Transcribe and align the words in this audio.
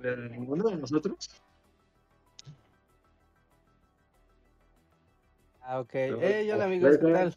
¿De 0.00 0.16
ninguno 0.30 0.68
de 0.68 0.76
nosotros? 0.76 1.30
Ah, 5.62 5.80
ok. 5.80 5.90
Hey, 5.92 6.50
hola 6.50 6.64
amigos, 6.66 6.98
¿qué 6.98 7.12
tal? 7.12 7.36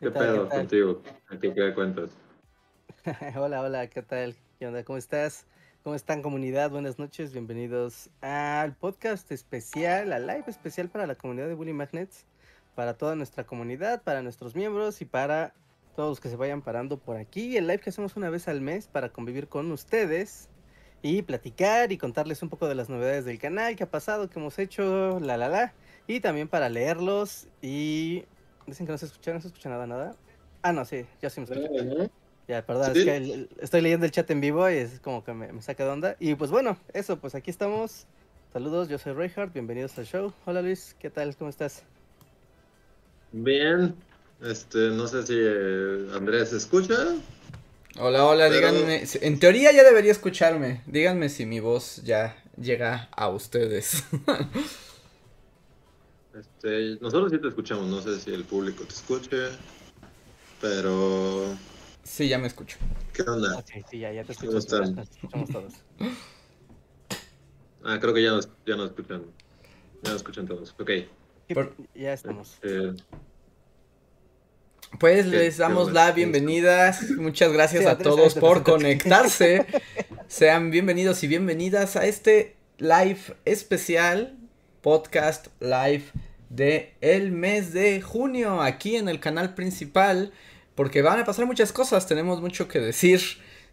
¿Qué, 0.00 0.10
pedo 0.10 0.48
contigo? 0.48 1.02
¿A 1.28 1.38
qué, 1.38 1.54
qué 1.54 1.74
cuentas? 1.74 2.10
hola, 3.36 3.62
hola, 3.62 3.86
¿qué 3.86 4.02
tal? 4.02 4.34
¿Qué 4.58 4.66
onda? 4.66 4.84
¿Cómo 4.84 4.98
estás? 4.98 5.46
¿Cómo 5.84 5.94
están 5.94 6.22
comunidad? 6.22 6.70
Buenas 6.70 6.98
noches, 6.98 7.32
bienvenidos 7.32 8.10
al 8.20 8.74
podcast 8.74 9.30
especial, 9.30 10.12
al 10.12 10.26
live 10.26 10.44
especial 10.48 10.88
para 10.88 11.06
la 11.06 11.14
comunidad 11.14 11.46
de 11.46 11.54
Bully 11.54 11.72
Magnets, 11.72 12.26
para 12.74 12.94
toda 12.94 13.14
nuestra 13.14 13.44
comunidad, 13.44 14.02
para 14.02 14.22
nuestros 14.22 14.56
miembros 14.56 15.00
y 15.00 15.04
para 15.04 15.54
todos 15.94 16.10
los 16.10 16.20
que 16.20 16.28
se 16.28 16.36
vayan 16.36 16.62
parando 16.62 16.98
por 16.98 17.16
aquí. 17.16 17.56
El 17.56 17.68
live 17.68 17.78
que 17.78 17.90
hacemos 17.90 18.16
una 18.16 18.28
vez 18.28 18.48
al 18.48 18.60
mes 18.60 18.88
para 18.88 19.10
convivir 19.10 19.48
con 19.48 19.70
ustedes 19.70 20.50
y 21.06 21.22
platicar 21.22 21.92
y 21.92 21.98
contarles 21.98 22.42
un 22.42 22.48
poco 22.48 22.66
de 22.66 22.74
las 22.74 22.88
novedades 22.88 23.24
del 23.24 23.38
canal, 23.38 23.76
qué 23.76 23.84
ha 23.84 23.90
pasado, 23.90 24.28
qué 24.28 24.40
hemos 24.40 24.58
hecho, 24.58 25.20
la 25.20 25.36
la 25.36 25.48
la. 25.48 25.72
Y 26.08 26.20
también 26.20 26.48
para 26.48 26.68
leerlos 26.68 27.46
y... 27.62 28.24
Dicen 28.66 28.86
que 28.86 28.92
no 28.92 28.98
se 28.98 29.06
escucha, 29.06 29.32
no 29.32 29.40
se 29.40 29.46
escucha 29.46 29.68
nada, 29.68 29.86
nada. 29.86 30.16
Ah, 30.62 30.72
no, 30.72 30.84
sí, 30.84 31.06
ya 31.22 31.30
sí 31.30 31.40
me 31.40 31.44
escucha. 31.44 32.10
Ya, 32.48 32.66
perdón, 32.66 32.96
es 32.96 33.04
que 33.04 33.48
estoy 33.60 33.80
leyendo 33.80 34.06
el 34.06 34.12
chat 34.12 34.28
en 34.30 34.40
vivo 34.40 34.68
y 34.68 34.74
es 34.74 34.98
como 34.98 35.22
que 35.22 35.32
me, 35.32 35.62
saca 35.62 35.84
de 35.84 35.90
onda. 35.90 36.16
Y 36.18 36.34
pues 36.34 36.50
bueno, 36.50 36.76
eso, 36.92 37.18
pues 37.18 37.36
aquí 37.36 37.50
estamos. 37.50 38.06
Saludos, 38.52 38.88
yo 38.88 38.98
soy 38.98 39.12
Reinhardt, 39.12 39.52
bienvenidos 39.52 39.96
al 39.98 40.06
show. 40.06 40.32
Hola 40.44 40.62
Luis, 40.62 40.96
¿qué 40.98 41.10
tal? 41.10 41.36
¿Cómo 41.36 41.50
estás? 41.50 41.84
Bien, 43.30 43.94
este, 44.42 44.90
no 44.90 45.06
sé 45.06 45.24
si 45.24 45.34
eh, 45.36 46.08
Andrés 46.14 46.52
escucha. 46.52 46.96
Hola, 47.98 48.26
hola, 48.26 48.50
díganme, 48.50 49.04
en 49.22 49.38
teoría 49.38 49.72
ya 49.72 49.82
debería 49.82 50.12
escucharme. 50.12 50.82
Díganme 50.86 51.30
si 51.30 51.46
mi 51.46 51.60
voz 51.60 52.02
ya 52.04 52.36
llega 52.60 53.08
a 53.10 53.30
ustedes. 53.30 54.04
este, 56.38 56.98
nosotros 57.00 57.32
sí 57.32 57.38
te 57.38 57.48
escuchamos, 57.48 57.86
no 57.86 58.02
sé 58.02 58.20
si 58.20 58.34
el 58.34 58.44
público 58.44 58.84
te 58.84 58.92
escuche, 58.92 59.48
pero 60.60 61.56
Sí, 62.06 62.28
ya 62.28 62.38
me 62.38 62.46
escucho. 62.46 62.78
¿Qué 63.14 63.22
onda? 63.22 63.64
Sí, 63.90 63.98
ya, 63.98 64.12
ya 64.12 64.24
te 64.24 64.32
escucho. 64.32 64.60
¿Cómo 64.68 65.02
escuchamos 65.02 65.50
todos. 65.50 65.74
Ah, 67.88 68.00
creo 68.00 68.12
que 68.12 68.20
ya 68.20 68.30
nos, 68.30 68.48
ya 68.66 68.74
nos 68.74 68.86
escuchan. 68.86 69.22
Ya 70.02 70.10
nos 70.10 70.16
escuchan 70.16 70.44
todos. 70.44 70.74
Ok. 70.80 70.90
Ya 71.94 72.12
estamos. 72.12 72.58
Este, 72.60 73.00
pues 74.98 75.26
les 75.26 75.58
damos 75.58 75.92
la 75.92 76.12
bienvenida. 76.12 76.96
Muchas 77.16 77.52
gracias 77.52 77.86
a 77.86 77.98
todos 77.98 78.34
por 78.34 78.62
conectarse. 78.62 79.66
Sean 80.28 80.70
bienvenidos 80.70 81.22
y 81.22 81.28
bienvenidas 81.28 81.96
a 81.96 82.06
este 82.06 82.56
live 82.78 83.20
especial, 83.44 84.36
podcast 84.82 85.48
live 85.60 86.04
de 86.48 86.94
el 87.00 87.32
mes 87.32 87.72
de 87.72 88.00
junio 88.00 88.62
aquí 88.62 88.96
en 88.96 89.08
el 89.08 89.20
canal 89.20 89.54
principal 89.54 90.32
porque 90.76 91.02
van 91.02 91.18
a 91.18 91.24
pasar 91.24 91.46
muchas 91.46 91.72
cosas, 91.72 92.06
tenemos 92.06 92.40
mucho 92.40 92.68
que 92.68 92.78
decir, 92.78 93.20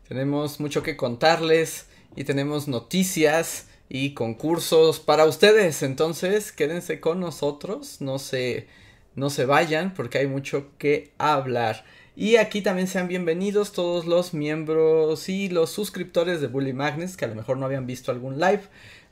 tenemos 0.07 0.59
mucho 0.59 0.81
que 0.81 0.97
contarles 0.97 1.85
y 2.15 2.23
tenemos 2.23 2.67
noticias 2.67 3.67
y 3.89 4.13
concursos 4.13 4.99
para 4.99 5.25
ustedes, 5.25 5.83
entonces 5.83 6.51
quédense 6.51 6.99
con 6.99 7.19
nosotros, 7.19 7.99
no 7.99 8.19
se, 8.19 8.67
no 9.15 9.29
se 9.29 9.45
vayan 9.45 9.93
porque 9.93 10.17
hay 10.17 10.27
mucho 10.27 10.71
que 10.77 11.11
hablar. 11.17 11.85
Y 12.15 12.35
aquí 12.35 12.61
también 12.61 12.87
sean 12.87 13.07
bienvenidos 13.07 13.71
todos 13.71 14.05
los 14.05 14.33
miembros 14.33 15.29
y 15.29 15.49
los 15.49 15.71
suscriptores 15.71 16.41
de 16.41 16.47
Bully 16.47 16.73
Magnets 16.73 17.17
que 17.17 17.25
a 17.25 17.27
lo 17.27 17.35
mejor 17.35 17.57
no 17.57 17.65
habían 17.65 17.87
visto 17.87 18.11
algún 18.11 18.39
live. 18.39 18.61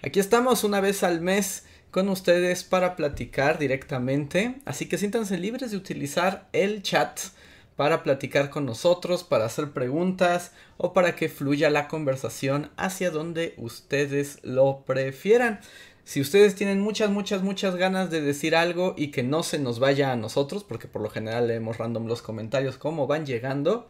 Aquí 0.04 0.20
estamos 0.20 0.64
una 0.64 0.82
vez 0.82 1.04
al 1.04 1.22
mes 1.22 1.66
con 1.90 2.10
ustedes 2.10 2.64
para 2.64 2.96
platicar 2.96 3.60
directamente, 3.60 4.56
así 4.66 4.88
que 4.88 4.98
siéntanse 4.98 5.38
libres 5.38 5.72
de 5.72 5.78
utilizar 5.78 6.48
el 6.54 6.84
chat 6.84 7.20
para 7.76 8.04
platicar 8.04 8.50
con 8.52 8.66
nosotros, 8.66 9.24
para 9.24 9.46
hacer 9.46 9.72
preguntas 9.72 10.52
o 10.78 10.94
para 10.94 11.16
que 11.16 11.30
fluya 11.30 11.70
la 11.70 11.88
conversación 11.88 12.70
hacia 12.78 13.10
donde 13.10 13.56
ustedes 13.58 14.40
lo 14.44 14.84
prefieran. 14.86 15.60
Si 16.04 16.20
ustedes 16.20 16.56
tienen 16.56 16.80
muchas, 16.80 17.10
muchas, 17.10 17.44
muchas 17.44 17.76
ganas 17.76 18.10
de 18.10 18.22
decir 18.22 18.56
algo 18.56 18.96
y 18.98 19.10
que 19.10 19.24
no 19.24 19.44
se 19.44 19.60
nos 19.60 19.80
vaya 19.80 20.12
a 20.12 20.16
nosotros, 20.16 20.64
porque 20.64 20.88
por 20.88 21.02
lo 21.02 21.10
general 21.10 21.48
leemos 21.48 21.78
random 21.78 22.08
los 22.08 22.22
comentarios 22.22 22.78
como 22.78 23.08
van 23.08 23.26
llegando, 23.26 23.88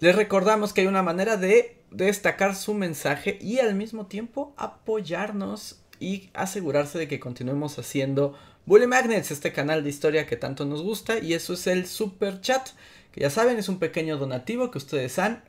les 0.00 0.16
recordamos 0.16 0.72
que 0.72 0.82
hay 0.82 0.86
una 0.86 1.02
manera 1.02 1.36
de 1.36 1.76
destacar 1.90 2.56
su 2.56 2.74
mensaje 2.74 3.38
y 3.40 3.60
al 3.60 3.74
mismo 3.74 4.06
tiempo 4.06 4.52
apoyarnos 4.56 5.80
y 6.00 6.30
asegurarse 6.34 6.98
de 6.98 7.08
que 7.08 7.20
continuemos 7.20 7.78
haciendo 7.78 8.34
Bully 8.66 8.86
Magnets, 8.86 9.30
este 9.30 9.52
canal 9.52 9.84
de 9.84 9.90
historia 9.90 10.26
que 10.26 10.36
tanto 10.36 10.64
nos 10.64 10.82
gusta, 10.82 11.18
y 11.18 11.34
eso 11.34 11.54
es 11.54 11.66
el 11.66 11.86
super 11.86 12.40
chat, 12.40 12.70
que 13.12 13.20
ya 13.20 13.30
saben, 13.30 13.58
es 13.58 13.68
un 13.68 13.78
pequeño 13.78 14.16
donativo 14.16 14.70
que 14.70 14.78
ustedes 14.78 15.18
han, 15.18 15.44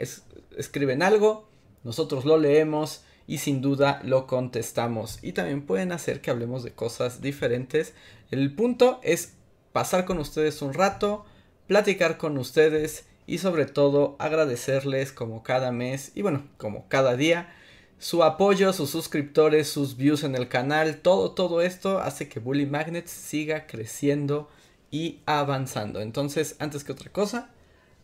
escriben 0.58 1.02
algo, 1.02 1.47
nosotros 1.84 2.26
lo 2.26 2.38
leemos 2.38 3.03
y 3.28 3.40
sin 3.40 3.62
duda 3.62 4.02
lo 4.03 4.28
contestamos. 4.28 5.19
Y 5.22 5.34
también 5.34 5.66
pueden 5.66 5.91
hacer 5.91 6.22
que 6.22 6.31
hablemos 6.31 6.63
de 6.63 6.72
cosas 6.72 7.22
diferentes. 7.22 7.94
El 8.31 8.53
punto 8.53 9.00
es 9.03 9.34
pasar 9.72 10.06
con 10.06 10.19
ustedes 10.19 10.62
un 10.62 10.74
rato, 10.74 11.25
platicar 11.68 12.18
con 12.18 12.38
ustedes 12.38 13.06
y 13.28 13.40
sobre 13.40 13.66
todo 13.66 14.16
agradecerles 14.19 15.12
como 15.12 15.44
cada 15.44 15.72
mes 15.72 16.12
y 16.16 16.22
bueno, 16.22 16.47
como 16.58 16.88
cada 16.88 17.16
día 17.16 17.53
su 17.97 18.24
apoyo, 18.24 18.74
sus 18.74 18.90
suscriptores, 18.90 19.68
sus 19.68 19.97
views 19.97 20.24
en 20.24 20.35
el 20.35 20.47
canal, 20.47 20.97
todo, 20.97 21.31
todo 21.31 21.62
esto 21.62 22.00
hace 22.00 22.28
que 22.28 22.40
Bully 22.40 22.66
Magnets 22.66 23.09
siga 23.09 23.68
creciendo 23.68 24.50
y 24.91 25.22
avanzando. 25.25 26.02
Entonces, 26.02 26.56
antes 26.59 26.84
que 26.84 26.91
otra 26.91 27.12
cosa, 27.12 27.50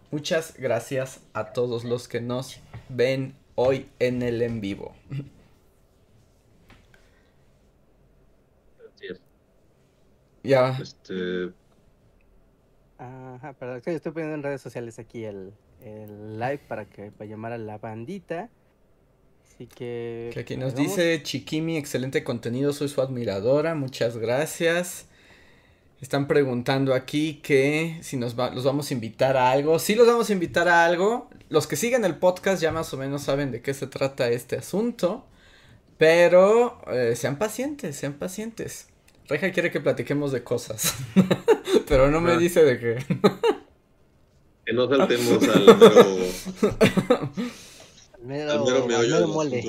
muchas 0.10 0.56
gracias 0.58 1.20
a 1.34 1.54
todos 1.54 1.84
los 1.84 2.08
que 2.08 2.22
nos 2.22 2.60
ven 2.90 3.36
hoy 3.56 3.90
en 4.00 4.22
el 4.22 4.42
en 4.42 4.62
vivo. 4.62 4.96
Ya. 10.44 10.78
Este... 10.82 11.52
Ajá, 12.98 13.54
pero 13.60 13.76
estoy 13.76 14.12
poniendo 14.12 14.36
en 14.36 14.44
redes 14.44 14.62
sociales 14.62 15.00
aquí 15.00 15.24
el, 15.24 15.54
el 15.84 16.40
live 16.40 16.60
para 16.68 16.86
que 16.86 17.12
para 17.12 17.30
llamar 17.30 17.52
a 17.52 17.58
la 17.58 17.78
bandita 17.78 18.50
que... 19.68 20.34
aquí 20.38 20.58
nos 20.58 20.76
dice 20.76 21.22
Chiquimi, 21.24 21.78
excelente 21.78 22.24
contenido, 22.24 22.74
soy 22.74 22.90
su 22.90 23.02
admiradora, 23.02 23.76
muchas 23.76 24.18
gracias. 24.18 25.08
Están 26.02 26.28
preguntando 26.28 26.96
aquí 26.96 27.42
que 27.44 28.00
si 28.02 28.18
nos 28.18 28.36
los 28.36 28.64
vamos 28.64 28.90
a 28.90 28.94
invitar 28.96 29.38
a 29.38 29.52
algo. 29.52 29.78
Sí 29.78 29.94
los 29.94 30.08
vamos 30.08 30.32
a 30.32 30.34
invitar 30.34 30.68
a 30.68 30.84
algo. 30.84 31.30
Los 31.50 31.68
que 31.68 31.76
siguen 31.76 32.06
el 32.06 32.16
podcast 32.16 32.60
ya 32.60 32.72
más 32.72 32.92
o 32.94 32.98
menos 32.98 33.22
saben 33.22 33.52
de 33.52 33.62
qué 33.62 33.76
se 33.76 33.86
trata 33.86 34.28
este 34.30 34.58
asunto. 34.58 35.28
Pero 36.00 36.82
eh, 36.92 37.16
sean 37.16 37.38
pacientes, 37.38 37.96
sean 37.96 38.14
pacientes. 38.14 38.88
Reja 39.28 39.52
quiere 39.52 39.70
que 39.70 39.80
platiquemos 39.80 40.32
de 40.32 40.44
cosas. 40.44 40.96
pero 41.88 42.10
no 42.10 42.20
me 42.20 42.32
ah. 42.32 42.38
dice 42.38 42.64
de 42.64 42.80
qué. 42.80 43.06
que 44.66 44.74
no 44.74 44.90
saltemos 44.90 45.44
al... 45.44 45.66
Mero, 48.24 48.52
al 48.52 48.88
mero, 48.88 49.28
mole. 49.30 49.64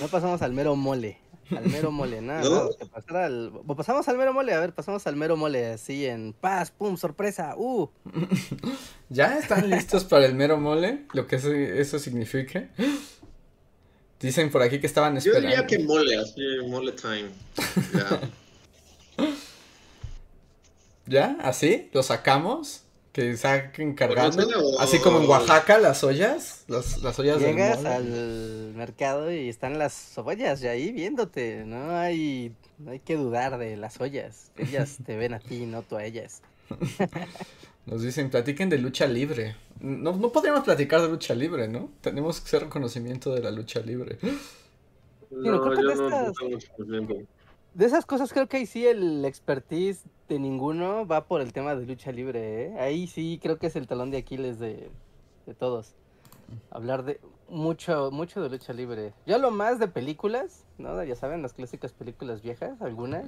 no 0.00 0.08
pasamos 0.08 0.42
al 0.42 0.52
mero 0.52 0.76
mole. 0.76 1.18
Al 1.50 1.66
mero 1.66 1.90
mole, 1.90 2.20
nada. 2.20 2.42
¿No? 2.42 2.70
al... 3.16 3.52
Pasamos 3.76 4.08
al 4.08 4.18
mero 4.18 4.32
mole, 4.32 4.52
a 4.52 4.60
ver, 4.60 4.74
pasamos 4.74 5.06
al 5.06 5.16
mero 5.16 5.36
mole, 5.36 5.66
así 5.66 6.06
en 6.06 6.32
paz, 6.32 6.70
pum, 6.70 6.96
sorpresa, 6.96 7.54
uh. 7.56 7.88
¿Ya 9.08 9.38
están 9.38 9.70
listos 9.70 10.04
para 10.04 10.26
el 10.26 10.34
mero 10.34 10.58
mole? 10.58 11.04
Lo 11.12 11.26
que 11.26 11.36
eso, 11.36 11.98
significa. 11.98 12.68
Dicen 14.20 14.50
por 14.50 14.62
aquí 14.62 14.80
que 14.80 14.86
estaban 14.86 15.16
esperando. 15.16 15.48
Yo 15.48 15.50
diría 15.50 15.66
que 15.66 15.78
mole, 15.78 16.16
así, 16.16 16.42
mole 16.66 16.92
time. 16.92 17.30
Ya. 17.94 18.20
¿Ya? 21.06 21.36
¿Así? 21.40 21.88
¿Lo 21.92 22.02
sacamos? 22.02 22.85
Que 23.16 23.34
saquen 23.38 23.94
cargando. 23.94 24.46
Así 24.78 24.98
como 24.98 25.22
en 25.22 25.26
Oaxaca, 25.26 25.78
las 25.78 26.04
ollas. 26.04 26.66
Las, 26.68 27.02
las 27.02 27.18
ollas 27.18 27.40
Llegas 27.40 27.82
al 27.86 28.74
mercado 28.76 29.32
y 29.32 29.48
están 29.48 29.78
las 29.78 30.18
ollas 30.18 30.60
ya 30.60 30.72
ahí 30.72 30.92
viéndote. 30.92 31.64
No 31.64 31.96
hay, 31.96 32.54
no 32.76 32.90
hay 32.90 33.00
que 33.00 33.16
dudar 33.16 33.56
de 33.56 33.78
las 33.78 33.98
ollas. 34.02 34.50
Ellas 34.58 34.98
te 35.06 35.16
ven 35.16 35.32
a 35.32 35.38
ti, 35.38 35.64
no 35.64 35.80
tú 35.80 35.96
a 35.96 36.04
ellas. 36.04 36.42
Nos 37.86 38.02
dicen, 38.02 38.28
platiquen 38.28 38.68
de 38.68 38.76
lucha 38.76 39.06
libre. 39.06 39.56
No, 39.80 40.14
no 40.14 40.30
podríamos 40.30 40.64
platicar 40.64 41.00
de 41.00 41.08
lucha 41.08 41.34
libre, 41.34 41.68
¿no? 41.68 41.88
Tenemos 42.02 42.40
que 42.42 42.48
hacer 42.48 42.64
reconocimiento 42.64 43.34
de 43.34 43.40
la 43.40 43.50
lucha 43.50 43.80
libre. 43.80 44.18
No, 45.30 45.74
yo 45.74 45.94
no, 45.94 46.32
no 46.84 47.26
de 47.76 47.84
esas 47.84 48.06
cosas 48.06 48.32
creo 48.32 48.48
que 48.48 48.56
ahí 48.56 48.66
sí 48.66 48.86
el 48.86 49.24
expertise 49.24 50.04
de 50.28 50.38
ninguno 50.38 51.06
va 51.06 51.26
por 51.26 51.42
el 51.42 51.52
tema 51.52 51.74
de 51.74 51.84
lucha 51.84 52.10
libre, 52.10 52.64
¿eh? 52.64 52.78
Ahí 52.80 53.06
sí 53.06 53.38
creo 53.42 53.58
que 53.58 53.66
es 53.66 53.76
el 53.76 53.86
talón 53.86 54.10
de 54.10 54.18
Aquiles 54.18 54.58
de, 54.58 54.90
de 55.44 55.54
todos. 55.54 55.94
Hablar 56.70 57.04
de... 57.04 57.20
mucho, 57.50 58.10
mucho 58.10 58.40
de 58.40 58.48
lucha 58.48 58.72
libre. 58.72 59.12
Yo 59.26 59.36
lo 59.38 59.50
más 59.50 59.78
de 59.78 59.88
películas, 59.88 60.64
¿no? 60.78 61.02
Ya 61.04 61.16
saben, 61.16 61.42
las 61.42 61.52
clásicas 61.52 61.92
películas 61.92 62.40
viejas, 62.40 62.80
algunas. 62.80 63.26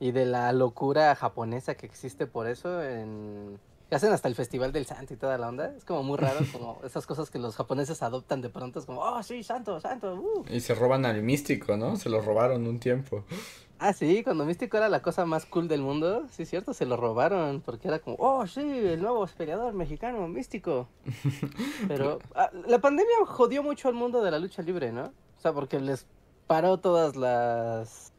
Y 0.00 0.10
de 0.10 0.26
la 0.26 0.52
locura 0.52 1.14
japonesa 1.14 1.76
que 1.76 1.86
existe 1.86 2.26
por 2.26 2.48
eso 2.48 2.82
en 2.82 3.60
que 3.92 3.96
hacen 3.96 4.10
hasta 4.10 4.26
el 4.26 4.34
Festival 4.34 4.72
del 4.72 4.86
Santo 4.86 5.12
y 5.12 5.18
toda 5.18 5.36
la 5.36 5.48
onda. 5.48 5.74
Es 5.76 5.84
como 5.84 6.02
muy 6.02 6.16
raro, 6.16 6.40
como 6.52 6.80
esas 6.82 7.06
cosas 7.06 7.28
que 7.28 7.38
los 7.38 7.56
japoneses 7.56 8.02
adoptan 8.02 8.40
de 8.40 8.48
pronto. 8.48 8.78
Es 8.78 8.86
como, 8.86 9.02
oh, 9.02 9.22
sí, 9.22 9.42
santo, 9.42 9.78
santo. 9.82 10.14
Uh". 10.14 10.46
Y 10.48 10.60
se 10.60 10.74
roban 10.74 11.04
al 11.04 11.22
místico, 11.22 11.76
¿no? 11.76 11.96
Se 11.96 12.08
lo 12.08 12.22
robaron 12.22 12.66
un 12.66 12.80
tiempo. 12.80 13.22
Ah, 13.78 13.92
sí, 13.92 14.24
cuando 14.24 14.46
Místico 14.46 14.78
era 14.78 14.88
la 14.88 15.02
cosa 15.02 15.26
más 15.26 15.44
cool 15.44 15.68
del 15.68 15.82
mundo, 15.82 16.24
sí, 16.30 16.46
cierto, 16.46 16.72
se 16.72 16.86
lo 16.86 16.96
robaron, 16.96 17.60
porque 17.60 17.88
era 17.88 17.98
como, 17.98 18.16
oh, 18.18 18.46
sí, 18.46 18.62
el 18.62 19.02
nuevo 19.02 19.26
peleador 19.36 19.74
mexicano, 19.74 20.26
Místico. 20.26 20.88
Pero 21.86 22.18
ah, 22.34 22.48
la 22.66 22.78
pandemia 22.78 23.14
jodió 23.26 23.62
mucho 23.62 23.88
al 23.88 23.94
mundo 23.94 24.22
de 24.22 24.30
la 24.30 24.38
lucha 24.38 24.62
libre, 24.62 24.90
¿no? 24.90 25.04
O 25.04 25.40
sea, 25.42 25.52
porque 25.52 25.78
les 25.78 26.06
paró 26.46 26.78
todas 26.78 27.14
las 27.14 28.11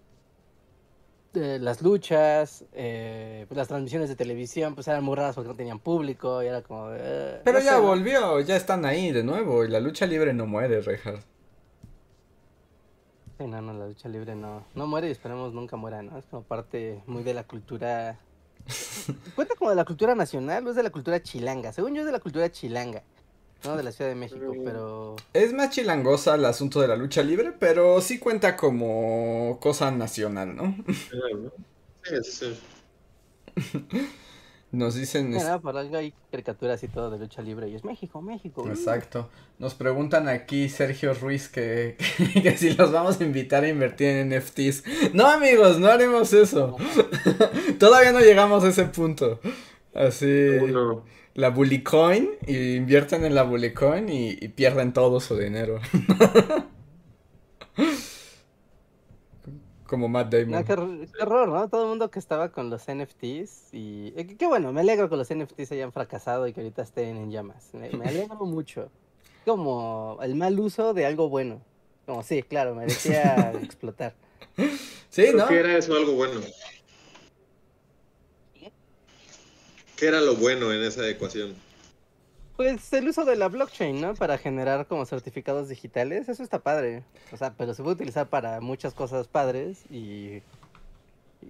las 1.34 1.82
luchas, 1.82 2.66
eh, 2.74 3.46
pues, 3.48 3.58
las 3.58 3.68
transmisiones 3.68 4.10
de 4.10 4.16
televisión, 4.16 4.76
pues 4.76 4.88
eran 4.88 5.04
muy 5.04 5.16
raras 5.16 5.36
porque 5.36 5.50
no 5.50 5.56
tenían 5.56 5.80
público 5.80 6.44
y 6.44 6.48
era 6.48 6.62
como... 6.62 6.90
Eh, 6.92 7.42
Pero 7.44 7.60
ya 7.60 7.80
volvió, 7.80 8.40
ya 8.42 8.56
están 8.56 8.86
ahí 8.86 9.12
de 9.12 9.24
nuevo 9.24 9.66
y 9.66 9.70
la 9.70 9.80
lucha 9.80 10.06
libre 10.06 10.34
no 10.34 10.46
muere, 10.46 10.82
Reinhardt. 10.82 11.24
Sí, 13.38 13.48
no, 13.48 13.62
no, 13.62 13.74
la 13.74 13.88
lucha 13.88 14.10
libre 14.10 14.36
no, 14.36 14.64
no 14.76 14.88
muere 14.88 15.08
y 15.08 15.12
esperemos 15.12 15.54
nunca 15.54 15.76
muera, 15.76 16.02
¿no? 16.04 16.18
Es 16.18 16.26
como 16.26 16.44
parte 16.44 17.02
muy 17.08 17.24
de 17.24 17.34
la 17.34 17.44
cultura... 17.44 18.20
¿Cuenta 19.36 19.56
como 19.56 19.72
de 19.72 19.76
la 19.76 19.86
cultura 19.86 20.16
nacional 20.16 20.66
o 20.66 20.70
es 20.70 20.76
de 20.76 20.84
la 20.84 20.92
cultura 20.92 21.22
chilanga? 21.22 21.74
Según 21.74 21.96
yo 21.96 22.02
es 22.02 22.06
de 22.06 22.12
la 22.14 22.20
cultura 22.20 22.52
chilanga. 22.52 23.04
No, 23.64 23.78
de 23.78 23.84
la 23.84 23.92
Ciudad 23.92 24.10
de 24.10 24.16
México, 24.16 24.54
pero... 24.64 25.16
Es 25.34 25.54
más 25.54 25.70
chilangosa 25.70 26.36
el 26.36 26.46
asunto 26.46 26.82
de 26.82 26.88
la 26.88 26.96
lucha 26.96 27.24
libre, 27.24 27.54
pero 27.58 28.02
sí 28.02 28.20
cuenta 28.20 28.58
como 28.58 29.58
cosa 29.62 29.90
nacional, 29.92 30.56
¿no? 30.56 30.76
Sí, 32.04 32.16
sí. 32.24 32.60
Nos 34.74 34.96
dicen... 34.96 35.30
Mira, 35.30 35.60
por 35.60 35.78
algo 35.78 35.98
hay 35.98 36.14
caricaturas 36.32 36.84
y 36.84 36.88
todo 36.88 37.12
de 37.12 37.20
lucha 37.20 37.44
libre 37.44 37.70
y 37.70 37.76
es 37.76 37.86
México, 37.86 38.22
México. 38.22 38.68
Exacto. 38.68 39.30
Nos 39.60 39.76
preguntan 39.76 40.28
aquí 40.28 40.68
Sergio 40.68 41.14
Ruiz 41.14 41.48
que, 41.48 41.96
que, 42.44 42.58
si 42.58 42.74
los 42.74 42.92
vamos 42.92 43.22
a 43.22 43.24
invitar 43.24 43.64
a 43.64 43.70
invertir 43.70 44.08
en 44.08 44.36
NFTs. 44.36 45.14
No 45.14 45.28
amigos, 45.28 45.80
no 45.80 45.88
haremos 45.88 46.34
eso. 46.34 46.76
Todavía 47.80 48.12
no 48.12 48.20
llegamos 48.20 48.64
a 48.64 48.70
ese 48.70 48.86
punto. 48.86 49.40
Así 49.94 50.58
la 51.36 51.50
Bully 51.50 51.84
Coin 51.84 52.30
y 52.46 52.76
invierten 52.76 53.26
en 53.26 53.36
la 53.36 53.44
Bully 53.44 53.74
Coin 53.74 54.08
y, 54.10 54.36
pierden 54.50 54.94
todo 54.94 55.20
su 55.20 55.38
dinero. 55.38 55.80
Como 59.88 60.08
Matt 60.08 60.32
Damon. 60.34 60.64
qué, 60.64 60.74
error, 61.20 61.50
¿no? 61.50 61.68
Todo 61.70 61.84
el 61.84 61.90
mundo 61.90 62.10
que 62.10 62.18
estaba 62.18 62.52
con 62.52 62.70
los 62.72 62.84
NFTs 62.88 63.74
y... 63.74 64.14
Eh, 64.16 64.36
qué 64.38 64.48
bueno, 64.48 64.74
me 64.74 64.82
alegro 64.82 65.10
que 65.10 65.16
los 65.18 65.32
NFTs 65.34 65.72
hayan 65.74 65.92
fracasado 65.92 66.48
y 66.48 66.54
que 66.54 66.62
ahorita 66.62 66.82
estén 66.82 67.18
en 67.18 67.30
llamas. 67.30 67.70
Me, 67.74 67.88
alegro 67.88 68.36
mucho. 68.46 68.90
Como 69.46 70.18
el 70.24 70.36
mal 70.36 70.60
uso 70.60 70.94
de 70.94 71.06
algo 71.06 71.30
bueno. 71.30 71.62
Como 72.06 72.24
sí, 72.24 72.42
claro, 72.44 72.74
merecía 72.76 73.52
explotar. 73.64 74.16
Sí, 75.10 75.28
¿no? 75.36 75.48
¿Qué 75.48 75.60
era 75.60 75.78
eso 75.78 75.96
algo 75.96 76.14
bueno? 76.14 76.42
¿Qué 80.04 80.10
era 80.10 80.20
lo 80.20 80.36
bueno 80.36 80.74
en 80.74 80.84
esa 80.84 81.08
ecuación? 81.08 81.56
Pues 82.58 82.92
el 82.92 83.08
uso 83.08 83.24
de 83.24 83.38
la 83.38 83.48
blockchain, 83.48 84.02
¿no? 84.02 84.16
Para 84.16 84.38
generar 84.38 84.86
como 84.86 85.06
certificados 85.06 85.70
digitales, 85.70 86.28
eso 86.28 86.44
está 86.44 86.60
padre. 86.60 87.06
O 87.32 87.38
sea, 87.38 87.54
pero 87.54 87.74
se 87.74 87.84
puede 87.84 87.96
utilizar 87.96 88.28
para 88.28 88.60
muchas 88.60 88.94
cosas 88.94 89.30
padres 89.30 89.90
y... 89.90 90.42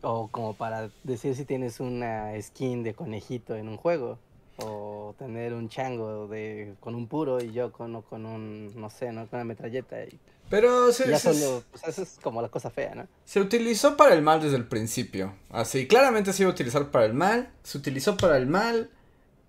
O 0.04 0.28
como 0.28 0.54
para 0.54 0.92
decir 1.04 1.36
si 1.36 1.46
tienes 1.46 1.80
una 1.80 2.40
skin 2.40 2.84
de 2.84 2.94
conejito 2.94 3.56
en 3.56 3.70
un 3.70 3.78
juego. 3.78 4.20
O 4.58 5.16
tener 5.18 5.56
un 5.56 5.68
chango 5.68 6.28
de 6.28 6.76
con 6.80 6.94
un 6.94 7.08
puro 7.08 7.44
y 7.44 7.54
yo 7.54 7.72
con, 7.72 8.04
con 8.04 8.28
un, 8.28 8.80
no 8.80 8.92
sé, 8.92 9.12
¿no? 9.12 9.26
Con 9.26 9.38
una 9.38 9.46
metralleta. 9.46 10.04
Y 10.04 10.20
pero 10.50 10.92
se, 10.92 11.10
ya 11.10 11.20
solo, 11.20 11.64
pues, 11.72 11.84
eso 11.88 12.04
es 12.04 12.20
como 12.22 12.42
la 12.42 12.50
cosa 12.50 12.70
fea, 12.70 12.94
¿no? 12.96 13.08
Se 13.26 13.40
utilizó 13.40 13.98
para 13.98 14.14
el 14.14 14.22
mal 14.22 14.42
desde 14.42 14.58
el 14.58 14.66
principio. 14.66 15.34
Así, 15.50 15.88
claramente 15.88 16.34
se 16.34 16.44
iba 16.44 16.52
a 16.52 16.54
utilizar 16.54 16.92
para 16.92 17.06
el 17.06 17.14
mal, 17.14 17.50
se 17.64 17.78
utilizó 17.78 18.18
para 18.18 18.38
el 18.38 18.48
mal 18.48 18.90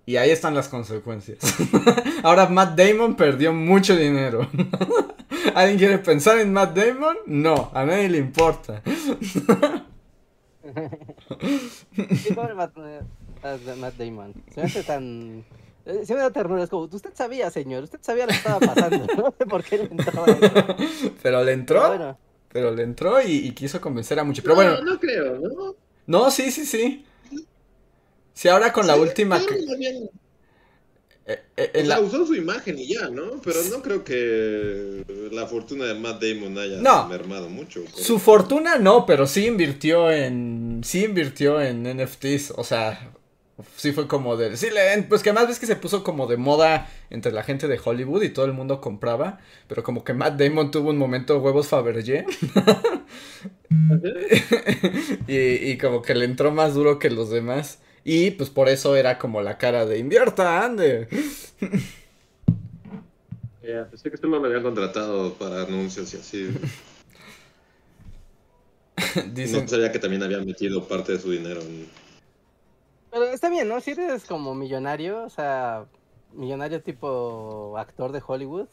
y 0.06 0.16
ahí 0.16 0.30
están 0.30 0.54
las 0.54 0.68
consecuencias. 0.68 1.38
Ahora 2.22 2.48
Matt 2.48 2.78
Damon 2.78 3.16
perdió 3.16 3.52
mucho 3.52 3.96
dinero. 3.96 4.48
¿Alguien 5.54 5.78
quiere 5.78 5.98
pensar 5.98 6.38
en 6.38 6.52
Matt 6.52 6.76
Damon? 6.76 7.16
No, 7.26 7.70
a 7.74 7.84
nadie 7.84 8.08
le 8.08 8.18
importa. 8.18 8.82
pobre 12.34 12.54
Matt, 12.54 12.76
Matt 13.78 13.94
Damon. 13.96 14.34
Se 14.54 14.60
me 14.60 14.66
hace 14.66 14.82
tan 14.82 15.38
eh, 15.38 15.44
se 15.84 16.14
me 16.14 16.20
da 16.20 16.30
ternura, 16.30 16.62
es 16.62 16.70
como, 16.70 16.84
usted 16.84 17.12
sabía, 17.14 17.50
señor, 17.50 17.84
usted 17.84 17.98
sabía 18.00 18.24
lo 18.24 18.30
que 18.30 18.38
estaba 18.38 18.60
pasando, 18.60 19.06
no 19.16 19.34
sé 19.36 19.46
por 19.46 19.62
qué 19.62 19.78
le 19.78 19.84
entró 19.84 20.24
Pero 21.22 21.44
le 21.44 21.52
entró, 21.52 22.18
pero, 22.50 22.74
le 22.74 22.82
entró 22.84 23.20
y, 23.20 23.50
quiso 23.52 23.80
convencer 23.80 24.18
a 24.18 24.24
muchos, 24.24 24.42
pero 24.42 24.54
bueno. 24.54 24.80
No, 24.82 24.98
creo, 24.98 25.38
¿no? 25.38 25.76
No, 26.06 26.30
sí, 26.30 26.50
sí, 26.50 26.64
sí. 26.64 27.04
Sí, 28.32 28.48
ahora 28.48 28.72
con 28.72 28.86
la 28.86 28.96
última... 28.96 29.40
Eh, 31.26 31.42
eh, 31.56 31.84
la... 31.84 32.00
usó 32.00 32.26
su 32.26 32.34
imagen 32.34 32.78
y 32.78 32.86
ya, 32.86 33.08
¿no? 33.08 33.40
Pero 33.42 33.62
no 33.70 33.80
creo 33.80 34.04
que 34.04 35.04
la 35.32 35.46
fortuna 35.46 35.86
de 35.86 35.94
Matt 35.94 36.22
Damon 36.22 36.58
haya 36.58 37.06
mermado 37.06 37.48
mucho. 37.48 37.82
Su 37.94 38.18
fortuna 38.18 38.76
no, 38.76 39.06
pero 39.06 39.26
sí 39.26 39.46
invirtió 39.46 40.10
en. 40.10 40.82
Sí 40.84 41.04
invirtió 41.04 41.62
en 41.62 41.84
NFTs. 41.84 42.52
O 42.56 42.62
sea, 42.64 43.10
Sí 43.76 43.92
fue 43.92 44.08
como 44.08 44.36
de... 44.36 44.56
Sí, 44.56 44.68
pues 45.08 45.22
que 45.22 45.32
más 45.32 45.46
ves 45.46 45.60
que 45.60 45.66
se 45.66 45.76
puso 45.76 46.02
como 46.02 46.26
de 46.26 46.36
moda 46.36 46.88
entre 47.10 47.30
la 47.30 47.44
gente 47.44 47.68
de 47.68 47.80
Hollywood 47.82 48.22
y 48.22 48.30
todo 48.30 48.46
el 48.46 48.52
mundo 48.52 48.80
compraba. 48.80 49.38
Pero 49.68 49.84
como 49.84 50.02
que 50.02 50.12
Matt 50.12 50.40
Damon 50.40 50.72
tuvo 50.72 50.90
un 50.90 50.98
momento 50.98 51.38
huevos 51.38 51.68
Fabergé. 51.68 52.26
y, 55.28 55.36
y 55.38 55.78
como 55.78 56.02
que 56.02 56.14
le 56.14 56.24
entró 56.24 56.50
más 56.50 56.74
duro 56.74 56.98
que 56.98 57.10
los 57.10 57.30
demás. 57.30 57.78
Y 58.02 58.32
pues 58.32 58.50
por 58.50 58.68
eso 58.68 58.96
era 58.96 59.18
como 59.18 59.40
la 59.40 59.56
cara 59.56 59.86
de 59.86 59.98
invierta, 59.98 60.64
ande. 60.64 61.08
Ya, 63.62 63.88
pensé 63.88 64.10
que 64.10 64.16
solo 64.16 64.40
lo 64.40 64.46
habían 64.46 64.62
contratado 64.62 65.32
para 65.34 65.62
anuncios 65.62 66.12
y 66.14 66.16
así. 66.16 66.50
No 69.16 69.68
sabía 69.68 69.92
que 69.92 69.98
también 69.98 70.22
habían 70.22 70.44
metido 70.44 70.86
parte 70.88 71.12
de 71.12 71.18
su 71.20 71.30
dinero 71.30 71.60
en 71.60 71.86
pero 73.14 73.26
está 73.26 73.48
bien, 73.48 73.68
¿no? 73.68 73.80
Si 73.80 73.92
eres 73.92 74.24
como 74.24 74.56
millonario, 74.56 75.22
o 75.22 75.30
sea, 75.30 75.84
millonario 76.32 76.82
tipo 76.82 77.78
actor 77.78 78.10
de 78.10 78.20
Hollywood, 78.26 78.66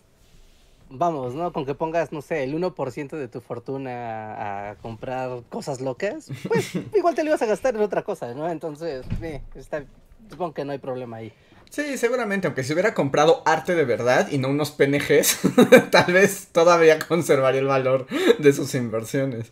vamos, 0.90 1.36
¿no? 1.36 1.54
Con 1.54 1.64
que 1.64 1.76
pongas, 1.76 2.12
no 2.12 2.24
sé, 2.24 2.44
el 2.44 2.56
1% 2.56 3.10
de 3.18 3.28
tu 3.28 3.40
fortuna 3.40 4.72
a 4.72 4.76
comprar 4.78 5.44
cosas 5.50 5.80
locas, 5.80 6.32
pues 6.48 6.74
igual 6.96 7.14
te 7.14 7.24
lo 7.24 7.30
ibas 7.30 7.44
a 7.44 7.46
gastar 7.46 7.76
en 7.76 7.82
otra 7.82 8.04
cosa, 8.04 8.34
¿no? 8.34 8.50
Entonces, 8.50 9.06
eh, 9.22 9.44
está, 9.54 9.86
supongo 10.28 10.56
que 10.56 10.66
no 10.66 10.72
hay 10.72 10.80
problema 10.80 11.18
ahí. 11.18 11.32
Sí, 11.70 12.00
seguramente, 12.00 12.48
aunque 12.48 12.64
si 12.64 12.74
hubiera 12.74 12.96
comprado 12.96 13.44
arte 13.46 13.76
de 13.76 13.86
verdad 13.86 14.28
y 14.32 14.40
no 14.40 14.50
unos 14.50 14.72
PNGs, 14.72 15.40
tal 15.92 16.12
vez 16.14 16.48
todavía 16.52 16.98
conservaría 16.98 17.62
el 17.62 17.68
valor 17.68 18.08
de 18.40 18.54
sus 18.54 18.74
inversiones. 18.74 19.52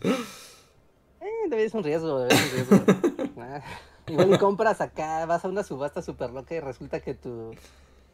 Eh, 1.20 1.68
ser 1.68 1.76
un 1.76 1.84
riesgo, 1.84 2.28
ser 2.28 2.38
un 2.42 2.50
riesgo. 2.50 3.62
Igual 4.10 4.38
compras 4.38 4.80
acá, 4.80 5.24
vas 5.26 5.44
a 5.44 5.48
una 5.48 5.62
subasta 5.62 6.02
súper 6.02 6.30
loca 6.30 6.54
y 6.54 6.60
resulta 6.60 7.00
que 7.00 7.14
tu, 7.14 7.54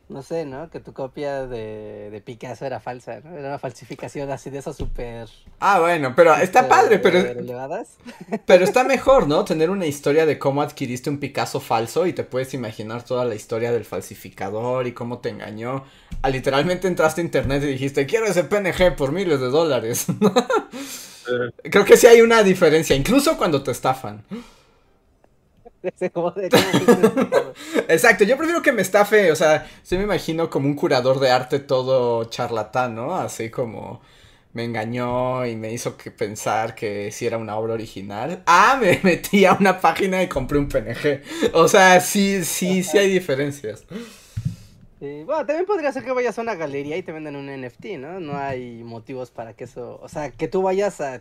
no 0.09 0.23
sé, 0.23 0.45
¿no? 0.45 0.71
Que 0.71 0.79
tu 0.79 0.93
copia 0.93 1.47
de, 1.47 2.11
de 2.11 2.21
Picasso 2.21 2.65
era 2.65 2.79
falsa, 2.79 3.21
¿no? 3.25 3.37
Era 3.37 3.49
una 3.49 3.59
falsificación 3.59 4.31
así 4.31 4.51
de 4.51 4.59
esas 4.59 4.77
súper... 4.77 5.29
Ah, 5.59 5.81
bueno, 5.81 6.15
pero 6.15 6.33
está 6.37 6.69
padre, 6.69 7.01
pero... 7.01 7.19
Pero 8.45 8.65
está 8.65 8.85
mejor, 8.85 9.27
¿no? 9.27 9.45
Tener 9.45 9.69
una 9.69 9.87
historia 9.87 10.25
de 10.25 10.39
cómo 10.39 10.63
adquiriste 10.63 11.11
un 11.11 11.19
Picasso 11.19 11.59
falso 11.59 12.07
y 12.07 12.13
te 12.13 12.23
puedes 12.23 12.55
imaginar 12.55 13.03
toda 13.03 13.25
la 13.25 13.35
historia 13.35 13.73
del 13.73 13.85
falsificador 13.85 14.87
y 14.87 14.93
cómo 14.93 15.19
te 15.19 15.31
engañó. 15.31 15.85
Ah, 16.23 16.31
literalmente 16.31 16.87
entraste 16.87 17.21
a 17.21 17.25
internet 17.25 17.65
y 17.65 17.67
dijiste, 17.67 18.07
quiero 18.07 18.27
ese 18.27 18.45
PNG 18.45 18.95
por 18.95 19.11
miles 19.11 19.41
de 19.41 19.49
dólares. 19.49 20.07
Creo 21.65 21.85
que 21.85 21.97
sí 21.97 22.07
hay 22.07 22.21
una 22.21 22.45
diferencia, 22.45 22.95
incluso 22.95 23.37
cuando 23.37 23.65
te 23.65 23.73
estafan. 23.73 24.23
Exacto, 27.89 28.25
yo 28.25 28.37
prefiero 28.37 28.63
que 28.63 28.73
me 28.73 28.83
estafe, 28.83 29.33
o 29.33 29.37
sea, 29.37 29.67
se 29.83 29.97
me 29.97 30.05
imagino 30.05 30.51
como 30.51 30.67
un 30.67 30.75
curador 30.75 31.21
de 31.21 31.31
arte 31.31 31.59
todo 31.59 32.25
charlatán, 32.25 32.95
¿no? 32.95 33.17
Así 33.17 33.51
como 33.51 34.01
me 34.57 34.65
engañó 34.65 35.45
y 35.45 35.55
me 35.55 35.71
hizo 35.71 35.99
que 35.99 36.11
pensar 36.11 36.75
que 36.75 37.13
si 37.13 37.27
era 37.27 37.37
una 37.37 37.57
obra 37.57 37.75
original. 37.75 38.43
Ah, 38.47 38.79
me 38.81 38.99
metí 39.03 39.45
a 39.45 39.53
una 39.53 39.81
página 39.81 40.23
y 40.23 40.29
compré 40.29 40.59
un 40.59 40.67
PNG. 40.67 41.23
O 41.53 41.69
sea, 41.69 42.01
sí, 42.01 42.43
sí, 42.43 42.83
sí 42.83 42.97
hay 42.97 43.11
diferencias. 43.11 43.85
bueno, 44.99 45.45
también 45.45 45.67
podría 45.67 45.93
ser 45.93 46.05
que 46.05 46.13
vayas 46.13 46.39
a 46.39 46.43
una 46.43 46.55
galería 46.55 46.97
y 46.97 47.03
te 47.03 47.13
venden 47.13 47.37
un 47.37 47.49
NFT, 47.49 47.99
¿no? 47.99 48.19
No 48.19 48.39
hay 48.39 48.83
motivos 48.83 49.31
para 49.31 49.53
que 49.53 49.65
eso, 49.65 50.01
o 50.03 50.09
sea, 50.09 50.31
que 50.31 50.49
tú 50.49 50.63
vayas 50.63 51.03
a, 51.03 51.21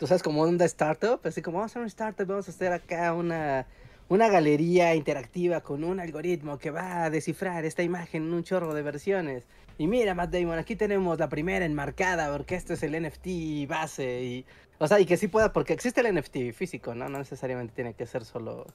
tú 0.00 0.06
sabes, 0.06 0.22
como 0.22 0.42
onda 0.42 0.64
startup, 0.64 1.20
así 1.24 1.42
como 1.42 1.58
vamos 1.58 1.70
a 1.70 1.72
hacer 1.72 1.82
un 1.82 1.88
startup, 1.88 2.26
vamos 2.26 2.48
a 2.48 2.50
hacer 2.50 2.72
acá 2.72 3.12
una, 3.12 3.66
una 4.08 4.30
galería 4.30 4.94
interactiva 4.94 5.60
con 5.60 5.84
un 5.84 6.00
algoritmo 6.00 6.58
que 6.58 6.70
va 6.70 7.04
a 7.04 7.10
descifrar 7.10 7.66
esta 7.66 7.82
imagen 7.82 8.24
en 8.24 8.32
un 8.32 8.42
chorro 8.42 8.72
de 8.72 8.80
versiones. 8.80 9.46
Y 9.76 9.86
mira, 9.88 10.14
Matt 10.14 10.32
Damon, 10.32 10.58
aquí 10.58 10.74
tenemos 10.74 11.18
la 11.18 11.28
primera 11.28 11.66
enmarcada 11.66 12.34
porque 12.34 12.54
esto 12.54 12.72
es 12.72 12.82
el 12.82 12.98
NFT 12.98 13.68
base. 13.68 14.22
Y, 14.24 14.46
o 14.78 14.88
sea, 14.88 14.98
y 15.00 15.04
que 15.04 15.18
sí 15.18 15.28
pueda, 15.28 15.52
porque 15.52 15.74
existe 15.74 16.00
el 16.00 16.14
NFT 16.14 16.52
físico, 16.54 16.94
¿no? 16.94 17.10
No 17.10 17.18
necesariamente 17.18 17.74
tiene 17.74 17.92
que 17.92 18.06
ser 18.06 18.24
solo 18.24 18.66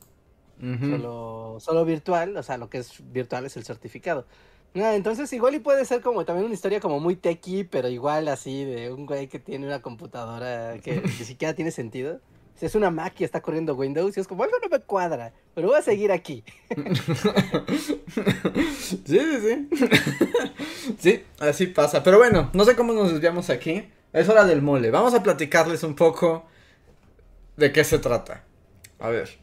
solo, 0.60 1.58
solo 1.60 1.86
virtual, 1.86 2.38
o 2.38 2.44
sea, 2.44 2.58
lo 2.58 2.70
que 2.70 2.78
es 2.78 3.02
virtual 3.12 3.46
es 3.46 3.58
el 3.58 3.66
certificado. 3.66 4.26
Entonces 4.84 5.32
igual 5.32 5.56
y 5.56 5.60
puede 5.60 5.86
ser 5.86 6.02
como 6.02 6.26
también 6.26 6.46
una 6.46 6.54
historia 6.54 6.80
como 6.80 7.00
muy 7.00 7.16
techy, 7.16 7.64
pero 7.64 7.88
igual 7.88 8.28
así 8.28 8.66
de 8.66 8.92
un 8.92 9.06
güey 9.06 9.28
que 9.28 9.40
tiene 9.40 9.66
una 9.66 9.82
computadora 9.82 10.78
que 10.80 11.02
ni 11.06 11.26
siquiera 11.26 11.54
tiene 11.54 11.72
sentido. 11.72 12.20
Si 12.60 12.66
es 12.66 12.76
una 12.76 12.90
Mac 12.90 13.14
y 13.20 13.26
está 13.26 13.42
corriendo 13.42 13.76
Windows 13.76 14.16
y 14.16 14.20
es 14.22 14.28
como 14.28 14.44
algo 14.44 14.56
no 14.62 14.70
me 14.70 14.80
cuadra, 14.80 15.34
pero 15.54 15.68
voy 15.68 15.78
a 15.78 15.82
seguir 15.82 16.12
aquí. 16.12 16.44
sí, 18.80 19.02
sí, 19.06 19.40
sí. 19.42 19.70
sí, 21.00 21.24
así 21.40 21.68
pasa. 21.68 22.02
Pero 22.02 22.18
bueno, 22.18 22.50
no 22.54 22.64
sé 22.64 22.76
cómo 22.76 22.94
nos 22.94 23.12
desviamos 23.12 23.50
aquí. 23.50 23.90
Es 24.14 24.30
hora 24.30 24.46
del 24.46 24.62
mole. 24.62 24.90
Vamos 24.90 25.14
a 25.14 25.22
platicarles 25.22 25.84
un 25.84 25.96
poco 25.96 26.46
de 27.58 27.74
qué 27.74 27.84
se 27.84 28.00
trata. 28.00 28.46
A 29.00 29.10
ver. 29.10 29.38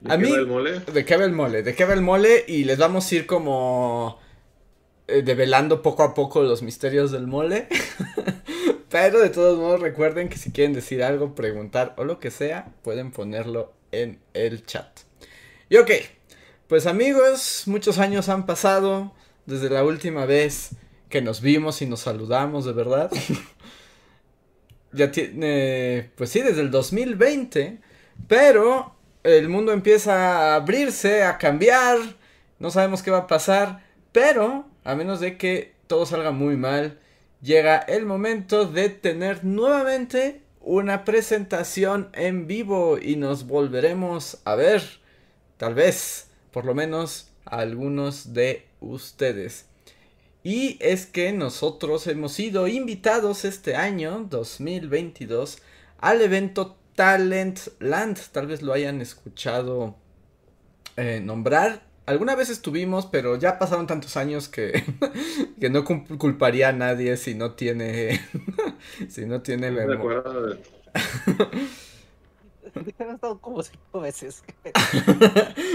¿De 0.00 0.16
qué 0.16 0.30
va 0.30 0.36
el 0.36 0.46
mole? 0.46 0.78
¿De 0.80 1.04
qué 1.04 1.16
va 1.16 1.24
el 1.24 1.32
mole? 1.32 1.62
¿De 1.64 1.74
qué 1.74 1.84
va 1.84 1.94
el 1.94 2.02
mole? 2.02 2.44
Y 2.46 2.62
les 2.62 2.78
vamos 2.78 3.10
a 3.10 3.14
ir 3.16 3.26
como 3.26 4.20
develando 5.08 5.82
poco 5.82 6.02
a 6.02 6.14
poco 6.14 6.42
los 6.42 6.62
misterios 6.62 7.10
del 7.10 7.26
mole. 7.26 7.68
Pero 8.90 9.20
de 9.20 9.28
todos 9.28 9.58
modos 9.58 9.80
recuerden 9.80 10.28
que 10.28 10.38
si 10.38 10.50
quieren 10.50 10.72
decir 10.72 11.02
algo, 11.02 11.34
preguntar 11.34 11.94
o 11.98 12.04
lo 12.04 12.20
que 12.20 12.30
sea, 12.30 12.72
pueden 12.82 13.10
ponerlo 13.10 13.72
en 13.92 14.20
el 14.34 14.64
chat. 14.64 15.00
Y 15.68 15.76
ok, 15.76 15.90
pues 16.68 16.86
amigos, 16.86 17.64
muchos 17.66 17.98
años 17.98 18.28
han 18.28 18.46
pasado 18.46 19.12
desde 19.46 19.70
la 19.70 19.84
última 19.84 20.24
vez 20.26 20.70
que 21.08 21.22
nos 21.22 21.40
vimos 21.40 21.82
y 21.82 21.86
nos 21.86 22.00
saludamos, 22.00 22.64
de 22.64 22.72
verdad. 22.72 23.10
ya 24.92 25.10
tiene, 25.10 26.10
pues 26.16 26.30
sí, 26.30 26.40
desde 26.40 26.62
el 26.62 26.70
2020, 26.70 27.78
pero 28.26 28.94
el 29.22 29.48
mundo 29.48 29.72
empieza 29.72 30.52
a 30.52 30.56
abrirse, 30.56 31.24
a 31.24 31.38
cambiar, 31.38 31.98
no 32.58 32.70
sabemos 32.70 33.02
qué 33.02 33.10
va 33.10 33.18
a 33.18 33.26
pasar, 33.26 33.84
pero 34.12 34.66
a 34.88 34.94
menos 34.94 35.20
de 35.20 35.36
que 35.36 35.74
todo 35.86 36.06
salga 36.06 36.30
muy 36.30 36.56
mal, 36.56 36.98
llega 37.42 37.76
el 37.76 38.06
momento 38.06 38.64
de 38.64 38.88
tener 38.88 39.44
nuevamente 39.44 40.40
una 40.62 41.04
presentación 41.04 42.08
en 42.14 42.46
vivo 42.46 42.98
y 42.98 43.16
nos 43.16 43.46
volveremos 43.46 44.38
a 44.46 44.54
ver, 44.54 44.82
tal 45.58 45.74
vez, 45.74 46.28
por 46.52 46.64
lo 46.64 46.74
menos 46.74 47.28
algunos 47.44 48.32
de 48.32 48.66
ustedes. 48.80 49.66
Y 50.42 50.78
es 50.80 51.04
que 51.04 51.34
nosotros 51.34 52.06
hemos 52.06 52.32
sido 52.32 52.66
invitados 52.66 53.44
este 53.44 53.76
año 53.76 54.26
2022 54.30 55.58
al 55.98 56.22
evento 56.22 56.78
Talent 56.94 57.60
Land. 57.78 58.18
Tal 58.32 58.46
vez 58.46 58.62
lo 58.62 58.72
hayan 58.72 59.02
escuchado 59.02 59.96
eh, 60.96 61.20
nombrar. 61.22 61.87
Alguna 62.08 62.34
vez 62.34 62.48
estuvimos, 62.48 63.04
pero 63.04 63.36
ya 63.36 63.58
pasaron 63.58 63.86
tantos 63.86 64.16
años 64.16 64.48
que, 64.48 64.82
que 65.60 65.68
no 65.68 65.84
culparía 65.84 66.70
a 66.70 66.72
nadie 66.72 67.18
si 67.18 67.34
no 67.34 67.52
tiene. 67.52 68.20
si 69.10 69.26
no 69.26 69.42
tiene 69.42 69.70
memoria. 69.70 70.22
Han 72.98 73.10
estado 73.10 73.38
como 73.38 73.62
cinco 73.62 74.00
veces. 74.00 74.42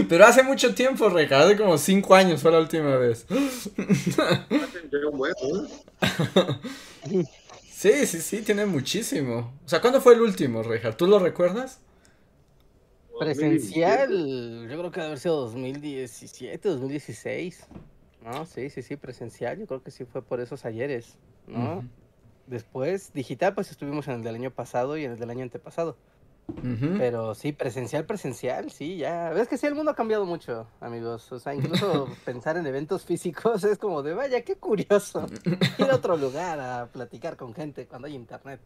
Pero 0.09 0.25
hace 0.25 0.41
mucho 0.41 0.73
tiempo, 0.73 1.09
Reja, 1.09 1.41
hace 1.41 1.57
como 1.57 1.77
cinco 1.77 2.15
años 2.15 2.41
fue 2.41 2.51
la 2.51 2.59
última 2.59 2.95
vez. 2.97 3.25
Sí, 7.71 8.05
sí, 8.07 8.21
sí, 8.21 8.41
tiene 8.41 8.65
muchísimo. 8.65 9.53
O 9.65 9.69
sea, 9.69 9.81
¿cuándo 9.81 10.01
fue 10.01 10.13
el 10.13 10.21
último, 10.21 10.63
Rejar? 10.63 10.95
¿Tú 10.95 11.05
lo 11.05 11.19
recuerdas? 11.19 11.79
Presencial, 13.19 14.67
yo 14.69 14.77
creo 14.77 14.91
que 14.91 14.99
debe 14.99 15.07
haber 15.07 15.19
sido 15.19 15.41
2017, 15.41 16.69
2016. 16.69 17.67
No, 18.23 18.45
sí, 18.45 18.69
sí, 18.69 18.81
sí, 18.81 18.95
presencial, 18.95 19.59
yo 19.59 19.67
creo 19.67 19.83
que 19.83 19.91
sí 19.91 20.05
fue 20.05 20.21
por 20.21 20.39
esos 20.39 20.65
ayeres, 20.65 21.17
¿no? 21.47 21.83
Después, 22.47 23.13
digital, 23.13 23.53
pues 23.53 23.71
estuvimos 23.71 24.07
en 24.07 24.15
el 24.15 24.23
del 24.23 24.35
año 24.35 24.51
pasado 24.51 24.97
y 24.97 25.05
en 25.05 25.11
el 25.11 25.19
del 25.19 25.29
año 25.29 25.43
antepasado. 25.43 25.97
Pero 26.97 27.35
sí, 27.35 27.53
presencial, 27.53 28.05
presencial, 28.05 28.69
sí, 28.69 28.97
ya. 28.97 29.29
Ves 29.29 29.47
que 29.47 29.57
sí, 29.57 29.65
el 29.65 29.75
mundo 29.75 29.91
ha 29.91 29.95
cambiado 29.95 30.25
mucho, 30.25 30.67
amigos. 30.81 31.31
O 31.31 31.39
sea, 31.39 31.55
incluso 31.55 32.07
pensar 32.25 32.57
en 32.57 32.67
eventos 32.67 33.05
físicos 33.05 33.63
es 33.63 33.77
como 33.77 34.03
de, 34.03 34.13
vaya, 34.13 34.41
qué 34.41 34.57
curioso. 34.57 35.25
Ir 35.77 35.89
a 35.89 35.95
otro 35.95 36.17
lugar 36.17 36.59
a 36.59 36.87
platicar 36.87 37.37
con 37.37 37.53
gente 37.53 37.87
cuando 37.87 38.07
hay 38.07 38.15
internet. 38.15 38.59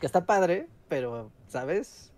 Que 0.00 0.06
está 0.06 0.24
padre, 0.24 0.68
pero, 0.88 1.30
¿sabes? 1.48 2.12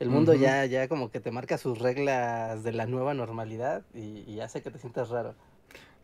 El 0.00 0.08
mundo 0.10 0.34
ya, 0.34 0.64
ya 0.66 0.88
como 0.88 1.10
que 1.10 1.20
te 1.20 1.30
marca 1.30 1.58
sus 1.58 1.78
reglas 1.78 2.64
de 2.64 2.72
la 2.72 2.86
nueva 2.86 3.14
normalidad 3.14 3.84
y, 3.94 4.24
y 4.26 4.40
hace 4.40 4.62
que 4.62 4.70
te 4.70 4.78
sientas 4.78 5.10
raro. 5.10 5.36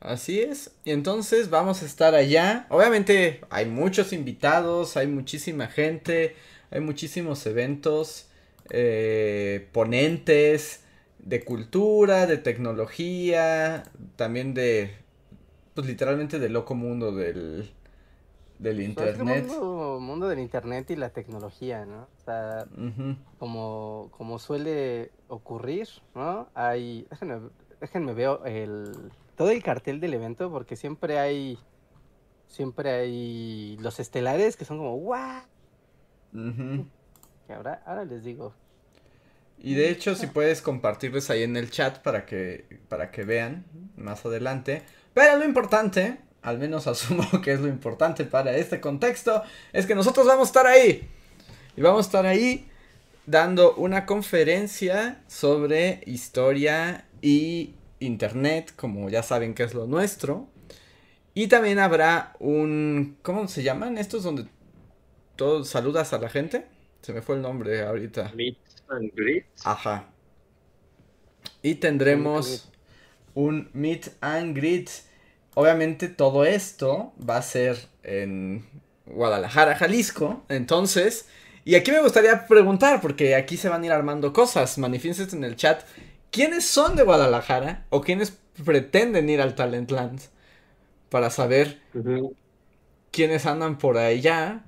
Así 0.00 0.40
es. 0.40 0.72
Y 0.84 0.92
entonces 0.92 1.50
vamos 1.50 1.82
a 1.82 1.86
estar 1.86 2.14
allá. 2.14 2.66
Obviamente 2.70 3.40
hay 3.50 3.66
muchos 3.66 4.12
invitados, 4.12 4.96
hay 4.96 5.06
muchísima 5.06 5.66
gente, 5.66 6.36
hay 6.70 6.80
muchísimos 6.80 7.44
eventos 7.46 8.28
eh, 8.70 9.68
ponentes 9.72 10.84
de 11.18 11.44
cultura, 11.44 12.26
de 12.26 12.36
tecnología, 12.36 13.84
también 14.16 14.54
de, 14.54 14.94
pues 15.74 15.86
literalmente 15.86 16.38
del 16.38 16.52
loco 16.52 16.74
mundo 16.74 17.12
del, 17.12 17.70
del 18.58 18.76
pues, 18.76 18.88
internet. 18.88 19.46
El 19.50 19.60
mundo, 20.00 20.28
del 20.28 20.38
internet 20.38 20.90
y 20.90 20.96
la 20.96 21.10
tecnología, 21.10 21.84
¿no? 21.84 22.02
O 22.02 22.24
sea, 22.24 22.66
como, 23.38 24.08
como 24.16 24.38
suele 24.38 25.10
ocurrir, 25.28 25.88
¿no? 26.14 26.48
Hay, 26.54 27.06
déjenme, 27.10 27.50
déjenme 27.80 28.14
veo 28.14 28.44
el, 28.44 29.12
todo 29.36 29.50
el 29.50 29.62
cartel 29.62 30.00
del 30.00 30.14
evento 30.14 30.50
porque 30.50 30.76
siempre 30.76 31.18
hay, 31.18 31.58
siempre 32.46 32.90
hay 32.90 33.76
los 33.80 34.00
estelares 34.00 34.56
que 34.56 34.64
son 34.64 34.78
como, 34.78 34.96
¡guau! 34.96 35.42
Y 37.48 37.52
ahora, 37.52 37.82
ahora 37.86 38.04
les 38.04 38.24
digo. 38.24 38.54
Y 39.58 39.74
de 39.74 39.90
hecho, 39.90 40.14
si 40.14 40.26
puedes 40.26 40.60
compartirles 40.60 41.30
ahí 41.30 41.42
en 41.42 41.56
el 41.56 41.70
chat 41.70 42.00
para 42.00 42.26
que, 42.26 42.80
para 42.88 43.10
que 43.10 43.24
vean 43.24 43.64
más 43.96 44.24
adelante. 44.26 44.82
Pero 45.14 45.38
lo 45.38 45.44
importante, 45.44 46.18
al 46.46 46.58
menos 46.58 46.86
asumo 46.86 47.28
que 47.42 47.52
es 47.52 47.60
lo 47.60 47.66
importante 47.66 48.24
para 48.24 48.56
este 48.56 48.80
contexto, 48.80 49.42
es 49.72 49.84
que 49.84 49.96
nosotros 49.96 50.26
vamos 50.26 50.46
a 50.46 50.50
estar 50.50 50.66
ahí. 50.66 51.08
Y 51.76 51.82
vamos 51.82 52.06
a 52.06 52.08
estar 52.08 52.24
ahí 52.24 52.68
dando 53.26 53.74
una 53.74 54.06
conferencia 54.06 55.20
sobre 55.26 56.02
historia 56.06 57.04
y 57.20 57.74
internet, 57.98 58.72
como 58.76 59.10
ya 59.10 59.24
saben 59.24 59.54
que 59.54 59.64
es 59.64 59.74
lo 59.74 59.88
nuestro. 59.88 60.46
Y 61.34 61.48
también 61.48 61.80
habrá 61.80 62.36
un, 62.38 63.18
¿cómo 63.22 63.48
se 63.48 63.64
llaman 63.64 63.98
estos 63.98 64.22
donde 64.22 64.46
todos 65.34 65.68
saludas 65.68 66.12
a 66.12 66.18
la 66.18 66.28
gente? 66.28 66.64
Se 67.02 67.12
me 67.12 67.22
fue 67.22 67.34
el 67.34 67.42
nombre 67.42 67.82
ahorita. 67.82 68.30
Meet 68.36 68.58
and 68.88 69.12
greet. 69.16 69.46
Ajá. 69.64 70.06
Y 71.60 71.74
tendremos 71.74 72.70
un 73.34 73.68
meet 73.72 74.10
and 74.20 74.56
greet. 74.56 74.88
Obviamente 75.58 76.08
todo 76.08 76.44
esto 76.44 77.14
va 77.18 77.38
a 77.38 77.42
ser 77.42 77.78
en 78.02 78.62
Guadalajara, 79.06 79.74
Jalisco. 79.74 80.42
Entonces, 80.50 81.28
y 81.64 81.76
aquí 81.76 81.92
me 81.92 82.02
gustaría 82.02 82.46
preguntar, 82.46 83.00
porque 83.00 83.34
aquí 83.34 83.56
se 83.56 83.70
van 83.70 83.82
a 83.82 83.86
ir 83.86 83.92
armando 83.92 84.34
cosas. 84.34 84.76
Manifiesten 84.76 85.38
en 85.38 85.44
el 85.44 85.56
chat. 85.56 85.82
¿Quiénes 86.30 86.66
son 86.66 86.94
de 86.94 87.04
Guadalajara 87.04 87.86
o 87.88 88.02
quiénes 88.02 88.36
pretenden 88.66 89.30
ir 89.30 89.40
al 89.40 89.54
Talentland? 89.54 90.20
Para 91.08 91.30
saber 91.30 91.80
quiénes 93.10 93.46
andan 93.46 93.78
por 93.78 93.96
allá 93.96 94.62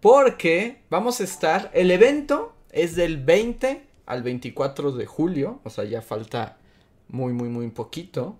porque 0.00 0.82
vamos 0.90 1.20
a 1.20 1.24
estar, 1.24 1.70
el 1.74 1.92
evento 1.92 2.56
es 2.72 2.96
del 2.96 3.18
20 3.18 3.86
al 4.06 4.24
24 4.24 4.90
de 4.90 5.06
julio, 5.06 5.60
o 5.62 5.70
sea, 5.70 5.84
ya 5.84 6.02
falta 6.02 6.56
muy, 7.06 7.32
muy, 7.32 7.48
muy 7.48 7.68
poquito. 7.70 8.36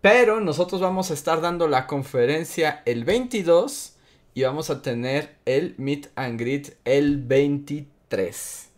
Pero 0.00 0.40
nosotros 0.40 0.80
vamos 0.80 1.10
a 1.10 1.14
estar 1.14 1.40
dando 1.40 1.66
la 1.66 1.88
conferencia 1.88 2.82
el 2.84 3.04
22 3.04 3.94
y 4.32 4.42
vamos 4.44 4.70
a 4.70 4.80
tener 4.80 5.34
el 5.44 5.74
Meet 5.76 6.10
and 6.14 6.38
Greet 6.38 6.76
el 6.84 7.20
23. 7.24 8.68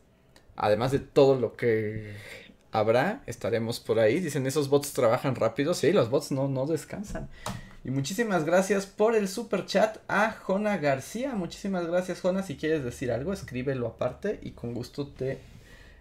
Además 0.56 0.92
de 0.92 1.00
todo 1.00 1.38
lo 1.38 1.56
que 1.56 2.14
habrá, 2.72 3.22
estaremos 3.26 3.80
por 3.80 3.98
ahí. 3.98 4.20
Dicen, 4.20 4.46
esos 4.46 4.70
bots 4.70 4.94
trabajan 4.94 5.34
rápido. 5.34 5.74
Sí, 5.74 5.92
los 5.92 6.08
bots 6.08 6.32
no, 6.32 6.48
no 6.48 6.64
descansan. 6.66 7.28
Y 7.84 7.90
muchísimas 7.90 8.44
gracias 8.44 8.86
por 8.86 9.14
el 9.14 9.28
super 9.28 9.66
chat 9.66 9.98
a 10.08 10.32
Jona 10.32 10.78
García. 10.78 11.34
Muchísimas 11.34 11.86
gracias, 11.86 12.22
Jona. 12.22 12.42
Si 12.42 12.56
quieres 12.56 12.82
decir 12.82 13.12
algo, 13.12 13.34
escríbelo 13.34 13.86
aparte 13.86 14.38
y 14.42 14.52
con 14.52 14.72
gusto 14.72 15.06
te, 15.06 15.38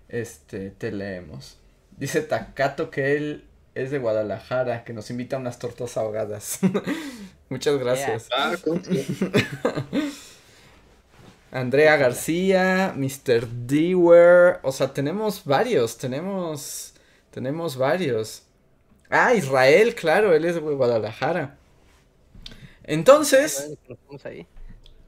este, 0.08 0.72
te 0.72 0.94
leemos. 0.94 1.58
Dice 1.98 2.22
Takato 2.22 2.90
que 2.90 3.18
él 3.18 3.49
es 3.76 3.92
de 3.92 4.00
Guadalajara, 4.00 4.84
que 4.84 4.94
nos 4.94 5.10
invita 5.10 5.36
a 5.36 5.40
unas 5.40 5.60
tortas 5.60 5.98
ahogadas. 5.98 6.60
Muchas 7.50 7.78
gracias. 7.78 8.28
Ah, 8.36 8.56
Andrea 11.52 11.98
García, 11.98 12.94
Mr. 12.96 13.48
Dewar, 13.48 14.60
o 14.64 14.72
sea, 14.72 14.94
tenemos 14.94 15.44
varios, 15.46 15.98
tenemos, 15.98 16.94
tenemos 17.32 17.76
varios. 17.76 18.44
Ah, 19.10 19.34
Israel, 19.34 19.96
claro, 19.96 20.36
él 20.36 20.46
es 20.46 20.56
de 20.56 20.62
Guadalajara. 20.62 21.58
Entonces, 22.84 23.72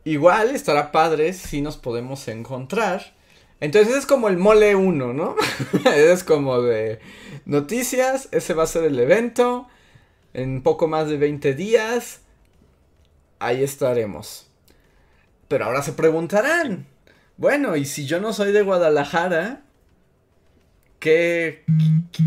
igual 0.03 0.55
estará 0.55 0.91
padre 0.91 1.33
si 1.33 1.61
nos 1.61 1.77
podemos 1.77 2.27
encontrar. 2.27 3.13
Entonces 3.61 3.95
es 3.95 4.05
como 4.07 4.27
el 4.27 4.37
mole 4.37 4.75
1, 4.75 5.13
¿no? 5.13 5.35
es 5.95 6.23
como 6.23 6.61
de 6.63 6.99
noticias, 7.45 8.27
ese 8.31 8.55
va 8.55 8.63
a 8.63 8.67
ser 8.67 8.83
el 8.83 8.99
evento. 8.99 9.67
En 10.33 10.63
poco 10.63 10.87
más 10.87 11.07
de 11.07 11.17
20 11.17 11.53
días, 11.53 12.21
ahí 13.39 13.63
estaremos. 13.63 14.47
Pero 15.47 15.65
ahora 15.65 15.83
se 15.83 15.93
preguntarán, 15.93 16.87
bueno, 17.37 17.75
y 17.75 17.85
si 17.85 18.07
yo 18.07 18.19
no 18.19 18.33
soy 18.33 18.51
de 18.51 18.63
Guadalajara, 18.63 19.61
¿qué, 20.99 21.63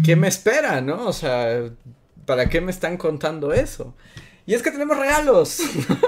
qué 0.04 0.14
me 0.14 0.28
espera, 0.28 0.82
no? 0.82 1.06
O 1.08 1.12
sea, 1.12 1.68
¿para 2.26 2.48
qué 2.48 2.60
me 2.60 2.70
están 2.70 2.96
contando 2.96 3.52
eso? 3.52 3.94
Y 4.46 4.54
es 4.54 4.62
que 4.62 4.70
tenemos 4.70 4.98
regalos. 4.98 5.58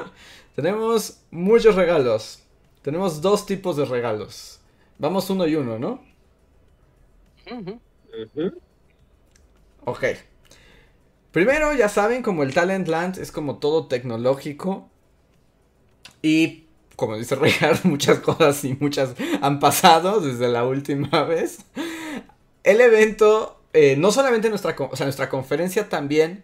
tenemos 0.54 1.21
muchos 1.33 1.75
regalos. 1.75 2.42
Tenemos 2.83 3.21
dos 3.23 3.45
tipos 3.47 3.76
de 3.76 3.87
regalos. 3.87 4.56
Vamos 4.99 5.29
uno 5.31 5.47
y 5.47 5.55
uno, 5.57 5.79
¿no? 5.79 6.03
Ok. 9.85 10.05
Primero, 11.33 11.73
ya 11.75 11.88
saben, 11.88 12.23
como 12.23 12.43
el 12.43 12.55
Talent 12.55 12.88
Land 12.88 13.19
es 13.19 13.31
como 13.31 13.59
todo 13.59 13.87
tecnológico. 13.87 14.88
Y 16.23 16.67
como 16.97 17.17
dice 17.17 17.37
Richard, 17.37 17.81
muchas 17.85 18.21
cosas 18.21 18.65
y 18.65 18.76
muchas 18.81 19.15
han 19.43 19.61
pasado 19.61 20.21
desde 20.21 20.49
la 20.49 20.65
última 20.65 21.25
vez. 21.25 21.59
El 22.65 22.81
evento, 22.81 23.61
eh, 23.73 23.97
no 23.97 24.11
solamente 24.11 24.49
nuestra, 24.49 24.75
o 24.79 24.97
sea, 24.97 25.07
nuestra 25.07 25.29
conferencia 25.29 25.88
también, 25.88 26.43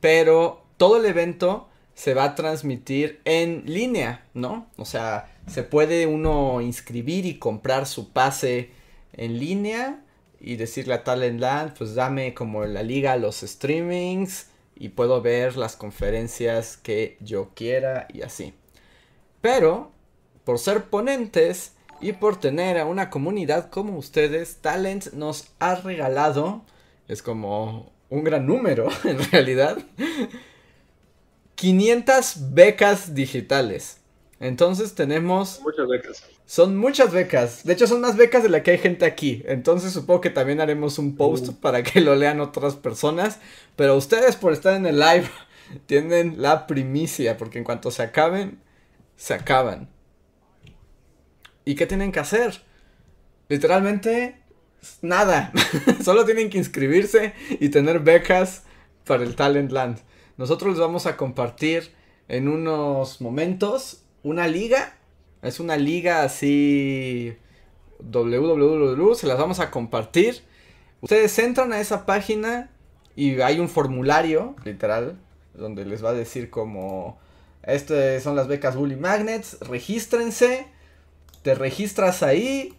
pero 0.00 0.62
todo 0.76 0.98
el 0.98 1.06
evento 1.06 1.68
se 1.96 2.12
va 2.12 2.24
a 2.24 2.34
transmitir 2.34 3.20
en 3.24 3.64
línea, 3.66 4.26
¿no? 4.34 4.68
O 4.76 4.84
sea, 4.84 5.34
se 5.48 5.62
puede 5.62 6.06
uno 6.06 6.60
inscribir 6.60 7.24
y 7.24 7.38
comprar 7.38 7.86
su 7.86 8.12
pase 8.12 8.70
en 9.14 9.40
línea 9.40 10.04
y 10.38 10.56
decirle 10.56 10.92
a 10.92 11.04
Talentland, 11.04 11.72
pues 11.76 11.94
dame 11.94 12.34
como 12.34 12.66
la 12.66 12.82
liga 12.82 13.16
los 13.16 13.36
streamings 13.40 14.50
y 14.76 14.90
puedo 14.90 15.22
ver 15.22 15.56
las 15.56 15.74
conferencias 15.74 16.76
que 16.76 17.16
yo 17.20 17.50
quiera 17.54 18.06
y 18.12 18.20
así. 18.20 18.52
Pero, 19.40 19.90
por 20.44 20.58
ser 20.58 20.84
ponentes 20.84 21.72
y 22.02 22.12
por 22.12 22.38
tener 22.38 22.76
a 22.76 22.84
una 22.84 23.08
comunidad 23.08 23.70
como 23.70 23.96
ustedes, 23.96 24.56
Talent 24.56 25.14
nos 25.14 25.48
ha 25.60 25.76
regalado, 25.76 26.62
es 27.08 27.22
como 27.22 27.90
un 28.10 28.22
gran 28.22 28.46
número 28.46 28.88
en 29.04 29.18
realidad, 29.30 29.78
500 31.56 32.54
becas 32.54 33.14
digitales. 33.14 33.98
Entonces 34.38 34.94
tenemos... 34.94 35.60
Muchas 35.62 35.88
becas. 35.88 36.22
Son 36.44 36.76
muchas 36.76 37.12
becas. 37.12 37.64
De 37.64 37.72
hecho, 37.72 37.86
son 37.86 38.02
más 38.02 38.16
becas 38.16 38.42
de 38.42 38.50
la 38.50 38.62
que 38.62 38.72
hay 38.72 38.78
gente 38.78 39.04
aquí. 39.04 39.42
Entonces 39.46 39.92
supongo 39.92 40.20
que 40.20 40.30
también 40.30 40.60
haremos 40.60 40.98
un 40.98 41.16
post 41.16 41.54
para 41.60 41.82
que 41.82 42.00
lo 42.00 42.14
lean 42.14 42.40
otras 42.40 42.76
personas. 42.76 43.40
Pero 43.74 43.96
ustedes 43.96 44.36
por 44.36 44.52
estar 44.52 44.74
en 44.74 44.86
el 44.86 45.00
live 45.00 45.28
tienen 45.86 46.40
la 46.40 46.66
primicia. 46.66 47.36
Porque 47.36 47.58
en 47.58 47.64
cuanto 47.64 47.90
se 47.90 48.02
acaben, 48.02 48.60
se 49.16 49.34
acaban. 49.34 49.88
¿Y 51.64 51.74
qué 51.74 51.86
tienen 51.86 52.12
que 52.12 52.20
hacer? 52.20 52.62
Literalmente, 53.48 54.36
nada. 55.00 55.52
Solo 56.04 56.24
tienen 56.26 56.50
que 56.50 56.58
inscribirse 56.58 57.32
y 57.58 57.70
tener 57.70 58.00
becas 58.00 58.62
para 59.04 59.24
el 59.24 59.34
Talent 59.34 59.72
Land. 59.72 59.98
Nosotros 60.36 60.72
les 60.72 60.80
vamos 60.80 61.06
a 61.06 61.16
compartir 61.16 61.92
en 62.28 62.48
unos 62.48 63.20
momentos 63.20 64.02
una 64.22 64.48
liga. 64.48 64.96
Es 65.42 65.60
una 65.60 65.76
liga 65.76 66.22
así 66.22 67.36
www, 68.00 69.14
se 69.14 69.26
las 69.26 69.38
vamos 69.38 69.60
a 69.60 69.70
compartir. 69.70 70.42
Ustedes 71.00 71.38
entran 71.38 71.72
a 71.72 71.80
esa 71.80 72.06
página 72.06 72.70
y 73.14 73.40
hay 73.40 73.60
un 73.60 73.68
formulario, 73.68 74.56
literal, 74.64 75.18
donde 75.54 75.84
les 75.84 76.04
va 76.04 76.10
a 76.10 76.14
decir 76.14 76.50
como 76.50 77.18
estas 77.62 78.22
son 78.22 78.36
las 78.36 78.46
becas 78.46 78.76
Bully 78.76 78.96
Magnets, 78.96 79.58
regístrense, 79.60 80.66
te 81.42 81.54
registras 81.54 82.22
ahí 82.22 82.74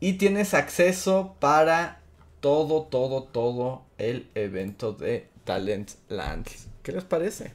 y 0.00 0.14
tienes 0.14 0.54
acceso 0.54 1.36
para 1.40 2.00
todo, 2.40 2.84
todo, 2.84 3.24
todo 3.24 3.82
el 3.98 4.30
evento 4.34 4.92
de 4.92 5.28
Talent 5.44 5.90
Land. 6.08 6.69
¿Qué 6.90 6.96
les 6.96 7.04
parece? 7.04 7.52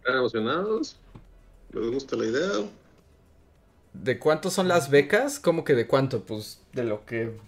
¿Están 0.00 0.16
emocionados? 0.16 0.96
¿Les 1.72 1.92
gusta 1.92 2.16
la 2.16 2.24
idea? 2.24 2.50
¿De 3.92 4.18
cuánto 4.18 4.50
son 4.50 4.66
las 4.66 4.90
becas? 4.90 5.38
¿Cómo 5.38 5.62
que 5.62 5.76
de 5.76 5.86
cuánto? 5.86 6.24
Pues 6.24 6.60
de 6.72 6.82
lo 6.82 7.06
que 7.06 7.38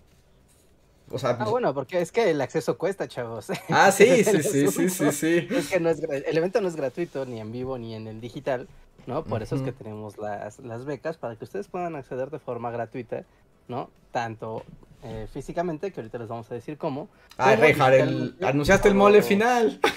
o 1.11 1.19
sea, 1.19 1.31
ah, 1.31 1.39
pues 1.39 1.51
bueno, 1.51 1.75
porque 1.75 2.01
es 2.01 2.13
que 2.13 2.31
el 2.31 2.41
acceso 2.41 2.79
cuesta, 2.79 3.09
chavos. 3.09 3.49
Ah, 3.71 3.91
sí, 3.91 4.23
sí, 4.23 4.43
sí, 4.45 4.69
sí, 4.69 4.89
sí, 4.89 5.11
sí. 5.11 5.49
Es 5.51 5.69
que 5.69 5.81
no 5.81 5.91
es, 5.91 6.01
el 6.01 6.37
evento 6.37 6.61
no 6.61 6.69
es 6.69 6.77
gratuito 6.77 7.27
ni 7.27 7.41
en 7.41 7.51
vivo 7.51 7.79
ni 7.79 7.97
en 7.97 8.07
el 8.07 8.21
digital, 8.21 8.69
¿no? 9.09 9.25
Por 9.25 9.43
eso 9.43 9.57
es 9.57 9.63
que 9.63 9.73
tenemos 9.73 10.17
las, 10.17 10.61
las 10.61 10.85
becas 10.85 11.17
para 11.17 11.35
que 11.35 11.43
ustedes 11.43 11.67
puedan 11.67 11.97
acceder 11.97 12.31
de 12.31 12.39
forma 12.39 12.71
gratuita, 12.71 13.25
¿no? 13.67 13.91
Tanto 14.13 14.63
eh, 15.07 15.29
físicamente, 15.33 15.93
que 15.93 16.01
ahorita 16.01 16.19
les 16.19 16.29
vamos 16.29 16.51
a 16.51 16.55
decir 16.55 16.77
cómo. 16.77 17.09
Ah, 17.39 17.55
Rejar, 17.55 17.95
el, 17.95 18.37
anunciaste 18.43 18.89
el 18.89 18.95
mole 18.95 19.23
final. 19.23 19.81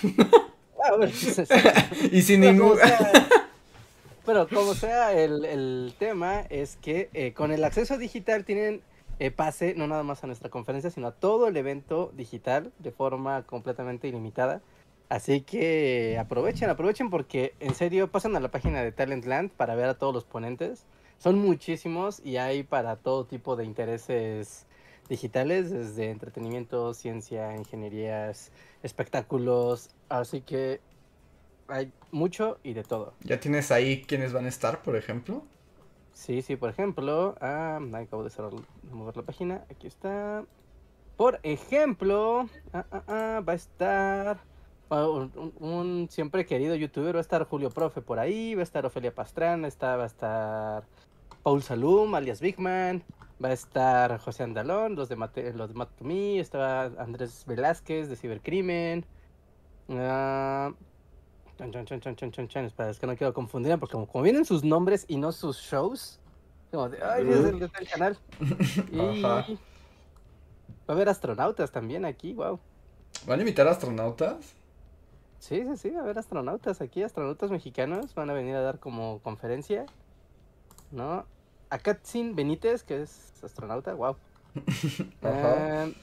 Ah, 0.81 0.95
y 2.13 2.21
sin 2.21 2.39
ningún... 2.39 2.77
Pero 4.25 4.47
como 4.47 4.73
sea, 4.73 5.11
el, 5.11 5.43
el 5.43 5.93
tema 5.99 6.39
es 6.49 6.77
que 6.77 7.09
eh, 7.13 7.33
con 7.33 7.51
el 7.51 7.65
acceso 7.65 7.97
digital 7.97 8.45
tienen 8.45 8.81
eh, 9.19 9.31
pase 9.31 9.73
no 9.75 9.85
nada 9.85 10.03
más 10.03 10.23
a 10.23 10.27
nuestra 10.27 10.49
conferencia, 10.49 10.89
sino 10.89 11.07
a 11.07 11.11
todo 11.11 11.49
el 11.49 11.57
evento 11.57 12.11
digital 12.15 12.71
de 12.79 12.91
forma 12.91 13.43
completamente 13.43 14.07
ilimitada. 14.07 14.61
Así 15.09 15.41
que 15.41 16.17
aprovechen, 16.17 16.69
aprovechen 16.69 17.09
porque 17.09 17.53
en 17.59 17.75
serio 17.75 18.09
pasan 18.09 18.35
a 18.37 18.39
la 18.39 18.49
página 18.49 18.81
de 18.81 18.93
Talentland 18.93 19.51
para 19.51 19.75
ver 19.75 19.85
a 19.89 19.97
todos 19.97 20.13
los 20.13 20.23
ponentes. 20.23 20.85
Son 21.17 21.37
muchísimos 21.37 22.21
y 22.23 22.37
hay 22.37 22.63
para 22.63 22.95
todo 22.95 23.25
tipo 23.25 23.57
de 23.57 23.65
intereses 23.65 24.65
digitales, 25.09 25.71
desde 25.71 26.11
entretenimiento, 26.11 26.93
ciencia, 26.93 27.55
ingenierías, 27.55 28.51
espectáculos. 28.83 29.89
Así 30.07 30.41
que 30.41 30.79
hay 31.67 31.91
mucho 32.11 32.59
y 32.63 32.73
de 32.73 32.83
todo. 32.83 33.13
¿Ya 33.21 33.39
tienes 33.39 33.71
ahí 33.71 34.03
quiénes 34.03 34.31
van 34.31 34.45
a 34.45 34.49
estar, 34.49 34.81
por 34.81 34.95
ejemplo? 34.95 35.43
Sí, 36.13 36.41
sí, 36.41 36.55
por 36.55 36.69
ejemplo, 36.69 37.35
ah, 37.41 37.79
acabo 37.93 38.23
de, 38.23 38.29
cerrar, 38.29 38.51
de 38.51 38.93
mover 38.93 39.15
la 39.17 39.23
página, 39.23 39.65
aquí 39.69 39.87
está. 39.87 40.45
Por 41.15 41.39
ejemplo, 41.43 42.49
ah, 42.73 42.85
ah, 42.91 43.03
ah 43.07 43.43
va 43.47 43.53
a 43.53 43.55
estar 43.55 44.39
un, 44.89 46.07
siempre 46.09 46.45
querido 46.45 46.75
youtuber, 46.75 47.15
va 47.15 47.19
a 47.19 47.21
estar 47.21 47.43
Julio 47.45 47.69
Profe 47.69 48.01
por 48.01 48.19
ahí, 48.19 48.55
va 48.55 48.61
a 48.61 48.63
estar 48.63 48.85
Ofelia 48.85 49.13
Pastrana, 49.13 49.67
está, 49.67 49.95
va 49.95 50.03
a 50.03 50.07
estar 50.07 50.83
Paul 51.43 51.61
Salum, 51.61 52.15
alias 52.15 52.41
Bigman, 52.41 53.03
va 53.43 53.49
a 53.49 53.53
estar 53.53 54.19
José 54.19 54.43
Andalón, 54.43 54.95
los 54.95 55.09
de 55.09 55.15
Mate, 55.15 55.53
los 55.53 55.69
de 55.69 55.75
Mate 55.75 56.39
está 56.39 56.85
Andrés 56.85 57.45
Velázquez 57.45 58.09
de 58.09 58.15
Cibercrimen, 58.15 59.05
Chan, 59.87 60.75
chan, 61.57 61.85
chan, 61.85 61.99
chan, 61.99 62.15
chan, 62.15 62.31
chan, 62.31 62.47
chan. 62.47 62.65
Espera, 62.65 62.89
es 62.89 62.99
que 62.99 63.07
no 63.07 63.17
quiero 63.17 63.33
confundir 63.33 63.77
porque 63.79 63.93
como, 63.93 64.23
vienen 64.23 64.45
sus 64.45 64.63
nombres 64.63 65.05
y 65.07 65.17
no 65.17 65.31
sus 65.31 65.57
shows, 65.57 66.19
como 66.71 66.89
de, 66.89 67.03
ay, 67.03 67.27
es 67.27 67.45
el, 67.45 67.69
canal. 67.89 68.17
Y 68.91 69.21
va 69.21 69.45
a 70.87 70.91
haber 70.93 71.09
astronautas 71.09 71.71
también 71.71 72.05
aquí, 72.05 72.33
wow. 72.33 72.59
¿Van 73.27 73.39
a 73.39 73.41
invitar 73.41 73.67
astronautas? 73.67 74.55
Sí, 75.39 75.63
sí, 75.63 75.77
sí, 75.77 75.89
va 75.89 75.99
a 75.99 76.03
haber 76.03 76.17
astronautas 76.17 76.81
aquí, 76.81 77.03
astronautas 77.03 77.51
mexicanos, 77.51 78.13
van 78.15 78.29
a 78.29 78.33
venir 78.33 78.55
a 78.55 78.61
dar 78.61 78.79
como 78.79 79.19
conferencia, 79.19 79.85
¿no? 80.91 81.25
A 81.69 81.77
Katsin 81.77 82.35
Benítez, 82.35 82.83
que 82.83 83.01
es 83.01 83.43
astronauta, 83.43 83.93
wow. 83.93 84.15
Ajá. 85.21 85.85
Es 85.85 85.93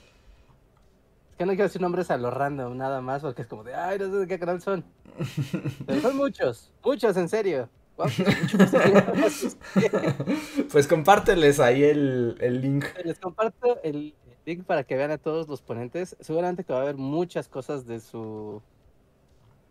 que 1.38 1.44
no 1.44 1.52
quiero 1.52 1.64
decir 1.64 1.82
nombres 1.82 2.10
a 2.10 2.16
lo 2.16 2.30
random, 2.30 2.76
nada 2.76 3.00
más, 3.00 3.22
porque 3.22 3.42
es 3.42 3.48
como 3.48 3.64
de, 3.64 3.74
ay, 3.74 3.98
no 3.98 4.06
sé 4.06 4.12
de 4.12 4.26
qué 4.26 4.38
canal 4.38 4.62
son. 4.62 4.84
Pero 5.86 6.00
son 6.00 6.16
muchos, 6.16 6.72
muchos, 6.82 7.16
en 7.16 7.28
serio. 7.28 7.68
pues 10.70 10.86
compárteles 10.86 11.60
ahí 11.60 11.82
el, 11.82 12.36
el, 12.40 12.60
link. 12.60 12.84
Les 13.04 13.18
comparto 13.18 13.82
el 13.82 14.14
link 14.44 14.64
para 14.64 14.84
que 14.84 14.96
vean 14.96 15.10
a 15.10 15.18
todos 15.18 15.48
los 15.48 15.62
ponentes. 15.62 16.14
Seguramente 16.20 16.62
que 16.62 16.74
va 16.74 16.80
a 16.80 16.82
haber 16.82 16.96
muchas 16.96 17.48
cosas 17.48 17.86
de 17.86 18.00
su 18.00 18.60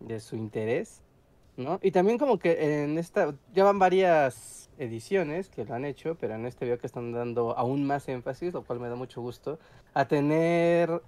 de 0.00 0.20
su 0.20 0.36
interés, 0.36 1.02
¿no? 1.56 1.78
Y 1.82 1.90
también 1.90 2.18
como 2.18 2.38
que 2.38 2.82
en 2.82 2.98
esta 2.98 3.34
ya 3.54 3.64
van 3.64 3.78
varias 3.78 4.70
ediciones 4.78 5.48
que 5.48 5.64
lo 5.64 5.74
han 5.74 5.84
hecho, 5.84 6.16
pero 6.20 6.34
en 6.34 6.46
este 6.46 6.66
veo 6.66 6.78
que 6.78 6.86
están 6.86 7.12
dando 7.12 7.56
aún 7.56 7.86
más 7.86 8.08
énfasis, 8.08 8.52
lo 8.52 8.62
cual 8.62 8.80
me 8.80 8.88
da 8.88 8.96
mucho 8.96 9.20
gusto, 9.20 9.58
a 9.94 10.06
tener 10.06 11.02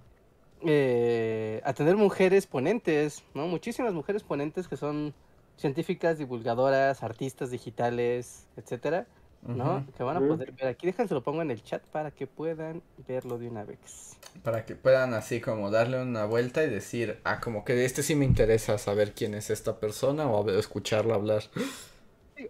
eh, 0.61 1.61
a 1.63 1.73
tener 1.73 1.95
mujeres 1.95 2.47
ponentes, 2.47 3.23
¿no? 3.33 3.47
Muchísimas 3.47 3.93
mujeres 3.93 4.23
ponentes 4.23 4.67
que 4.67 4.75
son 4.75 5.13
científicas, 5.55 6.17
divulgadoras, 6.17 7.03
artistas 7.03 7.51
digitales, 7.51 8.47
etcétera, 8.57 9.07
¿no? 9.47 9.85
Que 9.97 10.03
van 10.03 10.17
a 10.17 10.19
poder 10.19 10.51
ver 10.51 10.67
aquí. 10.67 10.87
Déjense 10.87 11.13
lo 11.13 11.23
pongo 11.23 11.41
en 11.41 11.51
el 11.51 11.63
chat 11.63 11.81
para 11.83 12.11
que 12.11 12.27
puedan 12.27 12.81
verlo 13.07 13.37
de 13.37 13.47
una 13.47 13.63
vez. 13.63 14.17
Para 14.43 14.65
que 14.65 14.75
puedan 14.75 15.13
así 15.13 15.41
como 15.41 15.71
darle 15.71 16.01
una 16.01 16.25
vuelta 16.25 16.63
y 16.63 16.69
decir, 16.69 17.19
ah, 17.23 17.39
como 17.39 17.65
que 17.65 17.73
de 17.73 17.85
este 17.85 18.03
sí 18.03 18.15
me 18.15 18.25
interesa 18.25 18.77
saber 18.77 19.13
quién 19.13 19.33
es 19.33 19.49
esta 19.49 19.79
persona 19.79 20.27
o 20.27 20.49
escucharla 20.51 21.15
hablar. 21.15 21.43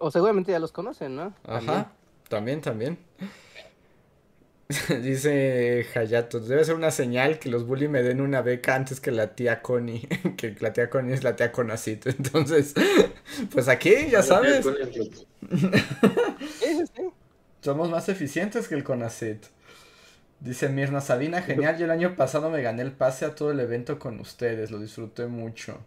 o 0.00 0.10
seguramente 0.10 0.52
ya 0.52 0.58
los 0.58 0.72
conocen, 0.72 1.16
¿no? 1.16 1.34
Ajá, 1.44 1.92
también, 2.28 2.60
también. 2.60 2.98
Dice 5.02 5.86
Hayato, 5.94 6.38
debe 6.40 6.64
ser 6.64 6.76
una 6.76 6.90
señal 6.90 7.38
que 7.38 7.48
los 7.48 7.66
bully 7.66 7.88
me 7.88 8.02
den 8.02 8.20
una 8.20 8.40
beca 8.40 8.76
antes 8.76 9.00
que 9.00 9.10
la 9.10 9.34
tía 9.34 9.62
Connie, 9.62 10.06
que 10.36 10.54
la 10.60 10.72
tía 10.72 10.88
Connie 10.88 11.12
es 11.12 11.24
la 11.24 11.34
tía 11.34 11.50
Conacit. 11.50 12.06
Entonces, 12.18 12.74
pues 13.52 13.68
aquí, 13.68 13.92
ya 14.10 14.22
sabes. 14.22 14.64
Somos 17.60 17.90
más 17.90 18.08
eficientes 18.08 18.68
que 18.68 18.74
el 18.74 18.84
Conacit. 18.84 19.44
Dice 20.40 20.70
Mirna 20.70 21.02
Sabina, 21.02 21.42
genial, 21.42 21.76
yo 21.76 21.84
el 21.84 21.90
año 21.90 22.16
pasado 22.16 22.48
me 22.48 22.62
gané 22.62 22.82
el 22.82 22.92
pase 22.92 23.26
a 23.26 23.34
todo 23.34 23.50
el 23.50 23.60
evento 23.60 23.98
con 23.98 24.18
ustedes, 24.20 24.70
lo 24.70 24.78
disfruté 24.78 25.26
mucho. 25.26 25.78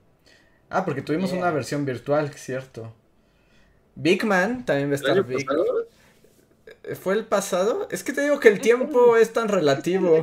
Ah, 0.69 0.86
porque 0.86 1.01
tuvimos 1.01 1.32
una 1.32 1.49
versión 1.49 1.86
virtual, 1.86 2.32
cierto. 2.34 2.93
Big 3.95 4.23
Man 4.25 4.65
también 4.65 4.89
va 4.89 4.93
a 4.93 4.95
estar 4.95 5.23
Big. 5.23 5.47
¿Fue 7.02 7.13
el 7.13 7.26
pasado? 7.26 7.88
Es 7.91 8.04
que 8.04 8.12
te 8.12 8.22
digo 8.22 8.41
que 8.41 8.50
el 8.50 8.60
tiempo 8.60 9.15
es 9.15 9.32
tan 9.32 9.48
relativo. 9.48 10.17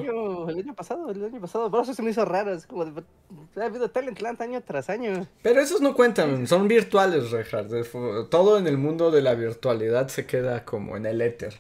El 0.48 0.58
año, 0.58 0.74
pasado, 0.74 1.10
el 1.10 1.24
año 1.24 1.40
pasado. 1.40 1.70
Por 1.70 1.82
eso 1.82 1.94
se 1.94 2.02
me 2.02 2.10
hizo 2.10 2.24
raro. 2.26 2.52
Es 2.52 2.66
como 2.66 2.84
ha 2.84 3.64
habido 3.64 3.90
Talentland 3.90 4.40
año 4.42 4.62
tras 4.62 4.90
año. 4.90 5.26
Pero 5.42 5.60
esos 5.60 5.80
no 5.80 5.94
cuentan, 5.94 6.46
son 6.46 6.68
virtuales, 6.68 7.30
Reinhardt. 7.30 8.28
Todo 8.28 8.58
en 8.58 8.66
el 8.66 8.76
mundo 8.76 9.10
de 9.10 9.22
la 9.22 9.34
virtualidad 9.34 10.08
se 10.08 10.26
queda 10.26 10.66
como 10.66 10.98
en 10.98 11.06
el 11.06 11.22
éter. 11.22 11.54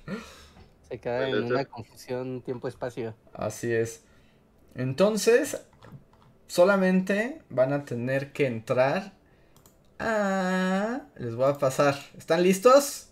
Se 0.88 0.98
queda 0.98 1.28
en 1.28 1.44
una 1.44 1.64
confusión 1.64 2.42
tiempo-espacio. 2.42 3.14
Así 3.32 3.72
es. 3.72 4.02
Entonces, 4.74 5.62
solamente 6.46 7.40
van 7.48 7.72
a 7.72 7.86
tener 7.86 8.32
que 8.32 8.46
entrar. 8.46 9.14
Ah, 9.98 11.02
les 11.16 11.34
voy 11.34 11.50
a 11.50 11.54
pasar. 11.54 11.96
¿Están 12.18 12.42
listos? 12.42 13.09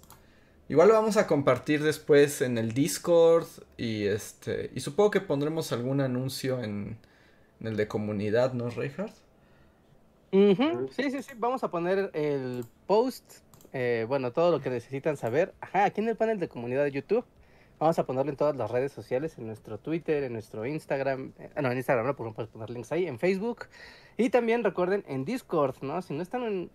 Igual 0.68 0.88
lo 0.88 0.94
vamos 0.94 1.16
a 1.16 1.26
compartir 1.26 1.82
después 1.82 2.42
en 2.42 2.58
el 2.58 2.72
Discord 2.72 3.46
y 3.78 4.06
este 4.06 4.70
y 4.74 4.80
supongo 4.80 5.10
que 5.10 5.20
pondremos 5.22 5.72
algún 5.72 6.02
anuncio 6.02 6.62
en, 6.62 6.98
el 7.60 7.76
de 7.76 7.88
comunidad, 7.88 8.52
¿no, 8.52 8.68
Reinhardt? 8.68 9.14
Sí, 10.30 11.10
sí, 11.10 11.22
sí, 11.22 11.32
vamos 11.36 11.64
a 11.64 11.70
poner 11.70 12.10
el 12.12 12.66
post, 12.86 13.38
eh, 13.72 14.04
bueno, 14.06 14.30
todo 14.32 14.50
lo 14.50 14.60
que 14.60 14.68
necesitan 14.68 15.16
saber. 15.16 15.54
Ajá, 15.60 15.84
aquí 15.84 16.02
en 16.02 16.08
el 16.08 16.16
panel 16.16 16.38
de 16.38 16.48
comunidad 16.48 16.84
de 16.84 16.92
YouTube. 16.92 17.24
Vamos 17.78 17.98
a 17.98 18.04
ponerlo 18.04 18.30
en 18.30 18.36
todas 18.36 18.56
las 18.56 18.70
redes 18.70 18.92
sociales, 18.92 19.38
en 19.38 19.46
nuestro 19.46 19.78
Twitter, 19.78 20.24
en 20.24 20.34
nuestro 20.34 20.66
Instagram. 20.66 21.32
Eh, 21.38 21.50
no, 21.62 21.70
en 21.70 21.78
Instagram 21.78 22.06
no, 22.06 22.14
porque 22.16 22.30
no 22.30 22.34
puedes 22.34 22.50
poner 22.50 22.68
links 22.70 22.92
ahí, 22.92 23.06
en 23.06 23.18
Facebook. 23.18 23.66
Y 24.18 24.28
también 24.28 24.64
recuerden 24.64 25.02
en 25.06 25.24
Discord, 25.24 25.76
¿no? 25.80 26.02
Si 26.02 26.12
no 26.12 26.22
están 26.22 26.42
en, 26.42 26.70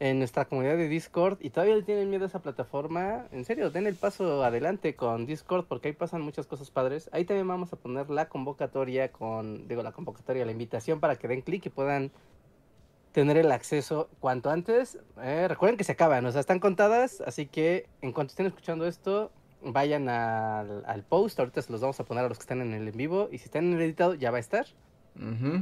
en 0.00 0.18
nuestra 0.18 0.44
comunidad 0.44 0.76
de 0.76 0.88
Discord 0.88 1.38
y 1.40 1.50
todavía 1.50 1.80
tienen 1.82 2.08
miedo 2.08 2.24
a 2.24 2.28
esa 2.28 2.40
plataforma, 2.40 3.26
en 3.32 3.44
serio, 3.44 3.70
den 3.70 3.86
el 3.86 3.96
paso 3.96 4.44
adelante 4.44 4.94
con 4.94 5.26
Discord 5.26 5.66
porque 5.66 5.88
ahí 5.88 5.94
pasan 5.94 6.22
muchas 6.22 6.46
cosas 6.46 6.70
padres. 6.70 7.10
Ahí 7.12 7.24
también 7.24 7.48
vamos 7.48 7.72
a 7.72 7.76
poner 7.76 8.08
la 8.08 8.28
convocatoria 8.28 9.10
con, 9.10 9.66
digo, 9.66 9.82
la 9.82 9.92
convocatoria, 9.92 10.44
la 10.44 10.52
invitación 10.52 11.00
para 11.00 11.16
que 11.16 11.26
den 11.26 11.42
clic 11.42 11.66
y 11.66 11.70
puedan 11.70 12.12
tener 13.12 13.36
el 13.36 13.50
acceso 13.50 14.08
cuanto 14.20 14.50
antes. 14.50 14.98
Eh, 15.20 15.48
recuerden 15.48 15.76
que 15.76 15.84
se 15.84 15.92
acaban, 15.92 16.24
o 16.26 16.30
sea, 16.30 16.40
están 16.40 16.60
contadas, 16.60 17.20
así 17.22 17.46
que 17.46 17.86
en 18.00 18.12
cuanto 18.12 18.30
estén 18.30 18.46
escuchando 18.46 18.86
esto, 18.86 19.32
vayan 19.62 20.08
al, 20.08 20.84
al 20.86 21.02
post, 21.02 21.40
ahorita 21.40 21.60
se 21.62 21.72
los 21.72 21.80
vamos 21.80 21.98
a 21.98 22.04
poner 22.04 22.24
a 22.24 22.28
los 22.28 22.38
que 22.38 22.42
están 22.42 22.60
en 22.60 22.72
el 22.72 22.86
en 22.86 22.96
vivo 22.96 23.28
y 23.32 23.38
si 23.38 23.46
están 23.46 23.64
en 23.64 23.74
el 23.74 23.82
editado 23.82 24.14
ya 24.14 24.30
va 24.30 24.36
a 24.36 24.40
estar. 24.40 24.66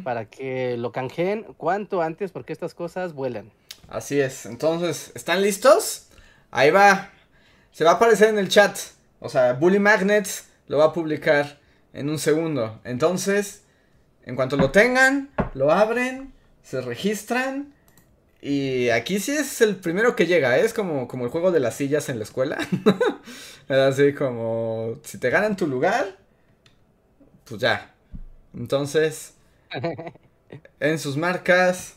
Para 0.05 0.27
que 0.27 0.77
lo 0.77 0.93
canjeen 0.93 1.45
cuanto 1.57 2.03
antes 2.03 2.31
porque 2.31 2.53
estas 2.53 2.75
cosas 2.75 3.15
vuelan. 3.15 3.51
Así 3.89 4.21
es. 4.21 4.47
Entonces, 4.47 5.13
¿están 5.15 5.43
listos? 5.43 6.07
Ahí 6.51 6.71
va. 6.71 7.11
Se 7.73 7.85
va 7.85 7.93
a 7.93 7.95
aparecer 7.95 8.29
en 8.29 8.39
el 8.39 8.49
chat. 8.49 8.79
O 9.21 9.29
sea, 9.29 9.55
Bully 9.55 9.79
Magnets 9.79 10.47
lo 10.69 10.79
va 10.79 10.87
a 10.87 10.93
publicar 10.93 11.59
en 11.93 12.09
un 12.09 12.19
segundo. 12.19 12.81
Entonces, 12.85 13.63
en 14.25 14.37
cuanto 14.37 14.57
lo 14.57 14.71
tengan, 14.71 15.31
lo 15.55 15.71
abren, 15.71 16.33
se 16.63 16.81
registran. 16.81 17.75
Y 18.43 18.91
aquí 18.91 19.19
sí 19.19 19.33
es 19.33 19.61
el 19.61 19.77
primero 19.77 20.15
que 20.15 20.27
llega, 20.27 20.59
¿eh? 20.59 20.65
es 20.65 20.75
como, 20.75 21.09
como 21.09 21.25
el 21.25 21.31
juego 21.31 21.51
de 21.53 21.61
las 21.61 21.75
sillas 21.77 22.09
en 22.09 22.19
la 22.19 22.25
escuela. 22.25 22.59
Así 23.69 24.13
como, 24.15 24.99
si 25.03 25.19
te 25.19 25.31
ganan 25.31 25.57
tu 25.57 25.67
lugar, 25.67 26.17
pues 27.45 27.61
ya. 27.61 27.95
Entonces, 28.55 29.35
en 30.81 30.99
sus 30.99 31.17
marcas, 31.17 31.97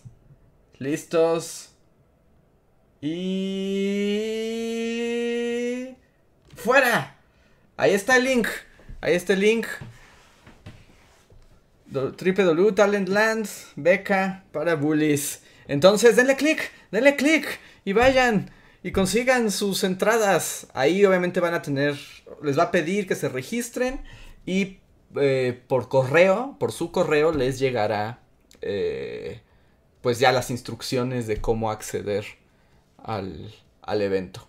listos. 0.78 1.69
Y... 3.02 4.80
¡Fuera! 6.56 7.16
Ahí 7.78 7.94
está 7.94 8.18
el 8.18 8.26
link. 8.26 8.48
Ahí 9.02 9.14
está 9.16 9.34
el 9.34 9.40
link. 9.40 9.68
Lands 13.08 13.72
beca 13.76 14.44
para 14.52 14.76
bullies. 14.76 15.44
Entonces, 15.68 16.16
denle 16.16 16.36
click, 16.36 16.72
denle 16.92 17.16
click 17.16 17.60
y 17.86 17.94
vayan 17.94 18.52
y 18.84 18.92
consigan 18.92 19.50
sus 19.52 19.84
entradas. 19.84 20.68
Ahí 20.74 21.06
obviamente 21.06 21.40
van 21.40 21.54
a 21.54 21.62
tener, 21.62 21.98
les 22.44 22.58
va 22.60 22.64
a 22.64 22.72
pedir 22.72 23.08
que 23.08 23.16
se 23.16 23.30
registren 23.30 24.02
y 24.46 24.80
eh, 25.16 25.62
por 25.68 25.90
correo, 25.90 26.58
por 26.60 26.72
su 26.72 26.92
correo 26.92 27.32
les 27.32 27.60
llegará 27.60 28.20
eh, 28.62 29.42
pues 30.02 30.20
ya 30.20 30.32
las 30.32 30.50
instrucciones 30.50 31.28
de 31.28 31.42
cómo 31.42 31.72
acceder 31.72 32.39
al, 33.04 33.54
al 33.82 34.02
evento. 34.02 34.48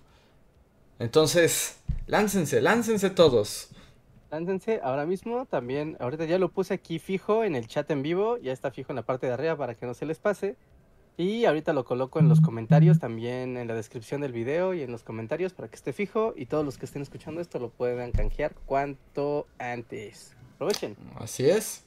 Entonces, 0.99 1.79
láncense, 2.07 2.61
láncense 2.61 3.11
todos. 3.11 3.71
Láncense 4.31 4.81
ahora 4.83 5.07
mismo, 5.07 5.47
también, 5.47 5.97
ahorita 5.99 6.25
ya 6.27 6.39
lo 6.39 6.51
puse 6.51 6.75
aquí 6.75 6.99
fijo 6.99 7.43
en 7.43 7.57
el 7.57 7.67
chat 7.67 7.91
en 7.91 8.03
vivo, 8.03 8.39
ya 8.39 8.53
está 8.53 8.71
fijo 8.71 8.93
en 8.93 8.97
la 8.97 9.03
parte 9.03 9.27
de 9.27 9.33
arriba 9.33 9.57
para 9.57 9.75
que 9.75 9.87
no 9.87 9.95
se 9.95 10.07
les 10.07 10.19
pase. 10.19 10.57
Y 11.17 11.45
ahorita 11.45 11.73
lo 11.73 11.85
coloco 11.85 12.19
en 12.19 12.29
los 12.29 12.41
comentarios, 12.41 12.99
también 12.99 13.57
en 13.57 13.67
la 13.69 13.75
descripción 13.75 14.21
del 14.21 14.33
video 14.33 14.73
y 14.73 14.83
en 14.83 14.93
los 14.93 15.03
comentarios 15.03 15.53
para 15.53 15.69
que 15.69 15.77
esté 15.77 15.93
fijo 15.93 16.33
y 16.37 16.47
todos 16.47 16.65
los 16.65 16.79
que 16.79 16.87
estén 16.87 17.03
escuchando 17.03 17.41
esto 17.41 17.59
lo 17.59 17.69
puedan 17.71 18.13
canjear 18.13 18.55
cuanto 18.65 19.47
antes. 19.59 20.35
Aprovechen. 20.55 20.97
Así 21.17 21.49
es. 21.49 21.85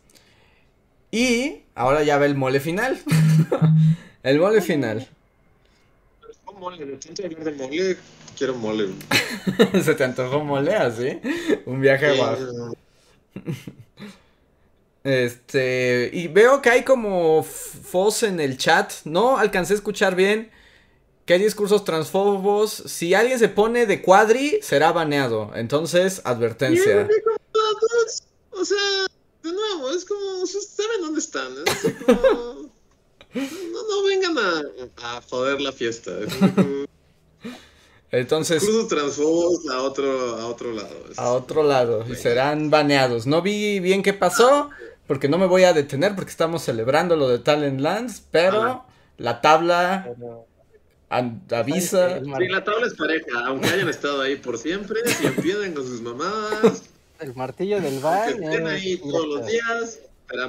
Y 1.10 1.64
ahora 1.74 2.04
ya 2.04 2.18
ve 2.18 2.28
el 2.28 2.36
mole 2.36 2.60
final. 2.60 3.00
el 4.24 4.40
mole 4.40 4.62
final 4.62 5.08
mole, 6.64 6.86
de 6.86 7.52
mole, 7.52 7.98
quiero 8.38 8.56
mole. 8.56 8.90
Se 9.84 9.96
te 9.96 10.04
antojó 10.04 10.44
mole 10.44 10.76
así, 10.76 11.20
un 11.66 11.82
viaje 11.82 12.20
abajo. 12.20 12.76
Este, 15.06 16.10
y 16.14 16.30
veo 16.30 16.62
que 16.62 16.70
hay 16.70 16.84
como 16.84 17.44
fos 17.44 18.24
en 18.24 18.40
el 18.40 18.58
chat, 18.58 18.94
no 19.04 19.38
alcancé 19.38 19.74
a 19.74 19.76
escuchar 19.76 20.16
bien 20.16 20.50
que 21.26 21.34
hay 21.34 21.44
discursos 21.44 21.84
transfobos. 21.84 22.72
Si 22.72 23.14
alguien 23.14 23.38
se 23.38 23.50
pone 23.50 23.86
de 23.86 24.02
cuadri, 24.02 24.60
será 24.62 24.94
baneado. 24.94 25.52
Entonces, 25.56 26.22
advertencia. 26.24 27.10
O 28.52 28.64
sea, 28.64 29.06
de 29.44 29.52
nuevo, 29.52 29.92
es 29.92 30.06
como, 30.06 30.46
¿saben 30.46 31.02
dónde 31.02 31.20
están? 31.20 31.52
Es 31.66 31.94
como... 32.06 32.63
No, 33.34 33.88
no 33.90 34.04
vengan 34.08 34.38
a, 34.38 35.18
a 35.18 35.22
joder 35.22 35.62
la 35.62 35.72
fiesta. 35.72 36.12
Entonces. 38.14 38.64
Cruz 38.64 38.88
transfobos 38.88 39.68
a 39.70 39.82
otro, 39.82 40.36
a 40.38 40.46
otro 40.46 40.72
lado. 40.72 40.96
A 41.18 41.32
otro 41.32 41.64
lado. 41.64 42.06
Y 42.08 42.16
serán 42.16 42.70
baneados. 42.70 43.26
No 43.26 43.42
vi 43.42 43.80
bien 43.80 44.04
qué 44.04 44.14
pasó. 44.14 44.70
Porque 45.08 45.28
no 45.28 45.38
me 45.40 45.48
voy 45.48 45.64
a 45.64 45.74
detener 45.74 46.14
porque 46.16 46.30
estamos 46.30 46.64
celebrando 46.64 47.16
lo 47.16 47.28
de 47.28 47.40
Talent 47.40 47.80
Lands. 47.80 48.24
Pero 48.30 48.86
la 49.18 49.42
tabla 49.42 50.08
avisa. 51.10 52.20
Sí, 52.20 52.48
la 52.50 52.64
tabla 52.64 52.86
es 52.86 52.94
pareja. 52.94 53.48
Aunque 53.48 53.70
hayan 53.70 53.90
estado 53.90 54.22
ahí 54.22 54.36
por 54.36 54.60
siempre. 54.60 55.00
Si 55.08 55.26
empiezan 55.26 55.74
con 55.74 55.86
sus 55.86 56.02
mamadas. 56.02 56.84
El 57.20 57.34
martillo 57.34 57.82
del 57.82 58.00
bar. 58.00 58.36
Que 58.36 58.46
estén 58.46 58.68
ahí 58.68 58.98
todos 58.98 59.28
los 59.28 59.48
días. 59.48 60.00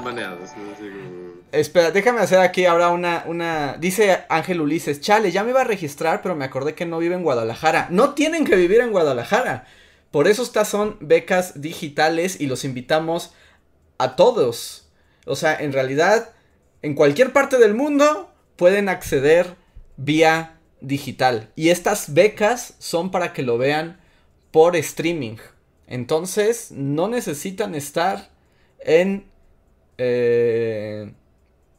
Baneados. 0.02 0.50
Espera, 1.52 1.90
déjame 1.90 2.20
hacer 2.20 2.38
aquí 2.38 2.64
ahora 2.64 2.88
una, 2.88 3.24
una... 3.26 3.76
Dice 3.78 4.24
Ángel 4.28 4.60
Ulises, 4.60 5.00
chale, 5.00 5.30
ya 5.30 5.44
me 5.44 5.50
iba 5.50 5.60
a 5.60 5.64
registrar, 5.64 6.22
pero 6.22 6.34
me 6.34 6.44
acordé 6.44 6.74
que 6.74 6.86
no 6.86 6.98
vive 6.98 7.14
en 7.14 7.22
Guadalajara. 7.22 7.88
No 7.90 8.14
tienen 8.14 8.44
que 8.44 8.56
vivir 8.56 8.80
en 8.80 8.92
Guadalajara. 8.92 9.66
Por 10.10 10.26
eso 10.26 10.42
estas 10.42 10.68
son 10.68 10.96
becas 11.00 11.60
digitales 11.60 12.40
y 12.40 12.46
los 12.46 12.64
invitamos 12.64 13.34
a 13.98 14.16
todos. 14.16 14.88
O 15.26 15.36
sea, 15.36 15.54
en 15.54 15.72
realidad, 15.72 16.30
en 16.82 16.94
cualquier 16.94 17.32
parte 17.32 17.58
del 17.58 17.74
mundo 17.74 18.32
pueden 18.56 18.88
acceder 18.88 19.54
vía 19.96 20.58
digital. 20.80 21.50
Y 21.56 21.68
estas 21.68 22.14
becas 22.14 22.74
son 22.78 23.10
para 23.10 23.32
que 23.32 23.42
lo 23.42 23.58
vean 23.58 24.00
por 24.50 24.76
streaming. 24.76 25.36
Entonces, 25.86 26.70
no 26.70 27.08
necesitan 27.08 27.74
estar 27.74 28.30
en 28.78 29.26
eh, 29.98 31.12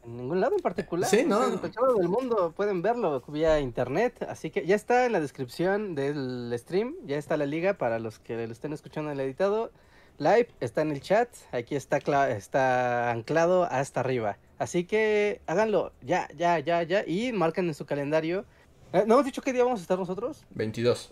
en 0.05 0.17
ningún 0.17 0.39
lado 0.39 0.55
en 0.55 0.61
particular. 0.61 1.09
Sí, 1.09 1.23
¿no? 1.25 1.43
en 1.47 1.59
del 1.59 2.09
mundo 2.09 2.53
pueden 2.55 2.81
verlo 2.81 3.23
vía 3.27 3.59
internet. 3.59 4.25
Así 4.29 4.51
que 4.51 4.65
ya 4.65 4.75
está 4.75 5.05
en 5.05 5.13
la 5.13 5.19
descripción 5.19 5.95
del 5.95 6.53
stream. 6.57 6.95
Ya 7.05 7.17
está 7.17 7.37
la 7.37 7.45
liga 7.45 7.73
para 7.73 7.99
los 7.99 8.19
que 8.19 8.45
lo 8.45 8.53
estén 8.53 8.73
escuchando 8.73 9.11
en 9.11 9.19
el 9.19 9.25
editado. 9.25 9.71
Live 10.17 10.49
está 10.59 10.81
en 10.81 10.91
el 10.91 11.01
chat. 11.01 11.29
Aquí 11.51 11.75
está, 11.75 11.97
está 12.29 13.11
anclado 13.11 13.63
hasta 13.63 13.99
arriba. 13.99 14.37
Así 14.59 14.85
que 14.85 15.41
háganlo 15.47 15.91
ya, 16.01 16.29
ya, 16.37 16.59
ya, 16.59 16.83
ya. 16.83 17.03
Y 17.05 17.31
marquen 17.33 17.67
en 17.67 17.73
su 17.73 17.85
calendario. 17.85 18.45
Eh, 18.93 19.03
¿No 19.07 19.15
hemos 19.15 19.25
dicho 19.25 19.41
qué 19.41 19.51
día 19.51 19.63
vamos 19.63 19.79
a 19.79 19.81
estar 19.81 19.97
nosotros? 19.97 20.45
22. 20.51 21.11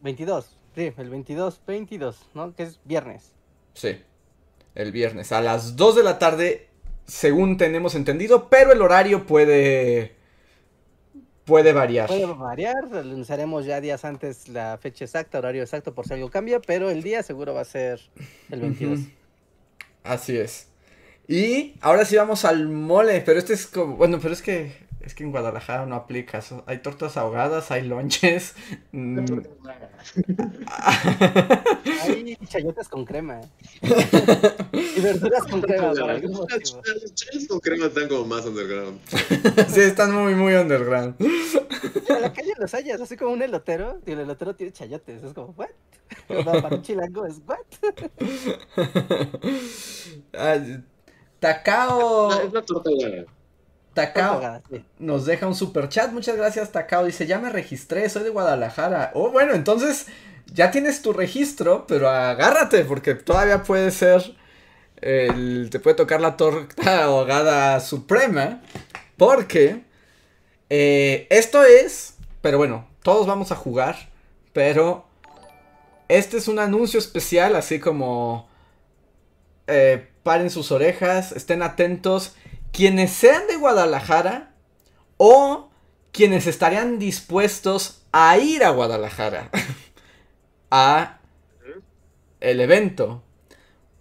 22. 0.00 0.58
Sí, 0.74 0.92
el 0.96 1.10
22, 1.10 1.60
22, 1.66 2.30
¿no? 2.34 2.54
Que 2.54 2.64
es 2.64 2.80
viernes. 2.84 3.34
Sí 3.74 4.02
el 4.74 4.92
viernes 4.92 5.32
a 5.32 5.40
las 5.40 5.76
2 5.76 5.96
de 5.96 6.02
la 6.02 6.18
tarde, 6.18 6.68
según 7.06 7.56
tenemos 7.56 7.94
entendido, 7.94 8.48
pero 8.48 8.72
el 8.72 8.82
horario 8.82 9.26
puede 9.26 10.16
puede 11.44 11.72
variar. 11.72 12.08
Puede 12.08 12.26
variar, 12.26 12.84
anunciaremos 12.92 13.64
ya 13.66 13.80
días 13.80 14.04
antes 14.04 14.48
la 14.48 14.78
fecha 14.78 15.04
exacta, 15.04 15.38
horario 15.38 15.62
exacto 15.62 15.94
por 15.94 16.06
si 16.06 16.14
algo 16.14 16.30
cambia, 16.30 16.60
pero 16.60 16.90
el 16.90 17.02
día 17.02 17.22
seguro 17.22 17.54
va 17.54 17.62
a 17.62 17.64
ser 17.64 18.00
el 18.50 18.60
22. 18.60 19.00
Así 20.04 20.36
es. 20.36 20.68
Y 21.28 21.74
ahora 21.80 22.04
sí 22.04 22.16
vamos 22.16 22.44
al 22.44 22.68
mole, 22.68 23.22
pero 23.24 23.38
este 23.38 23.54
es 23.54 23.66
como, 23.66 23.96
bueno, 23.96 24.18
pero 24.20 24.34
es 24.34 24.42
que 24.42 24.72
es 25.04 25.14
que 25.14 25.24
en 25.24 25.30
Guadalajara 25.30 25.86
no 25.86 25.94
aplica 25.94 26.38
eso. 26.38 26.62
Hay 26.66 26.78
tortas 26.78 27.16
ahogadas, 27.16 27.70
hay 27.70 27.86
lonches. 27.86 28.54
Mm. 28.94 29.24
hay 32.02 32.36
chayotes 32.48 32.88
con 32.88 33.04
crema. 33.04 33.40
y 33.80 35.00
verduras 35.00 35.44
con 35.44 35.62
crema. 35.62 35.92
Chayotes 35.94 37.48
con 37.48 37.60
crema 37.60 37.86
están 37.86 38.08
como 38.08 38.24
más 38.26 38.44
underground. 38.44 39.00
sí, 39.68 39.80
están 39.80 40.12
muy, 40.12 40.34
muy 40.34 40.54
underground. 40.54 41.14
En 41.20 42.20
la 42.20 42.32
calle 42.32 42.52
los 42.58 42.74
hayas, 42.74 43.00
así 43.00 43.16
como 43.16 43.32
un 43.32 43.42
elotero. 43.42 44.00
Y 44.04 44.12
el 44.12 44.20
elotero 44.20 44.54
tiene 44.56 44.72
chayotes. 44.72 45.22
Es 45.22 45.32
como, 45.32 45.54
¿what? 45.56 45.70
Para 46.44 46.68
un 46.68 46.82
chilango 46.82 47.24
es, 47.26 47.40
¿what? 47.46 47.58
Ah, 50.34 50.58
Tacao. 51.40 52.30
Es 52.42 52.52
la 52.52 52.62
torta 52.62 52.90
Takao 53.94 54.62
nos 54.98 55.26
deja 55.26 55.46
un 55.46 55.54
super 55.54 55.88
chat. 55.88 56.12
Muchas 56.12 56.36
gracias, 56.36 56.72
Takao. 56.72 57.04
Dice: 57.04 57.26
Ya 57.26 57.38
me 57.38 57.50
registré, 57.50 58.08
soy 58.08 58.24
de 58.24 58.30
Guadalajara. 58.30 59.10
Oh, 59.14 59.30
bueno, 59.30 59.52
entonces 59.54 60.06
ya 60.46 60.70
tienes 60.70 61.02
tu 61.02 61.12
registro, 61.12 61.86
pero 61.86 62.08
agárrate, 62.08 62.84
porque 62.84 63.14
todavía 63.14 63.62
puede 63.62 63.90
ser. 63.90 64.34
te 65.00 65.80
puede 65.80 65.96
tocar 65.96 66.20
la 66.20 66.36
torta 66.36 67.04
ahogada 67.04 67.80
suprema. 67.80 68.62
Porque 69.16 69.84
eh, 70.70 71.26
esto 71.30 71.62
es. 71.62 72.14
Pero 72.40 72.58
bueno, 72.58 72.88
todos 73.02 73.26
vamos 73.26 73.52
a 73.52 73.56
jugar. 73.56 74.10
Pero 74.52 75.06
este 76.08 76.38
es 76.38 76.48
un 76.48 76.58
anuncio 76.58 76.98
especial, 76.98 77.56
así 77.56 77.78
como. 77.78 78.48
Eh, 79.66 80.08
paren 80.22 80.50
sus 80.50 80.70
orejas, 80.72 81.32
estén 81.32 81.62
atentos 81.62 82.34
quienes 82.72 83.12
sean 83.12 83.46
de 83.46 83.56
Guadalajara 83.56 84.54
o 85.16 85.70
quienes 86.10 86.46
estarían 86.46 86.98
dispuestos 86.98 88.02
a 88.12 88.36
ir 88.38 88.64
a 88.64 88.70
Guadalajara 88.70 89.50
a 90.70 91.18
el 92.40 92.60
evento. 92.60 93.22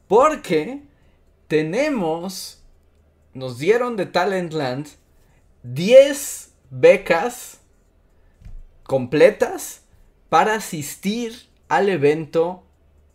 Porque 0.08 0.82
tenemos, 1.48 2.64
nos 3.34 3.60
dieron 3.60 3.96
de 3.96 4.08
Talentland 4.08 4.88
10 5.64 6.54
becas 6.70 7.60
completas 8.84 9.82
para 10.30 10.56
asistir 10.56 11.48
al 11.70 11.88
evento 11.88 12.64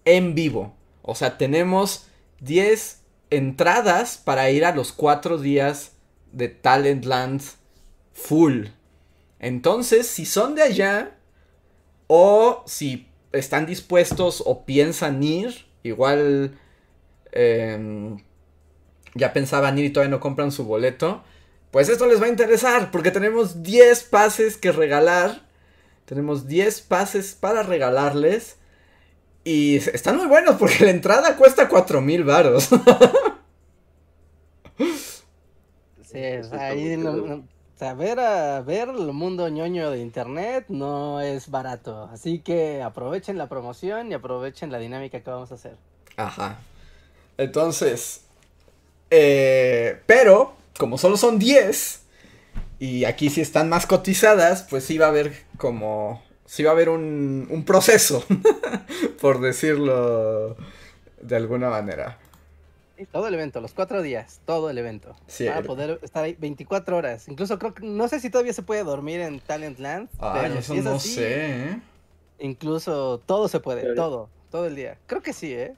en 0.05 0.35
vivo. 0.35 0.75
O 1.03 1.15
sea, 1.15 1.37
tenemos 1.37 2.09
10 2.41 3.03
entradas 3.31 4.19
para 4.19 4.51
ir 4.51 4.65
a 4.65 4.75
los 4.75 4.93
cuatro 4.93 5.39
días 5.39 5.93
de 6.33 6.49
Talentland 6.49 7.43
full. 8.13 8.67
Entonces, 9.39 10.07
si 10.07 10.27
son 10.27 10.55
de 10.55 10.63
allá 10.63 11.17
o 12.07 12.63
si 12.67 13.09
están 13.33 13.67
dispuestos 13.67 14.43
o 14.45 14.65
piensan 14.65 15.23
ir, 15.23 15.67
igual 15.83 16.59
em, 17.33 18.19
ya 19.15 19.33
pensaban 19.33 19.79
ir 19.79 19.87
y 19.87 19.91
todavía 19.91 20.11
no 20.11 20.21
compran 20.21 20.53
su 20.53 20.65
boleto, 20.65 21.23
pues 21.71 21.89
esto 21.89 22.07
les 22.07 22.21
va 22.21 22.27
a 22.27 22.31
interesar 22.31 22.91
porque 22.91 23.11
tenemos 23.11 23.63
10 23.63 24.05
pases 24.05 24.57
que 24.57 24.73
regalar. 24.73 25.47
Tenemos 26.07 26.47
10 26.47 26.81
pases 26.83 27.35
para 27.35 27.63
regalarles. 27.63 28.57
Y 29.47 29.77
están 29.77 30.17
muy 30.17 30.27
buenos 30.27 30.57
porque 30.57 30.85
la 30.85 30.91
entrada 30.91 31.37
cuesta 31.37 31.69
4 31.69 32.01
mil 32.01 32.25
varos. 32.25 32.69
sí, 36.05 36.19
ahí 36.19 36.99
saber 37.77 38.19
a 38.19 38.61
ver 38.63 38.89
el 38.89 39.13
mundo 39.13 39.49
ñoño 39.49 39.93
de 39.93 40.01
internet 40.01 40.65
no 40.69 41.21
es 41.21 41.49
barato. 41.49 42.11
Así 42.13 42.41
que 42.41 42.83
aprovechen 42.83 43.39
la 43.39 43.49
promoción 43.49 44.11
y 44.11 44.15
aprovechen 44.15 44.73
la 44.73 44.81
dinámica 44.81 45.21
que 45.21 45.31
vamos 45.31 45.53
a 45.53 45.55
hacer. 45.55 45.77
Ajá. 46.17 46.59
Entonces, 47.39 48.23
eh, 49.11 50.03
pero 50.07 50.55
como 50.77 50.99
solo 50.99 51.17
son 51.17 51.39
10 51.39 52.03
y 52.81 53.05
aquí 53.05 53.31
sí 53.31 53.43
están 53.43 53.69
más 53.69 53.87
cotizadas, 53.87 54.67
pues 54.69 54.83
sí 54.83 54.99
va 54.99 55.07
a 55.07 55.11
haber 55.11 55.45
como 55.57 56.26
sí 56.47 56.63
va 56.63 56.71
a 56.71 56.73
haber 56.73 56.89
un, 56.89 57.47
un 57.51 57.65
proceso, 57.65 58.25
por 59.21 59.41
decirlo 59.41 60.57
de 61.21 61.37
alguna 61.37 61.71
manera. 61.71 62.19
todo 63.13 63.29
el 63.29 63.35
evento, 63.35 63.61
los 63.61 63.75
cuatro 63.75 64.03
días, 64.03 64.41
todo 64.45 64.71
el 64.71 64.79
evento. 64.79 65.15
Sí, 65.27 65.47
para 65.47 65.63
poder 65.63 65.99
estar 66.03 66.25
ahí 66.25 66.37
24 66.39 66.97
horas. 66.97 67.29
Incluso 67.29 67.59
creo 67.59 67.75
que, 67.75 67.85
no 67.85 68.09
sé 68.09 68.21
si 68.21 68.31
todavía 68.31 68.53
se 68.53 68.63
puede 68.63 68.85
dormir 68.85 69.21
en 69.21 69.41
Talentland. 69.41 70.09
Ah, 70.19 70.39
pero 70.41 70.55
eso 70.55 70.75
no 70.77 70.99
sé. 70.99 71.71
¿eh? 71.71 71.81
Incluso 72.39 73.21
todo 73.27 73.49
se 73.49 73.61
puede, 73.61 73.95
todo, 73.95 74.29
todo 74.51 74.67
el 74.67 74.77
día. 74.77 74.99
Creo 75.07 75.23
que 75.23 75.33
sí, 75.33 75.53
¿eh? 75.53 75.75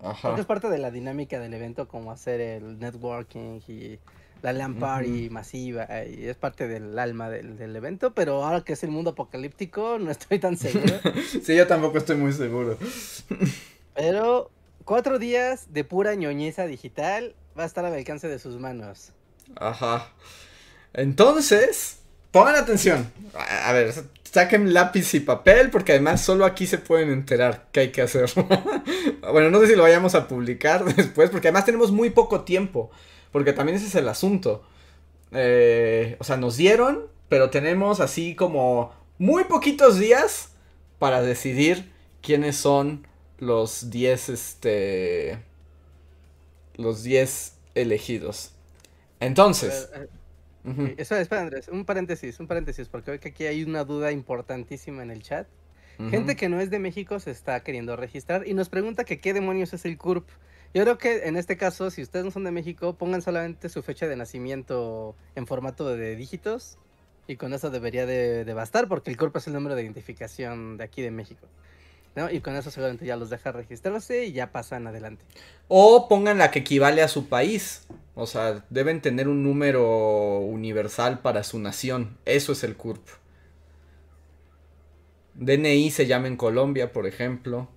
Ajá. 0.00 0.28
Porque 0.28 0.40
es 0.40 0.46
parte 0.46 0.68
de 0.68 0.78
la 0.78 0.90
dinámica 0.90 1.38
del 1.38 1.54
evento, 1.54 1.86
como 1.88 2.10
hacer 2.10 2.40
el 2.40 2.78
networking 2.78 3.60
y 3.68 3.98
la 4.42 4.52
LAN 4.52 4.74
party 4.74 5.30
masiva 5.30 5.86
y 6.04 6.26
es 6.26 6.36
parte 6.36 6.66
del 6.68 6.98
alma 6.98 7.30
del, 7.30 7.76
evento, 7.76 8.12
pero 8.12 8.44
ahora 8.44 8.62
que 8.62 8.72
es 8.72 8.82
el 8.82 8.90
mundo 8.90 9.10
apocalíptico 9.10 9.98
no 9.98 10.10
estoy 10.10 10.38
tan 10.38 10.56
seguro. 10.56 10.94
sí, 11.42 11.54
yo 11.54 11.66
tampoco 11.66 11.98
estoy 11.98 12.16
muy 12.16 12.32
seguro. 12.32 12.76
pero 13.94 14.50
cuatro 14.84 15.18
días 15.18 15.72
de 15.72 15.84
pura 15.84 16.14
ñoñeza 16.14 16.66
digital 16.66 17.34
va 17.58 17.62
a 17.62 17.66
estar 17.66 17.84
al 17.84 17.94
alcance 17.94 18.28
de 18.28 18.38
sus 18.38 18.58
manos. 18.58 19.12
Ajá. 19.56 20.08
Entonces, 20.92 21.98
pongan 22.30 22.56
atención. 22.56 23.10
A, 23.34 23.72
ver, 23.72 23.94
saquen 24.24 24.74
lápiz 24.74 25.14
y 25.14 25.20
papel 25.20 25.70
porque 25.70 25.92
además 25.92 26.20
solo 26.20 26.44
aquí 26.44 26.66
se 26.66 26.78
pueden 26.78 27.10
enterar 27.10 27.68
qué 27.72 27.80
hay 27.80 27.92
que 27.92 28.02
hacer. 28.02 28.28
bueno, 29.32 29.50
no 29.50 29.60
sé 29.60 29.68
si 29.68 29.76
lo 29.76 29.82
vayamos 29.82 30.14
a 30.14 30.26
publicar 30.26 30.84
después 30.96 31.30
porque 31.30 31.48
además 31.48 31.64
tenemos 31.64 31.92
muy 31.92 32.10
poco 32.10 32.42
tiempo. 32.42 32.90
Porque 33.32 33.52
también 33.52 33.76
ese 33.76 33.86
es 33.86 33.94
el 33.94 34.08
asunto. 34.08 34.62
Eh, 35.32 36.16
o 36.20 36.24
sea, 36.24 36.36
nos 36.36 36.56
dieron, 36.56 37.06
pero 37.28 37.50
tenemos 37.50 38.00
así 38.00 38.34
como 38.34 38.92
muy 39.18 39.44
poquitos 39.44 39.98
días 39.98 40.50
para 40.98 41.22
decidir 41.22 41.90
quiénes 42.20 42.56
son 42.56 43.06
los 43.38 43.90
10 43.90 44.28
este 44.28 45.38
los 46.76 47.02
10 47.02 47.54
elegidos. 47.74 48.52
Entonces, 49.20 49.88
eh, 50.64 50.94
espera, 50.98 51.42
Andrés, 51.42 51.68
un 51.68 51.84
paréntesis, 51.84 52.38
un 52.40 52.46
paréntesis, 52.46 52.88
porque 52.88 53.12
veo 53.12 53.20
que 53.20 53.28
aquí 53.30 53.46
hay 53.46 53.64
una 53.64 53.84
duda 53.84 54.12
importantísima 54.12 55.02
en 55.02 55.10
el 55.10 55.22
chat. 55.22 55.46
Gente 56.10 56.34
que 56.34 56.48
no 56.48 56.60
es 56.60 56.70
de 56.70 56.80
México 56.80 57.20
se 57.20 57.30
está 57.30 57.62
queriendo 57.62 57.94
registrar 57.94 58.46
y 58.48 58.54
nos 58.54 58.68
pregunta 58.68 59.04
que 59.04 59.20
qué 59.20 59.32
demonios 59.32 59.72
es 59.72 59.84
el 59.84 59.98
CURP. 59.98 60.28
Yo 60.74 60.82
creo 60.82 60.96
que 60.96 61.28
en 61.28 61.36
este 61.36 61.56
caso, 61.56 61.90
si 61.90 62.02
ustedes 62.02 62.24
no 62.24 62.30
son 62.30 62.44
de 62.44 62.50
México, 62.50 62.94
pongan 62.94 63.20
solamente 63.20 63.68
su 63.68 63.82
fecha 63.82 64.06
de 64.08 64.16
nacimiento 64.16 65.14
en 65.34 65.46
formato 65.46 65.94
de 65.94 66.16
dígitos 66.16 66.78
y 67.26 67.36
con 67.36 67.52
eso 67.52 67.70
debería 67.70 68.06
de, 68.06 68.50
bastar 68.54 68.88
porque 68.88 69.10
el 69.10 69.16
CURP 69.16 69.36
es 69.36 69.46
el 69.46 69.52
número 69.52 69.74
de 69.74 69.82
identificación 69.82 70.78
de 70.78 70.84
aquí 70.84 71.02
de 71.02 71.10
México. 71.10 71.46
¿no? 72.14 72.30
Y 72.30 72.40
con 72.40 72.56
eso 72.56 72.70
seguramente 72.70 73.06
ya 73.06 73.16
los 73.16 73.30
deja 73.30 73.52
registrarse 73.52 74.24
y 74.24 74.32
ya 74.32 74.50
pasan 74.50 74.86
adelante. 74.86 75.24
O 75.68 76.08
pongan 76.08 76.38
la 76.38 76.50
que 76.50 76.60
equivale 76.60 77.02
a 77.02 77.08
su 77.08 77.28
país. 77.28 77.86
O 78.14 78.26
sea, 78.26 78.64
deben 78.70 79.00
tener 79.00 79.28
un 79.28 79.42
número 79.42 80.40
universal 80.40 81.20
para 81.20 81.42
su 81.42 81.58
nación. 81.58 82.18
Eso 82.24 82.52
es 82.52 82.64
el 82.64 82.76
CURP. 82.76 83.06
DNI 85.34 85.90
se 85.90 86.06
llama 86.06 86.28
en 86.28 86.36
Colombia, 86.36 86.92
por 86.92 87.06
ejemplo. 87.06 87.68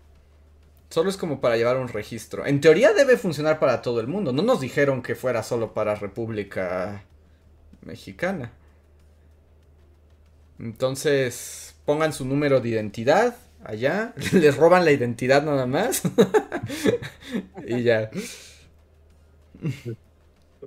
Solo 0.96 1.10
es 1.10 1.18
como 1.18 1.42
para 1.42 1.58
llevar 1.58 1.76
un 1.76 1.90
registro. 1.90 2.46
En 2.46 2.62
teoría 2.62 2.94
debe 2.94 3.18
funcionar 3.18 3.60
para 3.60 3.82
todo 3.82 4.00
el 4.00 4.08
mundo. 4.08 4.32
No 4.32 4.44
nos 4.44 4.62
dijeron 4.62 5.02
que 5.02 5.14
fuera 5.14 5.44
solo 5.44 5.74
para 5.74 5.94
República 5.96 7.04
Mexicana. 7.82 8.54
Entonces, 10.58 11.76
pongan 11.84 12.14
su 12.14 12.24
número 12.24 12.62
de 12.62 12.70
identidad 12.70 13.36
allá. 13.66 14.14
Les 14.32 14.56
roban 14.56 14.86
la 14.86 14.94
identidad 14.94 15.44
nada 15.44 15.66
más. 15.66 16.02
y 17.68 17.84
ya. 17.84 18.10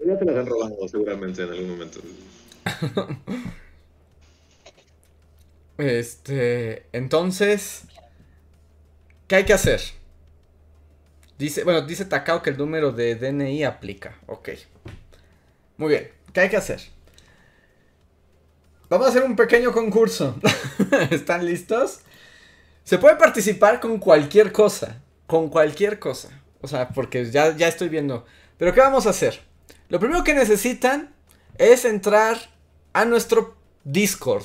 Ya 0.04 0.18
te 0.18 0.24
la 0.26 0.40
han 0.40 0.46
robado 0.46 0.88
seguramente 0.88 1.42
en 1.42 1.48
algún 1.48 1.70
momento. 1.70 2.00
Este, 5.78 6.86
entonces, 6.90 7.84
¿qué 9.28 9.36
hay 9.36 9.44
que 9.44 9.52
hacer? 9.52 9.80
Dice, 11.38 11.62
bueno, 11.62 11.82
dice 11.82 12.04
Takao 12.04 12.42
que 12.42 12.50
el 12.50 12.58
número 12.58 12.90
de 12.90 13.14
DNI 13.14 13.64
aplica. 13.64 14.18
Ok. 14.26 14.50
Muy 15.76 15.90
bien. 15.90 16.10
¿Qué 16.32 16.40
hay 16.40 16.48
que 16.48 16.56
hacer? 16.56 16.80
Vamos 18.88 19.06
a 19.06 19.10
hacer 19.10 19.22
un 19.22 19.36
pequeño 19.36 19.72
concurso. 19.72 20.34
¿Están 21.10 21.46
listos? 21.46 22.00
Se 22.82 22.98
puede 22.98 23.16
participar 23.16 23.78
con 23.80 23.98
cualquier 23.98 24.50
cosa. 24.50 25.00
Con 25.26 25.48
cualquier 25.48 25.98
cosa. 25.98 26.42
O 26.60 26.66
sea, 26.66 26.88
porque 26.88 27.30
ya, 27.30 27.56
ya 27.56 27.68
estoy 27.68 27.88
viendo. 27.88 28.26
Pero 28.56 28.74
¿qué 28.74 28.80
vamos 28.80 29.06
a 29.06 29.10
hacer? 29.10 29.40
Lo 29.88 30.00
primero 30.00 30.24
que 30.24 30.34
necesitan 30.34 31.14
es 31.56 31.84
entrar 31.84 32.38
a 32.92 33.04
nuestro 33.04 33.54
Discord. 33.84 34.44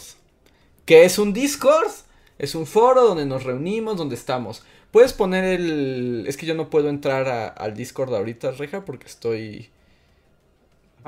¿Qué 0.86 1.06
es 1.06 1.17
un 1.17 1.34
Discord? 1.34 1.91
Es 2.38 2.53
un 2.53 2.67
foro 2.67 3.03
donde 3.03 3.25
nos 3.25 3.43
reunimos, 3.43 3.97
donde 3.97 4.15
estamos. 4.15 4.63
Puedes 4.93 5.12
poner 5.12 5.43
el... 5.43 6.25
Es 6.27 6.38
que 6.38 6.45
yo 6.45 6.53
no 6.53 6.69
puedo 6.69 6.88
entrar 6.88 7.56
al 7.58 7.73
Discord 7.73 8.13
ahorita, 8.13 8.51
Reja, 8.51 8.86
porque 8.86 9.08
estoy 9.08 9.71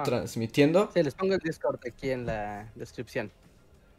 transmitiendo. 0.04 0.90
Sí, 0.92 1.04
les 1.04 1.14
pongo 1.14 1.36
el 1.36 1.40
Discord 1.40 1.80
aquí 1.88 2.10
en 2.10 2.26
la 2.26 2.68
descripción. 2.74 3.32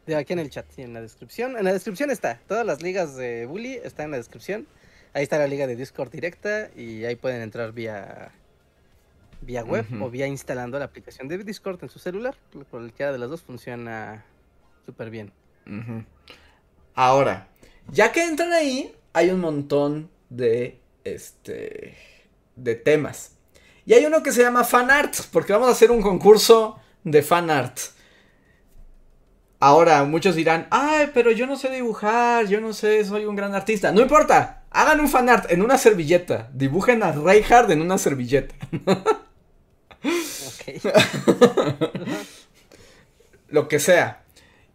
De 0.05 0.17
aquí 0.17 0.33
en 0.33 0.39
el 0.39 0.49
chat, 0.49 0.65
sí, 0.75 0.81
en 0.81 0.93
la 0.93 0.99
descripción. 0.99 1.57
En 1.57 1.63
la 1.63 1.71
descripción 1.71 2.11
está. 2.11 2.41
Todas 2.49 2.65
las 2.65 2.81
ligas 2.81 3.15
de 3.15 3.45
Bully 3.45 3.75
están 3.75 4.07
en 4.07 4.11
la 4.11 4.17
descripción. 4.17 4.67
Ahí 5.13 5.23
está 5.23 5.37
la 5.37 5.47
liga 5.47 5.67
de 5.67 5.77
Discord 5.77 6.11
directa 6.11 6.69
y 6.75 7.05
ahí 7.05 7.15
pueden 7.15 7.41
entrar 7.41 7.71
vía 7.71 8.33
vía 9.39 9.63
web 9.63 9.85
o 10.01 10.09
vía 10.09 10.27
instalando 10.27 10.77
la 10.79 10.85
aplicación 10.85 11.29
de 11.29 11.37
Discord 11.37 11.81
en 11.81 11.89
su 11.89 11.99
celular. 11.99 12.35
Cualquiera 12.69 13.13
de 13.13 13.19
las 13.19 13.29
dos 13.29 13.41
funciona 13.41 14.25
súper 14.85 15.09
bien. 15.09 15.31
Ahora, 16.93 17.47
ya 17.89 18.11
que 18.11 18.25
entran 18.25 18.51
ahí, 18.51 18.93
hay 19.17 19.31
un 19.31 19.39
montón 19.39 20.11
de 20.29 20.79
este 21.03 21.97
de 22.55 22.75
temas. 22.75 23.31
Y 23.83 23.93
hay 23.93 24.05
uno 24.05 24.21
que 24.21 24.31
se 24.31 24.43
llama 24.43 24.63
fan 24.63 24.91
art, 24.91 25.15
porque 25.31 25.53
vamos 25.53 25.69
a 25.69 25.71
hacer 25.71 25.89
un 25.89 26.03
concurso 26.03 26.79
de 27.03 27.23
fan 27.23 27.49
art. 27.49 27.79
Ahora, 29.59 30.03
muchos 30.03 30.35
dirán, 30.35 30.67
ay, 30.69 31.09
pero 31.15 31.31
yo 31.31 31.47
no 31.47 31.55
sé 31.55 31.71
dibujar, 31.71 32.45
yo 32.45 32.61
no 32.61 32.73
sé, 32.73 33.03
soy 33.05 33.25
un 33.25 33.35
gran 33.35 33.55
artista. 33.55 33.91
No 33.91 34.01
importa, 34.01 34.65
hagan 34.69 34.99
un 34.99 35.09
fan 35.09 35.29
art 35.29 35.51
en 35.51 35.63
una 35.63 35.79
servilleta. 35.79 36.51
Dibujen 36.53 37.01
a 37.01 37.11
Reinhardt 37.11 37.71
en 37.71 37.81
una 37.81 37.97
servilleta. 37.97 38.53
Lo 43.47 43.67
que 43.67 43.79
sea. 43.79 44.21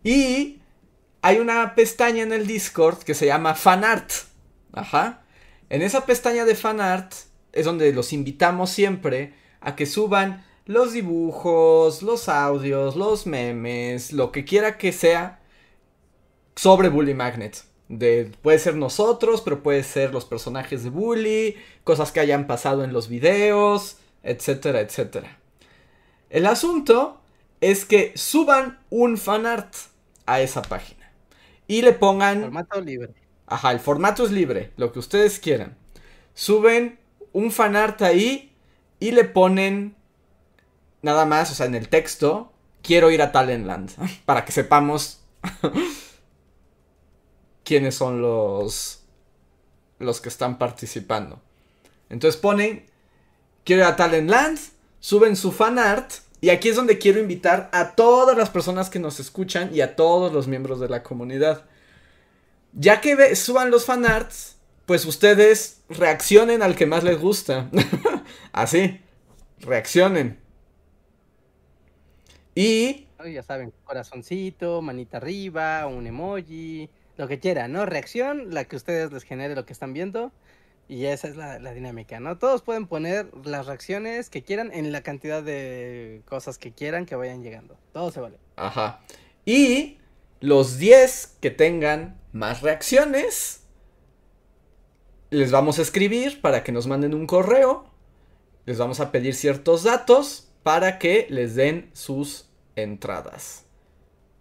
Y 0.02 0.58
hay 1.20 1.38
una 1.38 1.76
pestaña 1.76 2.24
en 2.24 2.32
el 2.32 2.48
Discord 2.48 3.04
que 3.04 3.14
se 3.14 3.26
llama 3.26 3.54
Fanart. 3.54 4.31
Ajá. 4.72 5.22
En 5.68 5.82
esa 5.82 6.06
pestaña 6.06 6.44
de 6.44 6.54
Fanart 6.54 7.12
es 7.52 7.64
donde 7.64 7.92
los 7.92 8.12
invitamos 8.12 8.70
siempre 8.70 9.34
a 9.60 9.76
que 9.76 9.86
suban 9.86 10.44
los 10.66 10.92
dibujos, 10.92 12.02
los 12.02 12.28
audios, 12.28 12.96
los 12.96 13.26
memes, 13.26 14.12
lo 14.12 14.32
que 14.32 14.44
quiera 14.44 14.78
que 14.78 14.92
sea 14.92 15.40
sobre 16.56 16.88
Bully 16.88 17.14
Magnet. 17.14 17.64
De, 17.88 18.30
puede 18.40 18.58
ser 18.58 18.76
nosotros, 18.76 19.42
pero 19.42 19.62
puede 19.62 19.82
ser 19.82 20.12
los 20.12 20.24
personajes 20.24 20.82
de 20.84 20.90
Bully, 20.90 21.56
cosas 21.84 22.10
que 22.12 22.20
hayan 22.20 22.46
pasado 22.46 22.84
en 22.84 22.92
los 22.92 23.08
videos, 23.08 23.98
etcétera, 24.22 24.80
etcétera. 24.80 25.38
El 26.30 26.46
asunto 26.46 27.20
es 27.60 27.84
que 27.84 28.12
suban 28.16 28.78
un 28.88 29.18
fanart 29.18 29.74
a 30.26 30.40
esa 30.40 30.62
página 30.62 31.12
y 31.66 31.82
le 31.82 31.92
pongan... 31.92 32.40
Formato 32.42 32.80
libre. 32.80 33.21
Ajá, 33.52 33.70
el 33.70 33.80
formato 33.80 34.24
es 34.24 34.30
libre, 34.30 34.72
lo 34.78 34.92
que 34.92 34.98
ustedes 34.98 35.38
quieran. 35.38 35.76
Suben 36.32 36.98
un 37.32 37.52
fanart 37.52 38.00
ahí 38.00 38.56
y 38.98 39.10
le 39.10 39.24
ponen 39.24 39.94
nada 41.02 41.26
más, 41.26 41.50
o 41.50 41.54
sea, 41.54 41.66
en 41.66 41.74
el 41.74 41.90
texto, 41.90 42.50
quiero 42.80 43.10
ir 43.10 43.20
a 43.20 43.30
Talentland, 43.30 43.90
para 44.24 44.46
que 44.46 44.52
sepamos 44.52 45.20
quiénes 47.64 47.94
son 47.94 48.22
los 48.22 49.00
los 49.98 50.22
que 50.22 50.30
están 50.30 50.56
participando. 50.56 51.38
Entonces 52.08 52.40
ponen 52.40 52.86
quiero 53.64 53.82
ir 53.82 53.88
a 53.88 53.96
Talentland, 53.96 54.58
suben 54.98 55.36
su 55.36 55.52
fanart 55.52 56.10
y 56.40 56.48
aquí 56.48 56.70
es 56.70 56.76
donde 56.76 56.96
quiero 56.96 57.20
invitar 57.20 57.68
a 57.74 57.94
todas 57.96 58.34
las 58.34 58.48
personas 58.48 58.88
que 58.88 58.98
nos 58.98 59.20
escuchan 59.20 59.74
y 59.74 59.82
a 59.82 59.94
todos 59.94 60.32
los 60.32 60.48
miembros 60.48 60.80
de 60.80 60.88
la 60.88 61.02
comunidad. 61.02 61.66
Ya 62.72 63.00
que 63.00 63.36
suban 63.36 63.70
los 63.70 63.84
fanarts, 63.84 64.56
pues 64.86 65.04
ustedes 65.04 65.82
reaccionen 65.88 66.62
al 66.62 66.74
que 66.74 66.86
más 66.86 67.04
les 67.04 67.18
gusta. 67.18 67.70
Así, 68.52 69.00
reaccionen. 69.60 70.38
Y... 72.54 73.06
Ya 73.32 73.42
saben, 73.44 73.72
corazoncito, 73.84 74.82
manita 74.82 75.18
arriba, 75.18 75.86
un 75.86 76.06
emoji, 76.08 76.90
lo 77.16 77.28
que 77.28 77.38
quieran, 77.38 77.72
¿no? 77.72 77.86
Reacción, 77.86 78.52
la 78.52 78.64
que 78.64 78.74
ustedes 78.74 79.12
les 79.12 79.22
genere 79.22 79.54
lo 79.54 79.64
que 79.64 79.72
están 79.72 79.92
viendo. 79.92 80.32
Y 80.88 81.06
esa 81.06 81.28
es 81.28 81.36
la, 81.36 81.58
dinámica, 81.72 82.20
¿no? 82.20 82.36
Todos 82.36 82.62
pueden 82.62 82.86
poner 82.86 83.30
las 83.46 83.66
reacciones 83.66 84.28
que 84.28 84.42
quieran 84.42 84.70
en 84.74 84.90
la 84.92 85.02
cantidad 85.02 85.42
de 85.42 86.22
cosas 86.26 86.58
que 86.58 86.72
quieran 86.72 87.06
que 87.06 87.14
vayan 87.14 87.42
llegando. 87.42 87.78
Todo 87.92 88.10
se 88.10 88.20
vale. 88.20 88.38
Ajá. 88.56 89.00
Y 89.46 89.98
los 90.42 90.78
10 90.78 91.38
que 91.40 91.50
tengan 91.50 92.20
más 92.32 92.62
reacciones, 92.62 93.60
les 95.30 95.52
vamos 95.52 95.78
a 95.78 95.82
escribir 95.82 96.40
para 96.40 96.64
que 96.64 96.72
nos 96.72 96.88
manden 96.88 97.14
un 97.14 97.26
correo. 97.26 97.86
Les 98.66 98.76
vamos 98.76 98.98
a 99.00 99.12
pedir 99.12 99.34
ciertos 99.34 99.84
datos 99.84 100.48
para 100.64 100.98
que 100.98 101.26
les 101.30 101.54
den 101.54 101.90
sus 101.94 102.50
entradas. 102.74 103.64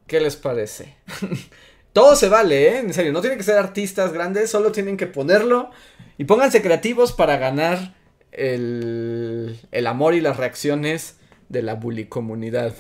¿Qué 0.08 0.20
les 0.20 0.36
parece? 0.36 0.96
Todo 1.94 2.16
se 2.16 2.30
vale, 2.30 2.68
¿eh? 2.70 2.80
En 2.80 2.94
serio, 2.94 3.14
no 3.14 3.22
tienen 3.22 3.38
que 3.38 3.46
ser 3.46 3.58
artistas 3.58 4.12
grandes, 4.12 4.50
solo 4.50 4.72
tienen 4.72 4.98
que 4.98 5.08
ponerlo 5.08 5.70
y 6.18 6.26
pónganse 6.26 6.64
creativos 6.64 7.14
para 7.14 7.38
ganar 7.38 7.96
el, 8.32 9.60
el 9.72 9.88
amor 9.88 10.16
y 10.16 10.22
las 10.22 10.38
reacciones 10.38 11.18
de 11.50 11.62
la 11.62 11.76
bully 11.76 12.06
comunidad. 12.06 12.74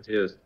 Así 0.00 0.16
es. 0.16 0.38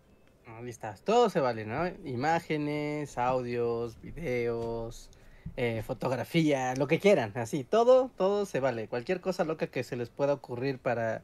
listas. 0.62 1.02
Todo 1.02 1.30
se 1.30 1.40
vale, 1.40 1.64
¿no? 1.64 1.86
Imágenes, 2.04 3.16
audios, 3.18 4.00
videos, 4.00 5.10
eh, 5.56 5.82
fotografía, 5.86 6.74
lo 6.76 6.86
que 6.86 6.98
quieran. 6.98 7.32
Así, 7.36 7.64
todo, 7.64 8.10
todo 8.16 8.46
se 8.46 8.60
vale. 8.60 8.88
Cualquier 8.88 9.20
cosa 9.20 9.44
loca 9.44 9.68
que 9.68 9.84
se 9.84 9.96
les 9.96 10.10
pueda 10.10 10.34
ocurrir 10.34 10.78
para 10.78 11.22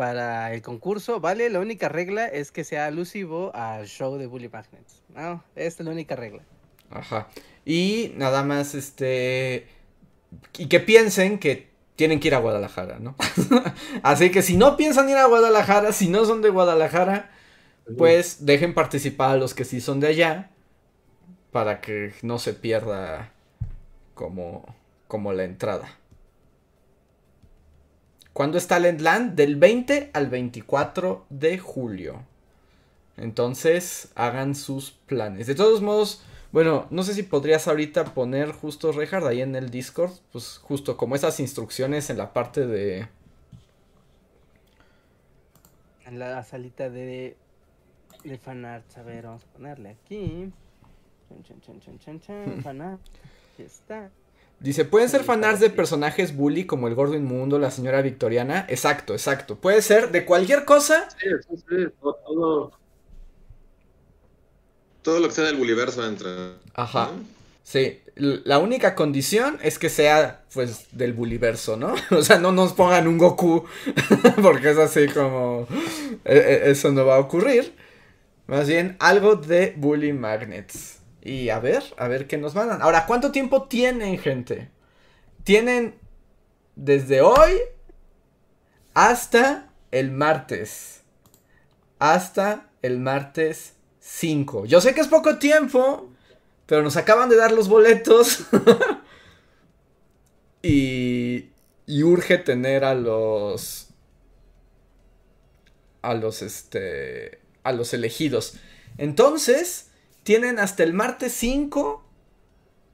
para 0.00 0.54
el 0.54 0.62
concurso, 0.62 1.20
¿vale? 1.20 1.50
La 1.50 1.60
única 1.60 1.90
regla 1.90 2.24
es 2.24 2.52
que 2.52 2.64
sea 2.64 2.86
alusivo 2.86 3.54
al 3.54 3.86
show 3.86 4.16
de 4.16 4.26
Bully 4.26 4.48
Magnets. 4.48 5.02
No, 5.14 5.44
esta 5.54 5.82
es 5.82 5.86
la 5.86 5.92
única 5.92 6.16
regla. 6.16 6.42
Ajá. 6.88 7.28
Y 7.66 8.12
nada 8.16 8.42
más, 8.42 8.74
este... 8.74 9.66
Y 10.56 10.68
que 10.68 10.80
piensen 10.80 11.38
que 11.38 11.69
tienen 12.00 12.18
que 12.18 12.28
ir 12.28 12.34
a 12.34 12.38
Guadalajara, 12.38 12.98
¿no? 12.98 13.14
Así 14.02 14.30
que 14.30 14.40
si 14.40 14.56
no 14.56 14.78
piensan 14.78 15.10
ir 15.10 15.18
a 15.18 15.26
Guadalajara, 15.26 15.92
si 15.92 16.08
no 16.08 16.24
son 16.24 16.40
de 16.40 16.48
Guadalajara, 16.48 17.30
pues 17.98 18.46
dejen 18.46 18.72
participar 18.72 19.32
a 19.32 19.36
los 19.36 19.52
que 19.52 19.66
sí 19.66 19.82
son 19.82 20.00
de 20.00 20.06
allá 20.06 20.50
para 21.52 21.82
que 21.82 22.14
no 22.22 22.38
se 22.38 22.54
pierda 22.54 23.32
como, 24.14 24.64
como 25.08 25.34
la 25.34 25.44
entrada. 25.44 25.90
¿Cuándo 28.32 28.56
está 28.56 28.78
Land? 28.78 29.34
Del 29.34 29.56
20 29.56 30.08
al 30.14 30.28
24 30.28 31.26
de 31.28 31.58
julio. 31.58 32.22
Entonces, 33.18 34.08
hagan 34.14 34.54
sus 34.54 34.92
planes. 34.92 35.46
De 35.48 35.54
todos 35.54 35.82
modos, 35.82 36.22
bueno, 36.52 36.86
no 36.90 37.02
sé 37.02 37.14
si 37.14 37.22
podrías 37.22 37.68
ahorita 37.68 38.04
poner 38.14 38.52
justo, 38.52 38.92
Rehard, 38.92 39.26
ahí 39.26 39.40
en 39.40 39.54
el 39.54 39.70
Discord, 39.70 40.12
pues 40.32 40.58
justo 40.58 40.96
como 40.96 41.14
esas 41.14 41.38
instrucciones 41.40 42.10
en 42.10 42.18
la 42.18 42.32
parte 42.32 42.66
de... 42.66 43.08
En 46.06 46.18
la 46.18 46.42
salita 46.42 46.90
de, 46.90 47.36
de 48.24 48.38
fanarts, 48.38 48.98
a 48.98 49.02
ver, 49.02 49.26
vamos 49.26 49.44
a 49.44 49.52
ponerle 49.52 49.90
aquí. 49.90 50.52
Aquí 53.52 53.62
está. 53.62 54.10
Dice, 54.58 54.84
¿pueden 54.84 55.08
ser 55.08 55.24
fanarts 55.24 55.60
de 55.60 55.70
personajes 55.70 56.36
bully 56.36 56.66
como 56.66 56.86
el 56.88 56.94
gordo 56.94 57.14
inmundo, 57.14 57.58
la 57.58 57.70
señora 57.70 58.02
victoriana? 58.02 58.66
Exacto, 58.68 59.14
exacto. 59.14 59.56
Puede 59.56 59.80
ser 59.80 60.10
de 60.10 60.26
cualquier 60.26 60.66
cosa. 60.66 61.08
Sí, 61.18 61.28
sí, 61.48 61.56
sí. 61.56 61.86
Todo, 62.00 62.72
todo 65.02 65.20
lo 65.20 65.28
que 65.28 65.34
sea 65.34 65.44
del 65.44 65.56
bullyverso 65.56 66.06
entra. 66.06 66.54
Ajá. 66.74 67.10
Sí, 67.62 68.00
la 68.16 68.58
única 68.58 68.94
condición 68.94 69.58
es 69.62 69.78
que 69.78 69.88
sea, 69.88 70.42
pues, 70.52 70.86
del 70.92 71.12
bullyverso, 71.12 71.76
¿no? 71.76 71.94
O 72.10 72.22
sea, 72.22 72.38
no 72.38 72.52
nos 72.52 72.72
pongan 72.72 73.06
un 73.06 73.18
Goku, 73.18 73.64
porque 74.42 74.70
es 74.70 74.78
así 74.78 75.06
como... 75.08 75.66
E, 76.24 76.36
e, 76.36 76.70
eso 76.70 76.90
no 76.90 77.06
va 77.06 77.16
a 77.16 77.20
ocurrir. 77.20 77.74
Más 78.46 78.66
bien, 78.66 78.96
algo 78.98 79.36
de 79.36 79.74
Bully 79.76 80.12
Magnets. 80.12 80.98
Y 81.22 81.50
a 81.50 81.60
ver, 81.60 81.84
a 81.96 82.08
ver 82.08 82.26
qué 82.26 82.38
nos 82.38 82.54
mandan. 82.54 82.82
Ahora, 82.82 83.06
¿cuánto 83.06 83.30
tiempo 83.30 83.64
tienen, 83.64 84.18
gente? 84.18 84.70
Tienen 85.44 85.94
desde 86.74 87.20
hoy 87.20 87.52
hasta 88.94 89.70
el 89.90 90.10
martes. 90.10 91.02
Hasta 91.98 92.66
el 92.82 92.98
martes 92.98 93.74
5. 94.10 94.66
Yo 94.66 94.80
sé 94.80 94.92
que 94.92 95.00
es 95.00 95.08
poco 95.08 95.38
tiempo, 95.38 96.10
pero 96.66 96.82
nos 96.82 96.96
acaban 96.96 97.28
de 97.28 97.36
dar 97.36 97.52
los 97.52 97.68
boletos. 97.68 98.40
y, 100.62 101.50
y 101.86 102.02
urge 102.02 102.38
tener 102.38 102.84
a 102.84 102.94
los 102.94 103.86
a 106.02 106.14
los 106.14 106.42
este 106.42 107.40
a 107.62 107.72
los 107.72 107.94
elegidos. 107.94 108.54
Entonces, 108.98 109.90
tienen 110.22 110.58
hasta 110.58 110.82
el 110.82 110.92
martes 110.92 111.32
5 111.34 112.04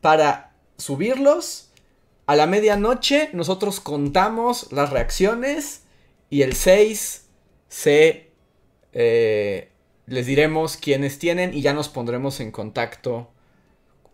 para 0.01 0.55
subirlos. 0.77 1.71
A 2.27 2.37
la 2.37 2.47
medianoche 2.47 3.31
nosotros 3.33 3.81
contamos 3.81 4.71
las 4.73 4.91
reacciones 4.91 5.83
y 6.29 6.43
el 6.43 6.55
6 6.55 7.25
se... 7.69 8.31
Eh, 8.93 9.71
les 10.07 10.26
diremos 10.26 10.76
quiénes 10.76 11.18
tienen 11.18 11.54
y 11.54 11.62
ya 11.62 11.74
nos 11.74 11.88
pondremos 11.88 12.40
en 12.40 12.52
contacto 12.52 13.28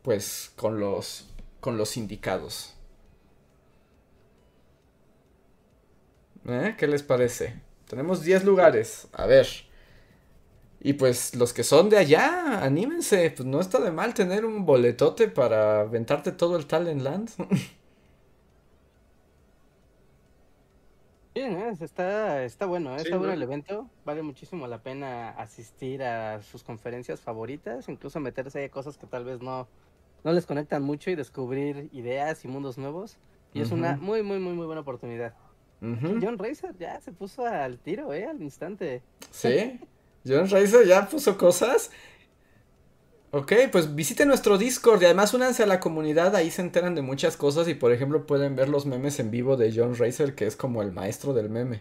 pues 0.03 0.53
con 0.57 0.81
los 0.81 1.29
con 1.61 1.79
los 1.79 1.97
indicados. 1.97 2.75
¿Eh? 6.49 6.75
¿Qué 6.77 6.89
les 6.89 7.03
parece? 7.05 7.61
Tenemos 7.87 8.23
10 8.23 8.45
lugares. 8.45 9.07
A 9.13 9.27
ver. 9.27 9.47
Y 10.81 10.95
pues 10.95 11.37
los 11.37 11.53
que 11.53 11.63
son 11.63 11.89
de 11.89 11.99
allá, 11.99 12.65
anímense, 12.65 13.31
pues 13.31 13.47
no 13.47 13.61
está 13.61 13.79
de 13.79 13.93
mal 13.93 14.15
tener 14.15 14.45
un 14.45 14.67
boletote 14.67 15.29
para 15.29 15.83
aventarte 15.83 16.33
todo 16.33 16.57
el 16.57 16.67
Talent 16.67 17.03
Land. 17.03 17.31
Bien, 21.35 21.57
¿eh? 21.57 21.73
está, 21.81 22.45
está 22.45 22.67
bueno, 22.67 22.95
¿eh? 22.95 23.03
está 23.03 23.17
bueno 23.17 23.33
el 23.33 23.43
evento, 23.43 23.89
vale 24.05 24.23
muchísimo 24.23 24.67
la 24.67 24.83
pena 24.83 25.31
asistir 25.31 26.03
a 26.03 26.43
sus 26.43 26.63
conferencias 26.63 27.21
favoritas, 27.21 27.89
incluso 27.89 28.21
meterse 28.21 28.63
a 28.65 28.69
cosas 28.71 28.99
que 28.99 29.07
tal 29.07 29.25
vez 29.25 29.41
no, 29.41 29.67
no 30.25 30.33
les 30.33 30.45
conectan 30.45 30.83
mucho 30.83 31.11
y 31.11 31.15
descubrir 31.15 31.89
ideas 31.93 32.45
y 32.45 32.49
mundos 32.49 32.77
nuevos. 32.77 33.17
Y 33.55 33.61
es 33.61 33.71
una 33.71 33.97
muy, 33.97 34.23
muy, 34.23 34.39
muy, 34.39 34.55
muy 34.55 34.67
buena 34.67 34.81
oportunidad. 34.81 35.35
John 35.81 36.39
Racer 36.39 36.75
ya 36.79 37.01
se 37.01 37.13
puso 37.13 37.45
al 37.45 37.79
tiro, 37.79 38.15
¿eh? 38.15 38.25
Al 38.25 38.41
instante. 38.41 39.03
Sí. 39.31 39.81
John 40.25 40.49
Racer 40.49 40.87
ya 40.87 41.09
puso 41.09 41.37
cosas. 41.37 41.91
Ok, 43.35 43.55
pues 43.73 43.95
visiten 43.95 44.29
nuestro 44.29 44.59
Discord 44.59 45.01
y 45.01 45.07
además 45.07 45.33
únanse 45.33 45.63
a 45.63 45.67
la 45.67 45.81
comunidad, 45.81 46.37
ahí 46.37 46.51
se 46.51 46.61
enteran 46.61 46.95
de 46.95 47.01
muchas 47.01 47.39
cosas 47.39 47.67
y 47.67 47.73
por 47.73 47.91
ejemplo 47.91 48.27
pueden 48.27 48.57
ver 48.57 48.69
los 48.69 48.85
memes 48.85 49.19
en 49.21 49.31
vivo 49.31 49.57
de 49.57 49.73
John 49.75 49.97
Racer, 49.97 50.35
que 50.35 50.47
es 50.47 50.55
como 50.55 50.83
el 50.83 50.93
maestro 50.93 51.33
del 51.33 51.49
meme. 51.49 51.81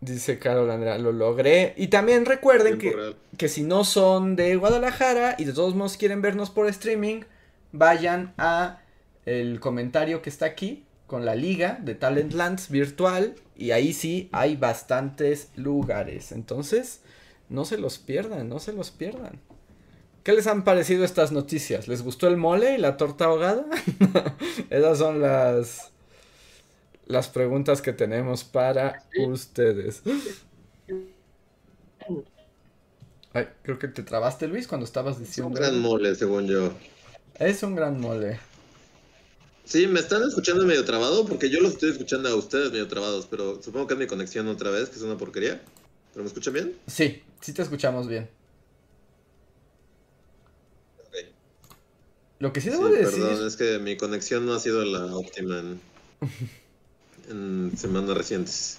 Dice 0.00 0.38
Carol 0.38 0.70
Andrea, 0.70 0.96
lo 0.98 1.10
logré. 1.10 1.74
Y 1.76 1.88
también 1.88 2.24
recuerden 2.24 2.78
que, 2.78 3.16
que, 3.36 3.48
si 3.48 3.64
no 3.64 3.82
son 3.82 4.36
de 4.36 4.54
Guadalajara 4.54 5.34
y 5.36 5.44
de 5.44 5.52
todos 5.52 5.74
modos 5.74 5.96
quieren 5.96 6.22
vernos 6.22 6.50
por 6.50 6.68
streaming, 6.68 7.22
vayan 7.72 8.32
a 8.38 8.80
el 9.26 9.58
comentario 9.58 10.22
que 10.22 10.30
está 10.30 10.46
aquí 10.46 10.84
con 11.08 11.24
la 11.24 11.34
liga 11.34 11.80
de 11.82 11.96
Talentlands 11.96 12.68
virtual 12.68 13.34
y 13.56 13.72
ahí 13.72 13.92
sí 13.92 14.28
hay 14.30 14.54
bastantes 14.54 15.48
lugares. 15.56 16.30
Entonces, 16.30 17.00
no 17.48 17.64
se 17.64 17.78
los 17.78 17.98
pierdan, 17.98 18.48
no 18.48 18.58
se 18.58 18.72
los 18.72 18.90
pierdan. 18.90 19.40
¿Qué 20.22 20.32
les 20.32 20.46
han 20.46 20.64
parecido 20.64 21.04
estas 21.04 21.32
noticias? 21.32 21.86
¿Les 21.86 22.02
gustó 22.02 22.28
el 22.28 22.36
mole 22.36 22.74
y 22.74 22.78
la 22.78 22.96
torta 22.96 23.26
ahogada? 23.26 23.66
Esas 24.70 24.98
son 24.98 25.20
las 25.20 25.92
las 27.06 27.28
preguntas 27.28 27.82
que 27.82 27.92
tenemos 27.92 28.44
para 28.44 29.04
ustedes. 29.18 30.02
Ay, 33.32 33.48
creo 33.62 33.78
que 33.78 33.88
te 33.88 34.02
trabaste, 34.02 34.46
Luis, 34.46 34.66
cuando 34.66 34.86
estabas 34.86 35.18
diciendo. 35.18 35.54
Es 35.54 35.60
un 35.60 35.62
gran 35.62 35.80
mole, 35.80 36.14
según 36.14 36.46
yo. 36.46 36.72
Es 37.38 37.62
un 37.62 37.74
gran 37.74 38.00
mole. 38.00 38.38
Sí, 39.64 39.86
me 39.86 40.00
están 40.00 40.22
escuchando 40.22 40.64
medio 40.64 40.84
trabado 40.84 41.26
porque 41.26 41.50
yo 41.50 41.60
los 41.60 41.72
estoy 41.72 41.90
escuchando 41.90 42.28
a 42.28 42.34
ustedes 42.34 42.70
medio 42.70 42.86
trabados, 42.86 43.26
pero 43.30 43.62
supongo 43.62 43.86
que 43.86 43.94
es 43.94 44.00
mi 44.00 44.06
conexión 44.06 44.46
otra 44.48 44.70
vez, 44.70 44.90
que 44.90 44.96
es 44.96 45.02
una 45.02 45.16
porquería. 45.16 45.60
¿Pero 46.12 46.22
me 46.22 46.28
escuchan 46.28 46.54
bien? 46.54 46.76
Sí, 46.86 47.22
sí 47.44 47.52
te 47.52 47.60
escuchamos 47.60 48.08
bien. 48.08 48.30
Lo 52.38 52.52
que 52.52 52.62
sí 52.62 52.70
debo 52.70 52.88
decir. 52.88 53.22
Perdón, 53.22 53.46
es 53.46 53.56
que 53.56 53.78
mi 53.78 53.96
conexión 53.98 54.46
no 54.46 54.54
ha 54.54 54.60
sido 54.60 54.82
la 54.84 55.14
óptima 55.14 55.58
en, 55.58 55.80
en 57.28 57.76
semanas 57.76 58.16
recientes. 58.16 58.78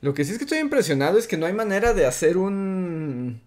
Lo 0.00 0.14
que 0.14 0.24
sí 0.24 0.30
es 0.32 0.38
que 0.38 0.44
estoy 0.44 0.58
impresionado 0.58 1.18
es 1.18 1.26
que 1.26 1.36
no 1.36 1.46
hay 1.46 1.52
manera 1.52 1.94
de 1.94 2.06
hacer 2.06 2.36
un 2.36 3.40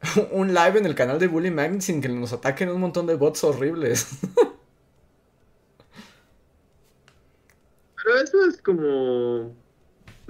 un 0.32 0.54
live 0.54 0.78
en 0.78 0.86
el 0.86 0.94
canal 0.94 1.18
de 1.18 1.26
Bully 1.26 1.50
Magnet 1.50 1.82
sin 1.82 2.00
que 2.00 2.08
nos 2.08 2.32
ataquen 2.32 2.70
un 2.70 2.80
montón 2.80 3.06
de 3.06 3.16
bots 3.16 3.44
horribles. 3.44 4.06
Pero 8.02 8.18
eso 8.18 8.46
es 8.46 8.62
como. 8.62 9.54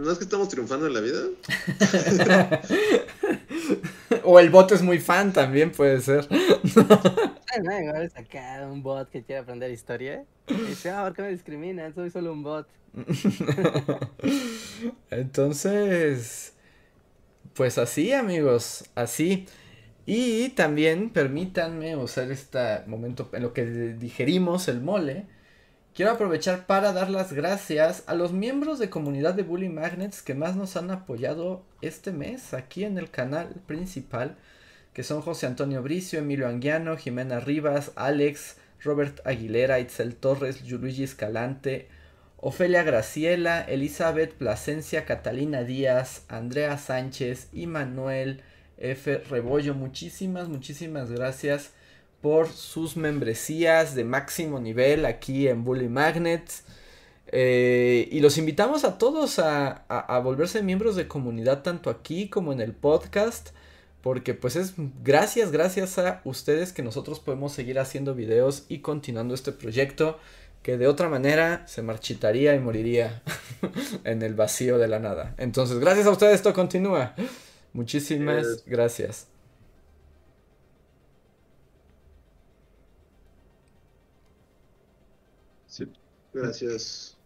¿No 0.01 0.11
es 0.11 0.19
que 0.19 0.25
estamos 0.25 0.49
triunfando 0.49 0.87
en 0.87 0.95
la 0.95 1.01
vida? 1.01 1.21
o 4.25 4.41
el 4.41 4.49
bot 4.49 4.73
es 4.73 4.81
muy 4.81 4.99
fan 4.99 5.31
también, 5.31 5.73
puede 5.73 6.01
ser. 6.01 6.27
no, 6.31 8.09
sacar 8.09 8.67
un 8.67 8.83
bot 8.83 9.11
que 9.11 9.23
quiere 9.23 9.43
aprender 9.43 9.71
historia. 9.71 10.25
Y 10.49 10.55
dice, 10.55 10.91
ah, 10.91 11.05
¿por 11.05 11.15
qué 11.15 11.23
me 11.23 11.31
discriminan? 11.31 11.95
Soy 11.95 12.11
solo 12.11 12.33
un 12.33 12.43
bot. 12.43 12.67
Entonces, 15.11 16.55
pues 17.53 17.77
así, 17.77 18.15
amigos, 18.15 18.85
así. 18.95 19.47
Y 20.07 20.49
también 20.51 21.11
permítanme 21.11 21.95
usar 21.97 22.33
este 22.33 22.85
momento 22.87 23.29
en 23.35 23.43
lo 23.43 23.53
que 23.53 23.67
digerimos 23.67 24.67
el 24.69 24.81
mole 24.81 25.27
Quiero 25.93 26.13
aprovechar 26.13 26.67
para 26.67 26.93
dar 26.93 27.11
las 27.11 27.33
gracias 27.33 28.05
a 28.07 28.15
los 28.15 28.33
miembros 28.33 28.79
de 28.79 28.91
comunidad 28.91 29.35
de 29.35 29.43
Bully 29.43 29.69
Magnets 29.69 30.23
que 30.23 30.35
más 30.35 30.55
nos 30.55 30.77
han 30.77 30.93
apoyado 30.93 31.65
este 31.83 32.13
mes 32.13 32.55
aquí 32.55 32.85
en 32.85 32.97
el 32.97 33.11
canal 33.11 33.57
principal, 33.67 34.37
que 34.95 35.03
son 35.03 35.21
José 35.21 35.47
Antonio 35.47 35.83
Bricio, 35.83 36.21
Emilio 36.21 36.47
Anguiano, 36.47 36.97
Jimena 36.97 37.41
Rivas, 37.41 37.91
Alex, 37.97 38.57
Robert 38.85 39.21
Aguilera, 39.27 39.81
Itzel 39.81 40.15
Torres, 40.15 40.63
Luigi 40.71 41.03
Escalante, 41.03 41.89
Ofelia 42.37 42.85
Graciela, 42.85 43.61
Elizabeth 43.63 44.35
Plasencia, 44.35 45.05
Catalina 45.05 45.65
Díaz, 45.65 46.25
Andrea 46.29 46.79
Sánchez 46.79 47.49
y 47.53 47.67
Manuel 47.67 48.43
F. 48.79 49.19
Rebollo. 49.29 49.75
Muchísimas, 49.75 50.49
muchísimas 50.49 51.11
gracias 51.11 51.73
por 52.21 52.49
sus 52.49 52.97
membresías 52.97 53.95
de 53.95 54.05
máximo 54.05 54.61
nivel 54.61 55.07
aquí 55.07 55.49
en 55.49 55.65
Bully 55.65 55.89
Magnets. 55.89 56.65
Eh, 57.33 58.09
y 58.11 58.21
los 58.21 58.39
invitamos 58.39 58.85
a 58.85 58.99
todos 58.99 59.39
a, 59.39 59.85
a, 59.89 60.19
volverse 60.19 60.63
miembros 60.63 60.97
de 60.97 61.07
comunidad 61.07 61.63
tanto 61.63 61.89
aquí 61.89 62.29
como 62.29 62.53
en 62.53 62.61
el 62.61 62.73
podcast. 62.73 63.51
Porque 64.03 64.33
pues 64.33 64.57
es 64.57 64.75
gracias, 65.05 65.53
gracias 65.53 65.99
a 65.99 66.23
ustedes 66.25 66.73
que 66.73 66.83
nosotros 66.83 67.21
podemos 67.21 67.53
seguir 67.53 67.79
haciendo 67.79 68.15
videos 68.15 68.65
y 68.69 68.79
continuando 68.79 69.35
este 69.35 69.53
proyecto 69.53 70.19
que 70.63 70.77
de 70.77 70.87
otra 70.87 71.09
manera 71.09 71.67
se 71.67 71.83
marchitaría 71.83 72.55
y 72.55 72.61
moriría 72.61 73.23
en 74.05 74.23
el 74.23 74.35
vacío 74.35 74.79
de 74.79 74.89
la 74.89 74.99
nada. 74.99 75.35
Entonces, 75.39 75.79
gracias 75.79 76.07
a 76.07 76.11
ustedes 76.11 76.35
esto 76.37 76.53
continúa. 76.53 77.15
Muchísimas 77.73 78.65
gracias. 78.67 79.40
Sí, 85.71 85.87
gracias. 86.35 87.17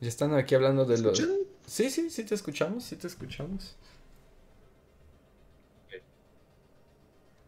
Ya 0.00 0.08
están 0.08 0.34
aquí 0.34 0.56
hablando 0.56 0.84
de 0.84 0.98
los... 0.98 1.18
Sí, 1.66 1.88
sí, 1.88 2.10
sí 2.10 2.24
te 2.24 2.34
escuchamos, 2.34 2.84
sí 2.84 2.96
te 2.96 3.06
escuchamos. 3.06 3.76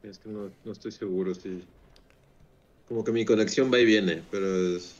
Es 0.04 0.18
que 0.18 0.28
no, 0.28 0.50
no 0.64 0.72
estoy 0.72 0.92
seguro 0.92 1.34
si... 1.34 1.64
Como 2.88 3.02
que 3.02 3.10
mi 3.10 3.24
conexión 3.24 3.72
va 3.72 3.80
y 3.80 3.84
viene, 3.84 4.22
pero 4.30 4.76
es... 4.76 4.94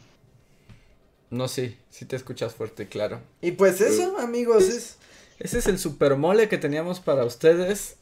No, 1.31 1.47
sí, 1.47 1.77
sí 1.89 2.05
te 2.05 2.17
escuchas 2.17 2.55
fuerte, 2.55 2.89
claro. 2.89 3.21
Y 3.41 3.53
pues 3.53 3.81
eso, 3.81 4.19
amigos, 4.19 4.65
es, 4.65 4.97
ese 5.39 5.59
es 5.59 5.67
el 5.69 5.79
super 5.79 6.17
mole 6.17 6.49
que 6.49 6.59
teníamos 6.59 6.99
para 6.99 7.25
ustedes. 7.25 7.97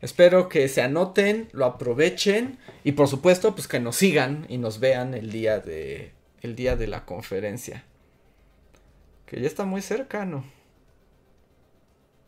Espero 0.00 0.48
que 0.48 0.68
se 0.68 0.82
anoten, 0.82 1.48
lo 1.52 1.66
aprovechen 1.66 2.58
y 2.84 2.92
por 2.92 3.08
supuesto, 3.08 3.54
pues 3.56 3.66
que 3.66 3.80
nos 3.80 3.96
sigan 3.96 4.46
y 4.48 4.58
nos 4.58 4.78
vean 4.78 5.14
el 5.14 5.30
día 5.30 5.58
de 5.58 6.12
el 6.42 6.56
día 6.56 6.76
de 6.76 6.86
la 6.86 7.04
conferencia. 7.04 7.84
Que 9.26 9.40
ya 9.40 9.46
está 9.46 9.64
muy 9.64 9.82
cercano. 9.82 10.44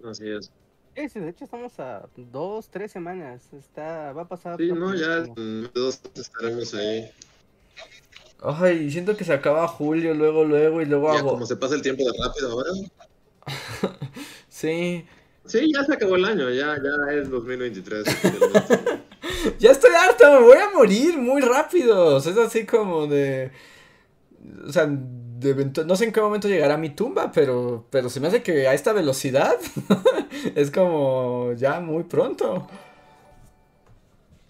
Así 0.04 0.28
es. 0.30 0.50
Sí, 0.94 1.20
de 1.20 1.30
hecho 1.30 1.44
estamos 1.44 1.78
a 1.80 2.06
dos, 2.16 2.68
tres 2.68 2.92
semanas. 2.92 3.42
Está, 3.52 4.12
va 4.12 4.22
a 4.22 4.28
pasar. 4.28 4.58
Sí, 4.58 4.70
no, 4.72 4.94
ya 4.94 5.24
dos 5.74 6.00
estaremos 6.14 6.74
ahí. 6.74 7.10
Ay, 8.40 8.90
siento 8.90 9.16
que 9.16 9.24
se 9.24 9.32
acaba 9.32 9.66
julio, 9.68 10.14
luego, 10.14 10.44
luego 10.44 10.82
y 10.82 10.86
luego 10.86 11.14
ya, 11.14 11.22
como 11.22 11.46
se 11.46 11.56
pasa 11.56 11.76
el 11.76 11.82
tiempo 11.82 12.02
de 12.04 12.12
rápido 12.22 12.50
ahora. 12.50 12.70
sí. 14.48 15.06
Sí, 15.46 15.72
ya 15.72 15.84
se 15.84 15.94
acabó 15.94 16.16
el 16.16 16.24
año, 16.24 16.50
ya, 16.50 16.76
ya 16.76 17.12
es 17.12 17.30
2023. 17.30 18.04
ya 19.58 19.70
estoy 19.70 19.90
harto, 19.94 20.30
me 20.32 20.40
voy 20.40 20.58
a 20.58 20.70
morir 20.70 21.16
muy 21.18 21.40
rápido. 21.40 22.18
es 22.18 22.26
así 22.26 22.66
como 22.66 23.06
de... 23.06 23.50
O 24.66 24.72
sea, 24.72 24.86
no 24.86 25.96
sé 25.96 26.04
en 26.04 26.12
qué 26.12 26.20
momento 26.20 26.48
llegará 26.48 26.76
mi 26.76 26.90
tumba, 26.90 27.32
pero, 27.32 27.86
pero 27.90 28.08
se 28.08 28.20
me 28.20 28.28
hace 28.28 28.42
que 28.42 28.68
a 28.68 28.74
esta 28.74 28.92
velocidad 28.92 29.56
es 30.54 30.70
como 30.70 31.52
ya 31.54 31.80
muy 31.80 32.04
pronto. 32.04 32.68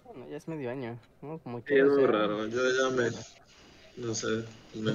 Bueno, 0.05 0.29
ya 0.29 0.37
es 0.37 0.47
medio 0.47 0.69
año, 0.69 0.97
¿no? 1.21 1.39
Como 1.39 1.63
que 1.63 1.79
es 1.79 1.85
muy 1.85 2.05
raro, 2.05 2.47
yo 2.47 2.61
ya 2.69 2.95
me... 2.95 3.09
No 3.97 4.15
sé, 4.15 4.45
me... 4.75 4.93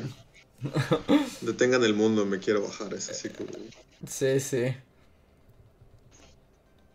Detengan 1.40 1.84
el 1.84 1.94
mundo, 1.94 2.26
me 2.26 2.38
quiero 2.38 2.62
bajar 2.62 2.92
ese 2.94 3.14
ciclo. 3.14 3.46
Sí, 4.06 4.40
sí. 4.40 4.74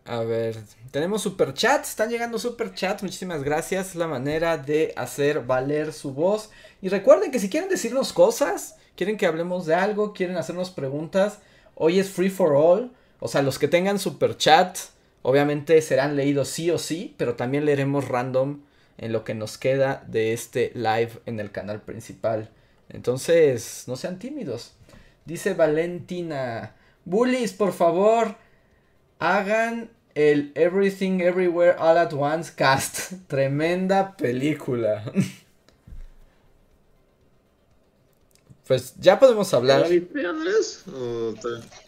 A 0.05 0.19
ver, 0.19 0.57
tenemos 0.91 1.21
super 1.21 1.53
chats, 1.53 1.91
están 1.91 2.09
llegando 2.09 2.37
super 2.37 2.73
chats, 2.73 3.03
muchísimas 3.03 3.41
gracias, 3.41 3.91
es 3.91 3.95
la 3.95 4.07
manera 4.07 4.57
de 4.57 4.93
hacer 4.97 5.45
valer 5.45 5.93
su 5.93 6.13
voz. 6.13 6.49
Y 6.81 6.89
recuerden 6.89 7.31
que 7.31 7.39
si 7.39 7.49
quieren 7.49 7.69
decirnos 7.69 8.11
cosas, 8.11 8.75
quieren 8.97 9.15
que 9.15 9.25
hablemos 9.25 9.65
de 9.65 9.75
algo, 9.75 10.11
quieren 10.13 10.35
hacernos 10.35 10.71
preguntas, 10.71 11.39
hoy 11.75 11.99
es 11.99 12.09
free 12.09 12.29
for 12.29 12.53
all. 12.53 12.91
O 13.21 13.29
sea, 13.29 13.41
los 13.41 13.57
que 13.57 13.69
tengan 13.69 13.97
super 13.97 14.35
chat, 14.35 14.77
obviamente 15.21 15.81
serán 15.81 16.17
leídos 16.17 16.49
sí 16.49 16.69
o 16.69 16.77
sí, 16.77 17.15
pero 17.17 17.35
también 17.35 17.63
leeremos 17.63 18.09
random 18.09 18.59
en 18.97 19.13
lo 19.13 19.23
que 19.23 19.35
nos 19.35 19.57
queda 19.57 20.03
de 20.07 20.33
este 20.33 20.73
live 20.75 21.11
en 21.25 21.39
el 21.39 21.49
canal 21.51 21.81
principal. 21.81 22.49
Entonces, 22.89 23.85
no 23.87 23.95
sean 23.95 24.19
tímidos. 24.19 24.73
Dice 25.23 25.53
Valentina, 25.53 26.75
bullies, 27.05 27.53
por 27.53 27.71
favor, 27.71 28.35
hagan 29.23 29.89
el 30.15 30.51
Everything 30.55 31.21
Everywhere 31.21 31.75
All 31.79 31.97
at 31.97 32.13
Once 32.13 32.51
cast. 32.53 33.13
Tremenda 33.27 34.15
película. 34.17 35.03
Pues 38.65 38.93
ya 38.97 39.19
podemos 39.19 39.53
hablar. 39.53 39.81
¿Ya 39.81 39.83
la 39.83 39.89
viste, 39.89 40.25
Andrés? 40.25 40.83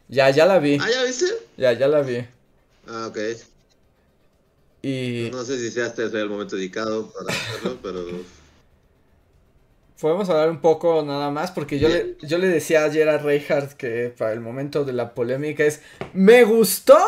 Ya, 0.10 0.30
ya 0.30 0.46
la 0.46 0.60
vi. 0.60 0.78
¿Ah, 0.80 0.90
ya 0.92 1.04
viste? 1.04 1.26
Ya, 1.56 1.72
ya 1.72 1.88
la 1.88 2.02
vi. 2.02 2.18
Ah, 2.86 3.08
ok. 3.08 3.18
Y... 4.82 5.30
No 5.32 5.46
sé 5.46 5.58
si 5.58 5.72
sea 5.72 5.88
este 5.88 6.04
el 6.04 6.30
momento 6.30 6.58
dedicado 6.58 7.12
para 7.14 7.34
hacerlo, 7.34 7.80
pero... 7.82 8.06
Podemos 10.00 10.30
hablar 10.30 10.50
un 10.50 10.60
poco 10.60 11.02
nada 11.02 11.32
más, 11.32 11.52
porque 11.52 11.80
yo 11.80 11.88
le, 11.88 12.18
yo 12.22 12.38
le 12.38 12.50
decía 12.50 12.84
ayer 12.84 13.08
a 13.08 13.20
Reinhardt 13.20 13.72
que 13.78 14.14
para 14.16 14.34
el 14.34 14.42
momento 14.42 14.84
de 14.84 14.92
la 14.92 15.14
polémica 15.14 15.64
es, 15.64 15.82
me 16.12 16.44
gustó, 16.44 17.00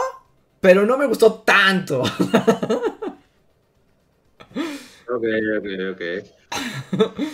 pero 0.62 0.86
no 0.86 0.98
me 0.98 1.06
gustó 1.06 1.34
tanto. 1.42 2.04
Ok, 5.10 5.24
ok, 5.58 5.68
ok. 5.94 6.02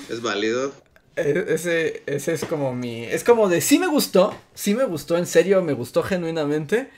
¿Es 0.09 0.21
válido? 0.21 0.71
E, 1.15 1.45
ese, 1.49 2.03
ese 2.05 2.33
es 2.33 2.45
como 2.45 2.73
mi. 2.73 3.03
Es 3.05 3.23
como 3.23 3.49
de 3.49 3.61
sí 3.61 3.79
me 3.79 3.87
gustó. 3.87 4.35
Sí 4.53 4.75
me 4.75 4.85
gustó, 4.85 5.17
en 5.17 5.25
serio, 5.25 5.61
me 5.63 5.73
gustó 5.73 6.03
genuinamente. 6.03 6.89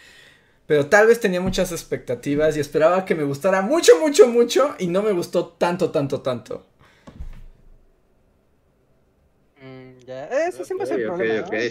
Pero 0.67 0.87
tal 0.87 1.07
vez 1.07 1.19
tenía 1.19 1.41
muchas 1.41 1.71
expectativas 1.71 2.57
y 2.57 2.59
esperaba 2.59 3.05
que 3.05 3.15
me 3.15 3.23
gustara 3.23 3.61
mucho, 3.61 3.99
mucho, 3.99 4.27
mucho. 4.27 4.75
Y 4.79 4.87
no 4.87 5.03
me 5.03 5.11
gustó 5.13 5.47
tanto, 5.47 5.91
tanto, 5.91 6.21
tanto. 6.21 6.65
Mm, 9.61 9.99
ya, 10.05 10.25
eso 10.47 10.63
siempre 10.65 10.85
es 10.85 10.91
el 10.91 11.01
problema. 11.01 11.65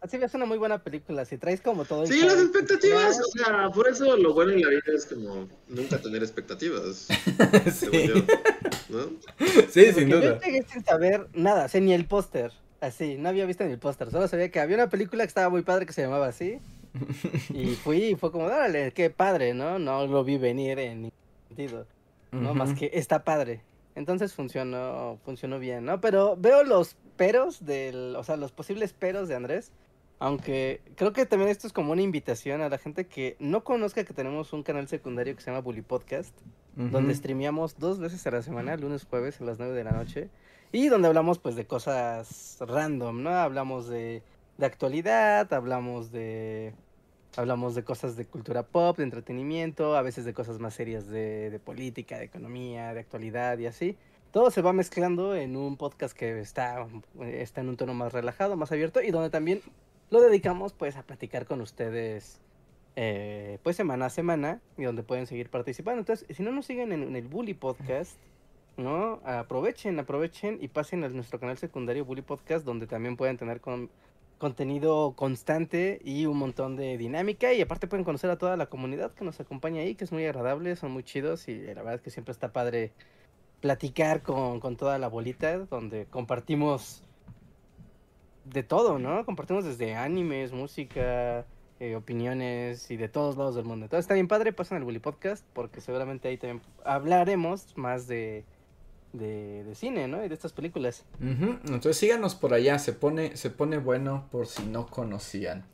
Así 0.00 0.16
ves 0.16 0.32
una 0.34 0.46
muy 0.46 0.58
buena 0.58 0.78
película, 0.78 1.24
si 1.24 1.38
traes 1.38 1.60
como 1.60 1.84
todo 1.84 2.06
Sí, 2.06 2.20
las 2.20 2.40
expectativas, 2.40 3.18
o 3.18 3.24
sea, 3.36 3.68
por 3.70 3.88
eso 3.88 4.16
lo 4.16 4.32
bueno 4.32 4.52
en 4.52 4.62
la 4.62 4.68
vida 4.68 4.82
es 4.94 5.06
como 5.06 5.48
nunca 5.68 6.00
tener 6.00 6.22
expectativas. 6.22 7.08
sí. 7.72 8.12
¿no? 8.88 9.10
Sí, 9.70 9.92
sin 9.92 10.08
duda. 10.08 10.38
Yo 10.38 10.40
llegué 10.40 10.62
sin 10.62 10.84
saber 10.84 11.26
nada, 11.32 11.68
sé 11.68 11.80
ni 11.80 11.92
el 11.92 12.06
póster, 12.06 12.52
así, 12.80 13.16
no 13.18 13.28
había 13.28 13.44
visto 13.44 13.64
ni 13.64 13.72
el 13.72 13.80
póster, 13.80 14.12
solo 14.12 14.28
sabía 14.28 14.50
que 14.52 14.60
había 14.60 14.76
una 14.76 14.88
película 14.88 15.24
que 15.24 15.28
estaba 15.28 15.48
muy 15.48 15.62
padre 15.62 15.84
que 15.84 15.92
se 15.92 16.02
llamaba 16.02 16.28
así. 16.28 16.60
Y 17.50 17.74
fui 17.82 18.04
y 18.04 18.14
fue 18.14 18.30
como, 18.30 18.48
dale, 18.48 18.92
qué 18.92 19.10
padre, 19.10 19.52
¿no? 19.52 19.80
No 19.80 20.06
lo 20.06 20.22
vi 20.22 20.38
venir 20.38 20.78
en 20.78 21.02
ningún 21.02 21.18
sentido, 21.48 21.86
¿no? 22.30 22.54
Más 22.54 22.72
que 22.78 22.90
está 22.94 23.24
padre. 23.24 23.62
Entonces 23.96 24.32
funcionó, 24.32 25.18
funcionó 25.24 25.58
bien, 25.58 25.84
¿no? 25.84 26.00
Pero 26.00 26.36
veo 26.36 26.62
los 26.62 26.96
peros 27.16 27.66
del, 27.66 28.14
o 28.14 28.22
sea, 28.22 28.36
los 28.36 28.52
posibles 28.52 28.92
peros 28.92 29.26
de 29.26 29.34
Andrés 29.34 29.72
aunque 30.18 30.80
creo 30.96 31.12
que 31.12 31.26
también 31.26 31.50
esto 31.50 31.66
es 31.66 31.72
como 31.72 31.92
una 31.92 32.02
invitación 32.02 32.60
a 32.60 32.68
la 32.68 32.78
gente 32.78 33.06
que 33.06 33.36
no 33.38 33.62
conozca 33.62 34.04
que 34.04 34.12
tenemos 34.12 34.52
un 34.52 34.62
canal 34.62 34.88
secundario 34.88 35.34
que 35.36 35.42
se 35.42 35.50
llama 35.50 35.62
Bully 35.62 35.82
Podcast, 35.82 36.34
donde 36.76 37.12
streameamos 37.12 37.76
dos 37.78 37.98
veces 37.98 38.24
a 38.28 38.30
la 38.30 38.40
semana, 38.40 38.76
lunes, 38.76 39.04
jueves 39.04 39.40
a 39.40 39.44
las 39.44 39.58
9 39.58 39.74
de 39.74 39.82
la 39.82 39.90
noche, 39.90 40.28
y 40.70 40.86
donde 40.86 41.08
hablamos 41.08 41.40
pues 41.40 41.56
de 41.56 41.66
cosas 41.66 42.56
random, 42.60 43.24
¿no? 43.24 43.30
Hablamos 43.30 43.88
de, 43.88 44.22
de 44.58 44.66
actualidad, 44.66 45.52
hablamos 45.52 46.12
de 46.12 46.74
hablamos 47.36 47.74
de 47.74 47.82
cosas 47.82 48.16
de 48.16 48.24
cultura 48.24 48.62
pop, 48.62 48.96
de 48.96 49.04
entretenimiento, 49.04 49.96
a 49.96 50.02
veces 50.02 50.24
de 50.24 50.34
cosas 50.34 50.60
más 50.60 50.74
serias 50.74 51.08
de, 51.08 51.50
de 51.50 51.58
política, 51.58 52.18
de 52.18 52.24
economía, 52.24 52.94
de 52.94 53.00
actualidad 53.00 53.58
y 53.58 53.66
así 53.66 53.96
todo 54.30 54.50
se 54.50 54.62
va 54.62 54.72
mezclando 54.72 55.34
en 55.34 55.56
un 55.56 55.76
podcast 55.76 56.16
que 56.16 56.38
está, 56.40 56.86
está 57.20 57.60
en 57.60 57.70
un 57.70 57.76
tono 57.76 57.94
más 57.94 58.12
relajado, 58.12 58.56
más 58.56 58.70
abierto 58.72 59.02
y 59.02 59.10
donde 59.10 59.30
también 59.30 59.62
lo 60.10 60.20
dedicamos 60.20 60.72
pues 60.72 60.96
a 60.96 61.02
platicar 61.02 61.46
con 61.46 61.60
ustedes 61.60 62.40
eh, 62.96 63.58
pues 63.62 63.76
semana 63.76 64.06
a 64.06 64.10
semana 64.10 64.60
y 64.76 64.84
donde 64.84 65.02
pueden 65.02 65.26
seguir 65.26 65.50
participando. 65.50 66.00
Entonces, 66.00 66.26
si 66.34 66.42
no 66.42 66.50
nos 66.50 66.66
siguen 66.66 66.92
en, 66.92 67.14
el 67.14 67.28
Bully 67.28 67.54
Podcast, 67.54 68.18
¿no? 68.76 69.20
Aprovechen, 69.24 69.98
aprovechen 69.98 70.58
y 70.60 70.68
pasen 70.68 71.04
a 71.04 71.08
nuestro 71.08 71.38
canal 71.38 71.58
secundario 71.58 72.04
Bully 72.04 72.22
Podcast 72.22 72.64
donde 72.64 72.86
también 72.86 73.16
pueden 73.16 73.36
tener 73.36 73.60
con, 73.60 73.90
contenido 74.38 75.14
constante 75.16 76.00
y 76.04 76.26
un 76.26 76.38
montón 76.38 76.76
de 76.76 76.96
dinámica 76.96 77.52
y 77.52 77.60
aparte 77.60 77.86
pueden 77.86 78.04
conocer 78.04 78.30
a 78.30 78.38
toda 78.38 78.56
la 78.56 78.66
comunidad 78.66 79.12
que 79.12 79.24
nos 79.24 79.40
acompaña 79.40 79.82
ahí, 79.82 79.94
que 79.94 80.04
es 80.04 80.12
muy 80.12 80.24
agradable, 80.24 80.74
son 80.76 80.92
muy 80.92 81.02
chidos 81.02 81.48
y 81.48 81.56
la 81.58 81.74
verdad 81.74 81.94
es 81.94 82.00
que 82.00 82.10
siempre 82.10 82.32
está 82.32 82.52
padre 82.52 82.92
platicar 83.60 84.22
con, 84.22 84.60
con 84.60 84.76
toda 84.76 84.98
la 84.98 85.08
bolita 85.08 85.58
donde 85.58 86.06
compartimos 86.06 87.02
de 88.50 88.62
todo, 88.62 88.98
¿no? 88.98 89.24
Compartimos 89.24 89.64
desde 89.64 89.94
animes, 89.94 90.52
música, 90.52 91.46
eh, 91.80 91.94
opiniones 91.94 92.90
y 92.90 92.96
de 92.96 93.08
todos 93.08 93.36
lados 93.36 93.54
del 93.54 93.64
mundo. 93.64 93.86
Entonces 93.86 94.04
está 94.04 94.14
bien 94.14 94.28
padre, 94.28 94.52
pasen 94.52 94.78
al 94.78 94.84
Bully 94.84 94.98
Podcast 94.98 95.44
porque 95.52 95.80
seguramente 95.80 96.28
ahí 96.28 96.36
también 96.36 96.60
hablaremos 96.84 97.76
más 97.76 98.08
de, 98.08 98.44
de, 99.12 99.64
cine, 99.74 100.08
¿no? 100.08 100.24
Y 100.24 100.28
de 100.28 100.34
estas 100.34 100.52
películas. 100.52 101.04
Entonces 101.20 101.96
síganos 101.96 102.34
por 102.34 102.54
allá, 102.54 102.78
se 102.78 102.92
pone, 102.92 103.36
se 103.36 103.50
pone 103.50 103.78
bueno 103.78 104.26
por 104.30 104.46
si 104.46 104.64
no 104.64 104.86
conocían. 104.86 105.64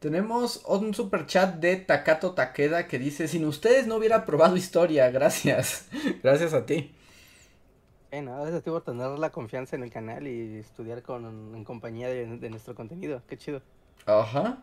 Tenemos 0.00 0.62
un 0.66 0.94
super 0.94 1.26
chat 1.26 1.56
de 1.56 1.76
Takato 1.76 2.32
Takeda 2.32 2.86
que 2.86 2.98
dice, 2.98 3.28
sin 3.28 3.44
ustedes 3.44 3.86
no 3.86 3.96
hubiera 3.96 4.26
probado 4.26 4.56
historia, 4.56 5.10
gracias. 5.12 5.86
gracias 6.22 6.54
a 6.54 6.66
ti. 6.66 6.92
Bueno, 8.16 8.34
gracias 8.34 8.60
a 8.60 8.60
ti 8.62 8.70
por 8.70 8.82
tener 8.82 9.18
la 9.18 9.28
confianza 9.28 9.76
en 9.76 9.82
el 9.82 9.90
canal 9.90 10.26
y 10.26 10.56
estudiar 10.56 11.02
con, 11.02 11.54
en 11.54 11.64
compañía 11.64 12.08
de, 12.08 12.48
nuestro 12.48 12.74
contenido. 12.74 13.20
Qué 13.28 13.36
chido. 13.36 13.60
Ajá. 14.06 14.62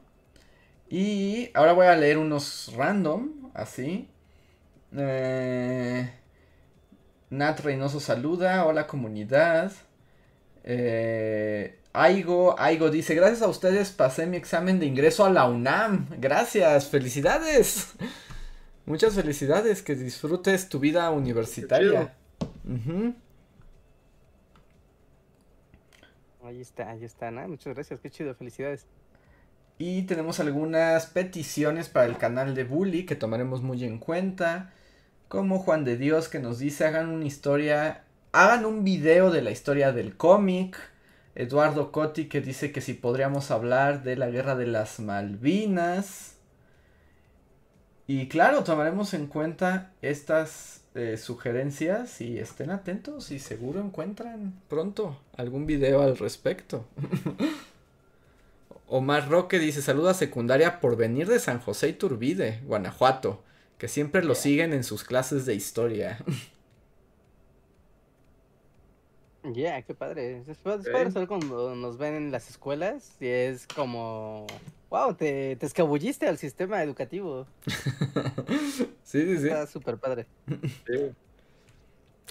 Y 0.89 1.51
ahora 1.53 1.73
voy 1.73 1.85
a 1.85 1.95
leer 1.95 2.17
unos 2.17 2.73
random, 2.75 3.51
así. 3.53 4.09
Eh, 4.97 6.11
Nat 7.29 7.59
Reynoso 7.59 7.99
saluda, 7.99 8.65
hola 8.65 8.87
comunidad. 8.87 9.71
Eh, 10.63 11.79
Aigo, 11.93 12.59
Aigo 12.59 12.89
dice, 12.89 13.13
gracias 13.13 13.43
a 13.43 13.49
ustedes 13.49 13.91
pasé 13.91 14.25
mi 14.25 14.37
examen 14.37 14.79
de 14.79 14.87
ingreso 14.87 15.25
a 15.25 15.29
la 15.29 15.45
UNAM. 15.47 16.07
Gracias, 16.17 16.87
felicidades. 16.87 17.93
Muchas 18.87 19.13
felicidades, 19.13 19.83
que 19.83 19.93
disfrutes 19.93 20.69
tu 20.69 20.79
vida 20.79 21.11
universitaria. 21.11 22.15
Ahí 26.43 26.59
está, 26.59 26.89
ahí 26.89 27.05
está, 27.05 27.31
muchas 27.31 27.73
gracias, 27.73 28.01
qué 28.01 28.09
chido, 28.09 28.35
felicidades. 28.35 28.85
Y 29.77 30.03
tenemos 30.03 30.39
algunas 30.41 31.07
peticiones 31.07 31.87
para 31.87 32.05
el 32.05 32.17
canal 32.17 32.53
de 32.53 32.65
Bully 32.65 33.05
que 33.05 33.15
tomaremos 33.15 33.61
muy 33.61 33.83
en 33.85 33.97
cuenta. 33.97 34.73
Como 35.29 35.59
Juan 35.59 35.85
de 35.85 35.97
Dios 35.97 36.27
que 36.27 36.39
nos 36.39 36.59
dice 36.59 36.85
hagan 36.85 37.09
una 37.09 37.25
historia, 37.25 38.03
hagan 38.33 38.65
un 38.65 38.83
video 38.83 39.31
de 39.31 39.41
la 39.41 39.51
historia 39.51 39.91
del 39.93 40.17
cómic. 40.17 40.77
Eduardo 41.35 41.91
Cotti 41.91 42.25
que 42.25 42.41
dice 42.41 42.71
que 42.71 42.81
si 42.81 42.93
podríamos 42.93 43.49
hablar 43.49 44.03
de 44.03 44.17
la 44.17 44.29
guerra 44.29 44.55
de 44.55 44.67
las 44.67 44.99
Malvinas. 44.99 46.35
Y 48.05 48.27
claro, 48.27 48.63
tomaremos 48.63 49.13
en 49.13 49.27
cuenta 49.27 49.93
estas 50.01 50.82
eh, 50.95 51.17
sugerencias 51.17 52.21
y 52.21 52.37
estén 52.37 52.69
atentos 52.69 53.31
y 53.31 53.39
seguro 53.39 53.81
encuentran 53.81 54.53
pronto 54.69 55.19
algún 55.35 55.65
video 55.65 56.01
al 56.01 56.17
respecto. 56.17 56.85
Omar 58.87 59.27
Roque 59.27 59.57
dice 59.57 59.81
saluda 59.81 60.13
secundaria 60.13 60.79
por 60.79 60.95
venir 60.95 61.27
de 61.27 61.39
San 61.39 61.59
José 61.59 61.89
Iturbide, 61.89 62.61
Guanajuato, 62.65 63.41
que 63.79 63.87
siempre 63.87 64.23
lo 64.23 64.35
siguen 64.35 64.71
en 64.71 64.83
sus 64.83 65.03
clases 65.03 65.45
de 65.45 65.55
historia. 65.55 66.19
Ya, 69.51 69.81
qué 69.81 69.93
padre. 69.93 70.41
Es 70.47 70.57
padre, 70.59 71.27
cuando 71.27 71.75
nos 71.75 71.97
ven 71.97 72.13
en 72.13 72.31
las 72.31 72.49
escuelas 72.49 73.17
y 73.19 73.27
es 73.27 73.67
como, 73.67 74.47
wow, 74.89 75.13
te, 75.15 75.57
te 75.57 75.65
escabulliste 75.65 76.27
al 76.27 76.37
sistema 76.37 76.81
educativo. 76.81 77.45
sí, 79.13 79.21
sí, 79.21 79.37
sí. 79.37 79.47
Está 79.47 79.67
súper 79.67 79.97
padre. 79.97 80.27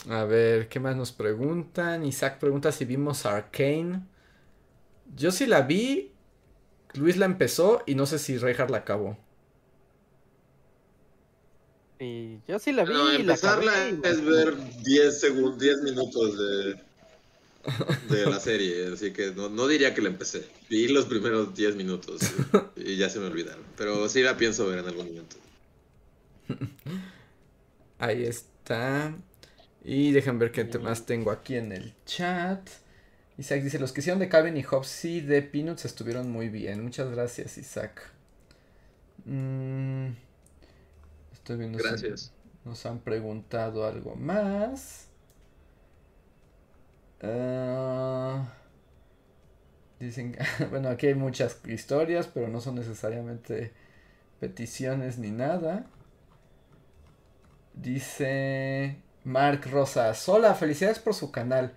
A 0.09 0.25
ver, 0.25 0.69
¿qué 0.69 0.81
más 0.81 0.97
nos 0.97 1.13
preguntan? 1.13 2.05
Isaac 2.05 2.39
pregunta 2.39 2.73
si 2.73 2.85
vimos 2.85 3.25
Arcane. 3.25 4.03
Yo 5.15 5.31
sí 5.31 5.47
la 5.47 5.63
vi 5.63 6.13
Luis 6.95 7.17
la 7.17 7.27
empezó 7.27 7.83
y 7.87 7.95
no 7.95 8.07
sé 8.07 8.19
si 8.19 8.37
Reinhardt 8.39 8.71
la 8.71 8.79
acabó. 8.79 9.19
Y 11.99 12.39
yo 12.49 12.59
sí 12.59 12.73
la 12.73 12.85
vi. 12.85 12.93
No, 12.93 13.11
empezarla 13.11 13.89
es 13.89 14.25
ver 14.25 14.55
10 14.83 15.21
segundos, 15.21 15.59
10 15.59 15.83
minutos 15.83 16.37
de, 16.37 16.75
de 18.15 18.27
la 18.27 18.41
serie, 18.41 18.93
así 18.93 19.13
que 19.13 19.31
no, 19.31 19.69
diría 19.69 19.95
que 19.95 20.03
la 20.03 20.09
empecé. 20.09 20.45
Vi 20.69 20.89
los 20.89 21.07
primeros 21.07 21.55
10 21.55 21.77
minutos 21.77 22.23
y, 22.77 22.97
ya 22.97 23.09
se 23.09 23.21
me 23.21 23.27
olvidaron. 23.27 23.65
Pero 23.77 24.09
sí 24.09 24.23
la 24.23 24.37
pienso 24.37 24.67
ver 24.67 24.81
en 24.81 24.87
algún 24.87 25.07
momento. 25.07 25.37
Ahí 27.99 28.25
está. 28.25 29.15
Y 29.85 30.13
dejen 30.13 30.39
ver 30.39 30.53
qué 30.53 30.65
más 30.79 31.07
tengo 31.07 31.31
aquí 31.31 31.57
en 31.57 31.73
el 31.73 31.95
chat. 32.05 32.69
Isaac 33.39 33.63
dice, 33.63 33.79
los 33.79 33.93
que 33.93 34.01
hicieron 34.01 34.21
de 34.21 34.29
Calvin 34.29 34.57
y 34.57 34.63
Hobbes 34.63 35.05
y 35.05 35.21
de 35.21 35.43
Peanuts 35.43 35.85
estuvieron 35.85 36.31
muy 36.31 36.49
bien. 36.49 36.83
Muchas 36.83 37.11
gracias, 37.11 37.59
Isaac. 37.59 38.13
Mm, 39.25 40.09
estoy 41.33 41.57
viendo 41.57 41.79
gracias. 41.79 42.33
nos 42.65 42.85
han 42.87 43.01
preguntado 43.01 43.87
algo 43.87 44.15
más. 44.17 45.09
Ah, 47.23 48.53
dicen, 49.99 50.37
bueno, 50.71 50.89
aquí 50.89 51.07
hay 51.07 51.15
muchas 51.15 51.59
historias, 51.67 52.29
pero 52.33 52.49
no 52.49 52.61
son 52.61 52.75
necesariamente 52.75 53.73
peticiones 54.41 55.19
ni 55.19 55.31
nada. 55.31 55.87
Dice 57.75 58.97
Mark 59.25 59.69
Rosas, 59.71 60.29
hola, 60.29 60.55
felicidades 60.55 60.99
por 60.99 61.15
su 61.15 61.31
canal. 61.31 61.75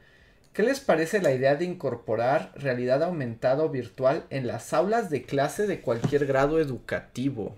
¿Qué 0.53 0.63
les 0.63 0.79
parece 0.79 1.21
la 1.21 1.33
idea 1.33 1.55
de 1.55 1.65
incorporar 1.65 2.53
realidad 2.55 3.03
aumentada 3.03 3.63
o 3.63 3.69
virtual 3.69 4.25
en 4.29 4.47
las 4.47 4.73
aulas 4.73 5.09
de 5.09 5.23
clase 5.23 5.67
de 5.67 5.81
cualquier 5.81 6.25
grado 6.25 6.59
educativo? 6.59 7.55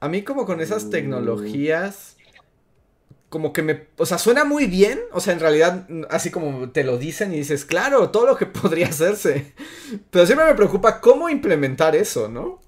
A 0.00 0.08
mí 0.08 0.22
como 0.22 0.44
con 0.46 0.60
esas 0.60 0.90
tecnologías, 0.90 2.16
como 3.28 3.52
que 3.52 3.62
me, 3.62 3.86
o 3.96 4.04
sea, 4.04 4.18
suena 4.18 4.44
muy 4.44 4.66
bien, 4.66 5.00
o 5.12 5.20
sea, 5.20 5.32
en 5.32 5.40
realidad, 5.40 5.88
así 6.10 6.30
como 6.30 6.70
te 6.70 6.84
lo 6.84 6.98
dicen 6.98 7.32
y 7.32 7.38
dices, 7.38 7.64
claro, 7.64 8.10
todo 8.10 8.26
lo 8.26 8.36
que 8.36 8.46
podría 8.60 8.88
hacerse, 8.88 9.54
pero 10.10 10.26
siempre 10.26 10.46
me 10.46 10.54
preocupa 10.54 11.00
cómo 11.00 11.28
implementar 11.28 11.94
eso, 11.96 12.28
¿no? 12.28 12.63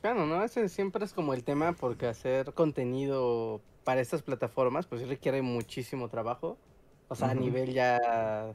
Claro, 0.00 0.26
¿no? 0.26 0.42
Ese 0.44 0.68
siempre 0.68 1.04
es 1.04 1.12
como 1.12 1.34
el 1.34 1.44
tema 1.44 1.72
porque 1.72 2.06
hacer 2.06 2.52
contenido 2.52 3.60
para 3.84 4.00
estas 4.00 4.22
plataformas 4.22 4.86
pues 4.86 5.06
requiere 5.08 5.42
muchísimo 5.42 6.08
trabajo. 6.08 6.58
O 7.08 7.14
sea, 7.14 7.30
a 7.30 7.34
nivel 7.34 7.72
ya 7.72 8.54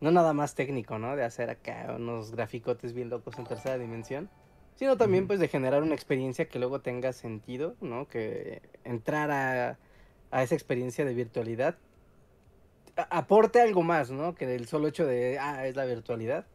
no 0.00 0.10
nada 0.10 0.32
más 0.32 0.54
técnico, 0.54 0.98
¿no? 0.98 1.16
De 1.16 1.24
hacer 1.24 1.50
acá 1.50 1.94
unos 1.96 2.30
graficotes 2.30 2.92
bien 2.92 3.10
locos 3.10 3.38
en 3.38 3.44
tercera 3.44 3.76
dimensión, 3.76 4.30
sino 4.76 4.96
también 4.96 5.26
pues 5.26 5.40
de 5.40 5.48
generar 5.48 5.82
una 5.82 5.94
experiencia 5.94 6.48
que 6.48 6.58
luego 6.58 6.80
tenga 6.80 7.12
sentido, 7.12 7.76
¿no? 7.80 8.06
Que 8.08 8.62
entrar 8.84 9.30
a, 9.30 9.78
a 10.30 10.42
esa 10.42 10.54
experiencia 10.54 11.04
de 11.04 11.14
virtualidad 11.14 11.76
aporte 12.96 13.60
algo 13.60 13.82
más, 13.82 14.10
¿no? 14.10 14.34
Que 14.34 14.54
el 14.54 14.66
solo 14.66 14.88
hecho 14.88 15.06
de, 15.06 15.38
ah, 15.38 15.66
es 15.66 15.76
la 15.76 15.84
virtualidad. 15.84 16.46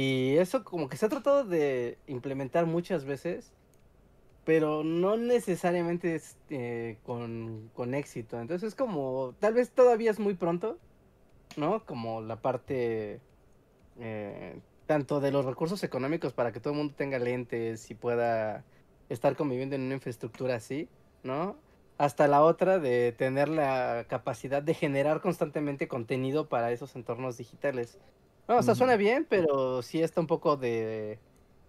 Y 0.00 0.36
eso 0.36 0.62
como 0.62 0.88
que 0.88 0.96
se 0.96 1.06
ha 1.06 1.08
tratado 1.08 1.42
de 1.42 1.98
implementar 2.06 2.66
muchas 2.66 3.04
veces, 3.04 3.52
pero 4.44 4.84
no 4.84 5.16
necesariamente 5.16 6.22
eh, 6.50 6.98
con, 7.04 7.94
éxito. 7.94 8.40
Entonces 8.40 8.68
es 8.68 8.74
como, 8.76 9.34
tal 9.40 9.54
vez 9.54 9.72
todavía 9.72 10.12
es 10.12 10.20
muy 10.20 10.34
pronto, 10.34 10.78
¿no? 11.56 11.84
Como 11.84 12.20
la 12.20 12.36
parte 12.36 13.20
eh, 13.98 14.60
tanto 14.86 15.18
de 15.18 15.32
los 15.32 15.44
recursos 15.44 15.82
económicos 15.82 16.32
para 16.32 16.52
que 16.52 16.60
todo 16.60 16.74
el 16.74 16.78
mundo 16.78 16.94
tenga 16.96 17.18
lentes 17.18 17.90
y 17.90 17.96
pueda 17.96 18.64
estar 19.08 19.34
conviviendo 19.34 19.74
en 19.74 19.82
una 19.82 19.94
infraestructura 19.94 20.54
así, 20.54 20.88
¿no? 21.24 21.56
Hasta 21.96 22.28
la 22.28 22.44
otra 22.44 22.78
de 22.78 23.10
tener 23.10 23.48
la 23.48 24.06
capacidad 24.08 24.62
de 24.62 24.74
generar 24.74 25.20
constantemente 25.20 25.88
contenido 25.88 26.48
para 26.48 26.70
esos 26.70 26.94
entornos 26.94 27.36
digitales. 27.36 27.98
No, 28.48 28.58
o 28.58 28.62
sea, 28.62 28.74
suena 28.74 28.96
bien, 28.96 29.26
pero 29.28 29.82
sí 29.82 30.00
está 30.00 30.20
un 30.20 30.26
poco 30.26 30.56
de 30.56 31.18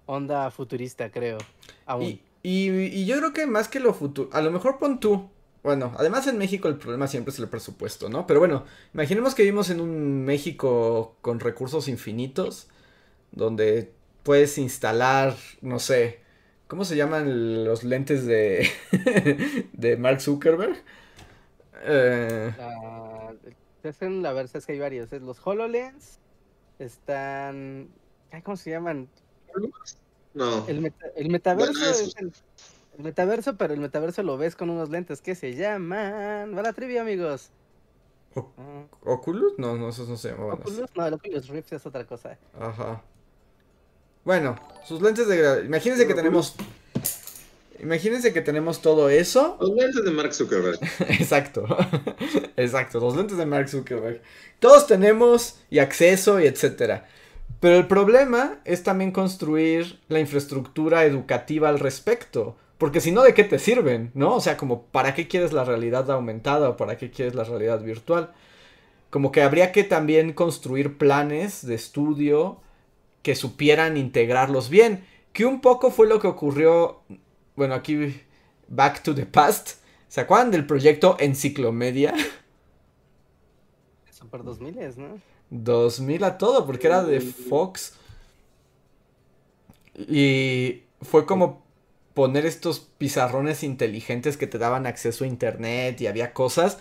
onda 0.05 0.49
futurista, 0.49 1.11
creo. 1.11 1.38
Y, 1.99 2.21
y, 2.41 3.05
yo 3.05 3.17
creo 3.17 3.34
que 3.34 3.45
más 3.45 3.67
que 3.67 3.82
lo 3.82 3.93
futuro, 3.93 4.30
a 4.32 4.41
lo 4.41 4.49
mejor 4.49 4.80
pon 4.80 4.99
tú. 4.99 5.30
Bueno, 5.61 5.93
además 5.97 6.25
en 6.27 6.38
México 6.38 6.69
el 6.69 6.77
problema 6.77 7.07
siempre 7.07 7.34
es 7.34 7.39
el 7.39 7.49
presupuesto, 7.49 8.07
¿no? 8.07 8.25
Pero 8.25 8.39
bueno, 8.39 8.63
imaginemos 8.93 9.36
que 9.36 9.43
vivimos 9.43 9.69
en 9.69 9.82
un 9.82 10.23
México 10.23 11.17
con 11.21 11.41
recursos 11.41 11.89
infinitos, 11.89 12.69
donde 13.34 13.91
puedes 14.23 14.57
instalar, 14.57 15.36
no 15.61 15.80
sé, 15.80 16.21
¿cómo 16.67 16.86
se 16.86 16.95
llaman 16.95 17.65
los 17.65 17.84
lentes 17.84 18.25
de, 18.25 18.69
de 19.73 19.97
Mark 19.97 20.21
Zuckerberg? 20.21 20.82
Eh... 21.84 22.53
La, 22.57 23.34
la 23.84 24.34
verdad 24.34 24.55
es 24.55 24.65
que 24.65 24.71
hay 24.71 24.80
varios, 24.80 25.11
es 25.11 25.21
los 25.21 25.45
HoloLens, 25.45 26.19
están. 26.80 27.89
¿Cómo 28.43 28.57
se 28.57 28.71
llaman? 28.71 29.09
No. 30.34 30.65
El, 30.67 30.82
metaverso 31.30 31.89
es 31.89 32.15
Metaverso, 32.97 33.55
pero 33.55 33.73
el 33.73 33.80
metaverso 33.80 34.23
lo 34.23 34.38
ves 34.38 34.55
con 34.55 34.69
unos 34.69 34.89
lentes 34.89 35.21
que 35.21 35.36
se 35.36 35.55
llaman. 35.55 36.55
Va 36.55 36.61
la 36.61 36.73
trivia, 36.73 37.01
amigos. 37.01 37.51
Ah. 38.36 38.86
¿Oculus? 39.05 39.57
No, 39.57 39.75
no, 39.77 39.89
eso 39.89 40.05
no 40.05 40.17
se 40.17 40.32
llama. 40.32 40.53
¿Oculus? 40.53 40.89
No, 40.95 41.07
el 41.07 41.13
Oculus 41.13 41.47
Rift 41.47 41.73
es 41.73 41.86
otra 41.86 42.05
cosa. 42.05 42.38
Ajá. 42.59 43.01
Bueno, 44.25 44.55
sus 44.84 45.01
lentes 45.01 45.27
de 45.27 45.65
Imagínense 45.65 46.05
que 46.05 46.13
tenemos. 46.13 46.55
Imagínense 47.82 48.34
que 48.34 48.41
tenemos 48.41 48.82
todo 48.82 49.09
eso. 49.09 49.57
Los 49.61 49.71
lentes 49.71 50.03
de 50.03 50.11
Mark 50.11 50.34
Zuckerberg. 50.34 50.80
Exacto. 51.09 51.65
Exacto, 52.57 52.99
los 52.99 53.15
lentes 53.15 53.38
de 53.38 53.45
Mark 53.45 53.69
Zuckerberg. 53.69 54.21
Todos 54.59 54.86
tenemos 54.86 55.59
y 55.69 55.80
acceso 55.80 56.39
y 56.41 56.45
etcétera. 56.45 57.07
Pero 57.59 57.77
el 57.77 57.88
problema 57.88 58.59
es 58.65 58.84
también 58.84 59.11
construir 59.11 59.99
la 60.07 60.19
infraestructura 60.19 61.05
educativa 61.05 61.69
al 61.69 61.80
respecto. 61.80 62.57
Porque 62.77 63.01
si 63.01 63.11
no, 63.11 63.23
¿de 63.23 63.34
qué 63.34 63.43
te 63.43 63.59
sirven? 63.59 64.11
¿No? 64.13 64.36
O 64.36 64.41
sea, 64.41 64.55
como, 64.55 64.84
¿para 64.84 65.13
qué 65.13 65.27
quieres 65.27 65.51
la 65.51 65.65
realidad 65.65 66.09
aumentada 66.11 66.69
o 66.69 66.77
para 66.77 66.97
qué 66.97 67.11
quieres 67.11 67.36
la 67.36 67.43
realidad 67.43 67.82
virtual? 67.82 68.32
Como 69.09 69.32
que 69.32 69.41
habría 69.41 69.71
que 69.71 69.84
también 69.84 70.34
construir 70.34 70.97
planes 70.97 71.65
de 71.65 71.75
estudio 71.75 72.61
que 73.21 73.36
supieran 73.36 73.97
integrarlos 73.97 74.69
bien. 74.69 75.03
Que 75.34 75.45
un 75.45 75.61
poco 75.61 75.91
fue 75.91 76.07
lo 76.07 76.19
que 76.19 76.27
ocurrió, 76.27 77.01
bueno, 77.60 77.74
aquí, 77.74 78.22
Back 78.70 79.03
to 79.03 79.14
the 79.14 79.26
Past. 79.26 79.82
¿Se 80.07 80.22
acuerdan 80.22 80.49
del 80.49 80.66
proyecto 80.66 81.18
Enciclomedia? 81.20 82.14
Super 84.10 84.43
2000, 84.45 84.76
¿no? 84.97 85.22
2000 85.49 86.24
a 86.24 86.38
todo, 86.38 86.66
porque 86.66 86.88
era 86.88 87.03
de 87.03 87.20
Fox. 87.20 87.95
Y 89.93 90.84
fue 91.01 91.26
como 91.26 91.66
poner 92.14 92.45
estos 92.45 92.80
pizarrones 92.80 93.62
inteligentes 93.64 94.38
que 94.38 94.47
te 94.47 94.57
daban 94.57 94.86
acceso 94.86 95.26
a 95.26 95.28
internet 95.28 95.99
y 95.99 96.07
había 96.07 96.32
cosas. 96.32 96.78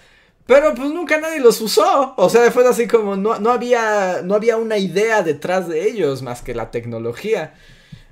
Pero 0.47 0.74
pues 0.74 0.91
nunca 0.91 1.18
nadie 1.18 1.41
los 1.41 1.61
usó. 1.61 2.14
O 2.16 2.31
sea, 2.31 2.53
fue 2.53 2.66
así 2.68 2.87
como 2.87 3.16
no, 3.16 3.41
no, 3.41 3.51
había, 3.51 4.22
no 4.22 4.37
había 4.37 4.57
una 4.57 4.79
idea 4.79 5.22
detrás 5.24 5.68
de 5.68 5.89
ellos 5.89 6.22
más 6.22 6.41
que 6.41 6.55
la 6.55 6.70
tecnología. 6.70 7.55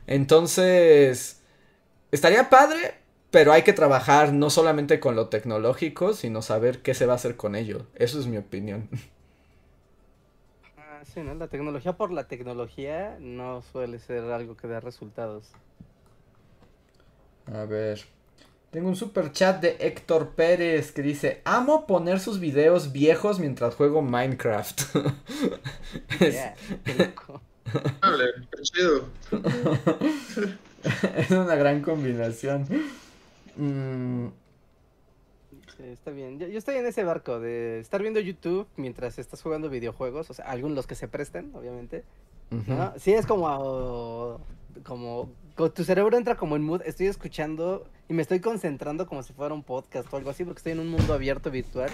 Entonces, 0.08 1.36
estaría 2.10 2.50
padre, 2.50 2.94
pero 3.30 3.52
hay 3.52 3.62
que 3.62 3.72
trabajar 3.72 4.32
no 4.32 4.50
solamente 4.50 5.00
con 5.00 5.16
lo 5.16 5.28
tecnológico, 5.28 6.14
sino 6.14 6.42
saber 6.42 6.82
qué 6.82 6.94
se 6.94 7.06
va 7.06 7.14
a 7.14 7.16
hacer 7.16 7.36
con 7.36 7.54
ello. 7.54 7.86
Eso 7.94 8.18
es 8.18 8.26
mi 8.26 8.38
opinión. 8.38 8.88
Ah, 10.78 11.02
sí, 11.04 11.20
¿no? 11.20 11.34
La 11.34 11.48
tecnología 11.48 11.96
por 11.96 12.12
la 12.12 12.28
tecnología 12.28 13.16
no 13.20 13.62
suele 13.62 13.98
ser 13.98 14.24
algo 14.24 14.56
que 14.56 14.68
dé 14.68 14.80
resultados. 14.80 15.52
A 17.52 17.64
ver. 17.64 18.00
Tengo 18.70 18.88
un 18.88 18.96
super 18.96 19.32
chat 19.32 19.60
de 19.60 19.76
Héctor 19.80 20.30
Pérez 20.34 20.92
que 20.92 21.00
dice, 21.00 21.40
amo 21.44 21.86
poner 21.86 22.20
sus 22.20 22.40
videos 22.40 22.92
viejos 22.92 23.38
mientras 23.38 23.74
juego 23.74 24.02
Minecraft. 24.02 24.80
es... 26.20 26.36
es 31.16 31.30
una 31.30 31.54
gran 31.54 31.82
combinación. 31.82 32.66
Mm. 33.56 34.26
está 35.92 36.10
bien. 36.10 36.38
Yo, 36.38 36.46
estoy 36.46 36.76
en 36.76 36.86
ese 36.86 37.04
barco 37.04 37.40
de 37.40 37.80
estar 37.80 38.02
viendo 38.02 38.20
YouTube 38.20 38.66
mientras 38.76 39.18
estás 39.18 39.42
jugando 39.42 39.68
videojuegos, 39.70 40.30
o 40.30 40.34
sea, 40.34 40.46
algunos 40.46 40.76
los 40.76 40.86
que 40.86 40.94
se 40.94 41.08
presten, 41.08 41.50
obviamente. 41.54 42.04
Sí, 42.98 43.12
es 43.12 43.26
como, 43.26 44.40
como 44.84 45.28
tu 45.74 45.84
cerebro 45.84 46.16
entra 46.16 46.36
como 46.36 46.56
en 46.56 46.62
mood, 46.62 46.82
estoy 46.84 47.06
escuchando 47.06 47.86
y 48.08 48.14
me 48.14 48.22
estoy 48.22 48.40
concentrando 48.40 49.06
como 49.06 49.22
si 49.22 49.32
fuera 49.32 49.54
un 49.54 49.62
podcast 49.62 50.12
o 50.12 50.16
algo 50.16 50.30
así, 50.30 50.44
porque 50.44 50.58
estoy 50.58 50.72
en 50.72 50.80
un 50.80 50.88
mundo 50.88 51.12
abierto 51.12 51.50
virtual. 51.50 51.90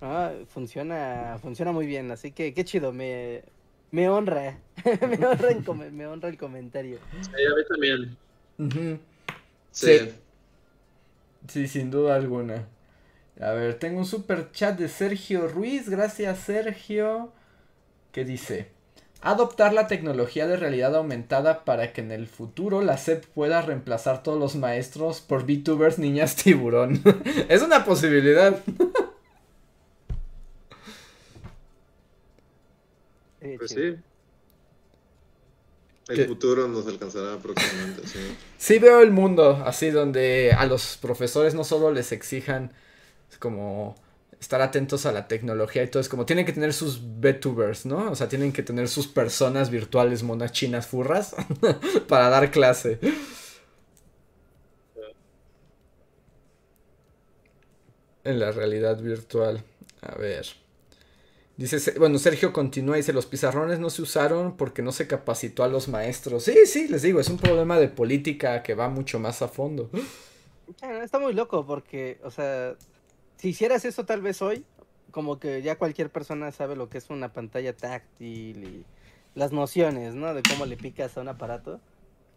Ah, 0.00 0.32
funciona, 0.48 1.38
funciona 1.40 1.72
muy 1.72 1.86
bien, 1.86 2.10
así 2.10 2.32
que 2.32 2.54
qué 2.54 2.64
chido, 2.64 2.92
me, 2.92 3.42
me 3.90 4.08
honra, 4.08 4.58
me, 4.84 5.26
honra 5.26 5.90
me 5.90 6.06
honra 6.06 6.28
el 6.28 6.36
comentario. 6.36 6.98
Sí, 7.20 7.30
a 7.30 7.56
mí 7.56 7.62
también. 7.68 8.16
sí. 9.70 10.12
sí. 11.48 11.68
sin 11.68 11.90
duda 11.90 12.16
alguna. 12.16 12.66
A 13.40 13.52
ver, 13.52 13.78
tengo 13.78 13.98
un 13.98 14.06
super 14.06 14.50
chat 14.50 14.78
de 14.78 14.88
Sergio 14.88 15.46
Ruiz, 15.46 15.88
gracias 15.88 16.40
Sergio, 16.40 17.32
¿Qué 18.10 18.24
dice, 18.24 18.68
adoptar 19.20 19.72
la 19.72 19.86
tecnología 19.86 20.46
de 20.46 20.56
realidad 20.56 20.94
aumentada 20.96 21.64
para 21.64 21.92
que 21.92 22.00
en 22.00 22.10
el 22.10 22.26
futuro 22.26 22.82
la 22.82 22.96
SEP 22.96 23.26
pueda 23.26 23.62
reemplazar 23.62 24.22
todos 24.22 24.38
los 24.38 24.56
maestros 24.56 25.20
por 25.20 25.44
VTubers 25.44 25.98
niñas 25.98 26.36
tiburón. 26.36 27.02
es 27.48 27.62
una 27.62 27.84
posibilidad. 27.84 28.58
pues 33.40 33.70
sí. 33.70 33.96
El 36.08 36.26
futuro 36.26 36.66
nos 36.68 36.86
alcanzará 36.86 37.36
próximamente, 37.38 38.06
sí. 38.06 38.18
Sí 38.58 38.78
veo 38.78 39.02
el 39.02 39.10
mundo 39.10 39.62
así 39.64 39.90
donde 39.90 40.52
a 40.52 40.64
los 40.66 40.96
profesores 40.96 41.54
no 41.54 41.64
solo 41.64 41.92
les 41.92 42.12
exijan 42.12 42.72
como 43.38 43.94
estar 44.40 44.62
atentos 44.62 45.06
a 45.06 45.12
la 45.12 45.28
tecnología 45.28 45.82
y 45.82 45.88
todo. 45.88 46.00
Es 46.00 46.08
como 46.08 46.26
tienen 46.26 46.46
que 46.46 46.52
tener 46.52 46.72
sus 46.72 47.00
VTubers, 47.20 47.86
¿no? 47.86 48.10
O 48.10 48.14
sea, 48.14 48.28
tienen 48.28 48.52
que 48.52 48.62
tener 48.62 48.88
sus 48.88 49.06
personas 49.06 49.70
virtuales, 49.70 50.22
monas 50.22 50.52
chinas, 50.52 50.86
furras, 50.86 51.34
para 52.08 52.28
dar 52.30 52.50
clase. 52.50 52.98
En 58.24 58.40
la 58.40 58.52
realidad 58.52 59.00
virtual. 59.00 59.64
A 60.02 60.14
ver. 60.16 60.44
Dice, 61.58 61.98
bueno, 61.98 62.18
Sergio 62.18 62.52
continúa 62.52 62.96
y 62.96 63.00
dice, 63.00 63.12
los 63.12 63.26
pizarrones 63.26 63.80
no 63.80 63.90
se 63.90 64.02
usaron 64.02 64.56
porque 64.56 64.80
no 64.80 64.92
se 64.92 65.08
capacitó 65.08 65.64
a 65.64 65.68
los 65.68 65.88
maestros. 65.88 66.44
Sí, 66.44 66.54
sí, 66.66 66.86
les 66.86 67.02
digo, 67.02 67.18
es 67.18 67.28
un 67.28 67.36
problema 67.36 67.80
de 67.80 67.88
política 67.88 68.62
que 68.62 68.74
va 68.74 68.88
mucho 68.88 69.18
más 69.18 69.42
a 69.42 69.48
fondo. 69.48 69.90
Está 71.02 71.18
muy 71.18 71.32
loco 71.32 71.66
porque, 71.66 72.20
o 72.22 72.30
sea, 72.30 72.76
si 73.38 73.48
hicieras 73.48 73.84
eso 73.84 74.04
tal 74.04 74.22
vez 74.22 74.40
hoy, 74.40 74.64
como 75.10 75.40
que 75.40 75.60
ya 75.60 75.76
cualquier 75.76 76.10
persona 76.10 76.52
sabe 76.52 76.76
lo 76.76 76.88
que 76.88 76.98
es 76.98 77.10
una 77.10 77.32
pantalla 77.32 77.76
táctil 77.76 78.62
y 78.62 78.84
las 79.34 79.50
nociones, 79.50 80.14
¿no? 80.14 80.32
De 80.34 80.44
cómo 80.44 80.64
le 80.64 80.76
picas 80.76 81.18
a 81.18 81.22
un 81.22 81.28
aparato. 81.28 81.80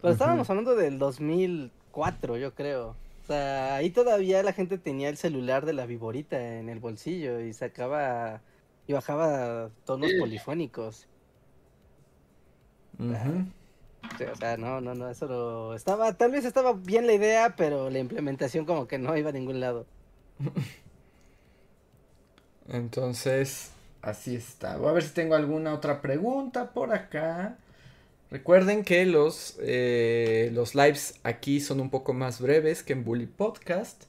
Pero 0.00 0.14
estábamos 0.14 0.50
hablando 0.50 0.74
del 0.74 0.98
2004, 0.98 2.38
yo 2.38 2.56
creo. 2.56 2.96
O 3.22 3.26
sea, 3.28 3.76
ahí 3.76 3.90
todavía 3.90 4.42
la 4.42 4.52
gente 4.52 4.78
tenía 4.78 5.08
el 5.08 5.16
celular 5.16 5.64
de 5.64 5.74
la 5.74 5.86
viborita 5.86 6.58
en 6.58 6.68
el 6.68 6.80
bolsillo 6.80 7.38
y 7.38 7.52
sacaba 7.52 8.40
y 8.86 8.92
bajaba 8.92 9.70
tonos 9.84 10.12
polifónicos. 10.18 11.06
o 12.98 14.36
sea, 14.36 14.56
no, 14.56 14.80
no, 14.80 14.94
no, 14.94 15.08
eso 15.08 15.26
no... 15.26 15.74
Estaba, 15.74 16.12
tal 16.14 16.32
vez 16.32 16.44
estaba 16.44 16.72
bien 16.72 17.06
la 17.06 17.12
idea, 17.12 17.54
pero 17.56 17.90
la 17.90 17.98
implementación 17.98 18.64
como 18.64 18.86
que 18.86 18.98
no 18.98 19.16
iba 19.16 19.30
a 19.30 19.32
ningún 19.32 19.60
lado. 19.60 19.86
Entonces, 22.68 23.70
así 24.02 24.36
está. 24.36 24.76
Voy 24.76 24.88
a 24.88 24.92
ver 24.92 25.02
si 25.02 25.14
tengo 25.14 25.34
alguna 25.34 25.74
otra 25.74 26.00
pregunta 26.00 26.72
por 26.72 26.92
acá. 26.92 27.58
Recuerden 28.30 28.82
que 28.82 29.04
los, 29.04 29.58
eh, 29.60 30.50
los 30.54 30.74
lives 30.74 31.20
aquí 31.22 31.60
son 31.60 31.80
un 31.80 31.90
poco 31.90 32.14
más 32.14 32.40
breves 32.40 32.82
que 32.82 32.94
en 32.94 33.04
Bully 33.04 33.26
Podcast. 33.26 34.04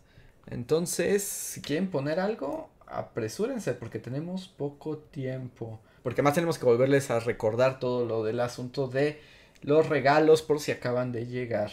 Entonces, 0.47 1.23
si 1.23 1.61
quieren 1.61 1.89
poner 1.89 2.19
algo, 2.19 2.69
apresúrense 2.97 3.73
porque 3.73 3.99
tenemos 3.99 4.47
poco 4.47 4.97
tiempo. 4.97 5.79
Porque 6.03 6.21
además 6.21 6.35
tenemos 6.35 6.57
que 6.57 6.65
volverles 6.65 7.09
a 7.11 7.19
recordar 7.19 7.79
todo 7.79 8.05
lo 8.05 8.23
del 8.23 8.39
asunto 8.39 8.87
de 8.87 9.21
los 9.61 9.87
regalos 9.87 10.41
por 10.41 10.59
si 10.59 10.71
acaban 10.71 11.11
de 11.11 11.25
llegar. 11.25 11.71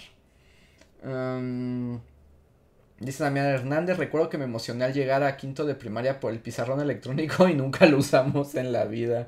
Dice 3.01 3.25
Damián 3.25 3.47
Hernández, 3.47 3.97
recuerdo 3.97 4.29
que 4.29 4.37
me 4.39 4.45
emocioné 4.45 4.85
al 4.85 4.93
llegar 4.93 5.23
a 5.23 5.37
quinto 5.37 5.65
de 5.65 5.75
primaria 5.75 6.21
por 6.21 6.33
el 6.33 6.39
pizarrón 6.39 6.81
electrónico 6.81 7.49
y 7.49 7.55
nunca 7.55 7.87
lo 7.87 7.99
usamos 7.99 8.55
en 8.55 8.73
la 8.73 8.85
vida. 8.85 9.27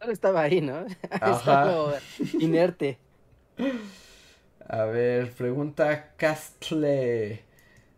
estaba 0.00 0.42
ahí, 0.42 0.60
¿no? 0.60 0.84
Ajá. 1.10 1.94
inerte. 2.40 2.98
A 4.66 4.84
ver, 4.84 5.30
pregunta 5.32 6.12
Castle. 6.16 7.44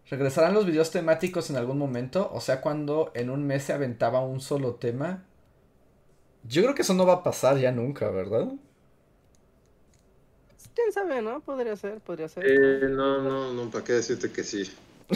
¿Regresarán 0.09 0.54
los 0.54 0.66
videos 0.66 0.90
temáticos 0.90 1.50
en 1.50 1.57
algún 1.57 1.78
momento? 1.78 2.30
O 2.32 2.40
sea, 2.40 2.61
cuando 2.61 3.11
en 3.14 3.30
un 3.30 3.46
mes 3.46 3.64
se 3.64 3.72
aventaba 3.72 4.20
un 4.20 4.40
solo 4.40 4.74
tema. 4.76 5.24
Yo 6.44 6.62
creo 6.62 6.74
que 6.74 6.82
eso 6.82 6.94
no 6.94 7.07
va 7.07 7.14
a 7.14 7.22
pasar 7.24 7.59
ya 7.59 7.72
nunca, 7.72 8.09
¿verdad? 8.11 8.52
quién 10.76 10.92
sabe, 10.92 11.22
¿no? 11.22 11.40
Podría 11.40 11.74
ser, 11.74 12.00
podría 12.00 12.28
ser. 12.28 12.44
Eh, 12.46 12.88
no, 12.88 13.22
no, 13.22 13.52
no, 13.52 13.70
¿para 13.70 13.82
qué 13.82 13.94
decirte 13.94 14.30
que 14.30 14.44
sí? 14.44 14.64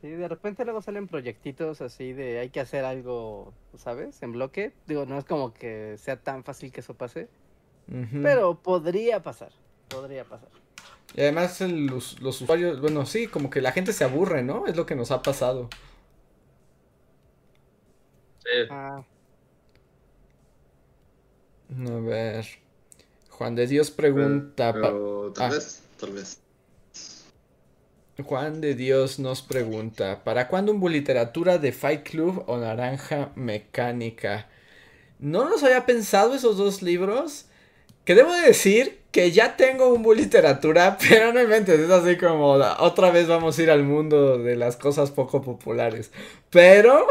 sí, 0.00 0.08
de 0.08 0.28
repente 0.28 0.64
luego 0.64 0.82
salen 0.82 1.08
proyectitos 1.08 1.80
así 1.80 2.12
de 2.12 2.38
hay 2.38 2.50
que 2.50 2.60
hacer 2.60 2.84
algo, 2.84 3.52
¿sabes? 3.76 4.22
En 4.22 4.32
bloque. 4.32 4.72
Digo, 4.86 5.06
no 5.06 5.18
es 5.18 5.24
como 5.24 5.54
que 5.54 5.96
sea 5.98 6.20
tan 6.20 6.44
fácil 6.44 6.70
que 6.70 6.80
eso 6.80 6.94
pase. 6.94 7.28
Pero 8.22 8.60
podría 8.60 9.22
pasar. 9.22 9.50
Podría 9.88 10.22
pasar. 10.24 10.50
Y 11.14 11.22
además 11.22 11.60
los, 11.60 12.20
los, 12.20 12.40
usuarios, 12.40 12.80
bueno, 12.80 13.06
sí, 13.06 13.26
como 13.26 13.50
que 13.50 13.60
la 13.60 13.72
gente 13.72 13.92
se 13.92 14.04
aburre, 14.04 14.42
¿no? 14.42 14.66
Es 14.66 14.76
lo 14.76 14.86
que 14.86 14.94
nos 14.94 15.10
ha 15.10 15.22
pasado. 15.22 15.68
Sí. 18.40 18.68
Ah. 18.70 19.04
A 21.70 22.00
ver. 22.00 22.46
Juan 23.30 23.54
de 23.54 23.66
Dios 23.66 23.90
pregunta. 23.90 24.72
tal 24.72 25.32
ah. 25.36 25.50
vez, 25.50 25.82
tal 25.98 26.12
vez. 26.12 26.40
Juan 28.24 28.60
de 28.60 28.74
Dios 28.74 29.20
nos 29.20 29.42
pregunta, 29.42 30.24
¿para 30.24 30.48
cuándo 30.48 30.72
un 30.72 30.92
literatura 30.92 31.58
de 31.58 31.70
Fight 31.70 32.02
Club 32.02 32.42
o 32.48 32.56
Naranja 32.58 33.30
Mecánica? 33.36 34.48
No 35.20 35.48
los 35.48 35.62
había 35.62 35.86
pensado 35.86 36.34
esos 36.34 36.56
dos 36.56 36.82
libros, 36.82 37.46
que 38.08 38.14
debo 38.14 38.32
decir 38.32 39.00
que 39.10 39.32
ya 39.32 39.54
tengo 39.58 39.92
un 39.92 40.16
literatura, 40.16 40.96
pero 41.10 41.30
no 41.30 41.42
inventes, 41.42 41.78
es 41.78 41.90
así 41.90 42.16
como 42.16 42.52
otra 42.52 43.10
vez 43.10 43.28
vamos 43.28 43.58
a 43.58 43.62
ir 43.62 43.70
al 43.70 43.84
mundo 43.84 44.38
de 44.38 44.56
las 44.56 44.78
cosas 44.78 45.10
poco 45.10 45.42
populares. 45.42 46.10
Pero 46.48 47.06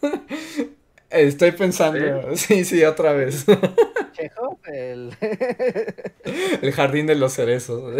estoy 1.10 1.50
pensando, 1.50 2.36
sí, 2.36 2.64
sí, 2.64 2.84
otra 2.84 3.14
vez. 3.14 3.46
el... 4.66 5.16
el 6.62 6.72
jardín 6.72 7.06
de 7.06 7.16
los 7.16 7.32
cerezos. 7.32 7.92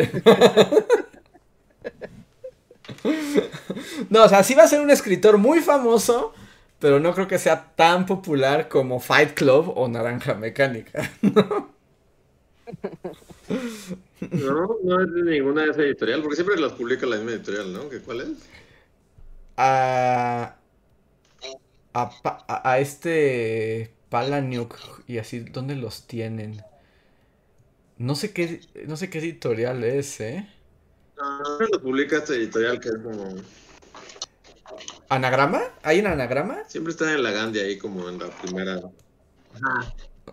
No, 4.10 4.22
o 4.22 4.28
sea, 4.28 4.44
sí 4.44 4.54
va 4.54 4.62
a 4.62 4.68
ser 4.68 4.80
un 4.80 4.92
escritor 4.92 5.38
muy 5.38 5.58
famoso, 5.58 6.32
pero 6.78 7.00
no 7.00 7.14
creo 7.14 7.26
que 7.26 7.40
sea 7.40 7.72
tan 7.74 8.06
popular 8.06 8.68
como 8.68 9.00
Fight 9.00 9.34
Club 9.34 9.72
o 9.74 9.88
Naranja 9.88 10.34
Mecánica. 10.34 11.10
No, 11.20 11.77
no 14.20 15.00
es 15.00 15.14
de 15.14 15.22
ninguna 15.22 15.62
de 15.62 15.70
esas 15.70 15.84
editorial, 15.84 16.22
porque 16.22 16.36
siempre 16.36 16.60
las 16.60 16.72
publica 16.72 17.06
la 17.06 17.16
misma 17.16 17.32
editorial, 17.32 17.72
¿no? 17.72 17.82
¿Cuál 18.04 18.20
es? 18.20 18.28
A, 19.56 20.56
a, 21.94 22.70
a 22.70 22.78
este 22.78 23.94
Palaniuk 24.08 24.76
y 25.06 25.18
así, 25.18 25.40
¿dónde 25.40 25.76
los 25.76 26.06
tienen? 26.06 26.62
No 27.96 28.14
sé 28.14 28.32
qué, 28.32 28.60
no 28.86 28.96
sé 28.96 29.10
qué 29.10 29.18
editorial 29.18 29.82
es, 29.84 30.20
¿eh? 30.20 30.48
No, 31.16 31.58
no 31.58 31.66
lo 31.66 31.82
publica 31.82 32.18
esta 32.18 32.34
editorial 32.34 32.78
que 32.80 32.88
es 32.90 32.98
como... 33.02 33.34
¿Anagrama? 35.08 35.62
¿Hay 35.82 36.00
un 36.00 36.06
anagrama? 36.06 36.62
Siempre 36.68 36.92
está 36.92 37.12
en 37.12 37.22
la 37.22 37.32
Gandhi 37.32 37.58
ahí 37.60 37.78
como 37.78 38.08
en 38.08 38.18
la 38.18 38.28
primera... 38.28 38.80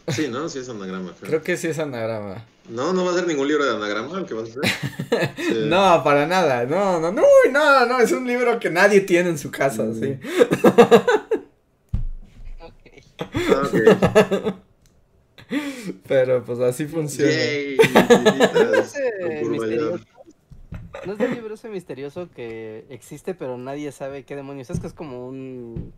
Sí, 0.07 0.27
¿no? 0.27 0.47
Sí 0.49 0.59
es 0.59 0.69
anagrama. 0.69 1.13
Creo. 1.19 1.41
que 1.41 1.57
sí 1.57 1.67
es 1.67 1.79
anagrama. 1.79 2.45
No, 2.69 2.93
no 2.93 3.05
va 3.05 3.11
a 3.11 3.15
ser 3.15 3.27
ningún 3.27 3.47
libro 3.47 3.65
de 3.65 3.75
anagrama 3.75 4.19
el 4.19 4.25
que 4.25 4.33
vas 4.33 4.49
a 4.49 4.59
hacer. 4.59 5.67
no, 5.67 6.03
para 6.03 6.27
nada. 6.27 6.65
No, 6.65 6.99
no, 6.99 7.11
no, 7.11 7.23
no, 7.51 7.85
no, 7.85 7.99
es 7.99 8.11
un 8.11 8.27
libro 8.27 8.59
que 8.59 8.69
nadie 8.69 9.01
tiene 9.01 9.29
en 9.29 9.37
su 9.37 9.51
casa, 9.51 9.83
mm. 9.83 9.99
sí. 9.99 10.19
Ah, 13.49 14.55
Pero 16.07 16.43
pues 16.43 16.59
así 16.59 16.85
funciona. 16.85 17.31
¿No 21.05 21.13
es 21.13 21.19
el 21.19 21.33
libro 21.35 21.53
ese 21.53 21.69
misterioso 21.69 22.29
que 22.33 22.85
existe 22.89 23.35
pero 23.35 23.57
nadie 23.57 23.91
sabe 23.91 24.23
qué 24.23 24.35
demonios 24.35 24.69
es? 24.69 24.79
Que 24.79 24.87
es 24.87 24.93
como 24.93 25.27
un 25.27 25.93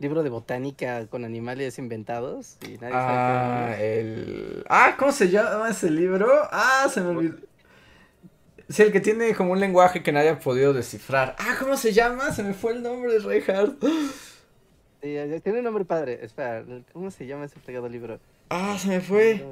libro 0.00 0.22
de 0.22 0.30
botánica 0.30 1.06
con 1.06 1.24
animales 1.24 1.78
inventados 1.78 2.56
y 2.66 2.78
nadie 2.78 2.94
ah, 2.94 3.66
sabe 3.68 4.00
el... 4.00 4.64
Ah, 4.68 4.96
¿cómo 4.98 5.12
se 5.12 5.28
llama 5.28 5.68
ese 5.68 5.90
libro? 5.90 6.26
Ah, 6.50 6.88
se 6.92 7.02
me 7.02 7.10
olvidó. 7.10 7.36
Sí, 8.70 8.82
el 8.82 8.92
que 8.92 9.00
tiene 9.00 9.34
como 9.34 9.52
un 9.52 9.60
lenguaje 9.60 10.02
que 10.02 10.10
nadie 10.10 10.30
ha 10.30 10.38
podido 10.38 10.72
descifrar. 10.72 11.36
Ah, 11.38 11.56
¿cómo 11.58 11.76
se 11.76 11.92
llama? 11.92 12.32
Se 12.32 12.42
me 12.42 12.54
fue 12.54 12.72
el 12.72 12.82
nombre, 12.82 13.18
Reinhardt. 13.18 13.84
Sí, 15.02 15.16
tiene 15.42 15.58
un 15.58 15.64
nombre 15.64 15.84
padre. 15.84 16.20
Espera, 16.22 16.64
¿cómo 16.92 17.10
se 17.10 17.26
llama 17.26 17.44
ese 17.44 17.60
fregado 17.60 17.88
libro? 17.88 18.18
Ah, 18.48 18.78
se 18.78 18.88
me 18.88 19.00
fue. 19.00 19.44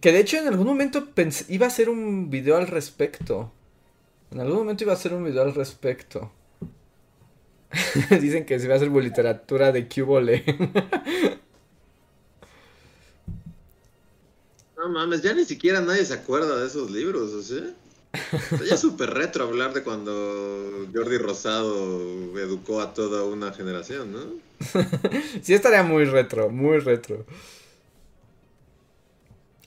Que 0.00 0.10
de 0.10 0.18
hecho 0.18 0.36
en 0.38 0.48
algún 0.48 0.66
momento 0.66 1.08
iba 1.48 1.66
a 1.66 1.68
hacer 1.68 1.88
un 1.88 2.28
video 2.28 2.56
al 2.56 2.66
respecto. 2.66 3.52
En 4.32 4.40
algún 4.40 4.58
momento 4.58 4.82
iba 4.82 4.92
a 4.92 4.96
hacer 4.96 5.14
un 5.14 5.24
video 5.24 5.42
al 5.42 5.54
respecto. 5.54 6.32
Dicen 8.20 8.44
que 8.44 8.58
se 8.58 8.68
va 8.68 8.74
a 8.74 8.76
hacer 8.76 8.90
literatura 8.90 9.72
de 9.72 9.88
Cubole. 9.88 10.44
no 14.76 14.88
mames, 14.88 15.22
ya 15.22 15.32
ni 15.34 15.44
siquiera 15.44 15.80
nadie 15.80 16.04
se 16.04 16.14
acuerda 16.14 16.60
de 16.60 16.66
esos 16.66 16.90
libros, 16.90 17.32
¿o 17.32 17.42
sea? 17.42 17.64
Ya 18.64 18.74
es 18.74 18.80
súper 18.80 19.10
retro 19.10 19.44
hablar 19.44 19.74
de 19.74 19.82
cuando 19.82 20.86
Jordi 20.94 21.18
Rosado 21.18 22.38
educó 22.38 22.80
a 22.80 22.94
toda 22.94 23.24
una 23.24 23.52
generación, 23.52 24.12
¿no? 24.12 24.20
sí, 25.42 25.52
estaría 25.54 25.82
muy 25.82 26.04
retro, 26.04 26.48
muy 26.48 26.78
retro. 26.78 27.26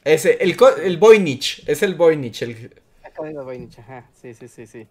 Ese, 0.03 0.37
el, 0.41 0.57
el 0.83 0.97
Voynich, 0.97 1.63
es 1.67 1.83
el 1.83 1.95
Voynich. 1.95 2.41
El... 2.41 2.71
código 3.19 3.43
Voynich, 3.43 3.79
ajá, 3.79 4.09
sí, 4.13 4.33
sí, 4.33 4.47
sí, 4.47 4.65
sí. 4.65 4.87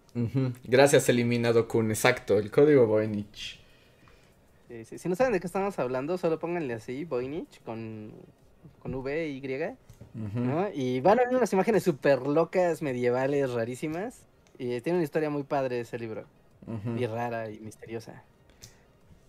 Gracias, 0.63 1.09
eliminado 1.09 1.67
Kun, 1.67 1.89
exacto, 1.89 2.37
el 2.37 2.51
código 2.51 2.85
Voynich. 2.85 3.59
Sí, 4.67 4.85
sí. 4.85 4.97
Si 4.99 5.09
no 5.09 5.15
saben 5.15 5.33
de 5.33 5.39
qué 5.39 5.47
estamos 5.47 5.79
hablando, 5.79 6.17
solo 6.17 6.39
pónganle 6.39 6.75
así, 6.75 7.05
Voynich, 7.05 7.61
con, 7.63 8.11
con 8.79 8.93
V, 8.93 9.29
Y, 9.29 9.41
y 10.73 11.01
van 11.01 11.19
a 11.19 11.23
ver 11.25 11.35
unas 11.35 11.51
imágenes 11.53 11.83
súper 11.83 12.21
locas, 12.21 12.81
medievales, 12.81 13.51
rarísimas. 13.51 14.25
Y 14.57 14.79
tiene 14.81 14.97
una 14.99 15.03
historia 15.03 15.29
muy 15.29 15.43
padre 15.43 15.79
ese 15.79 15.97
libro. 15.97 16.25
Y 16.97 17.05
rara 17.07 17.49
y 17.49 17.59
misteriosa. 17.59 18.23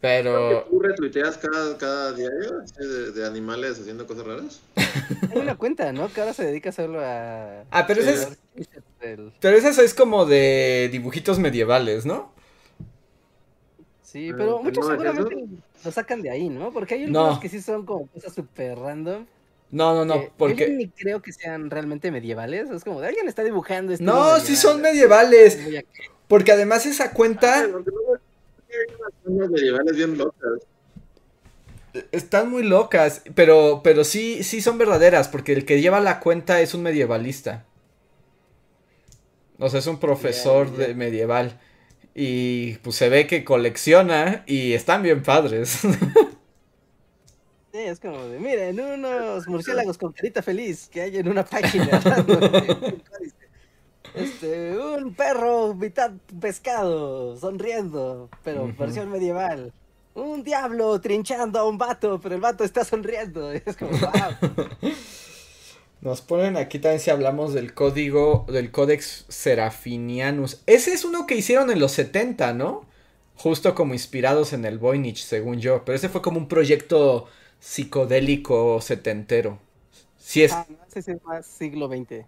Pero. 0.00 0.66
¿Tú 0.70 0.80
retuiteas 0.80 1.36
cada, 1.36 1.76
cada 1.76 2.12
diario 2.12 2.62
de, 3.14 3.26
animales 3.26 3.78
haciendo 3.78 4.06
cosas 4.06 4.26
raras? 4.26 4.60
Hay 5.30 5.38
una 5.38 5.56
cuenta, 5.56 5.92
¿no? 5.92 6.10
Que 6.12 6.20
ahora 6.20 6.32
se 6.32 6.46
dedica 6.46 6.72
solo 6.72 7.00
a. 7.00 7.64
Ah, 7.70 7.86
pero 7.86 8.00
esa 8.00 8.28
es. 8.28 8.38
Pero 9.40 9.56
esa 9.56 9.82
es 9.82 9.94
como 9.94 10.26
de 10.26 10.88
dibujitos 10.90 11.38
medievales, 11.38 12.06
¿no? 12.06 12.32
Sí, 14.02 14.32
pero 14.36 14.60
muchos 14.62 14.86
seguramente 14.86 15.46
lo 15.84 15.92
sacan 15.92 16.20
de 16.20 16.30
ahí, 16.30 16.48
¿no? 16.48 16.72
Porque 16.72 16.94
hay 16.94 17.04
algunos 17.04 17.38
que 17.38 17.48
sí 17.48 17.60
son 17.60 17.86
como 17.86 18.08
cosas 18.08 18.34
súper 18.34 18.76
random. 18.78 19.24
No, 19.70 19.94
no, 19.94 20.04
no, 20.04 20.24
porque... 20.36 20.68
Yo 20.68 20.74
ni 20.74 20.88
creo 20.88 21.22
que 21.22 21.32
sean 21.32 21.70
realmente 21.70 22.10
medievales, 22.10 22.68
es 22.70 22.82
como, 22.82 23.00
de 23.00 23.06
alguien 23.06 23.28
está 23.28 23.44
dibujando 23.44 23.92
este 23.92 24.04
No, 24.04 24.40
sí 24.40 24.56
son 24.56 24.82
medievales, 24.82 25.60
porque 26.26 26.50
además 26.50 26.86
esa 26.86 27.12
cuenta... 27.12 27.68
medievales 29.24 29.96
bien 29.96 30.18
locas. 30.18 30.66
Están 32.12 32.50
muy 32.50 32.62
locas, 32.62 33.22
pero, 33.34 33.80
pero 33.82 34.04
sí, 34.04 34.44
sí 34.44 34.60
son 34.60 34.78
verdaderas, 34.78 35.28
porque 35.28 35.52
el 35.52 35.64
que 35.64 35.80
lleva 35.80 36.00
la 36.00 36.20
cuenta 36.20 36.60
es 36.60 36.74
un 36.74 36.82
medievalista. 36.82 37.66
O 39.58 39.68
sea, 39.68 39.80
es 39.80 39.86
un 39.86 39.98
profesor 39.98 40.74
de 40.76 40.94
medieval. 40.94 41.60
Y 42.14 42.74
pues 42.78 42.96
se 42.96 43.08
ve 43.08 43.26
que 43.26 43.44
colecciona 43.44 44.44
y 44.46 44.72
están 44.72 45.02
bien 45.02 45.22
padres. 45.22 45.80
Sí, 47.72 47.78
es 47.78 48.00
como 48.00 48.26
de, 48.26 48.40
miren, 48.40 48.80
unos 48.80 49.46
murciélagos 49.46 49.96
con 49.96 50.12
carita 50.12 50.42
feliz 50.42 50.88
que 50.88 51.02
hay 51.02 51.18
en 51.18 51.28
una 51.28 51.44
página. 51.44 52.02
Este, 54.14 54.76
un 54.78 55.14
perro 55.14 55.74
mitad 55.74 56.12
pescado, 56.40 57.36
sonriendo, 57.36 58.28
pero 58.44 58.72
versión 58.78 59.10
medieval. 59.10 59.72
Un 60.14 60.42
diablo 60.42 61.00
trinchando 61.00 61.58
a 61.58 61.68
un 61.68 61.78
vato, 61.78 62.20
pero 62.20 62.34
el 62.34 62.40
vato 62.40 62.64
está 62.64 62.84
sonriendo. 62.84 63.52
Es 63.66 63.76
como, 63.76 63.90
wow. 63.92 64.68
Nos 66.00 66.22
ponen 66.22 66.56
aquí 66.56 66.78
también 66.78 67.00
si 67.00 67.10
hablamos 67.10 67.52
del 67.52 67.74
código, 67.74 68.46
del 68.48 68.70
Codex 68.70 69.26
Serafinianus. 69.28 70.62
Ese 70.66 70.94
es 70.94 71.04
uno 71.04 71.26
que 71.26 71.34
hicieron 71.34 71.70
en 71.70 71.78
los 71.78 71.92
70, 71.92 72.54
¿no? 72.54 72.86
Justo 73.36 73.74
como 73.74 73.92
inspirados 73.92 74.54
en 74.54 74.64
el 74.64 74.78
Voynich, 74.78 75.22
según 75.22 75.60
yo. 75.60 75.84
Pero 75.84 75.96
ese 75.96 76.08
fue 76.08 76.22
como 76.22 76.38
un 76.38 76.48
proyecto 76.48 77.26
psicodélico 77.58 78.80
setentero. 78.80 79.58
Sí 80.16 80.42
es... 80.42 80.52
Ah, 80.52 80.66
es 80.94 81.08
más 81.22 81.46
siglo 81.46 81.88
XX. 81.88 82.24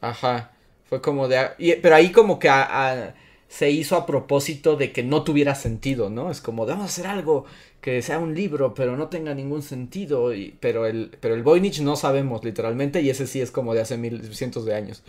Ajá. 0.00 0.52
Fue 0.90 1.00
como 1.00 1.28
de... 1.28 1.78
pero 1.80 1.94
ahí 1.94 2.10
como 2.10 2.40
que 2.40 2.50
se 3.46 3.70
hizo 3.70 3.96
a 3.96 4.06
propósito 4.06 4.76
de 4.76 4.92
que 4.92 5.04
no 5.04 5.22
tuviera 5.22 5.54
sentido, 5.54 6.10
¿no? 6.10 6.32
Es 6.32 6.40
como, 6.40 6.66
vamos 6.66 6.82
a 6.82 6.86
hacer 6.86 7.06
algo 7.06 7.46
que 7.80 8.02
sea 8.02 8.18
un 8.18 8.34
libro, 8.34 8.74
pero 8.74 8.96
no 8.96 9.08
tenga 9.08 9.32
ningún 9.32 9.62
sentido. 9.62 10.34
Y, 10.34 10.56
pero, 10.60 10.86
el, 10.86 11.16
pero 11.20 11.34
el 11.36 11.44
Voynich 11.44 11.80
no 11.80 11.94
sabemos, 11.94 12.44
literalmente, 12.44 13.02
y 13.02 13.10
ese 13.10 13.28
sí 13.28 13.40
es 13.40 13.52
como 13.52 13.72
de 13.72 13.82
hace 13.82 13.96
mil, 13.96 14.34
cientos 14.34 14.64
de 14.64 14.74
años. 14.74 15.04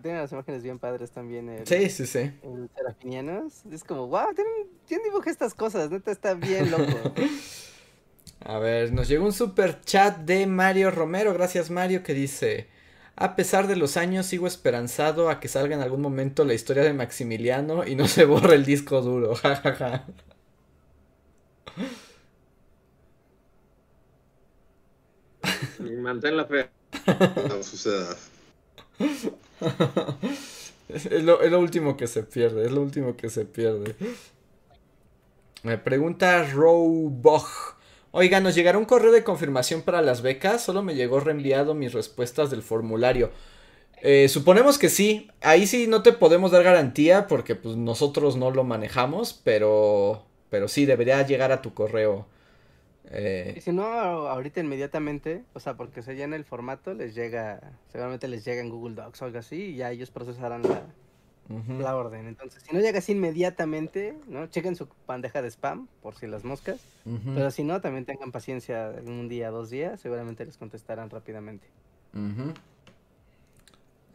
tiene 0.00 0.18
las 0.18 0.32
imágenes 0.32 0.62
bien 0.62 0.78
padres 0.78 1.10
también. 1.10 1.48
El, 1.48 1.66
sí, 1.66 1.88
sí, 1.90 2.06
sí. 2.06 2.30
El 2.42 2.70
Serafinianos. 2.74 3.64
Es 3.70 3.84
como, 3.84 4.08
wow, 4.08 4.28
¿quién 4.86 5.02
dibuja 5.02 5.30
estas 5.30 5.54
cosas? 5.54 5.90
Neta, 5.90 6.10
está 6.10 6.34
bien 6.34 6.70
loco. 6.70 7.12
A 8.44 8.58
ver, 8.58 8.92
nos 8.92 9.08
llegó 9.08 9.24
un 9.24 9.32
super 9.32 9.80
chat 9.82 10.18
de 10.18 10.46
Mario 10.46 10.90
Romero. 10.90 11.32
Gracias, 11.34 11.70
Mario, 11.70 12.02
que 12.02 12.14
dice: 12.14 12.68
A 13.16 13.36
pesar 13.36 13.66
de 13.68 13.76
los 13.76 13.96
años, 13.96 14.26
sigo 14.26 14.46
esperanzado 14.46 15.30
a 15.30 15.40
que 15.40 15.48
salga 15.48 15.74
en 15.76 15.82
algún 15.82 16.00
momento 16.00 16.44
la 16.44 16.54
historia 16.54 16.82
de 16.82 16.92
Maximiliano 16.92 17.86
y 17.86 17.94
no 17.94 18.08
se 18.08 18.24
borre 18.24 18.56
el 18.56 18.64
disco 18.64 19.00
duro. 19.00 19.34
Jajaja. 19.42 20.06
Mantén 25.78 26.36
la 26.36 26.44
fe. 26.46 26.70
No 27.48 27.62
suceda. 27.62 28.16
Es 30.88 31.22
lo, 31.22 31.40
es 31.40 31.50
lo 31.50 31.58
último 31.58 31.96
que 31.96 32.06
se 32.06 32.22
pierde, 32.22 32.66
es 32.66 32.72
lo 32.72 32.82
último 32.82 33.16
que 33.16 33.30
se 33.30 33.46
pierde. 33.46 33.96
Me 35.62 35.78
pregunta 35.78 36.44
Rowbog. 36.44 37.46
Oiga, 38.14 38.40
nos 38.40 38.54
llegará 38.54 38.76
un 38.76 38.84
correo 38.84 39.10
de 39.10 39.24
confirmación 39.24 39.80
para 39.82 40.02
las 40.02 40.20
becas. 40.20 40.62
Solo 40.62 40.82
me 40.82 40.94
llegó 40.94 41.18
reenviado 41.20 41.74
mis 41.74 41.94
respuestas 41.94 42.50
del 42.50 42.62
formulario. 42.62 43.30
Eh, 44.02 44.28
suponemos 44.28 44.78
que 44.78 44.90
sí. 44.90 45.30
Ahí 45.40 45.66
sí 45.66 45.86
no 45.86 46.02
te 46.02 46.12
podemos 46.12 46.50
dar 46.50 46.62
garantía 46.62 47.26
porque 47.26 47.54
pues, 47.54 47.76
nosotros 47.76 48.36
no 48.36 48.50
lo 48.50 48.64
manejamos, 48.64 49.40
pero, 49.44 50.26
pero 50.50 50.68
sí 50.68 50.84
debería 50.84 51.26
llegar 51.26 51.52
a 51.52 51.62
tu 51.62 51.72
correo. 51.72 52.26
Eh, 53.10 53.54
Y 53.56 53.60
si 53.62 53.72
no, 53.72 53.84
ahorita 53.84 54.60
inmediatamente, 54.60 55.42
o 55.54 55.60
sea, 55.60 55.74
porque 55.78 56.02
se 56.02 56.14
llena 56.14 56.36
el 56.36 56.44
formato, 56.44 56.92
les 56.94 57.14
llega, 57.14 57.60
seguramente 57.90 58.28
les 58.28 58.44
llega 58.44 58.60
en 58.60 58.70
Google 58.70 58.94
Docs 58.94 59.22
o 59.22 59.24
algo 59.24 59.38
así, 59.38 59.56
y 59.56 59.76
ya 59.76 59.90
ellos 59.90 60.10
procesarán 60.10 60.62
la, 60.62 60.82
la 61.78 61.96
orden. 61.96 62.26
Entonces, 62.26 62.62
si 62.62 62.74
no 62.74 62.80
llega 62.80 62.98
así 62.98 63.12
inmediatamente, 63.12 64.16
¿no? 64.28 64.46
Chequen 64.46 64.76
su 64.76 64.88
bandeja 65.06 65.42
de 65.42 65.50
spam, 65.50 65.88
por 66.02 66.14
si 66.16 66.26
las 66.26 66.44
moscas. 66.44 66.80
Pero 67.04 67.50
si 67.50 67.64
no, 67.64 67.80
también 67.80 68.04
tengan 68.04 68.32
paciencia 68.32 68.90
en 68.96 69.10
un 69.10 69.28
día, 69.28 69.50
dos 69.50 69.70
días, 69.70 70.00
seguramente 70.00 70.44
les 70.44 70.56
contestarán 70.56 71.10
rápidamente. 71.10 71.66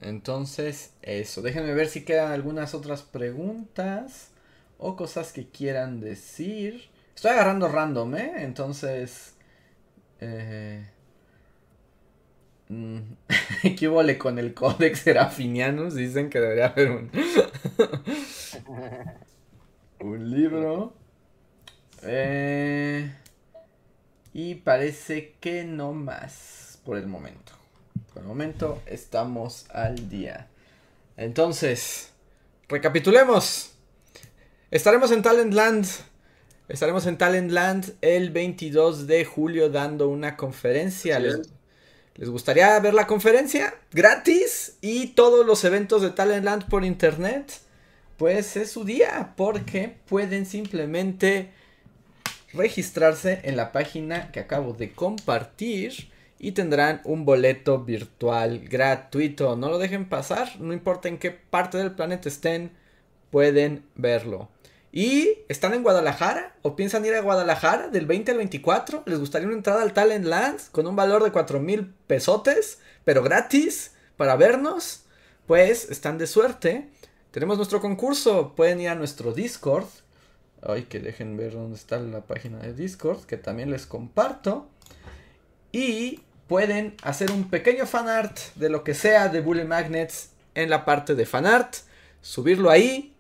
Entonces, 0.01 0.93
eso. 1.01 1.41
Déjenme 1.41 1.73
ver 1.73 1.88
si 1.88 2.05
quedan 2.05 2.31
algunas 2.31 2.73
otras 2.73 3.01
preguntas 3.01 4.31
o 4.77 4.95
cosas 4.95 5.33
que 5.33 5.47
quieran 5.47 5.99
decir. 5.99 6.89
Estoy 7.15 7.31
agarrando 7.31 7.67
random, 7.67 8.15
¿eh? 8.15 8.31
Entonces... 8.38 9.35
Eh... 10.19 10.85
mm, 12.70 12.99
¿Qué 13.78 13.88
huele 13.88 14.18
con 14.18 14.39
el 14.39 14.53
Codex 14.53 14.99
Serafinianus? 14.99 15.95
Dicen 15.95 16.30
que 16.30 16.39
debería 16.39 16.68
haber 16.68 16.91
un... 16.91 17.11
un 19.99 20.32
libro. 20.32 20.93
Eh, 22.03 23.11
y 24.34 24.55
parece 24.55 25.36
que 25.39 25.63
no 25.63 25.93
más 25.93 26.80
por 26.86 26.97
el 26.97 27.07
momento. 27.07 27.53
Por 28.13 28.22
el 28.22 28.28
momento 28.28 28.82
estamos 28.86 29.65
al 29.72 30.09
día. 30.09 30.47
Entonces, 31.18 32.11
recapitulemos. 32.70 33.74
Estaremos 34.70 35.11
en 35.11 35.22
Talentland. 35.22 35.88
Estaremos 36.68 37.05
en 37.07 37.18
Talentland 37.18 37.95
el 38.01 38.30
22 38.30 39.07
de 39.07 39.26
julio 39.26 39.70
dando 39.70 40.09
una 40.09 40.38
conferencia. 40.38 41.18
Así 41.18 41.26
¿Les, 41.26 41.36
es. 41.36 41.53
Les 42.18 42.30
gustaría 42.30 42.80
ver 42.80 42.93
la 42.93 43.07
conferencia? 43.07 43.76
Gratis. 43.91 44.78
Y 44.82 45.07
todos 45.07 45.45
los 45.45 45.63
eventos 45.63 46.01
de 46.01 46.09
Talentland 46.09 46.68
por 46.68 46.84
internet. 46.84 47.53
Pues 48.18 48.57
es 48.57 48.72
su 48.72 48.84
día. 48.84 49.34
Porque 49.38 49.97
pueden 50.07 50.45
simplemente 50.45 51.51
registrarse 52.53 53.41
en 53.43 53.55
la 53.55 53.72
página 53.72 54.32
que 54.32 54.39
acabo 54.39 54.74
de 54.74 54.93
compartir 54.93 56.09
y 56.39 56.51
tendrán 56.51 57.01
un 57.03 57.24
boleto 57.24 57.84
virtual 57.84 58.59
gratuito. 58.59 59.55
No 59.55 59.70
lo 59.70 59.78
dejen 59.78 60.09
pasar, 60.09 60.59
no 60.59 60.74
importa 60.74 61.07
en 61.07 61.18
qué 61.18 61.32
parte 61.32 61.78
del 61.78 61.93
planeta 61.93 62.30
estén, 62.30 62.72
pueden 63.32 63.84
verlo. 63.95 64.49
¿Y 64.98 65.43
están 65.48 65.76
en 65.76 65.84
Guadalajara 65.84 66.56
o 66.64 66.76
piensan 66.76 67.06
ir 67.06 67.14
a 67.14 67.22
Guadalajara 67.22 67.88
del 67.89 68.08
20 68.08 68.32
al 68.32 68.38
24? 68.38 69.04
¿Les 69.06 69.20
gustaría 69.20 69.48
una 69.48 69.56
entrada 69.56 69.84
al 69.84 69.93
Talent 69.93 70.26
Lands 70.26 70.70
con 70.72 70.88
un 70.88 70.95
valor 70.95 71.24
de 71.24 71.32
4 71.32 71.60
mil 71.60 71.93
pesotes, 72.08 72.80
pero 73.06 73.22
gratis 73.22 73.91
para 74.16 74.36
vernos? 74.36 75.04
Pues 75.45 75.91
están 75.91 76.18
de 76.18 76.26
suerte. 76.26 76.89
Tenemos 77.30 77.58
nuestro 77.58 77.80
concurso, 77.80 78.56
pueden 78.56 78.82
ir 78.82 78.89
a 78.89 78.95
nuestro 78.95 79.34
Discord. 79.34 79.86
Ay, 80.64 80.86
que 80.86 81.00
dejen 81.00 81.38
ver 81.38 81.54
dónde 81.54 81.76
está 81.76 82.00
la 82.00 82.22
página 82.22 82.58
de 82.58 82.74
Discord, 82.74 83.24
que 83.26 83.38
también 83.38 83.70
les 83.70 83.86
comparto. 83.86 84.68
Y 85.72 86.22
pueden 86.48 86.95
hacer 87.04 87.30
un 87.30 87.52
pequeño 87.52 87.86
fanart 87.86 88.39
de 88.56 88.70
lo 88.70 88.84
que 88.84 88.95
sea 88.95 89.30
de 89.30 89.41
Bully 89.41 89.64
Magnets 89.64 90.32
en 90.56 90.72
la 90.72 90.86
parte 90.86 91.14
de 91.14 91.28
fanart. 91.28 91.76
Subirlo 92.24 92.72
ahí. 92.72 93.14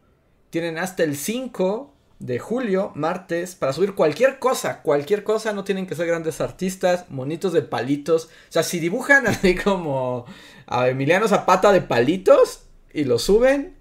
Tienen 0.49 0.77
hasta 0.77 1.03
el 1.03 1.15
5 1.15 1.93
de 2.19 2.39
julio, 2.39 2.91
martes, 2.95 3.55
para 3.55 3.73
subir 3.73 3.93
cualquier 3.93 4.39
cosa. 4.39 4.81
Cualquier 4.81 5.23
cosa, 5.23 5.53
no 5.53 5.63
tienen 5.63 5.87
que 5.87 5.95
ser 5.95 6.07
grandes 6.07 6.41
artistas, 6.41 7.05
monitos 7.09 7.53
de 7.53 7.61
palitos. 7.61 8.25
O 8.25 8.51
sea, 8.51 8.63
si 8.63 8.79
dibujan 8.79 9.27
así 9.27 9.55
como 9.55 10.25
a 10.65 10.87
Emiliano 10.89 11.27
Zapata 11.27 11.71
de 11.71 11.81
palitos 11.81 12.63
y 12.93 13.03
lo 13.03 13.19
suben, 13.19 13.75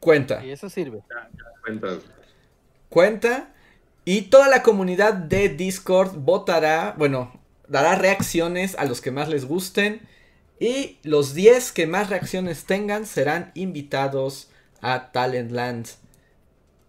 cuenta 0.00 0.44
Y 0.44 0.50
eso 0.50 0.68
sirve. 0.68 1.02
Cuenta. 1.62 1.98
cuenta 2.88 3.52
y 4.04 4.22
toda 4.22 4.48
la 4.48 4.62
comunidad 4.64 5.14
de 5.14 5.48
Discord 5.48 6.16
votará, 6.16 6.94
bueno, 6.98 7.40
dará 7.68 7.94
reacciones 7.94 8.74
a 8.76 8.84
los 8.84 9.00
que 9.00 9.12
más 9.12 9.28
les 9.28 9.44
gusten 9.44 10.00
y 10.58 10.98
los 11.04 11.34
10 11.34 11.70
que 11.72 11.86
más 11.86 12.10
reacciones 12.10 12.64
tengan 12.64 13.06
serán 13.06 13.52
invitados 13.54 14.50
a 14.82 15.12
Talentland 15.12 15.86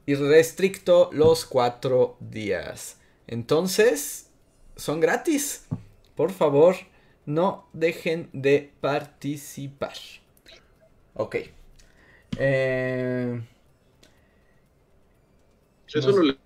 y 0.06 0.16
restricto 0.16 1.10
los 1.14 1.46
4 1.46 2.18
días. 2.20 2.98
Entonces, 3.28 4.30
son 4.76 5.00
gratis. 5.00 5.66
Por 6.16 6.32
favor, 6.32 6.76
no 7.26 7.68
dejen 7.74 8.30
de 8.34 8.74
participar. 8.82 9.94
Ok. 11.16 11.36
Eh, 12.38 13.42
Yo 15.88 16.02
No 16.02 16.12
solo 16.12 16.12
sé. 16.12 16.24
le 16.24 16.38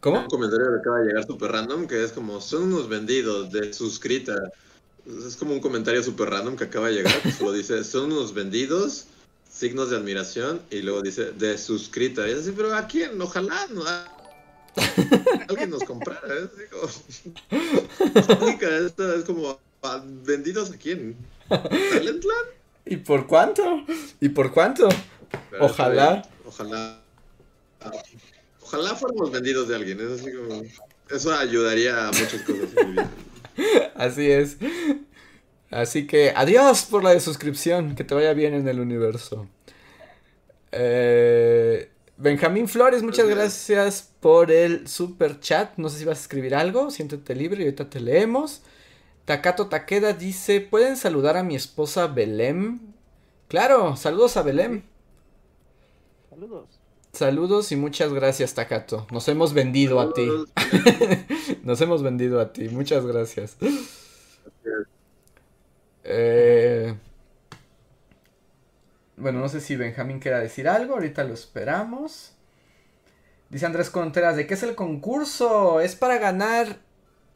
¿Cómo? 0.00 0.20
un 0.24 0.28
comentario 0.28 0.68
que 0.72 0.80
acaba 0.80 1.00
de 1.00 1.06
llegar 1.08 1.26
super 1.26 1.52
random 1.52 1.86
que 1.88 2.04
es 2.04 2.12
como 2.12 2.40
son 2.40 2.64
unos 2.64 2.88
vendidos 2.88 3.50
de 3.52 3.72
suscrita. 3.72 4.34
Es 5.06 5.36
como 5.36 5.54
un 5.54 5.60
comentario 5.60 6.02
super 6.02 6.30
random 6.30 6.56
que 6.56 6.64
acaba 6.64 6.88
de 6.88 6.94
llegar. 6.94 7.22
que 7.22 7.32
solo 7.32 7.52
dice 7.52 7.84
son 7.84 8.12
unos 8.12 8.34
vendidos, 8.34 9.11
signos 9.62 9.90
de 9.90 9.96
admiración 9.96 10.60
y 10.70 10.82
luego 10.82 11.02
dice 11.02 11.30
de 11.30 11.56
suscrita. 11.56 12.26
Y 12.26 12.32
es 12.32 12.40
así, 12.40 12.50
pero 12.50 12.74
¿a 12.74 12.88
quién? 12.88 13.22
Ojalá 13.22 13.68
no. 13.70 13.84
Alguien 15.48 15.70
nos 15.70 15.84
comprara. 15.84 16.20
¿eh? 16.26 16.48
Digo, 16.58 16.90
es 18.58 19.24
como 19.24 19.56
¿a- 19.82 20.02
vendidos 20.24 20.72
a 20.72 20.76
quién? 20.76 21.16
¿Talentland? 21.48 22.48
¿Y 22.86 22.96
por 22.96 23.28
cuánto? 23.28 23.84
¿Y 24.20 24.30
por 24.30 24.52
cuánto? 24.52 24.88
Pero 25.52 25.66
Ojalá. 25.66 26.28
Ojalá. 26.44 27.00
Ojalá 28.62 28.96
fuéramos 28.96 29.30
vendidos 29.30 29.68
de 29.68 29.76
alguien. 29.76 30.00
Es 30.00 30.20
así 30.20 30.32
como. 30.32 30.64
Eso 31.08 31.32
ayudaría 31.32 32.08
a 32.08 32.10
muchas 32.10 32.42
cosas. 32.42 33.06
Así 33.94 34.28
es. 34.28 34.56
Así 35.72 36.06
que 36.06 36.32
adiós 36.36 36.84
por 36.84 37.02
la 37.02 37.10
de 37.10 37.20
suscripción. 37.20 37.94
Que 37.96 38.04
te 38.04 38.14
vaya 38.14 38.32
bien 38.34 38.54
en 38.54 38.68
el 38.68 38.78
universo. 38.78 39.48
Eh, 40.70 41.90
Benjamín 42.16 42.68
Flores, 42.68 43.02
muchas 43.02 43.26
Gracias. 43.26 43.68
gracias 43.68 44.12
por 44.20 44.52
el 44.52 44.86
super 44.86 45.40
chat. 45.40 45.76
No 45.78 45.88
sé 45.88 45.98
si 45.98 46.04
vas 46.04 46.18
a 46.18 46.22
escribir 46.22 46.54
algo. 46.54 46.90
Siéntete 46.90 47.34
libre 47.34 47.62
y 47.62 47.64
ahorita 47.64 47.90
te 47.90 48.00
leemos. 48.00 48.62
Takato 49.24 49.68
Takeda 49.68 50.12
dice: 50.12 50.60
¿Pueden 50.60 50.96
saludar 50.96 51.36
a 51.36 51.42
mi 51.42 51.56
esposa 51.56 52.06
Belém? 52.06 52.80
Claro, 53.48 53.96
saludos 53.96 54.36
a 54.36 54.42
Belém. 54.42 54.82
Saludos. 56.30 56.68
Saludos 57.12 57.72
y 57.72 57.76
muchas 57.76 58.12
gracias, 58.12 58.54
Takato. 58.54 59.06
Nos 59.10 59.28
hemos 59.28 59.52
vendido 59.52 60.00
a 60.00 60.12
ti. 60.12 60.28
Nos 61.62 61.80
hemos 61.80 62.02
vendido 62.02 62.40
a 62.40 62.52
ti. 62.52 62.68
Muchas 62.68 63.04
gracias. 63.06 63.56
Eh, 66.04 66.94
Bueno, 69.16 69.38
no 69.40 69.48
sé 69.48 69.60
si 69.60 69.76
Benjamín 69.76 70.18
quiera 70.18 70.40
decir 70.40 70.68
algo. 70.68 70.94
Ahorita 70.94 71.24
lo 71.24 71.34
esperamos. 71.34 72.32
Dice 73.50 73.66
Andrés 73.66 73.90
Contreras, 73.90 74.36
¿de 74.36 74.46
qué 74.46 74.54
es 74.54 74.62
el 74.62 74.74
concurso? 74.74 75.80
Es 75.80 75.94
para 75.94 76.18
ganar 76.18 76.78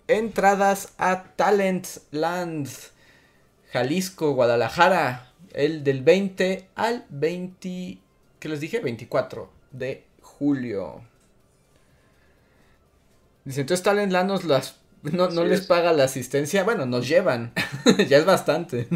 entradas 0.09 0.95
a 0.99 1.25
Talent 1.37 1.87
Land. 2.11 2.69
Jalisco, 3.71 4.33
Guadalajara. 4.33 5.33
El 5.53 5.85
del 5.85 6.03
20 6.03 6.69
al 6.75 7.05
20... 7.11 7.99
¿Qué 8.41 8.49
les 8.49 8.61
dije? 8.61 8.81
24 8.81 9.51
de 9.73 10.05
julio. 10.23 11.03
Dice, 13.45 13.61
entonces 13.61 13.85
Talentland 13.85 14.29
nos 14.29 14.45
las, 14.45 14.77
no, 15.12 15.28
no 15.30 15.44
les 15.44 15.66
paga 15.66 15.92
la 15.92 16.04
asistencia. 16.04 16.64
Bueno, 16.64 16.86
nos 16.86 17.09
llevan. 17.09 17.52
ya 18.09 18.18
es 18.18 18.24
bastante. 18.24 18.88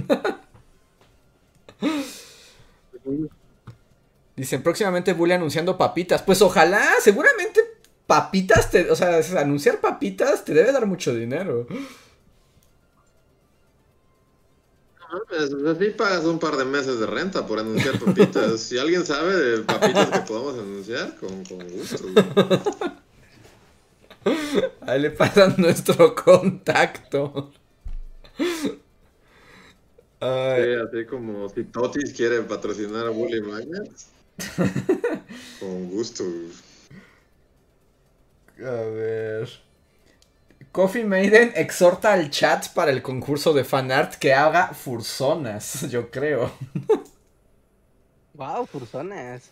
Dicen, 4.37 4.63
próximamente 4.63 5.13
Bully 5.13 5.33
anunciando 5.35 5.77
papitas. 5.77 6.23
Pues 6.23 6.41
ojalá, 6.43 6.83
seguramente 7.01 7.61
papitas, 8.07 8.71
te, 8.71 8.91
o 8.91 8.97
sea, 8.97 9.21
anunciar 9.39 9.81
papitas 9.81 10.45
te 10.45 10.55
debe 10.55 10.73
dar 10.73 10.87
mucho 10.87 11.15
dinero. 11.15 11.67
No, 15.11 15.71
así 15.71 15.91
pagas 15.91 16.25
un 16.25 16.39
par 16.39 16.57
de 16.57 16.65
meses 16.65 17.01
de 17.01 17.07
renta 17.07 17.47
por 17.47 17.59
anunciar 17.59 17.99
papitas. 17.99 18.61
si 18.69 18.79
alguien 18.79 19.05
sabe 19.05 19.35
de 19.35 19.59
papitas 19.63 20.09
que 20.11 20.21
podamos 20.21 20.55
anunciar, 20.55 21.17
con, 21.17 21.45
con 21.45 21.69
gusto. 21.69 21.99
Ahí 24.83 25.01
le 25.01 25.11
pasan 25.11 25.55
nuestro 25.59 26.15
contacto. 26.15 27.53
Sí, 28.37 28.47
así 30.21 31.07
como 31.09 31.49
si 31.49 31.65
Totis 31.65 32.13
quiere 32.13 32.43
patrocinar 32.43 33.07
a 33.07 33.11
Bully 33.11 33.41
Magnets. 33.41 34.09
Con 35.61 35.91
gusto. 35.91 36.25
A 38.59 38.71
ver. 38.71 39.49
Coffee 40.73 41.05
Maiden 41.05 41.53
exhorta 41.57 42.13
al 42.13 42.31
chat 42.31 42.69
para 42.75 42.93
el 42.93 43.03
concurso 43.03 43.53
de 43.53 43.65
fanart 43.65 44.15
que 44.15 44.33
haga 44.35 44.69
furzonas, 44.69 45.83
yo 45.91 46.11
creo. 46.11 46.53
Wow, 48.35 48.67
furzonas. 48.67 49.51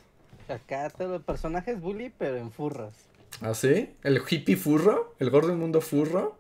Acá 0.49 0.91
todo 0.91 1.17
el 1.17 1.23
personaje 1.23 1.73
es 1.73 1.81
bully, 1.81 2.13
pero 2.17 2.37
en 2.37 2.53
furros. 2.53 3.08
¿Ah, 3.41 3.55
sí? 3.55 3.95
¿El 4.03 4.23
hippie 4.29 4.57
furro? 4.57 5.15
¿El 5.19 5.31
gordo 5.31 5.55
mundo 5.55 5.81
furro? 5.81 6.39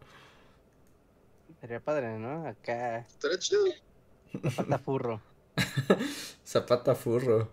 Sería 1.60 1.80
padre, 1.80 2.18
¿no? 2.18 2.46
Acá. 2.46 2.98
Estaría 2.98 3.38
chido. 3.38 3.64
Zapata 4.42 4.78
furro. 4.78 5.20
Zapata 6.46 6.94
furro. 6.94 7.50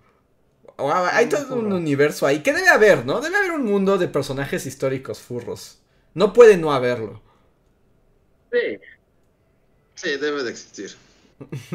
hay 0.78 1.28
todo 1.28 1.56
un 1.56 1.74
universo 1.74 2.26
ahí. 2.26 2.42
¿Qué 2.44 2.54
debe 2.54 2.70
haber, 2.70 3.06
no? 3.06 3.22
Debe 3.22 3.38
haber 3.38 3.52
un 3.52 3.66
mundo 3.66 3.98
de 3.98 4.08
personajes 4.08 4.66
históricos 4.66 5.20
furros. 5.20 5.80
No 6.14 6.34
puede 6.34 6.58
no 6.58 6.74
haberlo. 6.74 7.22
Sí. 8.52 8.80
Sí, 9.96 10.18
debe 10.18 10.44
de 10.44 10.52
existir. 10.52 10.96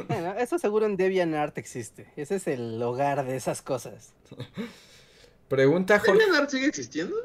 Bueno, 0.09 0.35
eso 0.39 0.59
seguro 0.59 0.87
en 0.87 0.97
DeviantArt 0.97 1.59
existe. 1.59 2.11
Ese 2.17 2.37
es 2.37 2.47
el 2.47 2.83
hogar 2.83 3.27
de 3.27 3.37
esas 3.37 3.61
cosas. 3.61 4.13
Pregunta 5.49 5.99
Jorge. 5.99 6.13
¿DeviantArt 6.13 6.51
sigue 6.51 6.67
existiendo? 6.67 7.17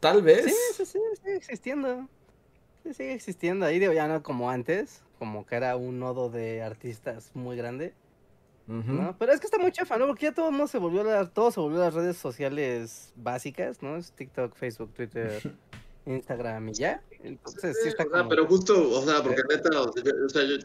Tal 0.00 0.22
vez. 0.22 0.44
Sí, 0.44 0.54
sí, 0.76 0.86
sí, 0.86 0.98
sigue 1.22 1.36
existiendo. 1.36 2.08
Sí, 2.84 2.94
sigue 2.94 3.14
existiendo. 3.14 3.66
Ahí 3.66 3.78
de 3.78 3.94
ya 3.94 4.06
no 4.06 4.22
como 4.22 4.50
antes 4.50 5.02
como 5.18 5.44
que 5.44 5.56
era 5.56 5.76
un 5.76 5.98
nodo 5.98 6.30
de 6.30 6.62
artistas 6.62 7.30
muy 7.34 7.56
grande. 7.56 7.94
¿no? 8.66 9.16
Pero 9.18 9.32
es 9.32 9.40
que 9.40 9.46
está 9.46 9.58
muy 9.58 9.72
chafa, 9.72 9.96
¿no? 9.96 10.06
Porque 10.06 10.26
ya 10.26 10.34
todo 10.34 10.50
mundo 10.50 10.66
se 10.66 10.76
volvió 10.76 11.00
a, 11.10 11.26
todo 11.26 11.50
se 11.50 11.58
volvió 11.58 11.80
a 11.80 11.86
las 11.86 11.94
redes 11.94 12.18
sociales 12.18 13.14
básicas, 13.16 13.82
¿no? 13.82 13.96
Es 13.96 14.12
TikTok, 14.12 14.54
Facebook, 14.54 14.92
Twitter, 14.92 15.54
Instagram 16.06 16.68
y 16.68 16.74
ya. 16.74 17.02
Entonces 17.22 17.78
sí 17.82 17.88
está 17.88 18.04
como... 18.04 18.28
pero 18.28 18.46
justo, 18.46 18.90
o 18.90 19.02
sea, 19.06 19.22
porque 19.22 19.42
neta, 19.48 19.70
o 19.80 20.28
sea, 20.28 20.44
yo 20.44 20.56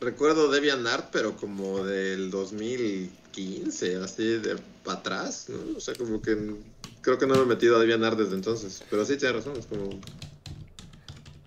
recuerdo 0.00 0.50
DeviantArt, 0.50 1.10
pero 1.12 1.36
como 1.36 1.84
del 1.84 2.28
2015, 2.32 3.96
así 3.98 4.38
de 4.38 4.56
para 4.82 4.98
atrás, 4.98 5.48
¿no? 5.48 5.76
O 5.76 5.80
sea, 5.80 5.94
como 5.94 6.20
que 6.20 6.56
creo 7.04 7.18
que 7.18 7.26
no 7.26 7.34
me 7.34 7.42
he 7.42 7.46
metido 7.46 7.76
a 7.76 7.80
DeviantArt 7.80 8.18
desde 8.18 8.34
entonces, 8.34 8.82
pero 8.90 9.04
sí 9.04 9.16
tiene 9.16 9.34
razón, 9.34 9.54
es 9.56 9.66
como 9.66 10.00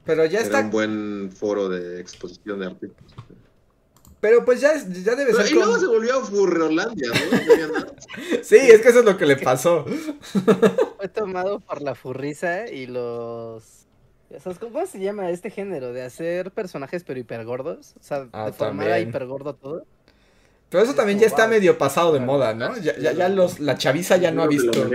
pero 0.08 0.26
ya 0.26 0.40
Era 0.40 0.62
un 0.62 0.72
buen 0.72 1.32
foro 1.34 1.68
de 1.68 2.00
exposición 2.00 2.60
de 2.62 2.68
artistas. 2.68 3.06
Pero 4.22 4.46
pues 4.46 4.62
ya, 4.62 4.72
ya 5.04 5.16
debe 5.16 5.34
ser. 5.34 5.52
Y 5.52 5.54
luego 5.54 5.78
se 5.78 5.86
volvió 5.86 6.20
a 6.20 6.26
Furrolandia, 6.26 7.10
¿no? 7.10 7.86
sí, 8.42 8.56
es 8.56 8.82
que 8.82 8.90
eso 8.90 9.00
es 9.00 9.06
lo 9.06 9.18
que 9.18 9.26
le 9.26 9.36
pasó. 9.36 9.86
Fue 10.98 11.10
tomado 11.10 11.60
por 11.60 11.82
la 11.82 11.94
furriza 11.94 12.68
y 12.68 12.88
los. 12.88 13.86
¿Cómo 14.60 14.86
se 14.86 15.00
llama 15.00 15.30
este 15.30 15.50
género? 15.50 15.92
De 15.94 16.04
hacer 16.04 16.52
personajes 16.52 17.04
pero 17.04 17.20
hipergordos. 17.20 17.94
O 18.00 18.04
sea, 18.04 18.28
ah, 18.32 18.46
de 18.46 18.54
formar 18.54 18.92
a 18.92 19.00
hipergordo 19.00 19.56
todo. 19.56 19.86
Pero 20.70 20.84
eso 20.84 20.96
también 20.96 21.20
ya 21.20 21.28
está 21.28 21.48
medio 21.48 21.78
pasado 21.78 22.14
de 22.14 22.20
moda, 22.20 22.54
¿no? 22.54 22.78
Ya, 22.78 22.98
ya, 22.98 23.14
ya 23.14 23.30
los, 23.30 23.60
la 23.60 23.78
chaviza 23.78 24.18
ya 24.18 24.32
no 24.32 24.44
ha 24.44 24.48
visto. 24.48 24.72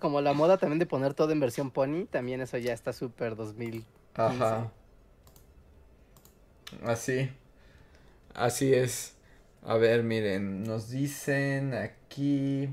Como 0.00 0.20
la 0.20 0.34
moda 0.34 0.56
también 0.56 0.78
de 0.78 0.86
poner 0.86 1.14
todo 1.14 1.32
en 1.32 1.40
versión 1.40 1.72
pony, 1.72 2.06
también 2.08 2.40
eso 2.40 2.56
ya 2.58 2.72
está 2.72 2.92
súper 2.92 3.34
2000. 3.34 3.84
Ajá. 4.14 4.70
Así. 6.84 7.28
Así 8.34 8.72
es. 8.72 9.14
A 9.64 9.76
ver, 9.76 10.04
miren, 10.04 10.62
nos 10.62 10.90
dicen 10.90 11.74
aquí... 11.74 12.68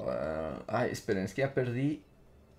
Ah, 0.00 0.58
ay, 0.66 0.90
esperen, 0.90 1.24
es 1.24 1.34
que 1.34 1.42
ya 1.42 1.54
perdí. 1.54 2.02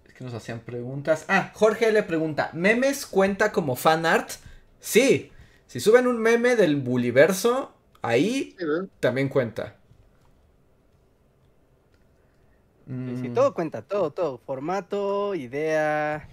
Es 0.08 0.14
que 0.14 0.24
nos 0.24 0.34
hacían 0.34 0.62
preguntas. 0.62 1.26
Ah, 1.28 1.52
Jorge 1.54 1.92
le 1.92 2.04
pregunta, 2.04 2.50
¿memes 2.54 3.06
cuenta 3.06 3.52
como 3.52 3.76
fan 3.76 4.06
art? 4.06 4.30
Sí. 4.80 5.34
Si 5.68 5.80
suben 5.80 6.08
un 6.08 6.22
meme 6.22 6.56
del 6.56 6.76
Buliverso, 6.76 7.74
ahí 8.02 8.56
también 9.00 9.30
cuenta. 9.30 9.78
Mm. 12.86 13.34
todo 13.34 13.54
cuenta, 13.54 13.82
todo, 13.82 14.12
todo. 14.12 14.38
Formato, 14.38 15.36
idea, 15.36 16.28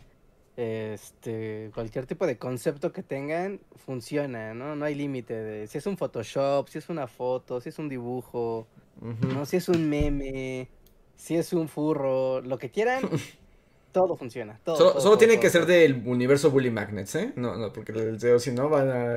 este, 0.57 1.71
cualquier 1.73 2.07
tipo 2.07 2.27
de 2.27 2.37
concepto 2.39 2.93
que 2.93 3.03
tengan, 3.03 3.61
funciona, 3.77 4.53
¿no? 4.53 4.77
No 4.77 4.85
hay 4.85 4.95
límite 4.95 5.35
de 5.35 5.67
si 5.67 5.79
es 5.79 5.87
un 5.87 5.97
Photoshop, 5.97 6.69
si 6.69 6.79
es 6.79 6.89
una 6.89 7.07
foto, 7.07 7.61
si 7.61 7.69
es 7.69 7.79
un 7.79 7.89
dibujo, 7.89 8.67
¿no? 9.01 9.47
Si 9.47 9.57
es 9.57 9.69
un 9.69 9.89
meme, 9.89 10.69
si 11.17 11.37
es 11.37 11.53
un 11.53 11.69
furro, 11.69 12.41
lo 12.41 12.59
que 12.59 12.71
quieran. 12.71 13.03
todo 13.93 14.17
funciona. 14.17 14.61
Todo, 14.65 15.01
solo, 15.01 15.19
tiene 15.19 15.39
que 15.41 15.51
ser 15.51 15.67
del 15.67 16.03
universo 16.07 16.51
Bully 16.51 16.71
Magnets, 16.71 17.15
¿eh? 17.17 17.33
No, 17.37 17.57
no, 17.57 17.73
porque 17.73 17.93
el 17.93 18.41
si 18.41 18.53
no 18.53 18.69
van 18.69 18.91
a 18.91 19.17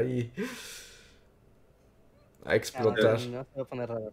ah, 2.45 2.55
explotar. 2.55 3.19
no, 3.21 3.43
se 3.43 3.55
va 3.55 3.61
a 3.61 3.65
poner 3.65 3.89
raro. 3.89 4.11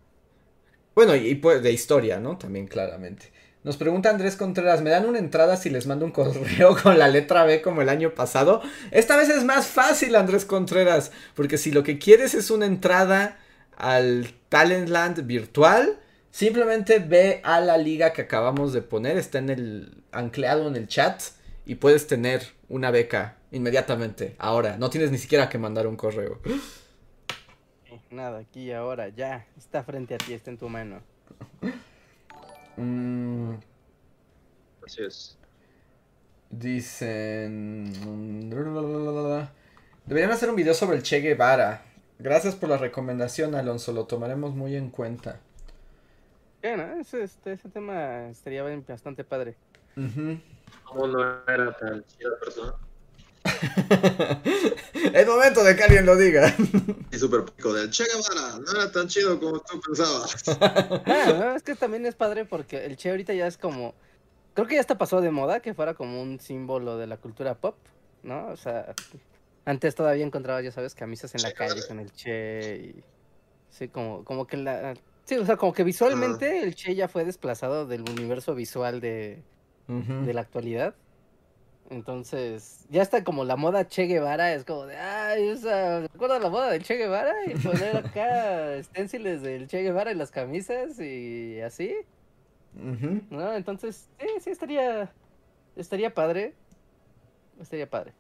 Bueno, 0.95 1.15
y, 1.17 1.35
pues 1.37 1.63
de 1.63 1.73
historia, 1.73 2.19
¿no? 2.21 2.37
También 2.37 2.67
claramente. 2.67 3.33
Nos 3.63 3.77
pregunta 3.77 4.09
Andrés 4.09 4.37
Contreras, 4.37 4.81
¿me 4.81 4.89
dan 4.89 5.07
una 5.07 5.19
entrada 5.19 5.57
si 5.57 5.69
les 5.69 5.87
mando 5.87 6.07
un 6.07 6.13
correo 6.13 6.77
con 6.83 6.99
la 6.99 7.09
letra 7.09 7.45
B 7.45 7.61
como 7.61 7.83
el 7.83 7.89
año 7.89 8.15
pasado? 8.15 8.63
Esta 8.91 9.17
vez 9.17 9.29
es 9.29 9.45
más 9.45 9.67
fácil, 9.67 10.17
Andrés 10.17 10.45
Contreras, 10.45 11.13
porque 11.35 11.59
si 11.59 11.71
lo 11.71 11.83
que 11.83 11.99
quieres 11.99 12.35
es 12.35 12.51
una 12.51 12.67
entrada 12.67 13.39
al 13.77 14.33
Talentland 14.49 15.27
virtual, 15.27 15.99
simplemente 16.31 16.99
ve 16.99 17.41
a 17.45 17.61
la 17.61 17.79
liga 17.79 18.13
que 18.13 18.23
acabamos 18.23 18.73
de 18.73 18.83
poner, 18.83 19.17
está 19.17 19.39
en 19.39 19.51
el 19.51 20.03
ancleado 20.13 20.69
en 20.69 20.77
el 20.77 20.89
chat 20.89 21.23
y 21.67 21.77
puedes 21.77 22.07
tener 22.07 22.43
una 22.69 22.91
beca 22.91 23.37
inmediatamente, 23.53 24.37
ahora, 24.39 24.77
no 24.77 24.91
tienes 24.91 25.11
ni 25.11 25.19
siquiera 25.19 25.49
que 25.49 25.59
mandar 25.59 25.87
un 25.87 25.97
correo. 25.97 26.41
Nada, 28.11 28.41
aquí 28.41 28.73
ahora, 28.73 29.09
ya. 29.09 29.47
Está 29.57 29.85
frente 29.85 30.15
a 30.15 30.19
ti, 30.19 30.33
está 30.33 30.51
en 30.51 30.59
tu 30.59 30.69
mano. 30.69 31.01
Mm. 32.77 33.57
Así 34.87 35.03
es. 35.03 35.37
Dicen. 36.49 37.93
Deberían 40.07 40.31
hacer 40.31 40.49
un 40.49 40.57
video 40.57 40.73
sobre 40.73 40.97
el 40.97 41.03
Che 41.03 41.21
Guevara. 41.21 41.83
Gracias 42.19 42.55
por 42.55 42.71
la 42.71 42.79
recomendación, 42.79 43.55
Alonso. 43.55 43.93
Lo 43.93 44.07
tomaremos 44.07 44.55
muy 44.55 44.77
en 44.77 44.89
cuenta. 44.89 45.41
Bueno, 46.63 47.01
ese, 47.01 47.23
este, 47.23 47.53
ese 47.53 47.69
tema 47.69 48.29
estaría 48.29 48.63
bastante 48.87 49.25
padre. 49.25 49.57
¿Cómo 50.85 51.07
no 51.07 51.23
era 51.47 51.77
tan 51.77 52.05
chida 52.05 52.39
persona? 52.39 52.75
es 55.15 55.27
momento 55.27 55.65
de 55.65 55.75
que 55.75 55.83
alguien 55.83 56.05
lo 56.05 56.17
diga. 56.17 56.55
Y 57.11 57.19
super 57.19 57.45
pico 57.45 57.73
del 57.73 57.91
Che 57.91 58.05
Guevara, 58.05 58.59
no 58.59 58.71
era 58.73 58.93
tan 58.93 59.09
chido 59.09 59.39
como 59.41 59.61
tú 59.61 59.81
pensabas. 59.81 60.45
Ah, 61.07 61.55
es 61.57 61.63
que 61.63 61.75
también 61.75 62.05
es 62.07 62.15
padre 62.15 62.45
porque 62.45 62.85
el 62.85 62.97
Che 62.97 63.11
ahorita 63.11 63.33
ya 63.33 63.47
es 63.47 63.57
como. 63.57 63.95
Creo 64.55 64.67
que 64.67 64.75
ya 64.75 64.81
está 64.81 64.99
pasó 64.99 65.21
de 65.21 65.31
moda 65.31 65.61
que 65.61 65.75
fuera 65.75 65.95
como 65.95 66.21
un 66.21 66.41
símbolo 66.41 66.99
de 66.99 67.07
la 67.07 67.17
cultura 67.17 67.55
pop, 67.55 67.77
¿no? 68.23 68.49
O 68.49 68.57
sea, 68.57 68.95
antes 69.65 69.95
todavía 69.95 70.25
encontraba, 70.25 70.61
ya 70.61 70.73
sabes, 70.73 70.95
camisas 70.95 71.35
en 71.35 71.43
la 71.43 71.53
calle 71.53 71.87
con 71.87 72.01
el 72.01 72.13
Che 72.13 72.77
y. 72.77 73.05
Sí, 73.71 73.89
como, 73.89 74.25
como 74.25 74.47
que 74.47 74.57
la. 74.57 74.95
Sí, 75.31 75.37
o 75.37 75.47
sea, 75.47 75.57
como 75.57 75.73
que 75.73 75.85
visualmente 75.85 76.65
el 76.65 76.75
Che 76.75 76.97
ya 76.97 77.07
fue 77.07 77.25
desplazado 77.25 77.87
del 77.87 78.01
universo 78.01 78.53
visual 78.57 79.01
de, 79.01 79.45
de 79.87 80.35
la 80.35 80.41
actualidad. 80.41 80.97
Entonces, 81.89 82.85
ya 82.91 83.01
está 83.01 83.23
como 83.23 83.45
la 83.45 83.55
moda 83.55 83.87
Che 83.87 84.07
Guevara, 84.07 84.53
es 84.53 84.65
como 84.65 84.87
de, 84.87 84.97
ay, 84.97 85.51
esa, 85.51 86.01
¿recuerdas 86.01 86.43
la 86.43 86.51
moda 86.51 86.73
del 86.73 86.83
Che 86.83 86.97
Guevara? 86.97 87.33
Y 87.47 87.55
poner 87.61 87.99
acá 87.99 88.75
esténciles 88.75 89.41
del 89.43 89.69
Che 89.69 89.83
Guevara 89.83 90.11
en 90.11 90.19
las 90.19 90.33
camisas 90.33 90.99
y 90.99 91.61
así. 91.61 91.95
¿No? 92.75 93.55
Entonces, 93.55 94.09
sí, 94.19 94.27
sí, 94.41 94.51
estaría, 94.51 95.13
estaría 95.77 96.13
padre. 96.13 96.55
Estaría 97.61 97.89
padre. 97.89 98.15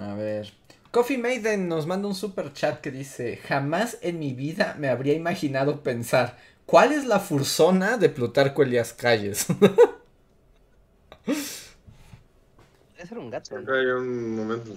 A 0.00 0.14
ver. 0.14 0.50
Coffee 0.90 1.18
Maiden 1.18 1.68
nos 1.68 1.86
manda 1.86 2.08
un 2.08 2.14
super 2.14 2.52
chat 2.52 2.80
que 2.80 2.90
dice: 2.90 3.36
Jamás 3.38 3.98
en 4.00 4.18
mi 4.18 4.32
vida 4.32 4.74
me 4.78 4.88
habría 4.88 5.14
imaginado 5.14 5.82
pensar 5.82 6.38
cuál 6.66 6.92
es 6.92 7.04
la 7.04 7.20
fursona 7.20 7.98
de 7.98 8.08
Plutarco 8.08 8.62
Elias 8.62 8.92
Calles. 8.94 9.46
Debe 11.26 13.06
ser 13.08 13.18
un 13.18 13.30
gato. 13.30 13.54
Un 13.54 14.34
momento. 14.36 14.74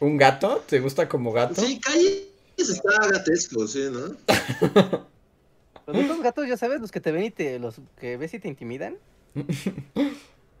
¿Un 0.00 0.16
gato? 0.16 0.64
¿Te 0.66 0.80
gusta 0.80 1.08
como 1.08 1.32
gato? 1.32 1.60
Sí, 1.60 1.78
Calles 1.80 2.28
está 2.56 3.08
gatesco, 3.08 3.66
sí, 3.66 3.88
¿no? 3.90 4.16
Los 5.86 5.96
otros 6.04 6.22
gatos, 6.22 6.46
ya 6.48 6.56
sabes, 6.56 6.80
los 6.80 6.92
que 6.92 7.00
te 7.00 7.10
ven 7.10 7.24
y 7.24 7.30
te. 7.32 7.58
los 7.58 7.80
que 7.98 8.16
ves 8.16 8.32
y 8.34 8.38
te 8.38 8.48
intimidan. 8.48 8.96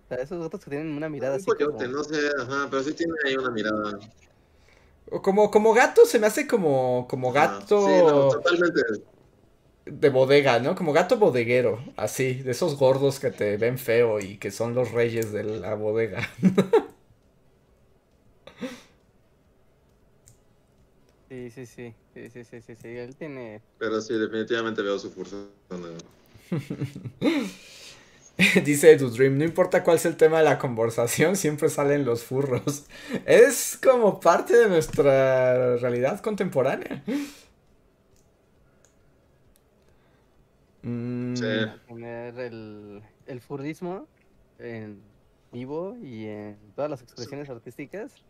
O 0.04 0.14
sea, 0.14 0.24
esos 0.24 0.42
gatos 0.42 0.62
que 0.62 0.68
tienen 0.68 0.92
una 0.94 1.08
mirada 1.08 1.36
Un 1.36 1.40
así. 1.40 1.46
como- 1.46 1.56
coyote, 1.78 1.88
no 1.88 2.04
sé, 2.04 2.18
ajá, 2.42 2.66
pero 2.70 2.82
sí 2.82 2.92
tiene 2.92 3.14
ahí 3.24 3.34
una 3.34 3.50
mirada. 3.50 3.98
O 5.14 5.20
Como, 5.22 5.50
como 5.50 5.74
gato 5.74 6.06
se 6.06 6.18
me 6.18 6.26
hace 6.26 6.46
como, 6.46 7.06
como 7.08 7.32
gato 7.32 7.78
Sí, 7.86 8.02
no, 8.06 8.28
totalmente. 8.30 8.80
de 9.86 10.10
bodega, 10.10 10.58
¿no? 10.60 10.74
Como 10.74 10.92
gato 10.92 11.18
bodeguero, 11.18 11.82
así, 11.96 12.34
de 12.34 12.52
esos 12.52 12.78
gordos 12.78 13.18
que 13.20 13.30
te 13.30 13.56
ven 13.56 13.78
feo 13.78 14.20
y 14.20 14.38
que 14.38 14.50
son 14.50 14.74
los 14.74 14.92
reyes 14.92 15.32
de 15.32 15.44
la 15.44 15.74
bodega. 15.74 16.28
Sí, 21.28 21.50
sí, 21.50 21.66
sí. 21.66 21.94
Sí, 22.14 22.28
sí, 22.28 22.44
sí, 22.44 22.60
sí, 22.60 22.76
sí. 22.76 22.88
Él 22.88 23.16
tiene. 23.16 23.62
Pero 23.78 24.00
sí, 24.00 24.14
definitivamente 24.18 24.82
veo 24.82 24.98
su 24.98 25.10
fuerza. 25.10 25.36
Dice 28.64 28.92
Edu 28.92 29.10
Dream, 29.10 29.38
no 29.38 29.44
importa 29.44 29.84
cuál 29.84 29.98
sea 29.98 30.10
el 30.10 30.16
tema 30.16 30.38
de 30.38 30.44
la 30.44 30.58
conversación, 30.58 31.36
siempre 31.36 31.68
salen 31.68 32.04
los 32.04 32.24
furros. 32.24 32.86
Es 33.26 33.78
como 33.82 34.20
parte 34.20 34.56
de 34.56 34.68
nuestra 34.68 35.76
realidad 35.76 36.20
contemporánea. 36.20 37.02
Mm, 40.84 41.36
Sí. 41.36 41.44
tener 41.86 42.38
el, 42.40 43.02
el 43.26 43.40
furrismo 43.40 44.08
en 44.58 45.00
vivo 45.52 45.96
y 46.02 46.26
en 46.26 46.58
todas 46.74 46.90
las 46.90 47.02
expresiones 47.02 47.48
artísticas. 47.50 48.24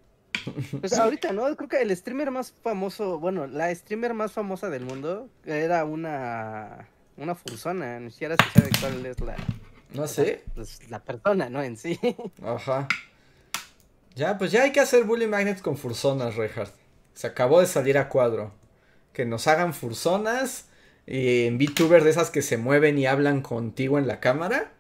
Pues 0.80 0.92
ahorita, 0.98 1.32
¿no? 1.32 1.54
Creo 1.56 1.68
que 1.68 1.80
el 1.80 1.96
streamer 1.96 2.30
más 2.30 2.52
famoso, 2.62 3.18
bueno, 3.18 3.46
la 3.46 3.74
streamer 3.74 4.12
más 4.12 4.32
famosa 4.32 4.68
del 4.70 4.84
mundo 4.84 5.28
era 5.46 5.84
una 5.84 6.88
una 7.16 7.34
fursona, 7.34 8.00
ni 8.00 8.10
siquiera 8.10 8.36
se 8.36 8.50
sabe 8.50 8.70
cuál 8.80 9.06
es 9.06 9.20
la, 9.20 9.36
No 9.94 10.06
sé. 10.06 10.43
pues, 10.55 10.90
la 10.90 11.02
persona, 11.02 11.48
¿no? 11.48 11.62
En 11.62 11.77
sí. 11.77 11.98
Ajá. 12.43 12.89
Ya, 14.14 14.39
pues 14.39 14.52
ya 14.52 14.62
hay 14.64 14.73
que 14.73 14.81
hacer 14.81 15.05
bully 15.05 15.27
magnets 15.27 15.62
con 15.62 15.77
fursonas, 15.77 16.36
Reinhardt. 16.36 16.74
Se 17.14 17.27
acabó 17.27 17.60
de 17.60 17.66
salir 17.66 17.98
a 17.98 18.09
cuadro. 18.09 18.52
Que 19.12 19.27
nos 19.27 19.47
hagan 19.47 19.74
fursonas 19.74 20.66
y 21.06 21.47
en 21.47 21.59
VTuber 21.59 22.05
de 22.05 22.10
esas 22.10 22.31
que 22.31 22.43
se 22.43 22.56
mueven 22.56 22.98
y 22.98 23.06
hablan 23.06 23.43
contigo 23.43 23.98
en 23.98 24.06
la 24.06 24.20
cámara. 24.20 24.73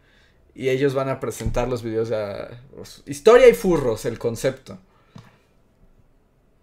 Y 0.54 0.68
ellos 0.68 0.94
van 0.94 1.08
a 1.08 1.20
presentar 1.20 1.68
los 1.68 1.82
videos 1.82 2.08
de... 2.10 2.48
Historia 3.06 3.48
y 3.48 3.54
furros, 3.54 4.04
el 4.04 4.18
concepto. 4.18 4.78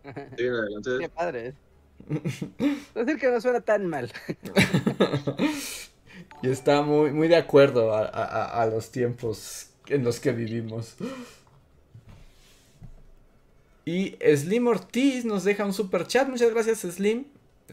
Sí, 0.38 0.48
adelante. 0.48 0.90
Qué 1.00 1.10
padre. 1.10 1.54
Es 2.10 3.06
decir 3.06 3.20
que 3.20 3.30
no 3.30 3.40
suena 3.42 3.62
tan 3.62 3.86
mal. 3.86 4.12
Y 6.41 6.50
está 6.50 6.82
muy, 6.82 7.12
muy 7.12 7.28
de 7.28 7.36
acuerdo 7.38 7.94
a, 7.94 8.02
a- 8.06 8.62
a 8.62 8.66
los 8.68 8.91
tiempos 8.91 9.68
en 9.88 10.04
los 10.04 10.20
que 10.20 10.32
vivimos. 10.32 10.96
Y 13.86 14.18
Slim 14.36 14.68
Ortiz 14.68 15.26
nos 15.26 15.44
deja 15.44 15.66
un 15.66 15.74
super 15.74 16.06
chat. 16.08 16.28
Muchas 16.30 16.52
gracias, 16.52 16.80
Slim. 16.82 17.26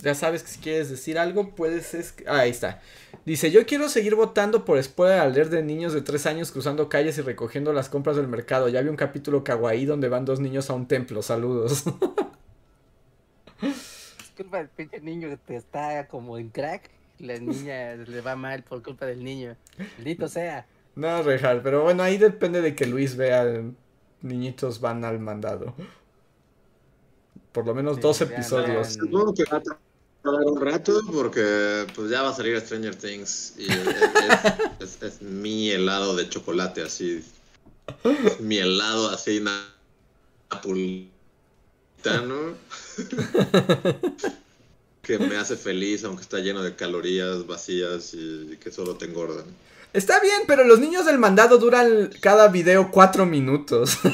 Ya 0.03 0.15
sabes 0.15 0.43
que 0.43 0.49
si 0.51 0.59
quieres 0.61 0.91
decir 0.91 1.19
algo, 1.19 1.55
puedes. 1.55 1.95
es- 1.95 2.15
ah, 2.27 2.41
ahí 2.41 2.51
está. 2.51 2.81
Dice: 3.25 3.51
Yo 3.51 3.67
quiero 3.67 3.89
seguir 3.89 4.15
votando 4.15 4.65
por 4.65 4.83
spoiler 4.83 5.21
alert 5.21 5.51
de 5.51 5.63
niños 5.63 5.93
de 5.93 6.03
3 6.03 6.27
años 6.27 6.53
cruzando 6.53 6.89
calles 6.89 7.19
y 7.19 7.23
recogiendo 7.23 7.73
las 7.73 7.89
compras 7.89 8.17
del 8.17 8.29
mercado. 8.29 8.69
Ya 8.69 8.83
vi 8.83 8.89
un 8.89 8.97
capítulo 8.97 9.43
kawaii 9.45 9.85
donde 9.87 10.09
van 10.09 10.25
dos 10.25 10.41
niños 10.41 10.71
a 10.71 10.75
un 10.75 10.87
templo. 10.87 11.23
Saludos. 11.23 11.85
Es 14.39 14.51
del 14.51 14.69
pinche 14.69 15.01
niño 15.01 15.31
que 15.31 15.39
te 15.39 15.57
está 15.57 16.07
como 16.09 16.37
en 16.37 16.51
crack. 16.51 16.91
La 17.19 17.39
niña 17.39 17.95
le 18.07 18.21
va 18.21 18.37
mal 18.37 18.63
por 18.63 18.83
culpa 18.83 19.07
del 19.07 19.23
niño. 19.25 19.57
Maldito 19.97 20.29
sea. 20.29 20.67
no, 20.95 21.23
Rejal, 21.23 21.63
pero 21.63 21.83
bueno, 21.83 22.03
ahí 22.03 22.19
depende 22.19 22.61
de 22.63 22.75
que 22.75 22.87
Luis 22.87 23.17
vea. 23.17 23.63
Niñitos 24.23 24.81
van 24.81 25.05
al 25.05 25.19
mandado. 25.21 25.75
Por 27.53 27.67
lo 27.67 27.75
menos 27.75 27.97
Sí, 27.97 28.03
dos 28.03 28.21
episodios. 28.23 28.95
Supongo 28.95 29.33
que 29.35 29.45
va 29.45 29.59
a 29.59 29.63
tardar 29.63 29.79
un 30.45 30.61
rato 30.61 31.01
porque 31.13 31.87
pues 31.95 32.11
ya 32.11 32.23
va 32.23 32.31
a 32.31 32.35
salir 32.35 32.59
Stranger 32.61 32.95
Things 32.97 33.55
y 33.59 33.71
es, 33.71 33.79
es- 33.87 34.81
es- 34.81 35.03
es 35.03 35.23
mi 35.23 35.71
helado 35.71 36.17
de 36.17 36.29
chocolate 36.29 36.83
así. 36.83 37.23
Es 38.05 38.41
mi 38.41 38.57
helado 38.59 39.11
así 39.11 39.41
napolitano 40.51 41.11
que 45.07 45.21
me 45.21 45.37
hace 45.37 45.57
feliz 45.57 46.03
aunque 46.03 46.23
está 46.23 46.41
lleno 46.41 46.63
de 46.65 46.75
calorías 46.75 47.47
vacías 47.47 48.13
y 48.13 48.57
que 48.61 48.73
solo 48.73 48.97
te 48.97 49.05
engordan. 49.05 49.45
Está 49.93 50.19
bien, 50.19 50.43
pero 50.49 50.65
los 50.65 50.81
niños 50.81 51.07
del 51.07 51.19
mandado 51.19 51.59
duran 51.59 52.11
cada 52.21 52.49
video 52.49 52.91
cuatro 52.91 53.25
minutos. 53.25 53.99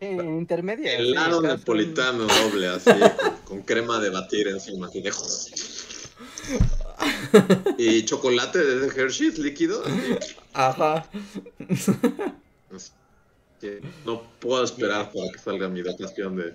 En 0.00 0.38
intermedia. 0.38 0.96
Helado 0.96 1.42
napolitano 1.42 2.24
doble 2.28 2.68
así 2.68 2.88
con, 3.20 3.36
con 3.44 3.62
crema 3.62 3.98
de 3.98 4.10
batir 4.10 4.46
encima 4.46 4.86
así 4.86 5.00
de- 5.02 5.10
y 7.78 8.04
chocolate 8.04 8.58
de 8.64 8.86
Hershey's 8.86 9.38
líquido 9.38 9.84
así. 9.84 10.16
Ajá. 10.52 11.04
Así 12.74 12.92
que 13.60 13.80
no 14.04 14.22
puedo 14.40 14.64
esperar 14.64 15.10
para 15.12 15.30
que 15.32 15.38
salga 15.38 15.68
mi 15.68 15.82
dotación 15.82 16.36
de 16.36 16.54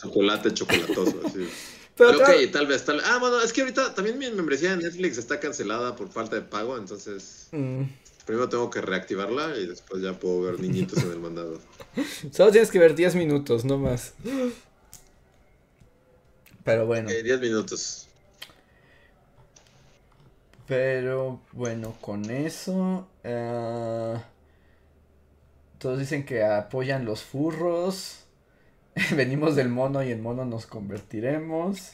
chocolate 0.00 0.52
chocolatoso. 0.54 1.20
Así. 1.24 1.48
Pero, 1.96 2.12
Pero 2.12 2.50
tal 2.50 2.66
vez, 2.66 2.84
tal 2.84 2.96
vez. 2.96 3.04
Ah, 3.06 3.18
bueno, 3.18 3.42
es 3.42 3.52
que 3.52 3.60
ahorita 3.60 3.94
también 3.94 4.18
mi 4.18 4.30
membresía 4.30 4.74
de 4.74 4.84
Netflix 4.84 5.18
está 5.18 5.38
cancelada 5.38 5.96
por 5.96 6.08
falta 6.08 6.36
de 6.36 6.42
pago, 6.42 6.78
entonces 6.78 7.48
mm, 7.52 7.82
primero 8.24 8.48
tengo 8.48 8.70
que 8.70 8.80
reactivarla 8.80 9.54
y 9.58 9.66
después 9.66 10.02
ya 10.02 10.14
puedo 10.18 10.40
ver 10.40 10.60
niñitos 10.60 11.02
en 11.02 11.10
el 11.10 11.18
mandado. 11.18 11.60
solo 12.32 12.52
tienes 12.52 12.70
que 12.70 12.78
ver 12.78 12.94
10 12.94 13.16
minutos, 13.16 13.66
no 13.66 13.76
más. 13.76 14.14
Pero 16.64 16.86
bueno. 16.86 17.10
Ok, 17.10 17.16
10 17.22 17.40
minutos. 17.40 18.06
Pero 20.66 21.40
bueno, 21.52 21.96
con 22.00 22.30
eso. 22.30 23.06
eh, 23.24 24.16
todos 25.80 25.98
dicen 25.98 26.24
que 26.24 26.44
apoyan 26.44 27.04
los 27.06 27.22
furros. 27.22 28.26
Venimos 29.16 29.56
del 29.56 29.70
mono 29.70 30.02
y 30.04 30.12
en 30.12 30.22
mono 30.22 30.44
nos 30.44 30.66
convertiremos. 30.66 31.92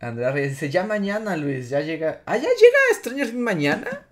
Andrea 0.00 0.32
Reyes 0.32 0.50
dice, 0.50 0.70
ya 0.70 0.84
mañana, 0.84 1.36
Luis, 1.36 1.70
ya 1.70 1.80
llega. 1.80 2.22
Ah, 2.26 2.36
ya 2.36 2.48
llega 2.48 2.78
Stranger 2.94 3.28
Things 3.28 3.40
mañana. 3.40 4.06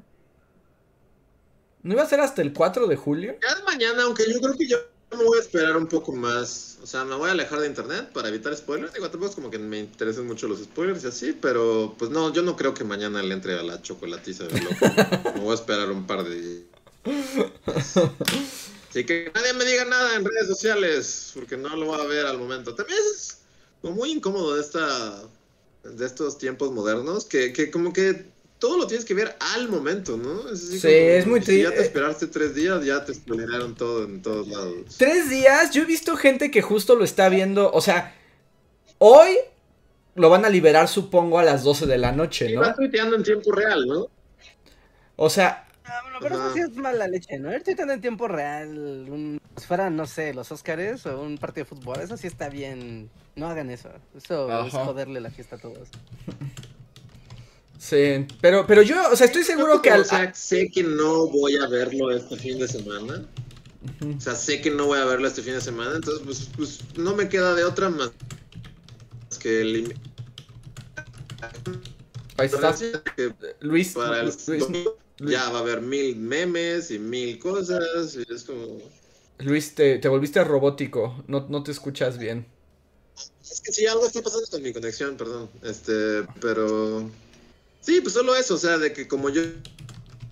¿No 1.83 1.95
iba 1.95 2.03
a 2.03 2.09
ser 2.09 2.21
hasta 2.21 2.43
el 2.43 2.53
4 2.53 2.87
de 2.87 2.97
julio? 2.97 3.37
Ya 3.43 3.57
es 3.57 3.65
mañana, 3.65 4.05
aunque 4.05 4.25
yo 4.33 4.41
creo 4.41 4.57
que 4.57 4.69
yo 4.69 4.77
me 5.17 5.25
voy 5.25 5.39
a 5.39 5.41
esperar 5.41 5.77
un 5.77 5.89
poco 5.89 6.13
más. 6.13 6.79
O 6.83 6.87
sea, 6.87 7.05
me 7.05 7.17
voy 7.17 7.29
a 7.29 7.33
alejar 7.33 7.59
de 7.59 7.67
internet 7.67 8.11
para 8.13 8.29
evitar 8.29 8.57
spoilers. 8.57 8.93
Digo, 8.93 9.09
tampoco 9.11 9.31
es 9.31 9.35
como 9.35 9.51
que 9.51 9.59
me 9.59 9.81
interesen 9.81 10.27
mucho 10.27 10.47
los 10.47 10.61
spoilers 10.61 11.03
y 11.03 11.09
así, 11.09 11.33
pero 11.33 11.95
pues 11.99 12.11
no, 12.11 12.33
yo 12.33 12.43
no 12.43 12.57
creo 12.57 12.73
que 12.73 12.85
mañana 12.85 13.21
le 13.23 13.35
entre 13.35 13.59
a 13.59 13.63
la 13.63 13.83
chocolatiza 13.83 14.45
de 14.45 14.61
loco. 14.61 14.77
me 15.35 15.41
voy 15.41 15.51
a 15.51 15.55
esperar 15.55 15.91
un 15.91 16.07
par 16.07 16.23
de 16.25 16.35
días. 16.41 16.76
Así 18.91 19.05
que 19.05 19.31
nadie 19.35 19.53
me 19.55 19.65
diga 19.65 19.85
nada 19.85 20.17
en 20.17 20.25
redes 20.25 20.47
sociales, 20.47 21.33
porque 21.35 21.57
no 21.57 21.75
lo 21.77 21.87
voy 21.87 22.01
a 22.01 22.05
ver 22.05 22.27
al 22.27 22.39
momento. 22.39 22.75
También 22.75 22.99
es 23.15 23.39
como 23.83 23.95
muy 23.97 24.11
incómodo 24.13 24.55
de 24.55 24.63
esta 24.63 25.23
de 25.85 26.05
estos 26.05 26.39
tiempos 26.39 26.73
modernos, 26.73 27.25
que, 27.25 27.53
que 27.53 27.71
como 27.71 27.93
que 27.93 28.27
todo 28.59 28.79
lo 28.79 28.87
tienes 28.87 29.05
que 29.05 29.15
ver 29.15 29.37
al 29.55 29.69
momento, 29.69 30.17
¿no? 30.17 30.49
Es 30.51 30.61
Sí, 30.61 30.81
como, 30.81 30.93
es 30.93 31.27
muy 31.27 31.43
Si 31.43 31.63
ya 31.63 31.71
te 31.71 31.83
esperaste 31.83 32.27
tres 32.27 32.55
días, 32.55 32.85
ya 32.85 33.05
te 33.05 33.15
spoilearon 33.15 33.75
todo 33.75 34.05
en 34.05 34.23
todos 34.23 34.49
lados. 34.49 34.75
Tres 34.97 35.29
días, 35.31 35.71
yo 35.73 35.83
he 35.83 35.85
visto 35.85 36.17
gente 36.17 36.51
que 36.51 36.63
justo 36.63 36.97
lo 36.97 37.05
está 37.05 37.29
viendo, 37.29 37.71
o 37.71 37.81
sea, 37.81 38.17
hoy 38.99 39.37
lo 40.15 40.31
van 40.31 40.45
a 40.45 40.49
liberar 40.49 40.89
supongo 40.89 41.39
a 41.39 41.45
las 41.45 41.63
12 41.63 41.87
de 41.87 41.99
la 41.99 42.13
noche, 42.13 42.51
Y 42.51 42.55
¿no? 42.55 42.63
va 42.63 42.75
tuiteando 42.75 43.17
en 43.17 43.23
tiempo 43.23 43.53
real, 43.53 43.87
¿no? 43.87 44.09
O 45.17 45.31
sea, 45.31 45.66
Ah, 45.89 46.01
bueno, 46.03 46.19
pero 46.21 46.35
eso 46.35 46.55
sí 46.55 46.61
es 46.61 46.77
mala 46.77 47.07
leche, 47.07 47.39
¿no? 47.39 47.51
Estoy 47.51 47.75
en 47.79 48.01
tiempo 48.01 48.27
real, 48.27 48.69
un, 49.09 49.41
si 49.57 49.67
fuera, 49.67 49.89
no 49.89 50.07
sé, 50.07 50.35
los 50.35 50.51
Oscars 50.51 51.07
o 51.07 51.21
un 51.21 51.39
partido 51.39 51.65
de 51.65 51.69
fútbol, 51.69 52.01
eso 52.01 52.17
sí 52.17 52.27
está 52.27 52.49
bien. 52.49 53.09
No 53.37 53.49
hagan 53.49 53.71
eso. 53.71 53.91
Eso 54.17 54.67
es 54.67 54.73
joderle 54.73 55.21
la 55.21 55.31
fiesta 55.31 55.57
a 55.57 55.59
todos. 55.59 55.89
Sí, 57.79 58.27
pero, 58.41 58.67
pero 58.67 58.83
yo, 58.83 58.97
o 59.13 59.17
sea, 59.17 59.27
estoy 59.27 59.45
seguro 59.45 59.83
que... 59.83 59.91
Al... 59.91 60.01
O 60.01 60.05
sea, 60.05 60.35
sé 60.35 60.71
que 60.71 60.83
no 60.83 61.29
voy 61.29 61.57
a 61.57 61.69
verlo 61.69 62.11
este 62.11 62.37
fin 62.37 62.59
de 62.59 62.67
semana. 62.67 63.27
O 64.17 64.21
sea, 64.21 64.35
sé 64.35 64.61
que 64.61 64.71
no 64.71 64.87
voy 64.87 64.99
a 64.99 65.05
verlo 65.05 65.29
este 65.29 65.43
fin 65.43 65.53
de 65.53 65.61
semana, 65.61 65.95
entonces 65.95 66.23
pues, 66.25 66.51
pues 66.57 66.81
no 66.97 67.15
me 67.15 67.29
queda 67.29 67.55
de 67.55 67.65
otra 67.65 67.91
más 67.91 68.11
que 69.39 69.61
el... 69.61 69.95
Ahí 72.39 72.47
está. 72.47 72.75
Luis, 73.61 73.93
para 73.95 74.23
el... 74.23 74.33
ya 75.19 75.49
va 75.51 75.59
a 75.59 75.63
haber 75.63 75.81
mil 75.81 76.17
memes 76.17 76.91
y 76.91 76.99
mil 76.99 77.39
cosas 77.39 78.17
y 78.17 78.33
es 78.33 78.45
como... 78.45 78.79
Luis, 79.39 79.75
te, 79.75 79.99
te 79.99 80.09
volviste 80.09 80.43
robótico, 80.45 81.23
no, 81.27 81.47
no 81.49 81.63
te 81.63 81.71
escuchas 81.71 82.19
bien. 82.19 82.47
Es 83.43 83.61
que 83.61 83.73
sí, 83.73 83.87
algo 83.87 84.07
está 84.07 84.23
pasando 84.23 84.47
con 84.51 84.63
mi 84.63 84.73
conexión, 84.73 85.17
perdón. 85.17 85.49
Este, 85.63 86.23
pero... 86.41 87.09
Sí, 87.81 88.01
pues 88.01 88.15
solo 88.15 88.35
eso, 88.35 88.55
o 88.55 88.59
sea, 88.59 88.79
de 88.79 88.93
que 88.93 89.07
como 89.07 89.31
yo, 89.31 89.43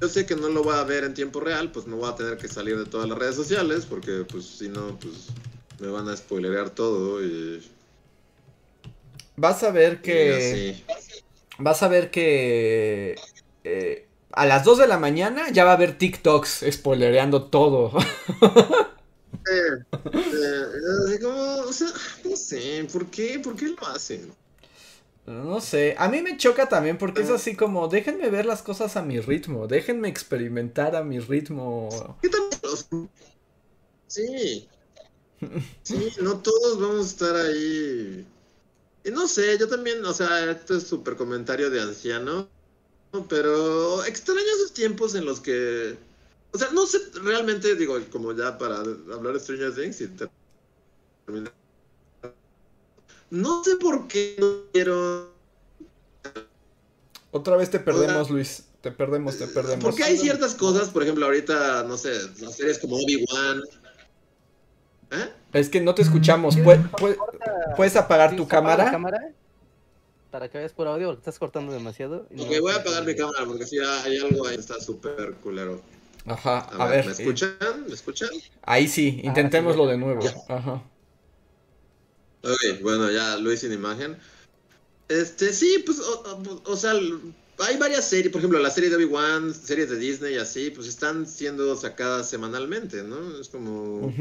yo 0.01 0.09
sé 0.09 0.27
que 0.27 0.35
no 0.35 0.49
lo 0.49 0.65
voy 0.65 0.75
a 0.75 0.85
ver 0.85 1.05
en 1.05 1.15
tiempo 1.15 1.41
real, 1.41 1.71
pues 1.71 1.87
no 1.87 1.97
voy 1.97 2.11
a 2.11 2.17
tener 2.17 2.37
que 2.37 2.49
salir 2.49 2.77
de 2.77 2.85
todas 2.85 3.09
las 3.09 3.17
redes 3.17 3.37
sociales, 3.37 3.87
porque 3.89 4.25
pues 4.29 4.45
si 4.45 4.69
no, 4.69 4.99
pues 4.99 5.29
me 5.79 5.89
van 5.89 6.09
a 6.09 6.17
spoilerear 6.17 6.71
todo 6.71 7.25
y... 7.25 7.63
Vas 9.37 9.63
a 9.63 9.71
ver 9.71 10.01
que... 10.03 10.83
Vas 11.59 11.83
a 11.83 11.89
ver 11.89 12.11
que... 12.11 13.17
Eh, 13.63 14.09
a 14.37 14.47
las 14.47 14.65
2 14.65 14.79
de 14.79 14.87
la 14.89 14.99
mañana 14.99 15.51
ya 15.51 15.65
va 15.65 15.73
a 15.73 15.75
haber 15.75 15.99
TikToks 15.99 16.65
spoilereando 16.71 17.45
todo. 17.45 17.93
eh, 19.47 19.85
eh, 21.13 21.19
como, 21.21 21.57
o 21.69 21.73
sea, 21.73 21.89
no 22.25 22.37
sé, 22.37 22.87
¿por 22.93 23.11
qué? 23.11 23.39
¿Por 23.41 23.57
qué 23.57 23.69
lo 23.69 23.87
hacen? 23.89 24.35
No 25.27 25.61
sé, 25.61 25.95
a 25.99 26.09
mí 26.09 26.21
me 26.23 26.37
choca 26.37 26.69
también 26.69 26.99
porque 26.99 27.23
es 27.23 27.31
así 27.31 27.57
como, 27.57 27.89
déjenme 27.89 28.29
ver 28.31 28.45
las 28.47 28.63
cosas 28.63 28.97
a 28.97 29.03
mi 29.03 29.21
ritmo, 29.21 29.67
déjenme 29.67 30.09
experimentar 30.09 30.97
a 30.97 31.03
mi 31.03 31.19
ritmo. 31.19 32.19
Sí. 34.07 34.71
Sí, 35.83 36.13
no 36.23 36.41
todos 36.43 36.81
vamos 36.81 37.07
a 37.07 37.09
estar 37.11 37.37
ahí. 37.37 38.27
Y 39.05 39.11
no 39.13 39.29
sé, 39.29 39.59
yo 39.59 39.69
también, 39.69 40.05
o 40.05 40.15
sea, 40.15 40.51
esto 40.51 40.77
es 40.77 40.85
súper 40.87 41.17
comentario 41.17 41.71
de 41.71 41.83
anciano, 41.83 42.51
pero 43.29 44.05
extraño 44.05 44.41
esos 44.57 44.73
tiempos 44.73 45.15
en 45.15 45.25
los 45.25 45.41
que... 45.41 45.97
O 46.53 46.59
sea, 46.59 46.71
no 46.71 46.87
sé, 46.87 46.99
realmente, 47.23 47.75
digo, 47.75 47.99
como 48.11 48.33
ya 48.33 48.59
para 48.59 48.79
hablar 48.79 49.35
de 49.35 49.41
Stranger 49.41 49.75
Things 49.75 50.01
y 50.01 50.09
terminar 51.27 51.53
no 53.35 53.65
sé 53.65 53.77
por 53.77 54.07
qué 54.07 54.37
no 54.39 54.47
quiero. 54.73 55.33
Otra 57.33 57.57
vez 57.57 57.69
te 57.69 57.81
perdemos, 57.81 58.31
Luis. 58.31 58.65
Te 58.81 58.93
perdemos, 58.93 59.37
te 59.39 59.49
perdemos. 59.49 59.83
Porque 59.85 60.05
hay 60.05 60.17
ciertas 60.17 60.55
cosas, 60.55 60.91
por 60.91 61.03
ejemplo, 61.03 61.25
ahorita, 61.25 61.83
no 61.83 61.97
sé, 61.97 62.13
las 62.41 62.57
series 62.57 62.79
como 62.79 62.97
Obi-Wan. 62.97 63.63
¿Eh? 65.11 65.33
Es 65.53 65.69
que 65.69 65.81
no 65.81 65.97
te 65.97 66.03
escuchamos. 66.03 66.57
¿Puedes, 67.77 67.97
apagar 67.97 68.37
tu 68.37 68.47
cámara? 68.47 68.91
cámara? 68.91 69.33
Para 70.35 70.49
que 70.49 70.59
veas 70.59 70.73
por 70.73 70.89
audio, 70.89 71.07
porque 71.11 71.21
estás 71.21 71.39
cortando 71.39 71.73
demasiado. 71.73 72.27
Ok, 72.37 72.59
voy 72.61 72.73
a 72.73 72.79
apagar 72.79 73.05
mi 73.05 73.15
cámara 73.15 73.45
porque 73.47 73.65
si 73.69 73.79
hay 73.79 74.17
algo 74.17 74.45
ahí 74.49 74.57
está 74.57 74.81
súper 74.81 75.35
culero. 75.35 75.81
Ajá, 76.27 76.59
a, 76.59 76.89
ver, 76.89 77.05
¿Me 77.05 77.13
eh. 77.13 77.15
escuchan? 77.17 77.55
¿Me 77.87 77.95
escuchan? 77.95 78.31
Ahí 78.63 78.89
sí, 78.89 79.21
ah, 79.23 79.29
intentémoslo 79.29 79.87
de 79.87 79.97
nuevo. 79.97 80.25
Ajá. 80.49 80.83
Ok, 82.43 82.83
bueno, 82.83 83.13
ya 83.13 83.37
Luis 83.37 83.61
sin 83.61 83.73
imagen. 83.73 84.19
Este, 85.07 85.53
sí, 85.53 85.85
pues, 85.87 86.01
o, 86.01 86.77
sea, 86.77 86.95
hay 87.61 87.77
varias 87.77 88.05
series, 88.05 88.33
por 88.33 88.41
ejemplo, 88.41 88.59
la 88.59 88.71
serie 88.71 88.91
de 88.91 88.97
Obi-Wan, 88.97 89.55
series 89.55 89.89
de 89.89 89.99
Disney 89.99 90.35
y 90.35 90.39
así, 90.39 90.71
pues 90.71 90.89
están 90.89 91.29
siendo 91.29 91.77
sacadas 91.77 92.29
semanalmente, 92.29 93.05
¿no? 93.05 93.39
Es 93.39 93.49
como... 93.51 94.13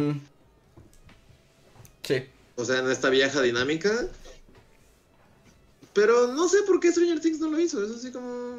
Sí. 2.04 2.24
O 2.56 2.66
sea, 2.66 2.78
en 2.78 2.92
esta 2.92 3.10
vieja 3.10 3.42
dinámica. 3.42 4.08
Pero 5.94 6.28
no 6.28 6.50
sé 6.50 6.64
por 6.64 6.80
qué 6.80 6.92
Stranger 6.92 7.20
Things 7.20 7.40
no 7.40 7.50
lo 7.50 7.60
hizo, 7.60 7.84
es 7.84 7.92
así 7.92 8.12
como... 8.12 8.58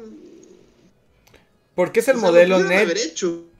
Porque 1.75 1.99
es 1.99 2.07
el 2.07 2.17
modelo 2.17 2.63
Net... 2.63 2.97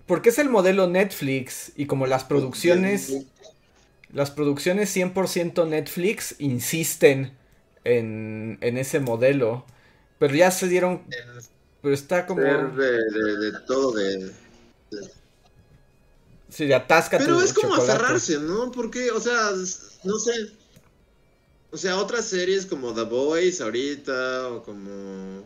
Porque 0.07 0.29
es 0.29 0.39
el 0.39 0.49
modelo 0.49 0.87
Netflix 0.87 1.71
y 1.75 1.85
como 1.85 2.07
las 2.07 2.23
producciones... 2.23 3.25
Las 4.13 4.31
producciones 4.31 4.95
100% 4.95 5.67
Netflix 5.67 6.35
insisten 6.39 7.33
en, 7.83 8.57
ese 8.61 8.99
modelo. 8.99 9.65
Pero 10.19 10.33
ya 10.33 10.51
se 10.51 10.67
dieron. 10.67 11.03
Pero 11.81 11.93
está 11.93 12.25
como. 12.25 12.41
De, 12.41 13.51
todo, 13.67 13.91
de, 13.91 14.31
Sí, 16.49 16.65
de 16.65 16.75
atáscate. 16.75 17.25
Pero 17.25 17.41
es 17.41 17.53
como 17.53 17.75
aferrarse, 17.75 18.39
¿no? 18.39 18.71
Porque, 18.71 19.11
o 19.11 19.19
sea, 19.19 19.51
no 20.03 20.17
sé. 20.19 20.31
O 21.71 21.77
sea, 21.77 21.97
otras 21.97 22.25
series 22.25 22.65
como 22.65 22.93
The 22.93 23.03
Boys 23.03 23.61
ahorita, 23.61 24.49
o 24.49 24.63
como. 24.63 25.43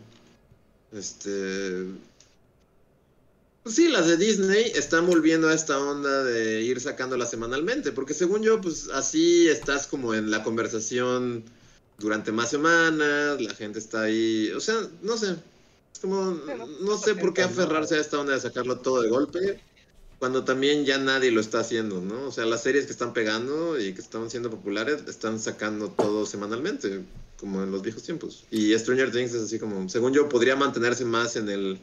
Este. 0.92 1.86
Pues 3.62 3.74
sí, 3.74 3.88
las 3.88 4.06
de 4.06 4.16
Disney 4.16 4.72
están 4.74 5.06
volviendo 5.06 5.48
a 5.48 5.54
esta 5.54 5.78
onda 5.78 6.24
de 6.24 6.62
ir 6.62 6.80
sacándolas 6.80 7.30
semanalmente, 7.30 7.92
porque 7.92 8.14
según 8.14 8.42
yo, 8.42 8.60
pues 8.60 8.88
así 8.94 9.48
estás 9.48 9.86
como 9.86 10.14
en 10.14 10.30
la 10.30 10.42
conversación 10.42 11.44
durante 11.98 12.32
más 12.32 12.50
semanas, 12.50 13.40
la 13.40 13.54
gente 13.54 13.78
está 13.78 14.02
ahí, 14.02 14.50
o 14.52 14.60
sea, 14.60 14.76
no 15.02 15.18
sé, 15.18 15.36
es 15.92 15.98
como, 16.00 16.40
no 16.80 16.98
sé 16.98 17.14
por 17.14 17.34
qué 17.34 17.42
aferrarse 17.42 17.96
a 17.96 18.00
esta 18.00 18.18
onda 18.18 18.32
de 18.32 18.40
sacarlo 18.40 18.78
todo 18.78 19.02
de 19.02 19.10
golpe, 19.10 19.60
cuando 20.20 20.44
también 20.44 20.84
ya 20.84 20.98
nadie 20.98 21.30
lo 21.30 21.40
está 21.40 21.60
haciendo, 21.60 22.02
¿no? 22.02 22.26
O 22.26 22.30
sea, 22.30 22.44
las 22.44 22.62
series 22.62 22.84
que 22.84 22.92
están 22.92 23.14
pegando 23.14 23.80
y 23.80 23.94
que 23.94 24.02
están 24.02 24.28
siendo 24.28 24.50
populares 24.50 25.02
están 25.08 25.40
sacando 25.40 25.88
todo 25.88 26.26
semanalmente, 26.26 27.00
como 27.38 27.62
en 27.62 27.70
los 27.70 27.80
viejos 27.80 28.02
tiempos. 28.02 28.44
Y 28.50 28.78
Stranger 28.78 29.10
Things 29.10 29.32
es 29.32 29.42
así 29.44 29.58
como, 29.58 29.88
según 29.88 30.12
yo, 30.12 30.28
podría 30.28 30.56
mantenerse 30.56 31.06
más 31.06 31.36
en 31.36 31.48
el 31.48 31.78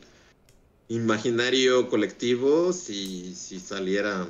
imaginario 0.88 1.90
colectivo 1.90 2.72
si, 2.74 3.34
saliera 3.34 4.30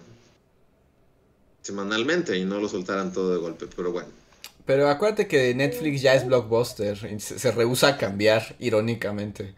semanalmente 1.62 2.38
y 2.38 2.46
no 2.46 2.62
lo 2.62 2.70
soltaran 2.70 3.12
todo 3.12 3.34
de 3.34 3.40
golpe, 3.40 3.68
pero 3.76 3.92
bueno. 3.92 4.08
Pero 4.66 4.88
acuérdate 4.88 5.28
que 5.28 5.54
Netflix 5.54 6.02
ya 6.02 6.16
es 6.16 6.26
blockbuster, 6.26 6.98
se, 7.20 7.40
se 7.40 7.52
rehúsa 7.52 7.90
a 7.90 7.98
cambiar, 7.98 8.56
irónicamente. 8.60 9.54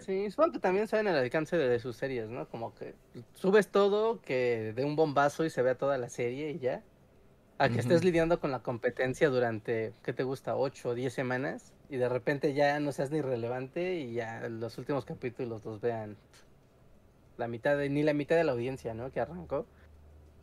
Sí, 0.00 0.30
supongo 0.30 0.52
que 0.52 0.58
también 0.58 0.88
saben 0.88 1.06
el 1.08 1.16
alcance 1.16 1.56
de 1.56 1.78
sus 1.78 1.96
series, 1.96 2.28
¿no? 2.28 2.48
Como 2.48 2.74
que 2.74 2.94
subes 3.34 3.68
todo, 3.68 4.20
que 4.20 4.72
de 4.74 4.84
un 4.84 4.94
bombazo 4.94 5.44
y 5.44 5.50
se 5.50 5.62
vea 5.62 5.74
toda 5.76 5.96
la 5.96 6.10
serie 6.10 6.50
y 6.50 6.58
ya. 6.58 6.82
A 7.58 7.68
que 7.68 7.78
estés 7.78 8.04
lidiando 8.04 8.40
con 8.40 8.50
la 8.50 8.60
competencia 8.60 9.28
durante, 9.28 9.92
¿qué 10.02 10.14
te 10.14 10.22
gusta? 10.22 10.56
8 10.56 10.88
o 10.88 10.94
10 10.94 11.12
semanas 11.12 11.74
y 11.90 11.98
de 11.98 12.08
repente 12.08 12.54
ya 12.54 12.80
no 12.80 12.90
seas 12.90 13.10
ni 13.10 13.20
relevante 13.20 13.96
y 13.96 14.14
ya 14.14 14.48
los 14.48 14.78
últimos 14.78 15.04
capítulos 15.04 15.62
los 15.66 15.80
vean 15.82 16.16
la 17.36 17.48
mitad 17.48 17.76
de, 17.76 17.90
ni 17.90 18.02
la 18.02 18.14
mitad 18.14 18.36
de 18.36 18.44
la 18.44 18.52
audiencia, 18.52 18.94
¿no? 18.94 19.10
Que 19.10 19.20
arrancó. 19.20 19.66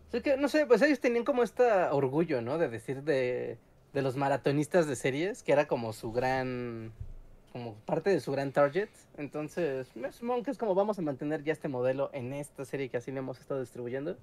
Así 0.10 0.22
que, 0.22 0.38
no 0.38 0.48
sé, 0.48 0.66
pues 0.66 0.82
ellos 0.82 1.00
tenían 1.00 1.24
como 1.24 1.42
este 1.42 1.64
orgullo, 1.64 2.42
¿no? 2.42 2.58
De 2.58 2.70
decir 2.70 3.04
de, 3.04 3.58
de 3.94 4.02
los 4.02 4.16
maratonistas 4.16 4.88
de 4.88 4.96
series, 4.96 5.42
que 5.42 5.54
era 5.54 5.68
como 5.68 5.94
su 5.94 6.12
gran, 6.12 6.92
como 7.58 7.74
parte 7.86 8.10
de 8.10 8.20
su 8.20 8.32
gran 8.32 8.52
target. 8.52 8.90
Entonces, 9.18 9.96
me 9.96 10.12
supongo 10.12 10.44
que 10.44 10.52
es 10.52 10.58
como 10.58 10.76
vamos 10.76 11.00
a 11.00 11.02
mantener 11.02 11.44
ya 11.44 11.54
este 11.54 11.68
modelo 11.68 12.10
en 12.14 12.34
esta 12.34 12.66
serie 12.66 12.90
que 12.90 12.98
así 12.98 13.12
le 13.12 13.20
hemos 13.20 13.40
estado 13.40 13.60
distribuyendo. 13.60 14.18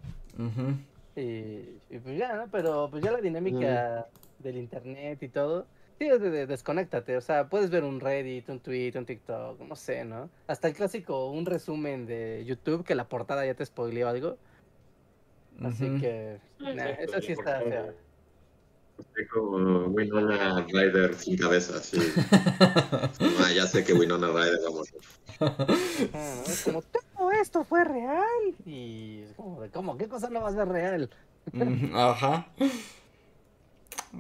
y, 1.17 1.99
pues 1.99 2.19
ya, 2.19 2.35
¿no? 2.35 2.49
Pero 2.51 2.89
pues 2.91 3.03
ya 3.03 3.13
la 3.13 3.21
dinámica 3.21 4.07
del 4.39 4.57
internet 4.57 5.23
y 5.23 5.29
todo 5.29 5.67
Sí, 5.99 6.09
de, 6.09 6.47
desconéctate, 6.47 7.17
o 7.17 7.21
sea, 7.21 7.49
puedes 7.49 7.71
ver 7.71 7.85
un 7.85 8.01
Reddit, 8.01 8.49
un 8.49 8.59
tweet, 8.59 8.93
un 8.97 9.07
TikTok, 9.07 9.61
no 9.61 9.77
sé, 9.77 10.05
¿no? 10.05 10.29
Hasta 10.49 10.67
el 10.67 10.75
clásico, 10.75 11.31
un 11.31 11.47
resumen 11.47 12.05
de 12.05 12.45
YouTube 12.45 12.85
que 12.85 12.97
la 12.97 13.09
portada 13.09 13.47
ya 13.47 13.55
te 13.55 13.65
spoileó 13.65 14.09
algo. 14.09 14.37
Así 15.63 15.89
que, 16.01 16.39
eso 16.99 17.21
sí 17.21 17.33
está 17.33 17.61
feo. 17.61 17.95
Como 19.33 19.87
Winona 19.87 20.67
Ryder 20.67 21.15
sin 21.15 21.37
cabeza, 21.37 21.83
sí. 21.83 21.99
ah, 22.31 23.53
ya 23.55 23.67
sé 23.67 23.85
que 23.85 23.93
Winona 23.93 24.29
Ryder 24.29 24.61
vamos 24.65 24.89
a 24.89 24.95
Es 26.47 26.63
como, 26.65 26.83
todo 26.83 27.33
esto 27.33 27.65
fue 27.65 27.85
real. 27.85 28.55
Y 28.65 29.23
es 29.23 29.33
como, 29.33 29.61
¿cómo? 29.73 29.97
¿Qué 29.97 30.09
cosa 30.09 30.31
no 30.31 30.43
va 30.43 30.49
a 30.49 30.53
ser 30.53 30.69
real? 30.69 31.11
Ajá. 31.93 32.47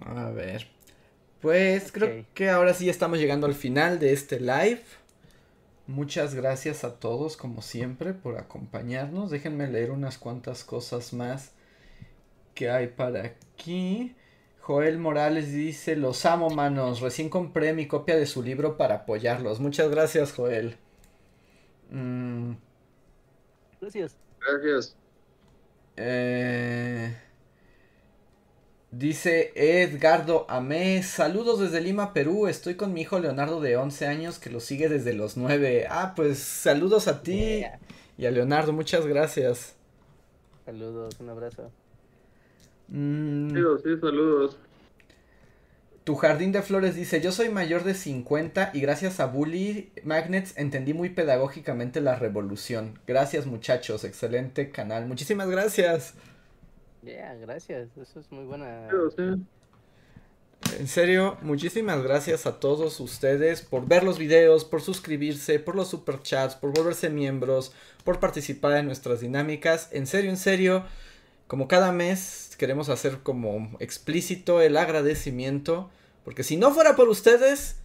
A 0.06 0.30
ver. 0.30 0.68
Pues 1.40 1.92
creo 1.92 2.24
que 2.34 2.48
ahora 2.48 2.74
sí 2.74 2.88
estamos 2.88 3.18
llegando 3.18 3.46
al 3.46 3.54
final 3.54 3.98
de 3.98 4.12
este 4.12 4.40
live. 4.40 4.82
Muchas 5.86 6.34
gracias 6.34 6.82
a 6.82 6.94
todos, 6.94 7.36
como 7.36 7.60
siempre, 7.60 8.14
por 8.14 8.38
acompañarnos. 8.38 9.30
Déjenme 9.30 9.68
leer 9.68 9.90
unas 9.90 10.16
cuantas 10.16 10.64
cosas 10.64 11.12
más 11.12 11.52
que 12.54 12.70
hay 12.70 12.88
para 12.88 13.24
aquí. 13.24 14.14
Joel 14.66 14.98
Morales 14.98 15.52
dice, 15.52 15.94
los 15.94 16.24
amo, 16.24 16.48
manos. 16.48 17.02
Recién 17.02 17.28
compré 17.28 17.74
mi 17.74 17.86
copia 17.86 18.16
de 18.16 18.24
su 18.24 18.42
libro 18.42 18.78
para 18.78 18.94
apoyarlos. 18.94 19.60
Muchas 19.60 19.90
gracias, 19.90 20.32
Joel. 20.32 20.78
Mm. 21.90 22.52
Gracias. 23.78 24.16
Gracias. 24.40 24.96
Eh... 25.98 27.14
Dice 28.90 29.52
Edgardo 29.56 30.46
Amés, 30.48 31.08
saludos 31.08 31.58
desde 31.58 31.80
Lima, 31.80 32.12
Perú, 32.12 32.46
estoy 32.46 32.76
con 32.76 32.92
mi 32.92 33.00
hijo 33.00 33.18
Leonardo 33.18 33.60
de 33.60 33.76
11 33.76 34.06
años 34.06 34.38
que 34.38 34.50
lo 34.50 34.60
sigue 34.60 34.88
desde 34.88 35.14
los 35.14 35.36
9. 35.36 35.88
Ah, 35.90 36.12
pues 36.14 36.38
saludos 36.38 37.08
a 37.08 37.20
ti 37.20 37.64
y 38.16 38.26
a 38.26 38.30
Leonardo, 38.30 38.72
muchas 38.72 39.04
gracias. 39.04 39.74
Saludos, 40.64 41.18
un 41.18 41.28
abrazo. 41.28 41.72
Mm. 42.88 43.50
Sí, 43.82 44.00
saludos. 44.00 44.58
Tu 46.04 46.16
jardín 46.16 46.52
de 46.52 46.60
flores 46.60 46.94
dice, 46.94 47.22
yo 47.22 47.32
soy 47.32 47.48
mayor 47.48 47.82
de 47.82 47.94
50 47.94 48.72
y 48.74 48.80
gracias 48.82 49.20
a 49.20 49.26
Bully 49.26 49.90
Magnets 50.04 50.52
entendí 50.58 50.92
muy 50.92 51.08
pedagógicamente 51.08 52.02
la 52.02 52.14
revolución. 52.16 52.98
Gracias 53.06 53.46
muchachos, 53.46 54.04
excelente 54.04 54.70
canal. 54.70 55.06
Muchísimas 55.06 55.48
gracias. 55.48 56.12
Yeah, 57.02 57.34
gracias. 57.36 57.88
Eso 57.96 58.20
es 58.20 58.30
muy 58.30 58.44
buena. 58.44 58.90
En 60.78 60.88
serio, 60.88 61.38
muchísimas 61.42 62.02
gracias 62.02 62.46
a 62.46 62.58
todos 62.58 62.98
ustedes 63.00 63.62
por 63.62 63.86
ver 63.86 64.02
los 64.02 64.18
videos, 64.18 64.64
por 64.64 64.82
suscribirse, 64.82 65.58
por 65.58 65.76
los 65.76 65.88
superchats, 65.88 66.54
por 66.54 66.72
volverse 66.72 67.10
miembros, 67.10 67.72
por 68.02 68.20
participar 68.20 68.78
en 68.78 68.86
nuestras 68.86 69.20
dinámicas. 69.20 69.88
En 69.92 70.06
serio, 70.06 70.30
en 70.30 70.36
serio, 70.36 70.84
como 71.46 71.68
cada 71.68 71.92
mes 71.92 72.54
queremos 72.58 72.88
hacer 72.88 73.20
como 73.22 73.76
explícito 73.80 74.60
el 74.60 74.76
agradecimiento, 74.76 75.90
porque 76.24 76.42
si 76.42 76.56
no 76.56 76.72
fuera 76.72 76.96
por 76.96 77.08
ustedes, 77.08 77.76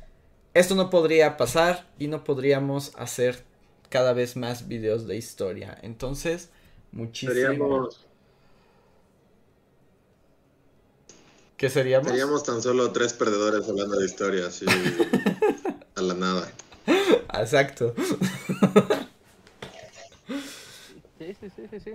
esto 0.54 0.76
no 0.76 0.90
podría 0.90 1.38
pasar 1.38 1.88
y 2.00 2.08
no 2.08 2.24
podríamos 2.24 2.94
hacer 2.96 3.44
cada 3.90 4.14
vez 4.14 4.36
más 4.36 4.68
videos 4.68 5.08
de 5.08 5.18
historia. 5.18 5.78
Entonces, 5.82 6.50
muchísimas 6.92 8.00
¿Qué 11.60 11.70
seríamos? 11.70 12.08
Seríamos 12.08 12.44
tan 12.44 12.62
solo 12.62 12.90
tres 12.94 13.12
perdedores 13.12 13.68
hablando 13.68 14.00
de 14.00 14.06
historia, 14.06 14.48
así 14.48 14.66
a 15.96 16.02
la 16.02 16.14
nada. 16.14 16.50
Exacto. 17.34 17.94
Sí, 21.18 21.36
sí, 21.38 21.48
sí, 21.54 21.80
sí, 21.84 21.92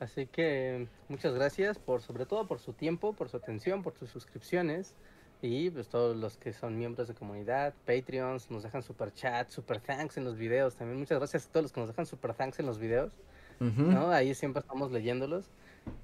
Así 0.00 0.26
que 0.26 0.88
muchas 1.08 1.34
gracias 1.34 1.78
por, 1.78 2.00
sobre 2.00 2.24
todo 2.24 2.46
por 2.46 2.58
su 2.58 2.72
tiempo, 2.72 3.12
por 3.12 3.28
su 3.28 3.36
atención, 3.36 3.82
por 3.82 3.94
sus 3.94 4.08
suscripciones 4.08 4.94
y 5.42 5.70
pues 5.70 5.88
todos 5.88 6.16
los 6.16 6.38
que 6.38 6.54
son 6.54 6.78
miembros 6.78 7.06
de 7.08 7.14
comunidad, 7.14 7.74
Patreons, 7.86 8.50
nos 8.50 8.62
dejan 8.62 8.82
super 8.82 9.12
chat, 9.12 9.50
super 9.50 9.78
thanks 9.78 10.16
en 10.16 10.24
los 10.24 10.36
videos. 10.36 10.74
También 10.76 10.98
muchas 10.98 11.18
gracias 11.18 11.46
a 11.46 11.52
todos 11.52 11.64
los 11.64 11.72
que 11.72 11.80
nos 11.80 11.88
dejan 11.90 12.06
super 12.06 12.34
thanks 12.34 12.58
en 12.58 12.66
los 12.66 12.78
videos. 12.78 13.12
¿no? 13.60 14.10
Ahí 14.10 14.34
siempre 14.34 14.60
estamos 14.60 14.90
leyéndolos. 14.90 15.50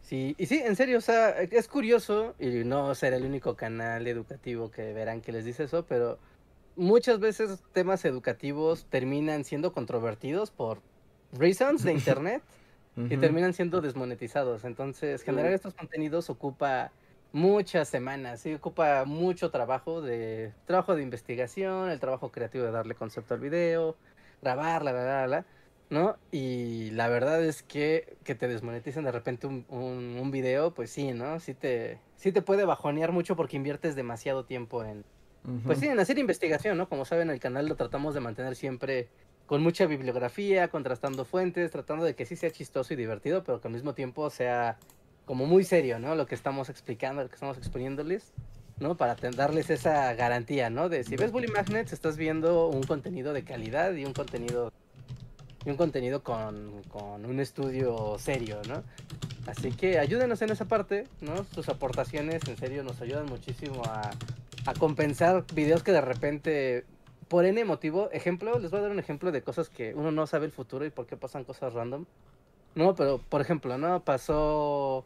Sí, 0.03 0.35
y 0.37 0.45
sí, 0.45 0.61
en 0.63 0.77
serio, 0.77 0.99
o 0.99 1.01
sea, 1.01 1.31
es 1.41 1.69
curioso, 1.69 2.35
y 2.39 2.65
no 2.65 2.95
será 2.95 3.17
el 3.17 3.25
único 3.25 3.57
canal 3.57 4.07
educativo 4.07 4.71
que 4.71 4.93
verán 4.93 5.23
que 5.23 5.33
les 5.33 5.47
dice 5.47 5.65
eso, 5.65 5.87
pero 5.87 6.19
muchas 6.77 7.19
veces 7.19 7.63
temas 7.73 8.05
educativos 8.05 8.87
terminan 8.91 9.45
siendo 9.45 9.73
controvertidos 9.73 10.51
por 10.51 10.83
reasons 11.33 11.83
de 11.83 11.93
internet 11.95 12.43
y 12.97 13.17
terminan 13.19 13.53
siendo 13.53 13.81
desmonetizados. 13.81 14.65
Entonces, 14.65 15.23
generar 15.23 15.53
estos 15.53 15.75
contenidos 15.75 16.31
ocupa 16.31 16.93
muchas 17.33 17.89
semanas, 17.89 18.41
sí, 18.41 18.55
ocupa 18.55 19.05
mucho 19.05 19.51
trabajo 19.51 20.01
de 20.01 20.53
trabajo 20.65 20.97
de 20.97 21.03
investigación, 21.03 21.91
el 21.91 22.01
trabajo 22.01 22.33
creativo 22.33 22.65
de 22.65 22.71
darle 22.71 22.95
concepto 22.95 23.35
al 23.35 23.41
video, 23.41 23.97
grabarla, 24.41 24.93
la, 24.93 25.05
la, 25.05 25.27
la. 25.27 25.47
¿no? 25.91 26.17
Y 26.33 26.91
la 26.93 27.09
verdad 27.09 27.45
es 27.45 27.63
que 27.63 28.17
que 28.25 28.35
te 28.35 28.49
desmoneticen 28.49 29.05
de 29.05 29.13
repente 29.13 29.47
un, 29.47 29.65
un, 29.69 30.31
video, 30.31 30.73
pues 30.75 30.91
sí, 30.91 31.13
¿no? 31.13 31.39
Sí 31.41 31.55
te, 31.55 32.01
sí 32.17 32.33
te 32.33 32.43
puede 32.43 32.65
bajonear 32.65 33.13
mucho 33.13 33.37
porque 33.37 33.57
inviertes 33.57 33.95
demasiado 33.95 34.45
tiempo 34.45 34.85
en, 34.85 35.05
pues 35.65 35.79
sí, 35.79 35.87
en 35.87 35.99
hacer 36.01 36.19
investigación, 36.19 36.77
¿no? 36.77 36.89
Como 36.89 37.05
saben, 37.05 37.31
el 37.31 37.39
canal 37.39 37.69
lo 37.69 37.77
tratamos 37.77 38.15
de 38.15 38.21
mantener 38.21 38.57
siempre 38.57 39.09
con 39.47 39.63
mucha 39.63 39.87
bibliografía, 39.87 40.69
contrastando 40.69 41.25
fuentes, 41.25 41.71
tratando 41.71 42.05
de 42.05 42.15
que 42.15 42.27
sí 42.27 42.37
sea 42.37 42.51
chistoso 42.51 42.93
y 42.95 42.97
divertido, 42.97 43.45
pero 43.45 43.61
que 43.61 43.69
al 43.69 43.75
mismo 43.75 43.95
tiempo 43.95 44.29
sea 44.31 44.79
como 45.25 45.47
muy 45.47 45.65
serio, 45.65 45.99
¿no? 45.99 46.15
Lo 46.15 46.27
que 46.27 46.35
estamos 46.35 46.69
explicando, 46.69 47.23
lo 47.23 47.29
que 47.29 47.35
estamos 47.35 47.57
exponiéndoles, 47.59 48.33
¿no? 48.79 48.97
Para 48.97 49.15
darles 49.15 49.71
esa 49.71 50.13
garantía, 50.15 50.71
¿no? 50.71 50.89
De 50.89 51.05
si 51.05 51.17
ves 51.17 51.33
Bully 51.33 51.49
Magnets, 51.49 51.93
estás 51.93 52.17
viendo 52.17 52.69
un 52.69 52.83
contenido 52.83 53.33
de 53.33 53.43
calidad 53.43 53.95
y 53.95 54.05
un 54.05 54.13
contenido 54.13 54.73
y 55.67 55.71
un 55.71 55.77
contenido 55.77 56.23
con, 56.23 56.83
un 57.25 57.41
estudio 57.41 58.17
serio, 58.19 58.61
¿no? 58.69 58.85
Así 59.47 59.73
que 59.73 59.99
ayúdenos 59.99 60.41
en 60.43 60.51
esa 60.51 60.65
parte, 60.65 61.09
¿no? 61.21 61.45
Sus 61.45 61.69
aportaciones 61.69 62.43
en 62.49 62.57
serio 62.57 62.85
nos 62.85 63.01
ayudan 63.01 63.27
muchísimo 63.27 63.83
a, 63.85 64.11
compensar 64.81 65.45
videos 65.55 65.85
que 65.85 65.93
de 65.93 66.01
repente, 66.01 66.85
por 67.29 67.45
N 67.45 67.65
motivo, 67.65 68.09
ejemplo, 68.13 68.59
les 68.59 68.71
voy 68.71 68.81
a 68.81 68.83
dar 68.83 68.91
un 68.93 68.99
ejemplo 68.99 69.33
de 69.33 69.43
cosas 69.43 69.69
que 69.69 69.95
uno 69.95 70.11
no 70.11 70.27
sabe 70.27 70.47
el 70.47 70.53
futuro 70.53 70.85
y 70.85 70.91
por 70.91 71.07
qué 71.07 71.17
pasan 71.17 71.45
cosas 71.45 71.73
random. 71.73 72.05
No, 72.75 72.95
pero 72.95 73.19
por 73.19 73.41
ejemplo, 73.41 73.79
¿no? 73.79 74.05
Pasó 74.05 75.05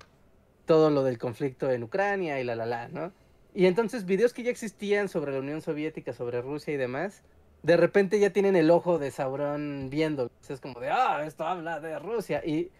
todo 0.66 0.90
lo 0.90 1.02
del 1.02 1.18
conflicto 1.18 1.70
en 1.70 1.82
Ucrania 1.82 2.40
y 2.40 2.44
la 2.44 2.56
la 2.56 2.66
la, 2.66 2.88
¿no? 2.88 3.12
Y 3.54 3.66
entonces 3.66 4.04
videos 4.04 4.32
que 4.32 4.42
ya 4.42 4.50
existían 4.50 5.08
sobre 5.08 5.32
la 5.32 5.40
Unión 5.40 5.62
Soviética, 5.62 6.12
sobre 6.12 6.40
Rusia 6.42 6.74
y 6.74 6.76
demás, 6.76 7.22
de 7.62 7.76
repente 7.76 8.18
ya 8.18 8.30
tienen 8.30 8.56
el 8.56 8.70
ojo 8.70 8.98
de 8.98 9.10
Sauron 9.10 9.88
viendo. 9.90 10.30
Es 10.48 10.60
como 10.60 10.80
de, 10.80 10.90
ah, 10.90 11.24
esto 11.26 11.44
habla 11.46 11.80
de 11.80 11.98
Rusia. 11.98 12.42
Y 12.44 12.70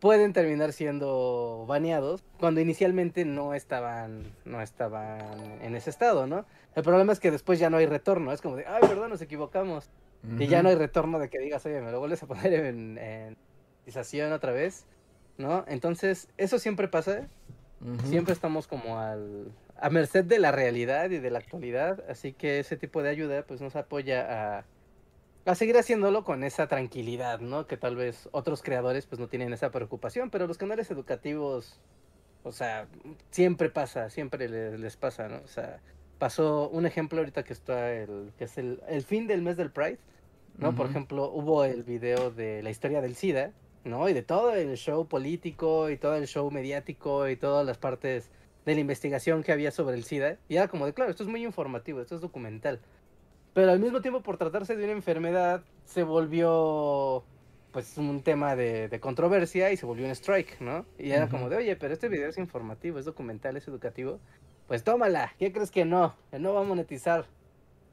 pueden 0.00 0.32
terminar 0.32 0.72
siendo 0.72 1.64
baneados 1.66 2.22
cuando 2.38 2.60
inicialmente 2.60 3.24
no 3.24 3.54
estaban, 3.54 4.24
no 4.44 4.60
estaban 4.60 5.62
en 5.62 5.74
ese 5.74 5.90
estado, 5.90 6.26
¿no? 6.26 6.44
El 6.74 6.82
problema 6.82 7.12
es 7.12 7.20
que 7.20 7.30
después 7.30 7.58
ya 7.58 7.70
no 7.70 7.78
hay 7.78 7.86
retorno. 7.86 8.32
Es 8.32 8.42
como 8.42 8.56
de, 8.56 8.66
ay, 8.66 8.82
perdón, 8.82 9.10
nos 9.10 9.22
equivocamos. 9.22 9.90
Y 10.38 10.48
ya 10.48 10.62
no 10.62 10.70
hay 10.70 10.74
retorno 10.74 11.20
de 11.20 11.28
que 11.28 11.38
digas, 11.38 11.64
oye, 11.66 11.80
me 11.80 11.92
lo 11.92 12.00
vuelves 12.00 12.22
a 12.22 12.26
poner 12.26 12.52
en, 12.52 12.98
en 12.98 14.32
otra 14.32 14.52
vez, 14.52 14.84
¿no? 15.38 15.64
Entonces, 15.68 16.28
eso 16.36 16.58
siempre 16.58 16.88
pasa. 16.88 17.28
Siempre 18.04 18.32
estamos 18.32 18.66
como 18.66 18.98
al, 18.98 19.52
a 19.78 19.90
merced 19.90 20.24
de 20.24 20.38
la 20.38 20.50
realidad 20.50 21.10
y 21.10 21.18
de 21.18 21.30
la 21.30 21.38
actualidad, 21.38 22.02
así 22.08 22.32
que 22.32 22.58
ese 22.58 22.76
tipo 22.76 23.02
de 23.02 23.10
ayuda 23.10 23.44
pues 23.46 23.60
nos 23.60 23.76
apoya 23.76 24.58
a, 24.58 24.64
a 25.52 25.54
seguir 25.54 25.76
haciéndolo 25.76 26.24
con 26.24 26.44
esa 26.44 26.66
tranquilidad, 26.66 27.40
¿no? 27.40 27.66
Que 27.66 27.76
tal 27.76 27.96
vez 27.96 28.28
otros 28.32 28.62
creadores 28.62 29.06
pues 29.06 29.20
no 29.20 29.28
tienen 29.28 29.52
esa 29.52 29.70
preocupación, 29.70 30.30
pero 30.30 30.46
los 30.46 30.58
canales 30.58 30.90
educativos, 30.90 31.80
o 32.42 32.52
sea, 32.52 32.88
siempre 33.30 33.70
pasa, 33.70 34.10
siempre 34.10 34.48
les, 34.48 34.96
pasa, 34.96 35.28
¿no? 35.28 35.36
O 35.44 35.48
sea, 35.48 35.80
pasó 36.18 36.68
un 36.68 36.86
ejemplo 36.86 37.20
ahorita 37.20 37.44
que 37.44 37.52
está 37.52 37.92
el, 37.92 38.32
que 38.38 38.44
es 38.44 38.58
el, 38.58 38.82
el 38.88 39.02
fin 39.02 39.26
del 39.26 39.42
mes 39.42 39.56
del 39.56 39.70
Pride, 39.70 39.98
¿no? 40.58 40.74
Por 40.74 40.88
ejemplo, 40.88 41.30
hubo 41.30 41.64
el 41.64 41.82
video 41.82 42.30
de 42.30 42.62
la 42.62 42.70
historia 42.70 43.00
del 43.00 43.14
SIDA, 43.14 43.52
¿no? 43.84 44.08
Y 44.08 44.14
de 44.14 44.22
todo 44.22 44.52
el 44.54 44.76
show 44.76 45.06
político 45.06 45.90
y 45.90 45.96
todo 45.96 46.16
el 46.16 46.26
show 46.26 46.50
mediático 46.50 47.28
y 47.28 47.36
todas 47.36 47.64
las 47.64 47.78
partes 47.78 48.30
de 48.64 48.74
la 48.74 48.80
investigación 48.80 49.42
que 49.42 49.52
había 49.52 49.70
sobre 49.70 49.96
el 49.96 50.04
SIDA. 50.04 50.38
Y 50.48 50.56
era 50.56 50.68
como 50.68 50.86
de, 50.86 50.92
claro, 50.92 51.10
esto 51.10 51.22
es 51.22 51.28
muy 51.28 51.44
informativo, 51.44 52.00
esto 52.00 52.16
es 52.16 52.20
documental. 52.20 52.80
Pero 53.56 53.72
al 53.72 53.80
mismo 53.80 54.02
tiempo, 54.02 54.20
por 54.20 54.36
tratarse 54.36 54.76
de 54.76 54.84
una 54.84 54.92
enfermedad, 54.92 55.64
se 55.86 56.02
volvió 56.02 57.24
pues 57.72 57.96
un 57.96 58.22
tema 58.22 58.54
de, 58.54 58.98
controversia 59.00 59.72
y 59.72 59.78
se 59.78 59.86
volvió 59.86 60.04
un 60.04 60.10
strike, 60.10 60.60
¿no? 60.60 60.84
Y 60.98 61.12
era 61.12 61.30
como 61.30 61.48
de, 61.48 61.56
oye, 61.56 61.74
pero 61.74 61.94
este 61.94 62.10
video 62.10 62.28
es 62.28 62.36
informativo, 62.36 62.98
es 62.98 63.06
documental, 63.06 63.56
es 63.56 63.66
educativo. 63.66 64.20
Pues 64.66 64.84
tómala, 64.84 65.32
¿qué 65.38 65.54
crees 65.54 65.70
que 65.70 65.86
no? 65.86 66.14
Que 66.30 66.38
no 66.38 66.52
va 66.52 66.60
a 66.60 66.64
monetizar. 66.64 67.24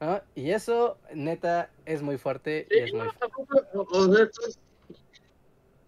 ¿no? 0.02 0.20
Y 0.34 0.50
eso, 0.50 0.98
neta, 1.14 1.70
es 1.86 2.02
muy 2.02 2.18
fuerte 2.18 2.68
y 2.70 2.80
es 2.80 2.92
muy 2.92 3.08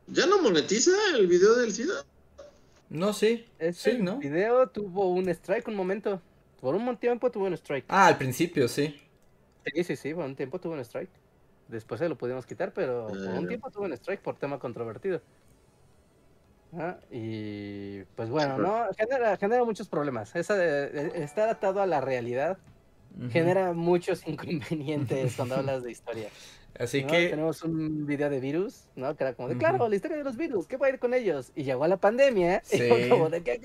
¿Ya 0.07 0.25
no 0.25 0.41
monetiza 0.41 0.93
el 1.19 1.27
video 1.27 1.55
del 1.55 1.71
SIDA? 1.71 2.03
No, 2.89 3.13
sí. 3.13 3.45
Este 3.59 3.91
sí, 3.91 3.99
¿no? 3.99 4.17
video 4.17 4.69
tuvo 4.69 5.11
un 5.11 5.29
strike 5.29 5.69
un 5.69 5.75
momento. 5.75 6.23
Por 6.63 6.75
un 6.75 6.97
tiempo 6.97 7.31
tuvo 7.31 7.45
un 7.45 7.53
strike. 7.53 7.85
Ah, 7.89 8.07
al 8.07 8.17
principio, 8.17 8.69
sí. 8.69 9.03
Sí, 9.75 9.85
sí, 9.85 9.97
sí, 9.97 10.15
por 10.15 10.25
un 10.25 10.37
tiempo 10.37 10.61
tuvo 10.61 10.75
un 10.75 10.81
strike. 10.81 11.11
Después 11.69 11.99
se 11.99 12.09
lo 12.09 12.17
pudimos 12.17 12.47
quitar, 12.47 12.73
pero 12.73 13.09
por 13.09 13.17
un 13.17 13.45
eh. 13.45 13.49
tiempo 13.49 13.71
tuvo 13.71 13.85
un 13.85 13.93
strike 13.93 14.21
por 14.21 14.37
tema 14.37 14.59
controvertido. 14.59 15.21
Ah, 16.79 16.99
y 17.11 18.03
pues 18.17 18.29
bueno, 18.29 18.59
¿no? 18.59 18.87
Genera, 18.97 19.37
genera 19.37 19.65
muchos 19.65 19.89
problemas. 19.89 20.35
Esa 20.37 20.55
de, 20.57 21.23
estar 21.23 21.49
atado 21.49 21.81
a 21.81 21.87
la 21.87 22.01
realidad 22.01 22.59
genera 23.31 23.73
muchos 23.73 24.23
inconvenientes 24.29 25.37
cuando 25.37 25.55
hablas 25.57 25.83
de 25.83 25.91
historia. 25.91 26.29
Así 26.79 27.05
que. 27.05 27.31
Tenemos 27.31 27.63
un 27.63 28.07
video 28.07 28.29
de 28.29 28.41
virus, 28.41 28.85
¿no? 28.95 29.17
Que 29.17 29.25
era 29.25 29.35
como 29.35 29.49
de, 29.49 29.57
claro, 29.57 29.89
la 29.89 29.97
historia 29.97 30.19
de 30.19 30.25
los 30.25 30.37
virus, 30.37 30.67
¿qué 30.67 30.77
va 30.77 30.87
a 30.87 30.91
ir 30.91 30.99
con 30.99 31.15
ellos? 31.15 31.51
Y 31.55 31.65
llegó 31.65 31.87
la 31.87 31.97
pandemia, 31.97 32.63
y 32.73 33.09
como 33.09 33.31
de, 33.31 33.43
¿qué 33.43 33.63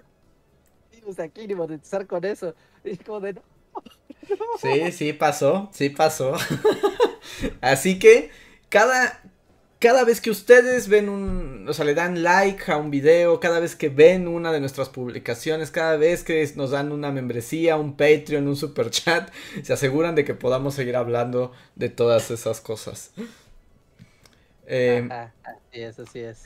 virus 0.91 1.19
aquí 1.19 1.47
ni 1.47 1.55
monetizar 1.55 2.07
con 2.07 2.23
eso? 2.23 2.55
Y 2.83 2.97
como 2.97 3.19
de, 3.19 3.33
no. 3.33 3.41
Sí, 4.61 4.91
sí 4.91 5.13
pasó, 5.13 5.69
sí 5.73 5.89
pasó. 5.89 6.35
Así 7.61 7.99
que 7.99 8.29
cada, 8.69 9.21
cada 9.79 10.03
vez 10.03 10.21
que 10.21 10.29
ustedes 10.29 10.87
ven 10.87 11.09
un, 11.09 11.67
o 11.67 11.73
sea, 11.73 11.85
le 11.85 11.93
dan 11.93 12.23
like 12.23 12.71
a 12.71 12.77
un 12.77 12.91
video, 12.91 13.39
cada 13.39 13.59
vez 13.59 13.75
que 13.75 13.89
ven 13.89 14.27
una 14.27 14.51
de 14.51 14.59
nuestras 14.59 14.89
publicaciones, 14.89 15.71
cada 15.71 15.97
vez 15.97 16.23
que 16.23 16.47
nos 16.55 16.71
dan 16.71 16.91
una 16.91 17.11
membresía, 17.11 17.77
un 17.77 17.97
Patreon, 17.97 18.47
un 18.47 18.55
super 18.55 18.89
chat, 18.91 19.31
se 19.63 19.73
aseguran 19.73 20.15
de 20.15 20.25
que 20.25 20.35
podamos 20.35 20.75
seguir 20.75 20.95
hablando 20.95 21.51
de 21.75 21.89
todas 21.89 22.31
esas 22.31 22.61
cosas. 22.61 23.11
Eh, 24.67 25.07
así 25.43 25.81
es, 25.81 25.99
así 25.99 26.19
es. 26.19 26.43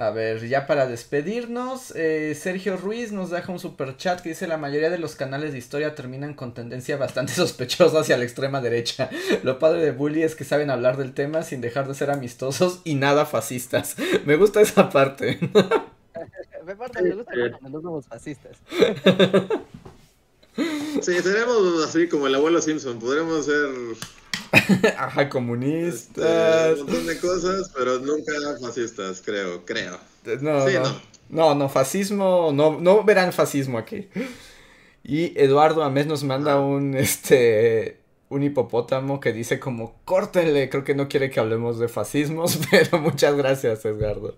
A 0.00 0.10
ver, 0.10 0.46
ya 0.46 0.68
para 0.68 0.86
despedirnos, 0.86 1.92
eh, 1.96 2.36
Sergio 2.40 2.76
Ruiz 2.76 3.10
nos 3.10 3.30
deja 3.30 3.50
un 3.50 3.58
super 3.58 3.96
chat 3.96 4.20
que 4.20 4.28
dice 4.28 4.46
la 4.46 4.56
mayoría 4.56 4.90
de 4.90 4.98
los 4.98 5.16
canales 5.16 5.50
de 5.50 5.58
historia 5.58 5.96
terminan 5.96 6.34
con 6.34 6.54
tendencia 6.54 6.96
bastante 6.96 7.32
sospechosa 7.34 8.00
hacia 8.00 8.16
la 8.16 8.22
extrema 8.22 8.60
derecha. 8.60 9.10
Lo 9.42 9.58
padre 9.58 9.84
de 9.84 9.90
Bully 9.90 10.22
es 10.22 10.36
que 10.36 10.44
saben 10.44 10.70
hablar 10.70 10.98
del 10.98 11.14
tema 11.14 11.42
sin 11.42 11.60
dejar 11.60 11.88
de 11.88 11.94
ser 11.94 12.12
amistosos 12.12 12.80
y 12.84 12.94
nada 12.94 13.26
fascistas. 13.26 13.96
Me 14.24 14.36
gusta 14.36 14.60
esa 14.60 14.88
parte. 14.88 15.38
me, 16.64 16.74
me 16.74 16.74
gusta 16.74 17.00
cuando 17.58 17.78
no 17.78 17.82
somos 17.82 18.06
fascistas. 18.06 18.56
Sí, 21.02 21.22
seremos 21.22 21.84
así 21.84 22.08
como 22.08 22.26
el 22.26 22.34
abuelo 22.34 22.60
Simpson, 22.60 22.98
podremos 22.98 23.46
ser 23.46 23.68
Ajá, 24.96 25.28
comunistas. 25.28 26.70
Este, 26.70 26.80
un 26.80 26.86
montón 26.86 27.06
de 27.06 27.18
cosas, 27.18 27.70
pero 27.76 27.98
nunca 27.98 28.32
fascistas, 28.60 29.22
creo, 29.24 29.64
creo. 29.64 29.98
No, 30.40 30.66
no, 31.28 31.54
no, 31.54 31.68
fascismo, 31.68 32.50
no, 32.52 32.78
no 32.80 33.04
verán 33.04 33.32
fascismo 33.32 33.78
aquí. 33.78 34.08
Y 35.02 35.38
Eduardo 35.40 35.82
Amés 35.82 36.06
nos 36.06 36.24
manda 36.24 36.54
ah. 36.54 36.60
un, 36.60 36.94
este, 36.94 37.98
un 38.28 38.42
hipopótamo 38.42 39.20
que 39.20 39.32
dice 39.32 39.58
como, 39.58 39.94
córtenle, 40.04 40.68
creo 40.68 40.84
que 40.84 40.94
no 40.94 41.08
quiere 41.08 41.30
que 41.30 41.40
hablemos 41.40 41.78
de 41.78 41.88
fascismos, 41.88 42.58
pero 42.70 42.98
muchas 42.98 43.36
gracias, 43.36 43.84
Edgardo 43.84 44.34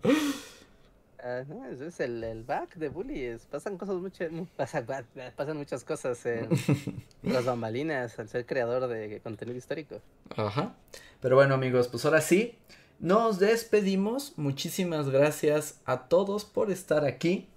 ese 1.23 1.87
es 1.87 2.01
el, 2.01 2.23
el 2.25 2.45
back 2.45 2.77
de 2.77 2.89
bullies. 2.89 3.47
Pasan 3.47 3.77
cosas 3.77 3.97
muchas, 3.97 4.31
pasan, 4.57 5.57
muchas 5.57 5.85
cosas 5.85 6.25
en 6.27 6.49
las 7.23 7.45
bambalinas 7.45 8.19
al 8.19 8.29
ser 8.29 8.47
creador 8.47 8.89
de 8.89 9.21
contenido 9.21 9.57
histórico. 9.57 10.01
Ajá. 10.37 10.75
Pero 11.21 11.37
bueno, 11.37 11.55
amigos, 11.55 11.89
pues 11.89 12.05
ahora 12.05 12.21
sí, 12.21 12.59
nos 12.99 13.39
despedimos. 13.39 14.35
Muchísimas 14.37 15.11
gracias 15.11 15.81
a 15.85 16.09
todos 16.09 16.45
por 16.45 16.71
estar 16.71 17.05
aquí. 17.05 17.49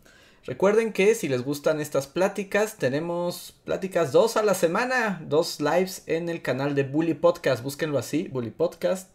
Recuerden 0.46 0.92
que 0.92 1.16
si 1.16 1.30
les 1.30 1.42
gustan 1.42 1.80
estas 1.80 2.08
pláticas, 2.08 2.78
tenemos 2.78 3.56
pláticas 3.64 4.12
dos 4.12 4.36
a 4.36 4.44
la 4.44 4.56
semana, 4.56 5.22
dos 5.26 5.62
lives 5.62 6.04
en 6.06 6.28
el 6.28 6.42
canal 6.42 6.76
de 6.76 6.84
Bully 6.84 7.14
Podcast. 7.14 7.64
Búsquenlo 7.64 7.98
así, 7.98 8.28
Bully 8.28 8.52
Podcast 8.52 9.10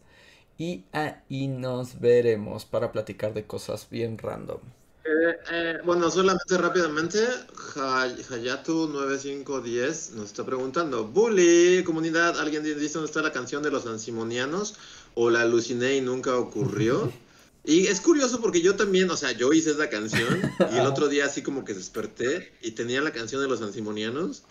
y 0.59 0.83
ahí 0.91 1.47
nos 1.47 1.99
veremos 2.01 2.65
para 2.65 2.91
platicar 2.91 3.33
de 3.33 3.45
cosas 3.45 3.87
bien 3.89 4.17
random. 4.17 4.59
Eh, 5.05 5.37
eh, 5.51 5.77
bueno, 5.85 6.11
solamente 6.11 6.57
rápidamente, 6.57 7.19
Hayatu9510 7.75 10.11
nos 10.11 10.25
está 10.25 10.45
preguntando, 10.45 11.07
Bully, 11.07 11.81
comunidad, 11.85 12.37
¿alguien 12.39 12.61
dice 12.63 12.95
dónde 12.95 13.07
está 13.07 13.21
la 13.21 13.31
canción 13.31 13.63
de 13.63 13.71
los 13.71 13.87
ansimonianos? 13.87 14.75
¿O 15.15 15.29
la 15.29 15.39
aluciné 15.41 15.95
y 15.95 16.01
nunca 16.01 16.35
ocurrió? 16.37 17.09
Y 17.65 17.87
es 17.87 17.99
curioso 17.99 18.39
porque 18.39 18.61
yo 18.61 18.77
también, 18.77 19.11
o 19.11 19.17
sea, 19.17 19.33
yo 19.33 19.51
hice 19.51 19.71
esa 19.71 19.89
canción 19.89 20.49
y 20.71 20.77
el 20.77 20.85
otro 20.87 21.09
día 21.09 21.25
así 21.25 21.43
como 21.43 21.65
que 21.65 21.73
desperté 21.73 22.53
y 22.61 22.71
tenía 22.71 23.01
la 23.01 23.11
canción 23.11 23.41
de 23.41 23.49
los 23.49 23.61
ansimonianos. 23.61 24.43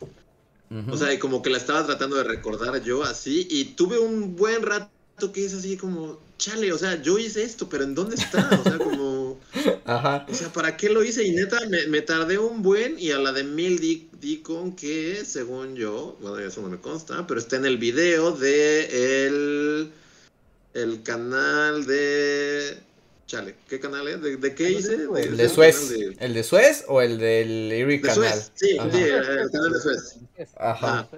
O 0.90 0.96
sea, 0.96 1.14
y 1.14 1.18
como 1.18 1.40
que 1.40 1.48
la 1.48 1.56
estaba 1.56 1.86
tratando 1.86 2.16
de 2.16 2.24
recordar 2.24 2.82
yo 2.82 3.02
así 3.02 3.48
y 3.50 3.64
tuve 3.74 3.98
un 3.98 4.36
buen 4.36 4.60
rato 4.62 4.90
que 5.32 5.44
es 5.44 5.54
así 5.54 5.76
como, 5.76 6.18
chale, 6.38 6.72
o 6.72 6.78
sea, 6.78 7.02
yo 7.02 7.18
hice 7.18 7.42
esto, 7.42 7.68
pero 7.68 7.84
¿en 7.84 7.94
dónde 7.94 8.16
está? 8.16 8.48
O 8.60 8.62
sea, 8.62 8.78
como... 8.78 9.40
Ajá. 9.84 10.26
O 10.28 10.34
sea, 10.34 10.52
¿para 10.52 10.76
qué 10.76 10.88
lo 10.88 11.02
hice? 11.02 11.24
Y 11.24 11.32
neta, 11.32 11.58
me, 11.88 12.00
tardé 12.02 12.38
un 12.38 12.62
buen 12.62 12.98
y 12.98 13.10
a 13.10 13.18
la 13.18 13.32
de 13.32 13.44
mil 13.44 13.80
di, 13.80 14.36
con 14.38 14.76
que, 14.76 15.24
según 15.24 15.74
yo, 15.74 16.16
bueno, 16.20 16.38
eso 16.38 16.62
no 16.62 16.68
me 16.68 16.78
consta, 16.78 17.26
pero 17.26 17.40
está 17.40 17.56
en 17.56 17.66
el 17.66 17.78
video 17.78 18.32
de 18.32 19.26
el, 19.26 19.92
el 20.74 21.02
canal 21.02 21.84
de... 21.86 22.78
Chale, 23.26 23.56
¿qué 23.68 23.78
canal 23.78 24.08
es? 24.08 24.22
¿De, 24.22 24.54
qué 24.54 24.70
hice? 24.70 25.06
El 25.16 25.36
de 25.36 25.48
Suez. 25.50 25.92
¿El 26.18 26.32
de 26.32 26.42
Suez 26.42 26.84
o 26.88 27.02
el 27.02 27.18
del 27.18 27.70
Eric 27.72 28.06
Canal? 28.06 28.16
Suez, 28.16 28.52
sí, 28.54 28.68
sí, 28.90 29.00
el 29.00 29.50
canal 29.50 29.72
de 29.72 29.80
Suez. 29.80 30.16
Ajá. 30.56 31.08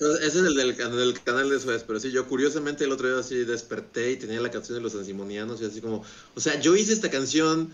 Ah. 0.00 0.14
Ese 0.20 0.26
es 0.26 0.44
el 0.44 0.54
del, 0.54 0.76
canal 0.76 1.50
de 1.50 1.60
Suez, 1.60 1.84
pero 1.86 1.98
sí, 1.98 2.10
yo 2.10 2.26
curiosamente 2.26 2.84
el 2.84 2.92
otro 2.92 3.08
día 3.08 3.18
así 3.18 3.44
desperté 3.44 4.12
y 4.12 4.16
tenía 4.16 4.40
la 4.40 4.50
canción 4.50 4.78
de 4.78 4.82
los 4.82 4.94
ansimonianos 4.94 5.60
y 5.60 5.64
así 5.64 5.80
como, 5.80 6.04
o 6.34 6.40
sea, 6.40 6.60
yo 6.60 6.76
hice 6.76 6.92
esta 6.92 7.10
canción 7.10 7.70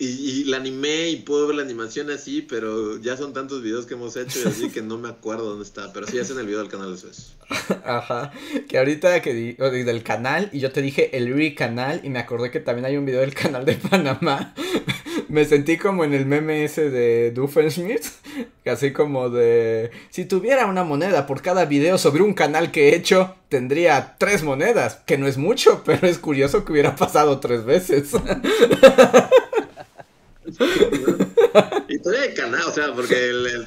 y, 0.00 0.44
la 0.44 0.58
animé 0.58 1.10
y 1.10 1.16
puedo 1.16 1.48
ver 1.48 1.56
la 1.56 1.62
animación 1.62 2.10
así, 2.10 2.40
pero 2.40 2.98
ya 2.98 3.16
son 3.16 3.32
tantos 3.32 3.62
videos 3.62 3.84
que 3.84 3.94
hemos 3.94 4.16
hecho 4.16 4.38
y 4.40 4.48
así 4.48 4.70
que 4.70 4.80
no 4.80 4.96
me 4.96 5.08
acuerdo 5.08 5.44
dónde 5.50 5.64
está, 5.64 5.92
pero 5.92 6.06
sí 6.06 6.18
es 6.18 6.30
en 6.30 6.38
el 6.38 6.46
video 6.46 6.60
del 6.60 6.68
canal 6.68 6.92
de 6.92 6.98
Suez. 6.98 7.34
Ajá, 7.84 8.32
que 8.68 8.78
ahorita 8.78 9.20
que 9.20 9.34
di, 9.34 9.54
del 9.54 10.02
canal 10.02 10.50
y 10.52 10.60
yo 10.60 10.70
te 10.72 10.82
dije 10.82 11.16
el 11.16 11.34
Re 11.34 11.54
canal 11.54 12.00
y 12.04 12.10
me 12.10 12.20
acordé 12.20 12.50
que 12.50 12.60
también 12.60 12.86
hay 12.86 12.96
un 12.96 13.04
video 13.04 13.20
del 13.20 13.34
canal 13.34 13.64
de 13.64 13.74
Panamá 13.74 14.54
me 15.28 15.44
sentí 15.44 15.76
como 15.76 16.04
en 16.04 16.14
el 16.14 16.26
meme 16.26 16.64
ese 16.64 16.90
de 16.90 17.30
Doofenshmirtz, 17.32 18.18
así 18.66 18.92
como 18.92 19.30
de, 19.30 19.90
si 20.10 20.24
tuviera 20.24 20.66
una 20.66 20.84
moneda 20.84 21.26
por 21.26 21.42
cada 21.42 21.64
video 21.64 21.98
sobre 21.98 22.22
un 22.22 22.34
canal 22.34 22.70
que 22.70 22.88
he 22.88 22.96
hecho, 22.96 23.34
tendría 23.48 24.16
tres 24.18 24.42
monedas, 24.42 25.00
que 25.06 25.18
no 25.18 25.26
es 25.26 25.36
mucho, 25.36 25.82
pero 25.86 26.06
es 26.06 26.18
curioso 26.18 26.64
que 26.64 26.72
hubiera 26.72 26.96
pasado 26.96 27.40
tres 27.40 27.64
veces. 27.64 28.12
y 31.88 31.98
todavía 31.98 32.22
hay 32.22 32.34
canal, 32.34 32.62
o 32.66 32.72
sea, 32.72 32.94
porque 32.94 33.28
el, 33.28 33.46
el 33.46 33.66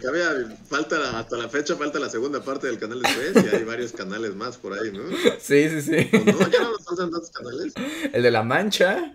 falta 0.67 1.19
hasta 1.19 1.37
la 1.37 1.47
fecha 1.47 1.75
falta 1.75 1.99
la 1.99 2.09
segunda 2.09 2.41
parte 2.43 2.65
del 2.67 2.79
canal 2.79 3.01
de 3.01 3.09
Suez 3.09 3.33
y 3.45 3.55
hay 3.55 3.63
varios 3.63 3.91
canales 3.91 4.33
más 4.35 4.57
por 4.57 4.73
ahí, 4.73 4.91
¿no? 4.91 5.03
Sí, 5.39 5.69
sí, 5.69 5.81
sí. 5.81 6.09
no? 6.11 6.49
¿Ya 6.49 6.61
no 6.61 6.71
nos 6.71 6.83
faltan 6.83 7.11
tantos 7.11 7.29
canales? 7.29 7.73
El 8.11 8.23
de 8.23 8.31
la 8.31 8.41
mancha, 8.41 9.13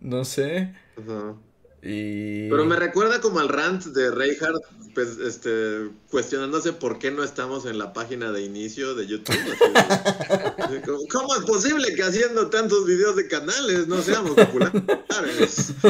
no 0.00 0.26
sé. 0.26 0.74
Ajá. 0.98 1.34
Pero 1.82 2.64
me 2.64 2.76
recuerda 2.76 3.20
como 3.20 3.40
al 3.40 3.48
rant 3.48 3.86
de 3.86 4.12
Reinhardt, 4.12 4.62
pues, 4.94 5.18
este, 5.18 5.90
cuestionándose 6.10 6.72
por 6.72 7.00
qué 7.00 7.10
no 7.10 7.24
estamos 7.24 7.66
en 7.66 7.76
la 7.76 7.92
página 7.92 8.30
de 8.30 8.42
inicio 8.42 8.94
de 8.94 9.08
YouTube. 9.08 9.34
¿Cómo 11.10 11.34
es 11.34 11.44
posible 11.44 11.92
que 11.96 12.04
haciendo 12.04 12.48
tantos 12.50 12.86
videos 12.86 13.16
de 13.16 13.26
canales 13.26 13.88
no 13.88 14.00
seamos 14.00 14.30
populares? 14.30 15.74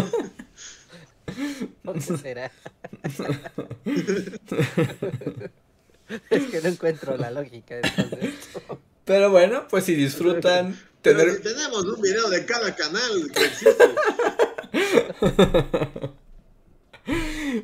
¿Por 1.83 1.95
qué 1.95 2.17
será? 2.17 2.51
es 6.31 6.43
que 6.45 6.61
no 6.63 6.69
encuentro 6.69 7.19
la 7.19 7.31
lógica 7.31 7.75
de 7.75 7.83
esto. 7.83 8.81
Pero 9.05 9.31
bueno, 9.31 9.67
pues 9.69 9.85
si 9.85 9.95
disfrutan 9.95 10.75
tener... 11.03 11.37
si 11.37 11.43
tenemos 11.43 11.85
un 11.85 12.01
video 12.01 12.29
de 12.31 12.47
cada 12.47 12.75
canal 12.75 13.31
que 13.33 13.45
existe. 13.45 13.85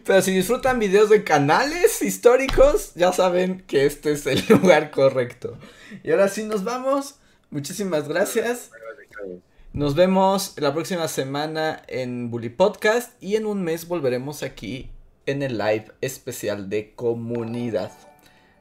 Pero 0.05 0.23
si 0.23 0.33
disfrutan 0.33 0.79
videos 0.79 1.09
de 1.11 1.25
canales 1.25 2.03
históricos, 2.03 2.93
ya 2.95 3.13
saben 3.13 3.63
que 3.67 3.87
este 3.87 4.13
es 4.13 4.27
el 4.27 4.45
lugar 4.49 4.91
correcto. 4.91 5.59
Y 6.03 6.11
ahora 6.11 6.29
sí 6.29 6.43
nos 6.45 6.65
vamos. 6.65 7.17
Muchísimas 7.51 8.09
gracias. 8.09 8.71
Nos 9.73 9.95
vemos 9.95 10.55
la 10.57 10.75
próxima 10.75 11.09
semana 11.09 11.83
en 11.87 12.31
Bully 12.31 12.49
Podcast 12.49 13.23
y 13.23 13.37
en 13.37 13.47
un 13.47 13.63
mes 13.63 13.87
volveremos 13.87 14.43
aquí 14.43 14.91
en 15.27 15.43
el 15.43 15.57
live 15.59 15.93
especial 16.01 16.69
de 16.69 16.95
comunidad. 16.95 17.93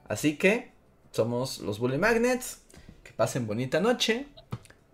Así 0.07 0.37
que 0.37 0.71
somos 1.11 1.59
los 1.59 1.79
Bully 1.79 1.97
Magnets. 1.97 2.59
Que 3.03 3.11
pasen 3.13 3.47
bonita 3.47 3.79
noche 3.79 4.27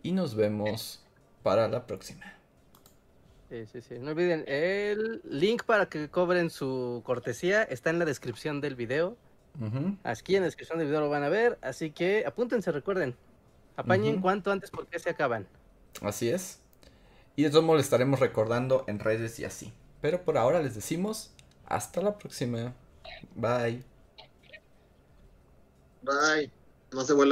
y 0.03 0.11
nos 0.11 0.35
vemos 0.35 1.03
para 1.41 1.67
la 1.67 1.88
próxima. 1.88 2.38
Sí, 3.49 3.65
sí, 3.65 3.81
sí. 3.81 3.99
No 3.99 4.11
olviden, 4.11 4.43
el 4.47 5.21
link 5.25 5.63
para 5.63 5.88
que 5.88 6.09
cobren 6.09 6.49
su 6.49 7.01
cortesía 7.05 7.63
está 7.63 7.89
en 7.89 7.99
la 7.99 8.05
descripción 8.05 8.61
del 8.61 8.75
video. 8.75 9.17
Aquí 10.03 10.35
en 10.35 10.41
la 10.41 10.47
descripción 10.47 10.80
del 10.80 10.88
video 10.88 11.01
lo 11.01 11.09
van 11.09 11.23
a 11.23 11.30
ver, 11.30 11.59
así 11.61 11.91
que 11.91 12.25
apúntense, 12.25 12.71
recuerden. 12.71 13.15
Apañen 13.75 14.21
cuanto 14.21 14.51
antes 14.51 14.71
porque 14.71 14.99
se 14.99 15.09
acaban. 15.09 15.47
Así 16.01 16.30
es. 16.30 16.59
Y 17.35 17.47
modos 17.47 17.75
le 17.75 17.81
estaremos 17.81 18.19
recordando 18.19 18.84
en 18.88 18.99
redes 18.99 19.39
y 19.39 19.45
así. 19.45 19.73
Pero 20.01 20.23
por 20.23 20.38
ahora 20.38 20.61
les 20.61 20.75
decimos 20.75 21.34
hasta 21.65 22.01
la 22.01 22.17
próxima. 22.17 22.73
Bye. 23.35 23.84
Bye. 26.01 26.51
No 26.91 27.01
se 27.03 27.13
vuelva. 27.13 27.21